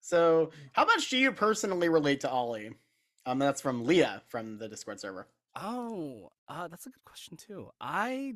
So, 0.00 0.50
how 0.72 0.84
much 0.84 1.10
do 1.10 1.18
you 1.18 1.32
personally 1.32 1.88
relate 1.88 2.20
to 2.20 2.30
Ollie? 2.30 2.72
Um, 3.26 3.38
that's 3.38 3.60
from 3.60 3.84
Leah 3.84 4.22
from 4.28 4.58
the 4.58 4.68
Discord 4.68 5.00
server. 5.00 5.26
Oh, 5.60 6.30
uh, 6.48 6.68
that's 6.68 6.86
a 6.86 6.90
good 6.90 7.04
question 7.04 7.36
too. 7.36 7.70
I, 7.80 8.34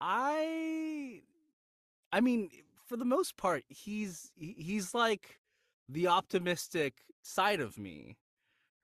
I, 0.00 1.20
I 2.12 2.20
mean, 2.20 2.50
for 2.86 2.96
the 2.96 3.04
most 3.04 3.36
part, 3.36 3.64
he's 3.68 4.32
he's 4.36 4.94
like 4.94 5.38
the 5.88 6.08
optimistic 6.08 6.94
side 7.22 7.60
of 7.60 7.78
me, 7.78 8.16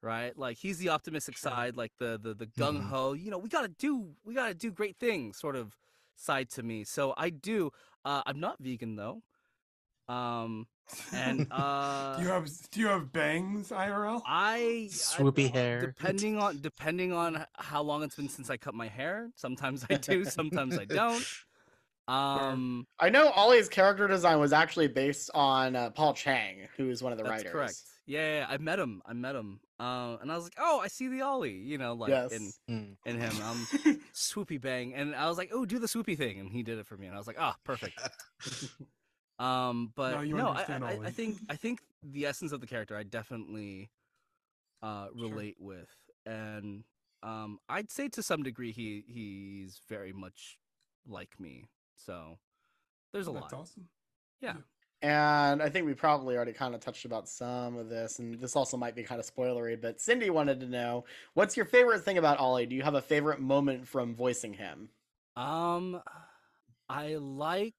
right? 0.02 0.36
Like 0.38 0.58
he's 0.58 0.78
the 0.78 0.90
optimistic 0.90 1.36
side, 1.38 1.76
like 1.76 1.92
the 1.98 2.18
the 2.22 2.34
the 2.34 2.46
gung 2.46 2.82
ho. 2.82 3.12
You 3.12 3.30
know, 3.30 3.38
we 3.38 3.48
gotta 3.48 3.68
do 3.68 4.10
we 4.24 4.34
gotta 4.34 4.54
do 4.54 4.70
great 4.70 4.96
things, 4.98 5.36
sort 5.38 5.56
of 5.56 5.76
side 6.16 6.50
to 6.50 6.62
me. 6.62 6.84
So 6.84 7.14
I 7.16 7.30
do. 7.30 7.70
Uh, 8.04 8.22
I'm 8.26 8.38
not 8.40 8.58
vegan 8.60 8.96
though. 8.96 9.22
Um, 10.10 10.66
and 11.12 11.46
uh, 11.52 12.16
do 12.18 12.22
you 12.22 12.28
have 12.28 12.48
do 12.72 12.80
you 12.80 12.86
have 12.88 13.12
bangs 13.12 13.70
IRL? 13.70 14.22
I 14.26 14.88
Swoopy 14.90 15.52
hair. 15.52 15.80
depending 15.80 16.38
on 16.38 16.60
depending 16.60 17.12
on 17.12 17.46
how 17.54 17.82
long 17.82 18.02
it's 18.02 18.16
been 18.16 18.28
since 18.28 18.50
I 18.50 18.56
cut 18.56 18.74
my 18.74 18.88
hair. 18.88 19.30
Sometimes 19.36 19.86
I 19.88 19.94
do, 19.94 20.24
sometimes 20.24 20.76
I 20.78 20.84
don't. 20.84 21.24
Um, 22.08 22.88
I 22.98 23.08
know 23.08 23.30
Ollie's 23.30 23.68
character 23.68 24.08
design 24.08 24.40
was 24.40 24.52
actually 24.52 24.88
based 24.88 25.30
on 25.32 25.76
uh, 25.76 25.90
Paul 25.90 26.12
Chang, 26.12 26.66
who 26.76 26.90
is 26.90 27.04
one 27.04 27.12
of 27.12 27.18
the 27.18 27.22
that's 27.22 27.44
writers. 27.44 27.52
correct. 27.52 27.76
Yeah, 28.04 28.18
yeah, 28.20 28.38
yeah, 28.40 28.46
I 28.48 28.58
met 28.58 28.80
him. 28.80 29.00
I 29.06 29.12
met 29.12 29.36
him. 29.36 29.60
Uh, 29.78 30.16
and 30.20 30.32
I 30.32 30.34
was 30.34 30.42
like, 30.42 30.56
oh, 30.58 30.80
I 30.80 30.88
see 30.88 31.06
the 31.06 31.20
Ollie. 31.22 31.52
You 31.52 31.78
know, 31.78 31.92
like 31.94 32.10
in 32.32 32.50
Yes. 32.66 32.96
in 33.06 33.20
him. 33.20 33.32
Um, 33.42 33.68
swoopy 34.12 34.60
bang, 34.60 34.92
and 34.92 35.14
I 35.14 35.28
was 35.28 35.38
like, 35.38 35.50
oh, 35.52 35.64
do 35.64 35.78
the 35.78 35.86
swoopy 35.86 36.18
thing, 36.18 36.40
and 36.40 36.50
he 36.50 36.64
did 36.64 36.80
it 36.80 36.86
for 36.88 36.96
me, 36.96 37.06
and 37.06 37.14
I 37.14 37.18
was 37.18 37.28
like, 37.28 37.38
ah, 37.38 37.54
perfect. 37.62 37.96
Um, 39.40 39.92
but 39.96 40.12
Now 40.12 40.20
you 40.20 40.36
no, 40.36 40.48
I, 40.48 40.50
understand 40.50 40.84
I, 40.84 40.88
I 40.90 40.96
Ollie. 40.96 41.10
think 41.10 41.38
I 41.48 41.56
think 41.56 41.80
the 42.02 42.26
essence 42.26 42.52
of 42.52 42.60
the 42.60 42.66
character 42.66 42.96
I 42.96 43.02
definitely 43.02 43.90
uh 44.82 45.06
Sure. 45.18 45.28
relate 45.28 45.56
with, 45.58 45.90
and 46.26 46.84
um, 47.22 47.58
I'd 47.68 47.90
say 47.90 48.08
to 48.10 48.22
some 48.22 48.42
degree 48.42 48.72
he 48.72 49.04
he's 49.08 49.80
very 49.88 50.12
much 50.12 50.58
like 51.08 51.40
me. 51.40 51.68
So 51.96 52.38
there's 53.12 53.26
a 53.28 53.32
That's 53.32 53.52
lot. 53.52 53.60
awesome. 53.62 53.88
Yeah. 54.40 54.56
And 55.02 55.62
I 55.62 55.70
think 55.70 55.86
we 55.86 55.94
probably 55.94 56.36
already 56.36 56.52
kind 56.52 56.74
of 56.74 56.80
touched 56.82 57.06
about 57.06 57.26
some 57.26 57.76
of 57.78 57.88
this, 57.88 58.18
and 58.18 58.38
this 58.38 58.54
also 58.54 58.76
might 58.76 58.94
be 58.94 59.02
kind 59.02 59.18
of 59.18 59.26
spoilery, 59.34 59.80
but 59.80 59.98
Cindy 59.98 60.28
wanted 60.28 60.60
to 60.60 60.66
know 60.66 61.06
what's 61.32 61.56
your 61.56 61.64
favorite 61.64 62.04
thing 62.04 62.18
about 62.18 62.38
Ollie? 62.38 62.66
Do 62.66 62.76
you 62.76 62.82
have 62.82 62.94
a 62.94 63.00
favorite 63.00 63.40
moment 63.40 63.88
from 63.88 64.14
voicing 64.14 64.52
him? 64.52 64.90
Um, 65.36 66.02
I 66.90 67.14
like. 67.16 67.74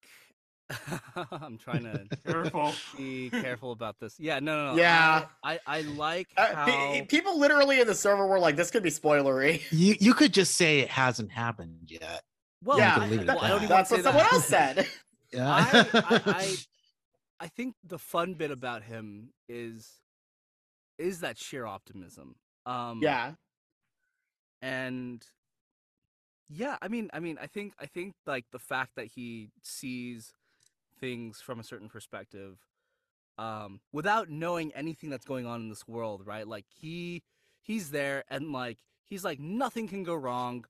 I'm 1.32 1.58
trying 1.58 1.84
to 1.84 2.06
Careful. 2.26 2.74
be 2.98 3.30
careful 3.30 3.72
about 3.72 4.00
this. 4.00 4.20
Yeah, 4.20 4.40
no, 4.40 4.66
no, 4.66 4.72
no. 4.76 4.78
Yeah. 4.82 5.26
I, 5.44 5.54
I, 5.54 5.60
I 5.78 5.82
like 5.82 6.30
Uh, 6.38 6.54
how. 6.56 6.66
pe- 6.66 7.06
people 7.06 7.40
literally 7.40 7.80
in 7.82 7.88
the 7.88 7.96
server 7.96 8.26
were 8.28 8.40
like, 8.40 8.56
"This 8.56 8.72
could 8.72 8.84
be 8.84 8.90
spoilery." 8.90 9.62
You 9.72 9.96
you 10.00 10.14
could 10.14 10.34
just 10.34 10.56
say 10.56 10.80
it 10.80 10.90
hasn't 10.90 11.32
happened 11.32 11.90
yet. 11.92 12.24
well, 12.64 12.78
yeah, 12.78 12.96
could 13.00 13.10
leave 13.10 13.22
it 13.22 13.28
that- 13.28 13.44
at 13.44 13.60
that. 13.62 13.70
that's 13.70 13.92
what 13.92 13.98
say 14.00 14.04
someone 14.04 14.26
else 14.32 14.46
said. 14.46 14.88
Yeah. 15.34 15.48
I, 15.50 15.80
I, 15.94 16.22
I, 16.26 16.56
I 17.40 17.48
think 17.48 17.76
the 17.86 17.98
fun 17.98 18.34
bit 18.34 18.52
about 18.52 18.84
him 18.84 19.30
is 19.48 19.90
is 20.98 21.22
that 21.22 21.38
sheer 21.38 21.66
optimism. 21.66 22.36
Um, 22.66 23.00
yeah, 23.02 23.32
and 24.62 25.26
yeah, 26.50 26.76
I 26.82 26.90
mean, 26.90 27.10
I 27.14 27.20
mean, 27.22 27.38
I 27.42 27.48
think, 27.48 27.74
I 27.80 27.86
think 27.86 28.14
like 28.26 28.46
the 28.52 28.60
fact 28.60 28.92
that 28.98 29.08
he 29.08 29.50
sees 29.64 30.34
things 31.02 31.42
from 31.42 31.60
a 31.60 31.64
certain 31.64 31.90
perspective, 31.90 32.60
um, 33.38 33.82
without 33.92 34.30
knowing 34.30 34.72
anything 34.74 35.10
that's 35.10 35.26
going 35.26 35.46
on 35.46 35.62
in 35.62 35.70
this 35.70 35.88
world, 35.88 36.26
right? 36.26 36.48
Like 36.48 36.66
he, 36.70 37.24
he's 37.62 37.92
there, 37.92 38.24
and 38.30 38.54
like 38.54 38.78
he's 39.04 39.26
like 39.26 39.40
nothing 39.40 39.88
can 39.90 40.04
go 40.04 40.16
wrong. 40.16 40.66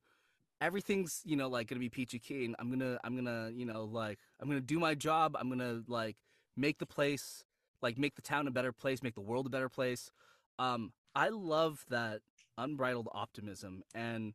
Everything's 0.60 1.22
you 1.24 1.36
know 1.36 1.50
like 1.50 1.68
gonna 1.68 1.80
be 1.80 1.90
peachy 1.90 2.18
keen. 2.18 2.56
I'm 2.58 2.72
gonna, 2.72 2.98
I'm 3.04 3.16
gonna, 3.16 3.52
you 3.54 3.66
know, 3.66 3.84
like 3.84 4.18
I'm 4.40 4.48
gonna 4.48 4.62
do 4.62 4.80
my 4.80 4.96
job. 4.96 5.36
I'm 5.40 5.50
gonna 5.50 5.82
like 5.88 6.18
make 6.58 6.80
the 6.80 6.88
place, 6.88 7.44
like 7.82 7.98
make 8.00 8.16
the 8.16 8.22
town 8.24 8.48
a 8.48 8.52
better 8.52 8.72
place, 8.72 9.04
make 9.04 9.16
the 9.16 9.22
world 9.22 9.46
a 9.46 9.50
better 9.50 9.70
place. 9.70 10.12
Um, 10.58 10.94
I 11.14 11.30
love 11.30 11.86
that 11.90 12.22
unbridled 12.58 13.10
optimism 13.14 13.84
and 13.94 14.34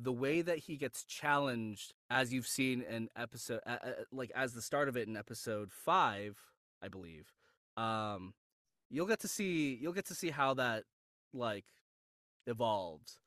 the 0.00 0.12
way 0.12 0.42
that 0.42 0.58
he 0.58 0.76
gets 0.76 1.04
challenged 1.04 1.94
as 2.10 2.32
you've 2.32 2.46
seen 2.46 2.82
in 2.82 3.08
episode 3.16 3.60
uh, 3.66 3.76
uh, 3.82 3.90
like 4.12 4.30
as 4.34 4.52
the 4.52 4.62
start 4.62 4.88
of 4.88 4.96
it 4.96 5.08
in 5.08 5.16
episode 5.16 5.72
5 5.72 6.36
i 6.82 6.88
believe 6.88 7.32
um 7.76 8.34
you'll 8.90 9.06
get 9.06 9.20
to 9.20 9.28
see 9.28 9.78
you'll 9.80 9.92
get 9.92 10.06
to 10.06 10.14
see 10.14 10.30
how 10.30 10.54
that 10.54 10.84
like 11.32 11.66
evolves 12.46 13.18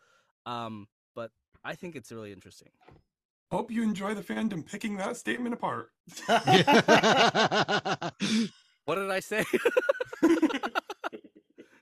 um 0.46 0.88
but 1.16 1.32
i 1.64 1.76
think 1.76 1.96
it's 1.96 2.12
really 2.12 2.32
interesting 2.32 2.70
Hope 3.52 3.70
you 3.70 3.84
enjoy 3.84 4.14
the 4.14 4.22
fandom 4.22 4.66
picking 4.66 4.96
that 4.96 5.18
statement 5.18 5.54
apart. 5.54 5.90
what 8.86 8.96
did 8.96 9.12
i 9.12 9.20
say 9.20 9.44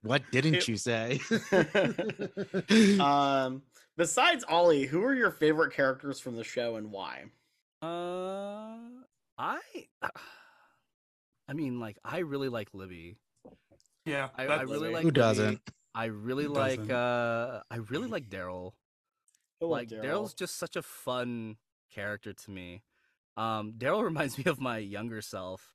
what 0.01 0.23
didn't 0.31 0.67
you 0.67 0.77
say? 0.77 1.19
um, 2.99 3.61
besides 3.99 4.43
Ollie, 4.49 4.85
who 4.87 5.03
are 5.03 5.13
your 5.13 5.29
favorite 5.29 5.73
characters 5.73 6.19
from 6.19 6.35
the 6.35 6.43
show 6.43 6.75
and 6.77 6.91
why? 6.91 7.25
uh 7.81 8.75
i 9.37 9.59
i 11.47 11.53
mean 11.53 11.79
like 11.79 11.97
i 12.03 12.17
really 12.17 12.49
like 12.49 12.67
libby 12.73 13.15
Yeah, 14.05 14.29
I, 14.37 14.43
I 14.43 14.47
that's- 14.47 14.67
really 14.69 14.91
like 14.91 15.03
Who 15.03 15.11
doesn't? 15.11 15.61
I 15.95 16.05
really 16.05 16.43
Who 16.45 16.53
like 16.53 16.79
doesn't? 16.79 16.91
uh 16.91 17.61
I 17.71 17.77
really 17.77 18.07
like 18.07 18.29
Daryl. 18.29 18.73
Like 19.61 19.89
Daryl's 19.89 20.33
just 20.33 20.57
such 20.57 20.75
a 20.75 20.81
fun 20.81 21.57
character 21.93 22.31
to 22.33 22.51
me. 22.51 22.83
Um 23.37 23.73
Daryl 23.77 24.03
reminds 24.11 24.37
me 24.37 24.43
of 24.45 24.59
my 24.59 24.77
younger 24.79 25.21
self. 25.21 25.73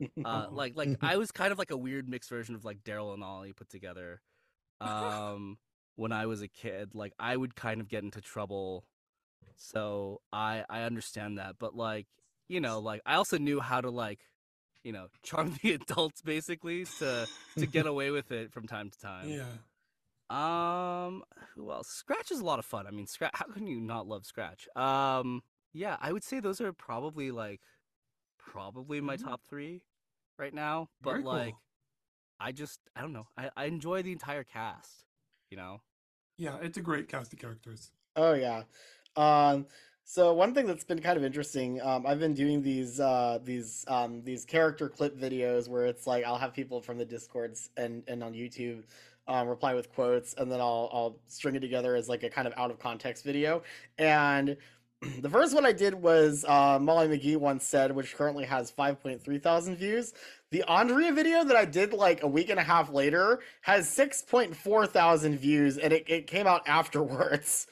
Uh 0.24 0.46
like 0.50 0.76
like 0.76 0.96
I 1.02 1.16
was 1.18 1.30
kind 1.30 1.52
of 1.52 1.58
like 1.58 1.70
a 1.70 1.76
weird 1.76 2.08
mixed 2.08 2.30
version 2.30 2.54
of 2.56 2.64
like 2.64 2.82
Daryl 2.84 3.14
and 3.14 3.22
Ollie 3.22 3.52
put 3.52 3.68
together. 3.70 4.20
Um 4.80 5.58
when 5.96 6.12
I 6.12 6.26
was 6.26 6.42
a 6.42 6.48
kid, 6.48 6.90
like 6.94 7.12
I 7.18 7.36
would 7.36 7.54
kind 7.54 7.80
of 7.80 7.88
get 7.88 8.02
into 8.02 8.20
trouble. 8.20 8.84
So 9.56 10.20
I 10.32 10.64
I 10.68 10.82
understand 10.82 11.38
that, 11.38 11.56
but 11.58 11.76
like, 11.76 12.06
you 12.48 12.60
know, 12.60 12.80
like 12.80 13.00
I 13.06 13.14
also 13.14 13.38
knew 13.38 13.60
how 13.60 13.80
to 13.80 13.90
like 13.90 14.20
you 14.84 14.92
know, 14.92 15.06
charm 15.22 15.56
the 15.62 15.72
adults 15.72 16.22
basically 16.22 16.84
to 16.98 17.26
to 17.58 17.66
get 17.66 17.86
away 17.94 18.10
with 18.10 18.30
it 18.30 18.52
from 18.52 18.66
time 18.66 18.90
to 18.90 18.98
time. 18.98 19.28
Yeah. 19.28 19.44
Um, 20.30 21.22
who 21.54 21.70
else? 21.70 21.88
Scratch 21.88 22.30
is 22.30 22.40
a 22.40 22.44
lot 22.44 22.58
of 22.58 22.64
fun. 22.64 22.86
I 22.86 22.90
mean, 22.90 23.06
Scratch. 23.06 23.32
How 23.34 23.46
can 23.46 23.66
you 23.66 23.80
not 23.80 24.06
love 24.06 24.24
Scratch? 24.24 24.68
Um, 24.76 25.42
yeah, 25.72 25.96
I 26.00 26.12
would 26.12 26.24
say 26.24 26.40
those 26.40 26.60
are 26.60 26.72
probably 26.72 27.30
like, 27.30 27.60
probably 28.38 29.00
my 29.00 29.16
top 29.16 29.42
three 29.48 29.82
right 30.38 30.54
now. 30.54 30.88
But 31.02 31.10
Very 31.10 31.22
cool. 31.22 31.32
like, 31.32 31.54
I 32.40 32.52
just 32.52 32.78
I 32.94 33.00
don't 33.00 33.12
know. 33.12 33.26
I 33.36 33.50
I 33.56 33.64
enjoy 33.66 34.02
the 34.02 34.12
entire 34.12 34.44
cast. 34.44 35.04
You 35.50 35.56
know. 35.56 35.80
Yeah, 36.36 36.56
it's 36.62 36.78
a 36.78 36.82
great 36.82 37.08
cast 37.08 37.32
of 37.32 37.38
characters. 37.38 37.90
Oh 38.16 38.34
yeah. 38.34 38.62
Um 39.16 39.66
so 40.06 40.34
one 40.34 40.52
thing 40.52 40.66
that's 40.66 40.84
been 40.84 41.00
kind 41.00 41.16
of 41.16 41.24
interesting, 41.24 41.80
um, 41.80 42.06
I've 42.06 42.20
been 42.20 42.34
doing 42.34 42.62
these 42.62 43.00
uh 43.00 43.38
these 43.42 43.84
um 43.88 44.22
these 44.22 44.44
character 44.44 44.88
clip 44.88 45.18
videos 45.18 45.68
where 45.68 45.86
it's 45.86 46.06
like 46.06 46.24
I'll 46.24 46.38
have 46.38 46.52
people 46.52 46.80
from 46.80 46.98
the 46.98 47.04
discords 47.04 47.70
and 47.76 48.02
and 48.08 48.22
on 48.22 48.32
YouTube 48.34 48.84
um, 49.26 49.48
reply 49.48 49.74
with 49.74 49.92
quotes 49.94 50.34
and 50.34 50.50
then 50.52 50.60
I'll 50.60 50.90
I'll 50.92 51.16
string 51.26 51.54
it 51.54 51.60
together 51.60 51.96
as 51.96 52.08
like 52.08 52.22
a 52.22 52.30
kind 52.30 52.46
of 52.46 52.54
out 52.56 52.70
of 52.70 52.78
context 52.78 53.24
video. 53.24 53.62
And 53.98 54.56
the 55.20 55.30
first 55.30 55.54
one 55.54 55.64
I 55.64 55.72
did 55.72 55.94
was 55.94 56.44
uh, 56.46 56.78
Molly 56.80 57.08
McGee 57.08 57.36
once 57.36 57.64
said, 57.64 57.92
which 57.92 58.14
currently 58.16 58.44
has 58.44 58.70
5.3 58.70 59.42
thousand 59.42 59.76
views. 59.76 60.12
The 60.54 60.62
Andrea 60.68 61.12
video 61.12 61.42
that 61.42 61.56
I 61.56 61.64
did 61.64 61.92
like 61.92 62.22
a 62.22 62.28
week 62.28 62.48
and 62.48 62.60
a 62.60 62.62
half 62.62 62.88
later 62.88 63.40
has 63.62 63.88
6.4 63.88 64.88
thousand 64.88 65.36
views, 65.36 65.78
and 65.78 65.92
it, 65.92 66.04
it 66.06 66.28
came 66.28 66.46
out 66.46 66.62
afterwards. 66.68 67.66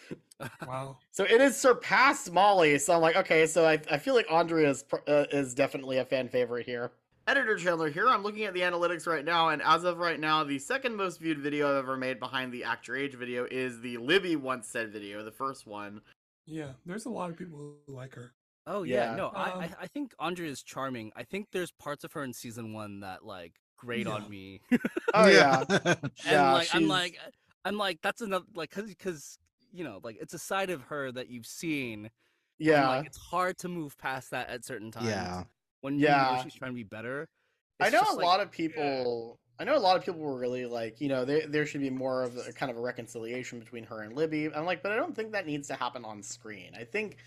Wow. 0.66 0.96
So 1.12 1.22
it 1.22 1.40
has 1.40 1.56
surpassed 1.56 2.32
Molly. 2.32 2.76
So 2.78 2.92
I'm 2.92 3.00
like, 3.00 3.14
okay, 3.14 3.46
so 3.46 3.64
I, 3.64 3.78
I 3.88 3.98
feel 3.98 4.14
like 4.14 4.26
Andrea 4.28 4.70
is, 4.70 4.84
uh, 5.06 5.26
is 5.30 5.54
definitely 5.54 5.98
a 5.98 6.04
fan 6.04 6.28
favorite 6.28 6.66
here. 6.66 6.90
Editor 7.28 7.56
Chandler 7.56 7.88
here. 7.88 8.08
I'm 8.08 8.24
looking 8.24 8.42
at 8.46 8.52
the 8.52 8.62
analytics 8.62 9.06
right 9.06 9.24
now, 9.24 9.50
and 9.50 9.62
as 9.62 9.84
of 9.84 9.98
right 9.98 10.18
now, 10.18 10.42
the 10.42 10.58
second 10.58 10.96
most 10.96 11.20
viewed 11.20 11.38
video 11.38 11.70
I've 11.70 11.84
ever 11.84 11.96
made 11.96 12.18
behind 12.18 12.50
the 12.50 12.64
Actor 12.64 12.96
Age 12.96 13.14
video 13.14 13.46
is 13.48 13.80
the 13.80 13.98
Libby 13.98 14.34
once 14.34 14.66
said 14.66 14.90
video, 14.90 15.22
the 15.22 15.30
first 15.30 15.68
one. 15.68 16.00
Yeah, 16.46 16.72
there's 16.84 17.04
a 17.04 17.10
lot 17.10 17.30
of 17.30 17.36
people 17.36 17.76
who 17.86 17.94
like 17.94 18.16
her. 18.16 18.32
Oh 18.66 18.82
yeah, 18.84 19.10
Yeah. 19.10 19.16
no, 19.16 19.28
I, 19.28 19.42
I 19.50 19.64
Um, 19.66 19.74
I 19.80 19.86
think 19.88 20.14
Andrea 20.20 20.50
is 20.50 20.62
charming. 20.62 21.12
I 21.16 21.24
think 21.24 21.48
there's 21.52 21.72
parts 21.72 22.04
of 22.04 22.12
her 22.12 22.22
in 22.22 22.32
season 22.32 22.72
one 22.72 23.00
that 23.00 23.24
like 23.24 23.54
grate 23.76 24.06
Yeah. 24.06 24.12
on 24.14 24.30
me. 24.30 24.60
Oh 25.14 25.26
yeah, 25.28 25.64
and 25.84 26.10
Yeah, 26.24 26.52
like 26.52 26.68
I'm 26.74 26.80
she's- 26.82 26.88
like 26.90 27.18
I'm 27.64 27.76
like 27.78 27.98
that's 28.02 28.20
another 28.22 28.44
like 28.54 28.70
cause 28.70 28.86
because 28.86 29.38
you 29.72 29.84
know 29.84 30.00
like 30.02 30.16
it's 30.20 30.34
a 30.34 30.38
side 30.38 30.70
of 30.70 30.82
her 30.82 31.10
that 31.12 31.28
you've 31.28 31.46
seen. 31.46 32.04
and, 32.04 32.10
yeah. 32.58 32.88
like 32.88 33.06
it's 33.06 33.18
hard 33.18 33.58
to 33.58 33.68
move 33.68 33.98
past 33.98 34.30
that 34.30 34.48
at 34.48 34.64
certain 34.64 34.90
times. 34.90 35.08
Yeah. 35.08 35.44
when 35.80 35.94
you 35.98 36.02
know 36.02 36.06
Yeah. 36.08 36.42
she's 36.42 36.54
trying 36.54 36.70
to 36.70 36.76
be 36.76 36.82
better. 36.84 37.28
I 37.80 37.86
It's 37.86 37.94
know 37.94 38.00
just 38.00 38.12
a 38.12 38.16
like- 38.16 38.24
lot 38.26 38.40
of 38.40 38.50
people. 38.50 39.38
I 39.58 39.64
know 39.64 39.76
a 39.76 39.78
lot 39.78 39.96
of 39.96 40.04
people 40.04 40.20
were 40.20 40.38
really 40.38 40.66
like, 40.66 41.00
you 41.00 41.08
know, 41.08 41.24
there 41.24 41.46
there 41.46 41.66
should 41.66 41.82
be 41.82 41.90
more 41.90 42.22
of 42.22 42.36
a 42.36 42.52
kind 42.52 42.70
of 42.70 42.76
a 42.78 42.80
reconciliation 42.80 43.58
between 43.60 43.84
her 43.84 44.00
and 44.02 44.16
Libby. 44.16 44.52
I'm 44.52 44.64
like, 44.64 44.82
but 44.82 44.92
I 44.92 44.96
don't 44.96 45.14
think 45.14 45.32
that 45.32 45.46
needs 45.46 45.68
to 45.68 45.74
happen 45.74 46.04
on 46.04 46.22
screen. 46.22 46.72
I 46.76 46.84
think, 46.84 47.18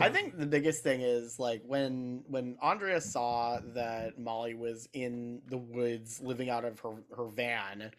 I 0.00 0.08
think 0.08 0.38
the 0.38 0.46
biggest 0.46 0.82
thing 0.82 1.00
is 1.00 1.38
like 1.38 1.62
when 1.64 2.24
when 2.26 2.56
Andrea 2.62 3.00
saw 3.00 3.60
that 3.74 4.18
Molly 4.18 4.54
was 4.54 4.88
in 4.92 5.42
the 5.48 5.56
woods 5.58 6.20
living 6.20 6.50
out 6.50 6.64
of 6.64 6.80
her 6.80 6.94
her 7.16 7.26
van, 7.26 7.92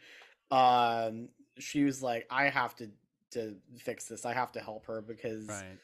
um, 0.52 1.30
she 1.58 1.84
was 1.84 2.02
like, 2.04 2.26
I 2.30 2.46
have 2.50 2.76
to 2.78 2.90
to 3.32 3.56
fix 3.78 4.06
this. 4.06 4.26
I 4.26 4.34
have 4.34 4.52
to 4.54 4.60
help 4.60 4.86
her 4.86 5.02
because 5.02 5.48
Right. 5.48 5.80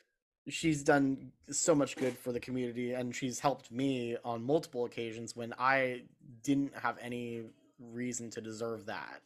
she's 0.48 0.84
done 0.84 1.32
so 1.50 1.74
much 1.74 1.96
good 1.96 2.18
for 2.18 2.32
the 2.32 2.40
community 2.40 2.94
and 2.94 3.16
she's 3.16 3.40
helped 3.40 3.72
me 3.72 4.18
on 4.24 4.44
multiple 4.44 4.86
occasions 4.86 5.36
when 5.36 5.54
I 5.58 6.04
didn't 6.44 6.76
have 6.76 6.98
any 7.02 7.44
reason 7.80 8.30
to 8.32 8.42
deserve 8.42 8.86
that. 8.88 9.22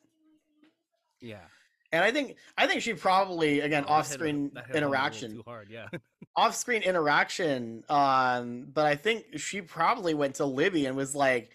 Yeah. 1.20 1.48
And 1.94 2.04
I 2.04 2.12
think 2.12 2.36
I 2.58 2.68
think 2.68 2.82
she 2.82 2.94
probably 2.94 3.62
again 3.62 3.86
Oh, 3.88 3.88
that 3.88 3.88
hit 3.88 3.90
a- 3.90 3.94
off-screen 3.94 4.52
that 4.56 4.66
hit 4.68 4.76
home 4.76 4.84
a 4.84 4.88
little 4.88 4.88
interaction 4.94 5.32
Too 5.36 5.44
hard. 5.46 5.70
Yeah. 5.70 5.88
off-screen 6.36 6.82
interaction 6.82 7.84
um 7.90 8.68
but 8.74 8.86
I 8.88 8.96
think 8.96 9.38
she 9.38 9.62
probably 9.62 10.14
went 10.16 10.36
to 10.36 10.46
Libby 10.46 10.88
and 10.88 10.98
was 10.98 11.14
like 11.16 11.52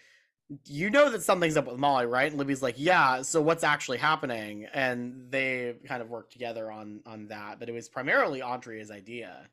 you 0.64 0.88
know 0.88 1.10
that 1.10 1.22
something's 1.22 1.58
up 1.58 1.66
with 1.66 1.76
Molly, 1.76 2.06
right? 2.06 2.30
And 2.30 2.38
Libby's 2.38 2.62
like, 2.62 2.76
"Yeah, 2.78 3.20
so 3.20 3.42
what's 3.42 3.62
actually 3.64 3.98
happening?" 3.98 4.64
And 4.72 5.26
they 5.30 5.74
kind 5.86 6.00
of 6.00 6.08
worked 6.08 6.32
together 6.32 6.72
on 6.72 7.02
on 7.04 7.26
that, 7.28 7.58
but 7.58 7.68
it 7.68 7.72
was 7.72 7.90
primarily 7.90 8.40
Andrea's 8.40 8.90
idea. 8.90 9.46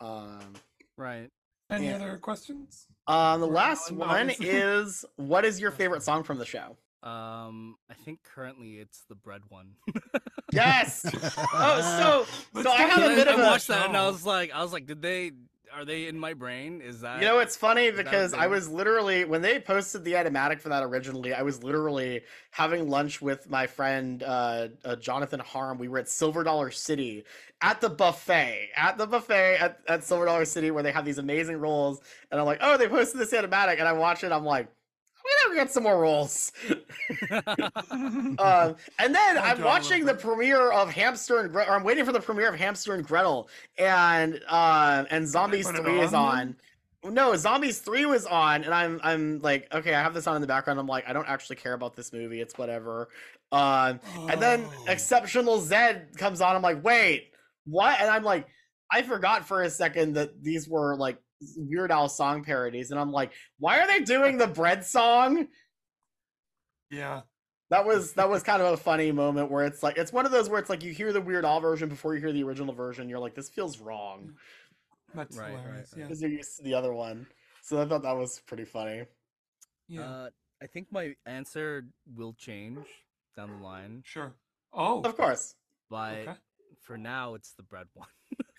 Um 0.00 0.52
right. 0.96 1.30
Any 1.68 1.86
Yeah. 1.86 1.96
other 1.96 2.16
questions? 2.18 2.86
Um, 3.08 3.40
the 3.40 3.48
Or 3.48 3.52
last 3.52 3.90
one 3.90 4.30
is 4.40 5.04
what 5.16 5.44
is 5.44 5.60
your 5.60 5.70
favorite 5.72 6.02
song 6.04 6.22
from 6.22 6.38
the 6.38 6.46
show? 6.46 6.76
Um, 7.02 7.76
I 7.90 7.94
think 7.94 8.20
currently 8.22 8.74
it's 8.74 9.04
the 9.08 9.14
bread 9.14 9.42
one. 9.48 9.72
Yes. 10.52 11.04
oh, 11.54 12.26
so 12.54 12.62
so 12.62 12.70
I 12.70 12.82
have 12.82 13.02
a 13.02 13.06
I, 13.06 13.14
bit 13.14 13.28
I 13.28 13.34
of 13.34 13.40
a. 13.40 13.42
watched 13.42 13.68
that 13.68 13.88
and 13.88 13.96
I 13.96 14.06
was 14.06 14.26
like, 14.26 14.52
I 14.52 14.62
was 14.62 14.72
like, 14.72 14.86
did 14.86 15.02
they? 15.02 15.32
Are 15.72 15.84
they 15.84 16.08
in 16.08 16.18
my 16.18 16.34
brain? 16.34 16.80
Is 16.80 17.02
that? 17.02 17.20
You 17.20 17.26
know, 17.26 17.38
it's 17.38 17.56
funny 17.56 17.84
is 17.84 17.96
that 17.96 18.00
a 18.00 18.04
because 18.04 18.34
I 18.34 18.48
was 18.48 18.68
literally 18.68 19.24
when 19.24 19.40
they 19.40 19.60
posted 19.60 20.04
the 20.04 20.14
animatic 20.14 20.60
for 20.60 20.68
that 20.68 20.82
originally, 20.82 21.32
I 21.32 21.42
was 21.42 21.62
literally 21.62 22.22
having 22.50 22.90
lunch 22.90 23.22
with 23.22 23.48
my 23.48 23.68
friend 23.68 24.22
uh, 24.24 24.68
uh, 24.84 24.96
Jonathan 24.96 25.38
Harm. 25.38 25.78
We 25.78 25.86
were 25.86 25.98
at 26.00 26.08
Silver 26.08 26.42
Dollar 26.42 26.72
City 26.72 27.24
at 27.62 27.80
the 27.80 27.88
buffet, 27.88 28.70
at 28.76 28.98
the 28.98 29.06
buffet 29.06 29.58
at, 29.58 29.80
at 29.86 30.02
Silver 30.02 30.24
Dollar 30.24 30.44
City 30.44 30.72
where 30.72 30.82
they 30.82 30.92
have 30.92 31.04
these 31.04 31.18
amazing 31.18 31.56
rolls, 31.58 32.00
and 32.32 32.40
I'm 32.40 32.46
like, 32.46 32.58
oh, 32.60 32.76
they 32.76 32.88
posted 32.88 33.20
this 33.20 33.32
animatic, 33.32 33.78
and 33.78 33.86
I 33.86 33.92
watch 33.92 34.24
it, 34.24 34.32
I'm 34.32 34.44
like. 34.44 34.68
We 35.48 35.54
gotta 35.56 35.66
get 35.66 35.72
some 35.72 35.82
more 35.84 36.00
rolls. 36.00 36.52
um, 37.30 38.76
and 38.98 39.14
then 39.14 39.38
I'm 39.38 39.62
watching 39.62 40.04
the 40.04 40.14
premiere 40.14 40.70
of 40.70 40.90
Hamster 40.90 41.40
and 41.40 41.50
Gre- 41.52 41.60
or 41.62 41.72
I'm 41.72 41.84
waiting 41.84 42.04
for 42.04 42.12
the 42.12 42.20
premiere 42.20 42.48
of 42.48 42.58
Hamster 42.58 42.94
and 42.94 43.04
Gretel, 43.06 43.48
and 43.78 44.40
um, 44.48 45.06
and 45.10 45.26
Zombies 45.26 45.68
Three 45.70 46.00
is 46.00 46.14
on 46.14 46.56
on. 47.02 47.14
No, 47.14 47.34
Zombies 47.36 47.78
Three 47.80 48.04
was 48.06 48.26
on, 48.26 48.64
and 48.64 48.74
I'm 48.74 49.00
I'm 49.02 49.38
like, 49.40 49.72
okay, 49.72 49.94
I 49.94 50.02
have 50.02 50.14
this 50.14 50.26
on 50.26 50.36
in 50.36 50.40
the 50.42 50.46
background. 50.48 50.78
I'm 50.78 50.86
like, 50.86 51.08
I 51.08 51.12
don't 51.12 51.28
actually 51.28 51.56
care 51.56 51.72
about 51.72 51.96
this 51.96 52.12
movie. 52.12 52.40
It's 52.40 52.58
whatever. 52.58 53.08
Um, 53.52 54.00
and 54.28 54.40
then 54.40 54.64
Oh. 54.66 54.84
Exceptional 54.88 55.60
Zed 55.60 56.08
comes 56.16 56.40
on. 56.40 56.54
I'm 56.54 56.62
like, 56.62 56.84
wait, 56.84 57.32
what? 57.64 57.98
And 58.00 58.08
I'm 58.10 58.22
like, 58.22 58.46
I 58.90 59.02
forgot 59.02 59.46
for 59.46 59.62
a 59.62 59.70
second 59.70 60.14
that 60.14 60.42
these 60.42 60.68
were 60.68 60.96
like 60.96 61.18
Weird 61.56 61.90
Al 61.90 62.08
song 62.08 62.44
parodies, 62.44 62.90
and 62.90 63.00
I'm 63.00 63.12
like, 63.12 63.32
why 63.58 63.78
are 63.80 63.86
they 63.86 64.00
doing 64.00 64.36
the 64.38 64.46
bread 64.46 64.84
song? 64.84 65.48
Yeah. 66.90 67.22
That 67.70 67.86
was 67.86 68.14
that 68.14 68.28
was 68.28 68.42
kind 68.42 68.60
of 68.60 68.72
a 68.72 68.76
funny 68.76 69.12
moment 69.12 69.50
where 69.50 69.64
it's 69.64 69.82
like 69.82 69.96
it's 69.96 70.12
one 70.12 70.26
of 70.26 70.32
those 70.32 70.48
where 70.50 70.58
it's 70.58 70.68
like 70.68 70.82
you 70.82 70.92
hear 70.92 71.12
the 71.12 71.20
Weird 71.20 71.44
Al 71.44 71.60
version 71.60 71.88
before 71.88 72.14
you 72.14 72.20
hear 72.20 72.32
the 72.32 72.42
original 72.42 72.74
version. 72.74 73.08
You're 73.08 73.20
like, 73.20 73.34
this 73.36 73.48
feels 73.48 73.78
wrong 73.78 74.34
That's 75.14 75.36
Right, 75.36 75.52
right, 75.54 75.60
hilarious. 75.62 75.92
right. 75.92 76.00
Yeah. 76.00 76.04
because 76.06 76.20
you're 76.20 76.30
used 76.32 76.56
to 76.56 76.64
the 76.64 76.74
other 76.74 76.92
one. 76.92 77.26
So 77.62 77.80
I 77.80 77.86
thought 77.86 78.02
that 78.02 78.16
was 78.16 78.40
pretty 78.46 78.64
funny. 78.64 79.04
Yeah. 79.86 80.00
Uh, 80.02 80.30
I 80.60 80.66
think 80.66 80.88
my 80.90 81.14
answer 81.26 81.86
will 82.16 82.32
change 82.34 82.78
down 83.36 83.50
the 83.50 83.64
line, 83.64 84.02
sure. 84.04 84.34
Oh. 84.72 85.00
Of 85.02 85.16
course, 85.16 85.54
but 85.88 86.18
Okay. 86.18 86.34
for 86.80 86.98
now 86.98 87.34
it's 87.34 87.52
the 87.52 87.62
bread 87.62 87.86
one. 87.94 88.08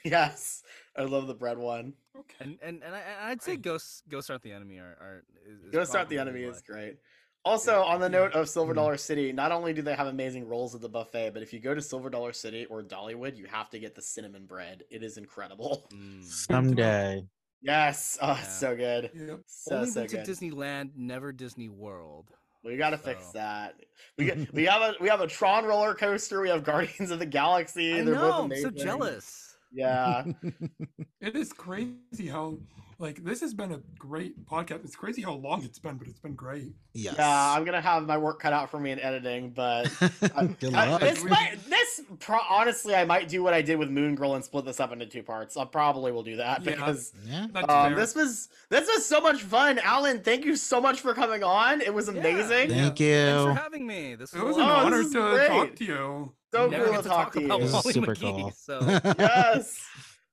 yes, 0.06 0.64
I 0.98 1.04
love 1.04 1.28
the 1.28 1.34
bread 1.34 1.58
one. 1.58 1.94
Okay. 2.18 2.36
And 2.42 2.58
and 2.62 2.84
and, 2.84 2.96
I, 2.96 3.00
and 3.00 3.26
I'd 3.30 3.42
say 3.42 3.56
Ghost 3.56 4.04
Ghost 4.10 4.28
Start 4.28 4.42
the 4.42 4.52
Enemy 4.52 4.78
are, 4.80 4.98
are 5.00 5.24
is, 5.46 5.64
is 5.64 5.72
Go 5.72 5.84
start 5.84 6.10
the 6.10 6.18
enemy 6.20 6.42
is 6.44 6.62
great. 6.62 6.98
Also, 7.44 7.82
on 7.82 8.00
the 8.00 8.08
note 8.10 8.34
of 8.34 8.48
Silver 8.48 8.72
Mhm. 8.74 8.76
Dollar 8.76 8.98
City, 8.98 9.32
not 9.34 9.52
only 9.52 9.74
do 9.74 9.82
they 9.82 9.96
have 9.96 10.06
amazing 10.08 10.48
rolls 10.48 10.76
at 10.76 10.82
the 10.82 10.90
buffet, 10.90 11.32
but 11.34 11.42
if 11.42 11.52
you 11.52 11.60
go 11.60 11.74
to 11.74 11.82
Silver 11.82 12.10
Dollar 12.12 12.34
City 12.34 12.66
or 12.66 12.84
Dollywood, 12.84 13.36
you 13.36 13.46
have 13.46 13.70
to 13.72 13.80
get 13.80 13.96
the 13.96 14.02
cinnamon 14.02 14.46
bread. 14.46 14.84
It 14.92 15.02
is 15.02 15.18
incredible. 15.18 15.90
Mm. 15.92 16.24
Someday. 16.24 17.24
Yes, 17.64 18.20
oh, 18.22 18.28
Yeah. 18.28 18.42
so 18.44 18.76
good. 18.76 19.10
Yep. 19.16 19.40
So 19.48 19.76
Only 19.78 19.90
so 19.90 20.00
went 20.02 20.10
to 20.12 20.18
good. 20.18 20.28
Disneyland, 20.28 20.92
never 20.96 21.32
Disney 21.32 21.70
World. 21.70 22.30
We 22.64 22.78
gotta 22.78 22.98
fix 22.98 23.32
that. 23.32 23.74
We 24.20 24.26
get, 24.26 24.38
we 24.54 24.66
have 24.66 24.82
a 24.84 24.94
we 25.02 25.10
have 25.10 25.22
a 25.22 25.28
Tron 25.28 25.66
roller 25.66 25.96
coaster. 25.96 26.42
We 26.42 26.50
have 26.50 26.64
Guardians 26.64 27.10
of 27.10 27.18
the 27.18 27.26
Galaxy. 27.26 27.94
I 27.94 28.04
They're 28.04 28.14
know. 28.14 28.22
both 28.48 28.52
I'm 28.52 28.56
so 28.62 28.70
jealous. 28.70 29.51
Yeah, 29.74 30.24
It 31.22 31.36
is 31.36 31.54
crazy 31.54 32.28
how 32.28 32.58
like 33.00 33.24
this 33.24 33.42
has 33.42 33.54
been 33.54 33.72
a 33.72 33.80
great 33.98 34.46
podcast. 34.46 34.84
It's 34.86 34.96
crazy 34.96 35.22
how 35.24 35.34
long 35.34 35.64
it's 35.64 35.80
been, 35.80 35.96
but 35.98 36.08
it's 36.08 36.20
been 36.20 36.36
great. 36.36 36.74
yes. 36.94 37.16
yeah. 37.18 37.54
I'm 37.56 37.64
gonna 37.66 37.82
have 37.82 38.06
my 38.06 38.18
work 38.18 38.40
cut 38.40 38.54
out 38.54 38.70
for 38.70 38.80
me 38.80 38.92
in 38.92 39.00
editing, 39.00 39.52
but 39.52 39.86
Good 40.60 40.74
I- 40.76 40.90
luck. 40.92 41.02
this 41.02 41.24
might 41.24 41.58
this 41.70 42.02
pro- 42.20 42.40
honestly, 42.50 42.94
I 42.96 43.06
might 43.06 43.28
do 43.28 43.42
what 43.44 43.54
I 43.56 43.62
did 43.64 43.80
with 43.80 43.90
Moon 43.90 44.14
Girl 44.16 44.36
and 44.36 44.44
split 44.44 44.66
this 44.66 44.80
up 44.80 44.92
into 44.92 45.06
two 45.08 45.24
parts. 45.24 45.58
I 45.58 45.66
probably 45.66 46.12
will 46.12 46.24
do 46.24 46.36
that 46.38 46.64
Yeah. 46.64 46.72
because 46.76 47.14
yeah. 47.26 47.48
Um, 47.68 47.96
this 47.96 48.14
was 48.14 48.50
this 48.70 48.88
was 48.88 49.06
so 49.06 49.20
much 49.22 49.42
fun. 49.42 49.80
Alan, 49.80 50.22
thank 50.22 50.46
you 50.46 50.56
so 50.56 50.80
much 50.82 51.02
for 51.02 51.14
coming 51.16 51.44
on. 51.44 51.82
It 51.82 51.94
was 51.94 52.08
Yeah. 52.08 52.20
amazing. 52.20 52.70
Thank 52.70 52.98
Thanks 52.98 53.00
you. 53.00 53.46
for 53.46 53.54
having 53.54 53.88
me. 53.88 54.16
This 54.16 54.34
it 54.34 54.44
was 54.44 54.58
an 54.58 54.64
Oh, 54.64 54.66
honor 54.66 55.02
is 55.02 55.12
to 55.14 55.48
talk 55.48 55.76
to 55.78 55.86
you. 55.86 56.34
So 56.54 56.68
Never 56.68 56.84
cool 56.86 56.94
get 56.94 56.98
to 56.98 57.04
to 57.04 57.10
talk 57.10 57.24
talk 57.26 57.34
to 57.34 57.40
you. 57.42 57.46
about 57.48 57.62
This 57.62 57.72
Molly 57.72 57.94
super 57.94 58.16
McGee, 58.16 58.40
cool. 58.42 58.52
So 58.52 58.80
yes. 59.20 59.86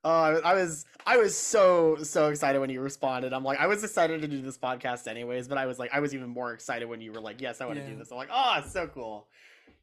Uh, 0.05 0.41
I 0.45 0.55
was 0.55 0.85
I 1.07 1.17
was 1.17 1.37
so 1.37 1.97
so 2.03 2.29
excited 2.29 2.59
when 2.61 2.71
you 2.71 2.81
responded. 2.81 3.33
I'm 3.33 3.45
like 3.45 3.59
I 3.59 3.67
was 3.67 3.83
excited 3.85 4.23
to 4.23 4.29
do 4.29 4.41
this 4.43 4.57
podcast 4.59 5.07
anyways, 5.09 5.49
but 5.49 5.59
I 5.59 5.67
was 5.67 5.79
like 5.79 5.91
I 5.93 6.01
was 6.01 6.15
even 6.15 6.29
more 6.29 6.53
excited 6.53 6.89
when 6.89 7.01
you 7.01 7.13
were 7.13 7.21
like, 7.21 7.41
"Yes, 7.41 7.61
I 7.61 7.67
want 7.67 7.79
to 7.79 7.87
do 7.87 7.97
this." 7.97 8.11
I'm 8.11 8.17
like, 8.17 8.31
"Oh, 8.33 8.63
so 8.69 8.87
cool." 8.89 9.27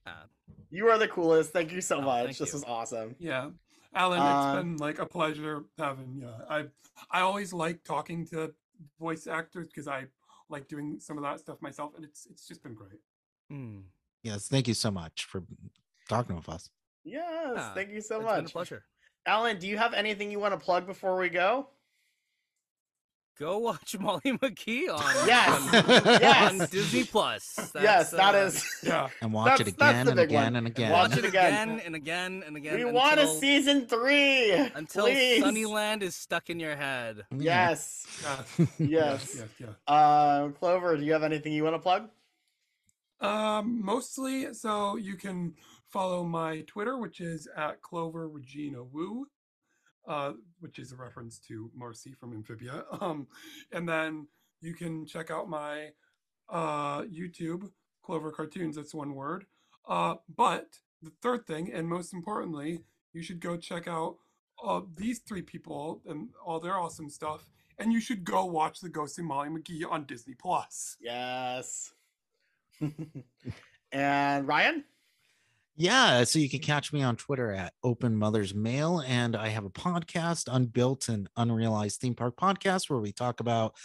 Ah. 0.08 0.24
You 0.72 0.88
are 0.90 0.98
the 0.98 1.08
coolest. 1.08 1.52
Thank 1.52 1.72
you 1.72 1.82
so 1.82 1.98
Oh, 1.98 2.02
much. 2.02 2.38
This 2.38 2.50
you. 2.50 2.54
was 2.54 2.64
awesome. 2.66 3.16
Yeah. 3.20 3.50
Alan, 3.94 4.20
it's 4.22 4.62
been 4.64 4.78
like 4.78 5.00
a 5.00 5.06
pleasure 5.06 5.64
having 5.78 6.16
you. 6.16 6.30
I 6.50 6.66
I 7.12 7.22
always 7.22 7.54
like 7.54 7.84
talking 7.84 8.26
to 8.28 8.54
voice 9.00 9.26
actors 9.28 9.68
because 9.68 9.88
I 9.88 10.06
like 10.50 10.68
doing 10.68 11.00
some 11.00 11.18
of 11.18 11.24
that 11.24 11.40
stuff 11.40 11.62
myself, 11.62 11.94
and 11.96 12.04
it's 12.06 12.26
it's 12.30 12.48
just 12.48 12.62
been 12.64 12.74
great. 12.74 13.00
Hmm. 13.50 13.80
Yes. 14.24 14.48
Thank 14.48 14.68
you 14.68 14.74
so 14.74 14.92
much 14.92 15.26
for 15.26 15.44
talking 16.08 16.36
with 16.36 16.50
us. 16.50 16.70
Yes, 17.04 17.24
Yeah, 17.56 17.74
thank 17.74 17.90
you 17.92 18.02
so 18.02 18.18
it's 18.18 18.26
been 18.26 18.40
a 18.40 18.42
much. 18.44 18.52
pleasure. 18.54 18.84
Alan, 19.26 19.58
do 19.60 19.68
you 19.68 19.78
have 19.78 19.94
anything 19.94 20.32
you 20.32 20.40
want 20.40 20.54
to 20.54 20.64
plug 20.64 20.86
before 20.86 21.18
we 21.18 21.30
go? 21.30 21.68
Go 23.38 23.58
watch 23.58 23.98
Molly 24.00 24.22
McGee 24.24 24.88
on 24.90 25.28
Yes. 25.28 25.50
on, 25.74 25.84
Yes. 26.22 26.52
on 26.62 26.68
Disney 26.68 27.04
Plus. 27.04 27.54
yes, 27.76 28.12
That's, 28.12 28.12
that 28.12 28.34
uh, 28.36 28.38
is. 28.38 28.66
Yeah. 28.84 29.10
And 29.22 29.34
watch 29.34 29.58
That's- 29.58 29.68
it 29.68 29.74
again 29.74 30.08
and 30.08 30.16
big 30.16 30.32
one. 30.32 30.44
again 30.44 30.56
and 30.56 30.68
again. 30.68 30.92
Watch 30.92 31.10
Watch 31.10 31.18
it 31.20 31.26
it 31.26 31.28
again. 31.30 31.70
again 31.70 31.82
and 31.86 31.96
again 31.96 32.44
and 32.48 32.56
again. 32.56 32.76
We 32.78 32.86
want 32.86 33.20
a 33.20 33.28
season 33.28 33.88
three. 33.88 34.52
until 34.54 35.06
please. 35.06 35.44
Sunnyland 35.44 36.02
is 36.02 36.16
stuck 36.16 36.50
in 36.50 36.60
your 36.62 36.76
head. 36.78 37.24
Yes. 37.36 38.08
Yes. 38.24 38.58
Yes. 38.58 38.70
Yes. 38.80 39.44
Yes. 39.60 39.70
Uh, 39.86 40.48
Clover, 40.60 40.96
do 40.96 41.04
you 41.04 41.12
have 41.12 41.24
anything 41.24 41.52
you 41.52 41.64
want 41.64 41.76
to 41.76 41.80
plug? 41.80 42.10
Um, 43.20 43.84
mostly, 43.84 44.54
so 44.54 44.96
you 44.98 45.16
can 45.16 45.56
follow 45.90 46.24
my 46.24 46.62
Twitter, 46.62 46.98
which 46.98 47.22
is 47.22 47.48
at 47.56 47.82
Clover 47.82 48.28
Regina 48.28 48.84
Wu, 48.84 49.28
uh, 50.08 50.34
which 50.60 50.80
is 50.80 50.92
a 50.92 50.96
reference 50.96 51.40
to 51.48 51.72
Marcy 51.76 52.14
from 52.14 52.34
Amphibia. 52.34 52.86
Um, 53.02 53.28
and 53.72 53.88
then 53.88 54.28
you 54.62 54.74
can 54.74 55.06
check 55.06 55.32
out 55.32 55.50
my 55.50 55.90
uh, 56.50 57.02
YouTube, 57.04 57.70
Clover 58.04 58.32
Cartoons. 58.32 58.76
That's 58.76 58.94
one 58.94 59.16
word. 59.16 59.46
Uh, 59.88 60.16
but 60.36 60.68
the 61.02 61.12
third 61.22 61.46
thing, 61.46 61.72
and 61.72 61.88
most 61.88 62.14
importantly, 62.14 62.84
you 63.14 63.22
should 63.22 63.40
go 63.40 63.58
check 63.58 63.88
out 63.88 64.18
uh, 64.64 64.82
these 64.96 65.20
three 65.20 65.42
people 65.42 66.02
and 66.08 66.30
all 66.44 66.60
their 66.60 66.78
awesome 66.78 67.10
stuff. 67.10 67.50
And 67.78 67.92
you 67.92 68.00
should 68.00 68.24
go 68.24 68.46
watch 68.46 68.80
The 68.80 68.90
Ghost 68.90 69.20
of 69.20 69.26
Molly 69.26 69.50
McGee 69.50 69.84
on 69.90 70.06
Disney 70.06 70.34
Plus. 70.34 70.96
Yes. 71.02 71.94
and 73.92 74.48
Ryan? 74.48 74.86
Yeah, 75.78 76.24
so 76.24 76.40
you 76.40 76.50
can 76.50 76.60
catch 76.60 76.94
me 76.94 77.04
on 77.04 77.18
Twitter 77.18 77.52
at 77.52 77.74
Open 77.84 78.16
Mother's 78.16 78.56
Mail, 78.56 79.04
and 79.06 79.36
I 79.36 79.50
have 79.50 79.66
a 79.66 79.70
podcast, 79.70 80.48
Unbuilt 80.50 81.10
and 81.10 81.28
Unrealized 81.36 82.00
Theme 82.00 82.16
Park 82.16 82.38
Podcast, 82.38 82.90
where 82.90 83.00
we 83.00 83.12
talk 83.12 83.42
about 83.42 83.76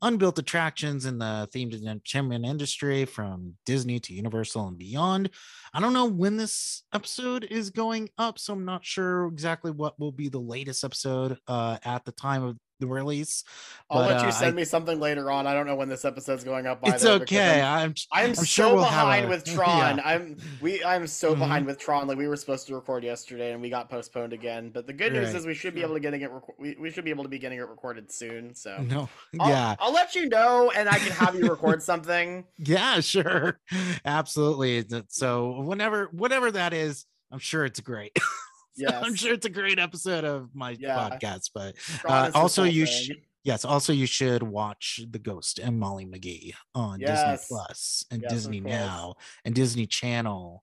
unbuilt 0.00 0.38
attractions 0.38 1.06
in 1.06 1.18
the 1.18 1.48
themed 1.52 1.74
entertainment 1.74 2.46
industry 2.46 3.04
from 3.04 3.54
Disney 3.66 3.98
to 3.98 4.14
Universal 4.14 4.68
and 4.68 4.78
beyond. 4.78 5.30
I 5.74 5.80
don't 5.80 5.92
know 5.92 6.06
when 6.06 6.36
this 6.36 6.84
episode 6.94 7.42
is 7.50 7.70
going 7.70 8.10
up, 8.16 8.38
so 8.38 8.52
I'm 8.52 8.64
not 8.64 8.84
sure 8.84 9.26
exactly 9.26 9.72
what 9.72 9.98
will 9.98 10.12
be 10.12 10.28
the 10.28 10.38
latest 10.38 10.84
episode 10.84 11.36
uh, 11.48 11.78
at 11.84 12.04
the 12.04 12.12
time 12.12 12.44
of 12.44 12.58
release. 12.86 13.44
I'll 13.90 14.00
but, 14.02 14.10
let 14.12 14.22
you 14.22 14.28
uh, 14.28 14.32
send 14.32 14.52
I- 14.52 14.56
me 14.56 14.64
something 14.64 15.00
later 15.00 15.30
on. 15.30 15.46
I 15.46 15.54
don't 15.54 15.66
know 15.66 15.74
when 15.74 15.88
this 15.88 16.04
episode's 16.04 16.44
going 16.44 16.66
up. 16.66 16.80
It's 16.84 17.04
okay. 17.04 17.60
I'm, 17.60 17.90
I'm 17.90 17.94
I'm, 18.12 18.28
I'm 18.30 18.34
so 18.34 18.44
sure 18.44 18.74
we'll 18.74 18.84
behind 18.84 19.26
a- 19.26 19.28
with 19.28 19.44
Tron. 19.54 19.96
yeah. 19.98 20.02
I'm 20.04 20.36
we 20.60 20.82
I'm 20.84 21.06
so 21.06 21.34
Mhm. 21.34 21.38
behind 21.40 21.66
with 21.66 21.78
Tron. 21.78 22.06
Like 22.06 22.18
we 22.18 22.28
were 22.28 22.36
supposed 22.36 22.66
to 22.68 22.74
record 22.74 23.02
yesterday 23.04 23.52
and 23.52 23.60
we 23.62 23.70
got 23.70 23.90
postponed 23.90 24.32
again. 24.32 24.70
But 24.70 24.86
the 24.86 24.92
good 24.92 25.12
news 25.12 25.34
is 25.34 25.46
we 25.46 25.54
should 25.54 25.74
be 25.74 25.82
able 25.82 25.94
to 25.94 26.00
getting 26.00 26.20
it. 26.22 26.30
Rec- 26.30 26.58
we, 26.58 26.76
we 26.80 26.90
should 26.90 27.04
be 27.04 27.10
able 27.10 27.24
to 27.24 27.28
be 27.30 27.38
getting 27.38 27.58
it 27.58 27.62
recorded 27.68 28.12
soon. 28.12 28.54
So 28.54 28.76
No, 28.82 29.08
I'll, 29.40 29.48
yeah, 29.50 29.74
I'll 29.78 29.92
let 29.92 30.14
you 30.14 30.28
know, 30.28 30.70
and 30.74 30.88
I 30.88 30.98
can 30.98 31.12
have 31.12 31.34
you 31.34 31.48
record 31.48 31.82
something. 31.90 32.44
yeah, 32.58 33.00
sure, 33.00 33.58
absolutely. 34.04 34.84
So 35.08 35.60
whenever, 35.62 36.08
whatever 36.12 36.50
that 36.52 36.72
is, 36.72 37.06
I'm 37.32 37.38
sure 37.38 37.64
it's 37.64 37.80
great. 37.80 38.16
Yes. 38.76 39.02
I'm 39.04 39.14
sure 39.14 39.32
it's 39.34 39.46
a 39.46 39.50
great 39.50 39.78
episode 39.78 40.24
of 40.24 40.54
my 40.54 40.76
Yeah. 40.78 40.96
podcast. 41.10 41.50
But 41.54 41.74
uh, 42.04 42.30
also, 42.34 42.64
you 42.64 42.86
should. 42.86 43.16
Yes, 43.42 43.64
also 43.64 43.92
you 43.94 44.04
should 44.06 44.42
watch 44.42 45.00
The 45.10 45.18
Ghost 45.18 45.58
and 45.58 45.78
Molly 45.80 46.04
McGee 46.04 46.52
on 46.74 47.00
Yes. 47.00 47.40
Disney 47.40 47.46
Plus 47.56 48.04
and 48.10 48.22
Yes, 48.22 48.32
Disney. 48.32 48.60
Now 48.60 49.14
and 49.46 49.54
Disney 49.54 49.86
Channel. 49.86 50.62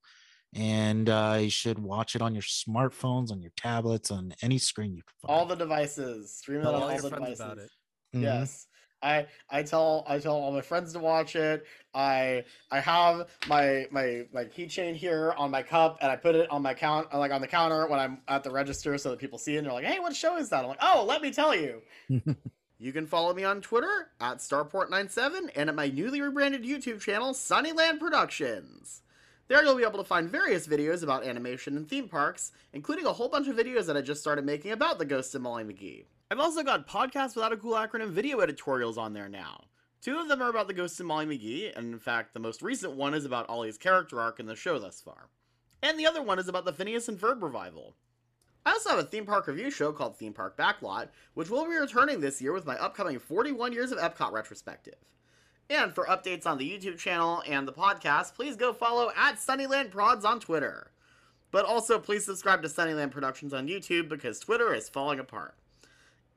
And 0.55 1.09
uh, 1.09 1.39
you 1.41 1.49
should 1.49 1.79
watch 1.79 2.15
it 2.15 2.21
on 2.21 2.33
your 2.35 2.43
smartphones, 2.43 3.31
on 3.31 3.41
your 3.41 3.51
tablets, 3.57 4.11
on 4.11 4.33
any 4.43 4.57
screen 4.59 4.95
you 4.95 5.01
can 5.03 5.27
find. 5.27 5.39
all 5.39 5.45
the 5.47 5.55
devices. 5.55 6.37
Stream 6.37 6.61
it 6.61 6.67
on 6.67 6.75
all 6.75 6.83
all 6.83 6.97
the 7.01 7.09
devices. 7.09 7.39
about 7.39 7.57
it. 7.57 7.69
Mhm. 8.15 8.21
Yes. 8.21 8.66
I 9.01 9.27
I 9.49 9.63
tell 9.63 10.03
I 10.07 10.19
tell 10.19 10.35
all 10.35 10.51
my 10.51 10.61
friends 10.61 10.93
to 10.93 10.99
watch 10.99 11.35
it. 11.35 11.65
I 11.93 12.45
I 12.71 12.79
have 12.79 13.27
my 13.47 13.87
my 13.91 14.25
my 14.33 14.45
keychain 14.45 14.95
here 14.95 15.33
on 15.37 15.51
my 15.51 15.63
cup 15.63 15.97
and 16.01 16.11
I 16.11 16.15
put 16.15 16.35
it 16.35 16.49
on 16.49 16.61
my 16.61 16.73
count 16.73 17.07
uh, 17.13 17.19
like 17.19 17.31
on 17.31 17.41
the 17.41 17.47
counter 17.47 17.87
when 17.87 17.99
I'm 17.99 18.19
at 18.27 18.43
the 18.43 18.51
register 18.51 18.97
so 18.97 19.11
that 19.11 19.19
people 19.19 19.37
see 19.37 19.55
it 19.55 19.59
and 19.59 19.67
they're 19.67 19.73
like, 19.73 19.85
"Hey, 19.85 19.99
what 19.99 20.15
show 20.15 20.37
is 20.37 20.49
that?" 20.49 20.63
I'm 20.63 20.69
like, 20.69 20.79
"Oh, 20.81 21.05
let 21.07 21.21
me 21.21 21.31
tell 21.31 21.55
you." 21.55 21.81
You 22.79 22.93
can 22.93 23.07
follow 23.07 23.33
me 23.33 23.43
on 23.43 23.61
Twitter 23.61 24.11
at 24.21 24.37
Starport97 24.37 25.49
and 25.55 25.69
at 25.69 25.75
my 25.75 25.87
newly 25.87 26.21
rebranded 26.21 26.63
YouTube 26.63 27.01
channel, 27.01 27.33
Sunnyland 27.33 27.99
Productions. 27.99 29.01
There 29.47 29.63
you'll 29.63 29.77
be 29.77 29.83
able 29.83 29.97
to 29.97 30.03
find 30.03 30.29
various 30.29 30.67
videos 30.67 31.01
about 31.01 31.25
animation 31.25 31.75
and 31.75 31.89
theme 31.89 32.07
parks, 32.07 32.51
including 32.73 33.07
a 33.07 33.13
whole 33.13 33.29
bunch 33.29 33.47
of 33.47 33.55
videos 33.55 33.87
that 33.87 33.97
I 33.97 34.01
just 34.01 34.21
started 34.21 34.45
making 34.45 34.73
about 34.73 34.99
the 34.99 35.05
Ghost 35.05 35.33
of 35.33 35.41
Molly 35.41 35.63
McGee. 35.63 36.05
I've 36.29 36.39
also 36.41 36.61
got 36.61 36.89
Podcasts 36.89 37.35
Without 37.35 37.53
a 37.53 37.57
Cool 37.57 37.75
Acronym 37.75 38.09
video 38.09 38.41
editorials 38.41 38.97
on 38.97 39.13
there 39.13 39.29
now. 39.29 39.63
Two 40.01 40.19
of 40.19 40.27
them 40.27 40.41
are 40.41 40.49
about 40.49 40.67
the 40.67 40.73
Ghost 40.73 40.99
of 40.99 41.05
Molly 41.05 41.25
McGee, 41.25 41.71
and 41.73 41.93
in 41.93 41.99
fact, 41.99 42.33
the 42.33 42.39
most 42.41 42.61
recent 42.61 42.97
one 42.97 43.13
is 43.13 43.23
about 43.23 43.49
Ollie's 43.49 43.77
character 43.77 44.19
arc 44.19 44.37
in 44.37 44.45
the 44.45 44.53
show 44.53 44.77
thus 44.77 44.99
far. 44.99 45.29
And 45.81 45.97
the 45.97 46.05
other 46.05 46.21
one 46.21 46.37
is 46.37 46.49
about 46.49 46.65
the 46.65 46.73
Phineas 46.73 47.07
and 47.07 47.17
Ferb 47.17 47.41
revival. 47.41 47.95
I 48.65 48.71
also 48.71 48.89
have 48.89 48.99
a 48.99 49.03
theme 49.03 49.25
park 49.25 49.47
review 49.47 49.71
show 49.71 49.93
called 49.93 50.17
Theme 50.17 50.33
Park 50.33 50.57
Backlot, 50.57 51.07
which 51.33 51.49
will 51.49 51.63
be 51.63 51.77
returning 51.77 52.19
this 52.19 52.41
year 52.41 52.51
with 52.51 52.65
my 52.65 52.75
upcoming 52.77 53.19
41 53.19 53.71
Years 53.71 53.93
of 53.93 53.97
Epcot 53.97 54.33
retrospective. 54.33 54.99
And 55.69 55.95
for 55.95 56.07
updates 56.07 56.45
on 56.45 56.57
the 56.57 56.69
YouTube 56.69 56.97
channel 56.97 57.41
and 57.47 57.65
the 57.65 57.71
podcast, 57.71 58.35
please 58.35 58.57
go 58.57 58.73
follow 58.73 59.13
at 59.15 59.39
Sunnyland 59.39 59.91
Prods 59.91 60.25
on 60.25 60.41
Twitter. 60.41 60.91
But 61.51 61.63
also, 61.63 61.99
please 61.99 62.25
subscribe 62.25 62.61
to 62.63 62.67
Sunnyland 62.67 63.11
Productions 63.11 63.53
on 63.53 63.69
YouTube 63.69 64.09
because 64.09 64.41
Twitter 64.41 64.73
is 64.73 64.89
falling 64.89 65.19
apart. 65.19 65.55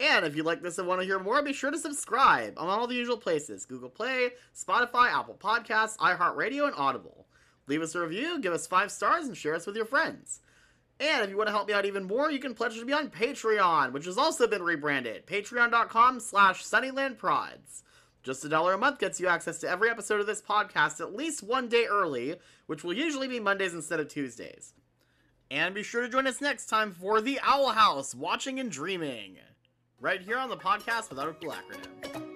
And 0.00 0.24
if 0.24 0.34
you 0.34 0.42
like 0.42 0.62
this 0.62 0.78
and 0.78 0.88
want 0.88 1.02
to 1.02 1.06
hear 1.06 1.18
more, 1.18 1.42
be 1.42 1.52
sure 1.52 1.70
to 1.70 1.78
subscribe 1.78 2.54
on 2.56 2.68
all 2.68 2.86
the 2.86 2.94
usual 2.94 3.18
places 3.18 3.66
Google 3.66 3.90
Play, 3.90 4.30
Spotify, 4.56 5.12
Apple 5.12 5.36
Podcasts, 5.38 5.98
iHeartRadio, 5.98 6.66
and 6.66 6.74
Audible. 6.74 7.26
Leave 7.66 7.82
us 7.82 7.94
a 7.94 8.00
review, 8.00 8.40
give 8.40 8.54
us 8.54 8.66
five 8.66 8.90
stars, 8.90 9.26
and 9.26 9.36
share 9.36 9.54
us 9.54 9.66
with 9.66 9.76
your 9.76 9.84
friends. 9.84 10.40
And 10.98 11.22
if 11.22 11.30
you 11.30 11.36
want 11.36 11.48
to 11.48 11.52
help 11.52 11.68
me 11.68 11.74
out 11.74 11.84
even 11.84 12.04
more, 12.04 12.30
you 12.30 12.38
can 12.38 12.54
pledge 12.54 12.78
to 12.78 12.84
be 12.84 12.92
on 12.94 13.10
Patreon, 13.10 13.92
which 13.92 14.06
has 14.06 14.18
also 14.18 14.46
been 14.46 14.62
rebranded. 14.62 15.26
Patreon.com 15.26 16.18
slash 16.20 16.64
SunnylandProds. 16.64 17.82
Just 18.22 18.44
a 18.44 18.48
dollar 18.48 18.74
a 18.74 18.78
month 18.78 18.98
gets 18.98 19.20
you 19.20 19.28
access 19.28 19.58
to 19.58 19.68
every 19.68 19.90
episode 19.90 20.20
of 20.20 20.26
this 20.26 20.42
podcast 20.42 21.00
at 21.00 21.14
least 21.14 21.42
one 21.42 21.68
day 21.68 21.86
early, 21.86 22.36
which 22.66 22.84
will 22.84 22.92
usually 22.92 23.28
be 23.28 23.40
Mondays 23.40 23.74
instead 23.74 24.00
of 24.00 24.08
Tuesdays. 24.08 24.74
And 25.50 25.74
be 25.74 25.82
sure 25.82 26.02
to 26.02 26.08
join 26.08 26.26
us 26.26 26.40
next 26.40 26.66
time 26.66 26.92
for 26.92 27.20
The 27.20 27.40
Owl 27.42 27.70
House, 27.70 28.14
Watching 28.14 28.60
and 28.60 28.70
Dreaming. 28.70 29.38
Right 30.00 30.22
here 30.22 30.38
on 30.38 30.48
the 30.48 30.56
podcast 30.56 31.10
without 31.10 31.28
a 31.28 31.34
cool 31.34 31.52
acronym. 31.52 32.29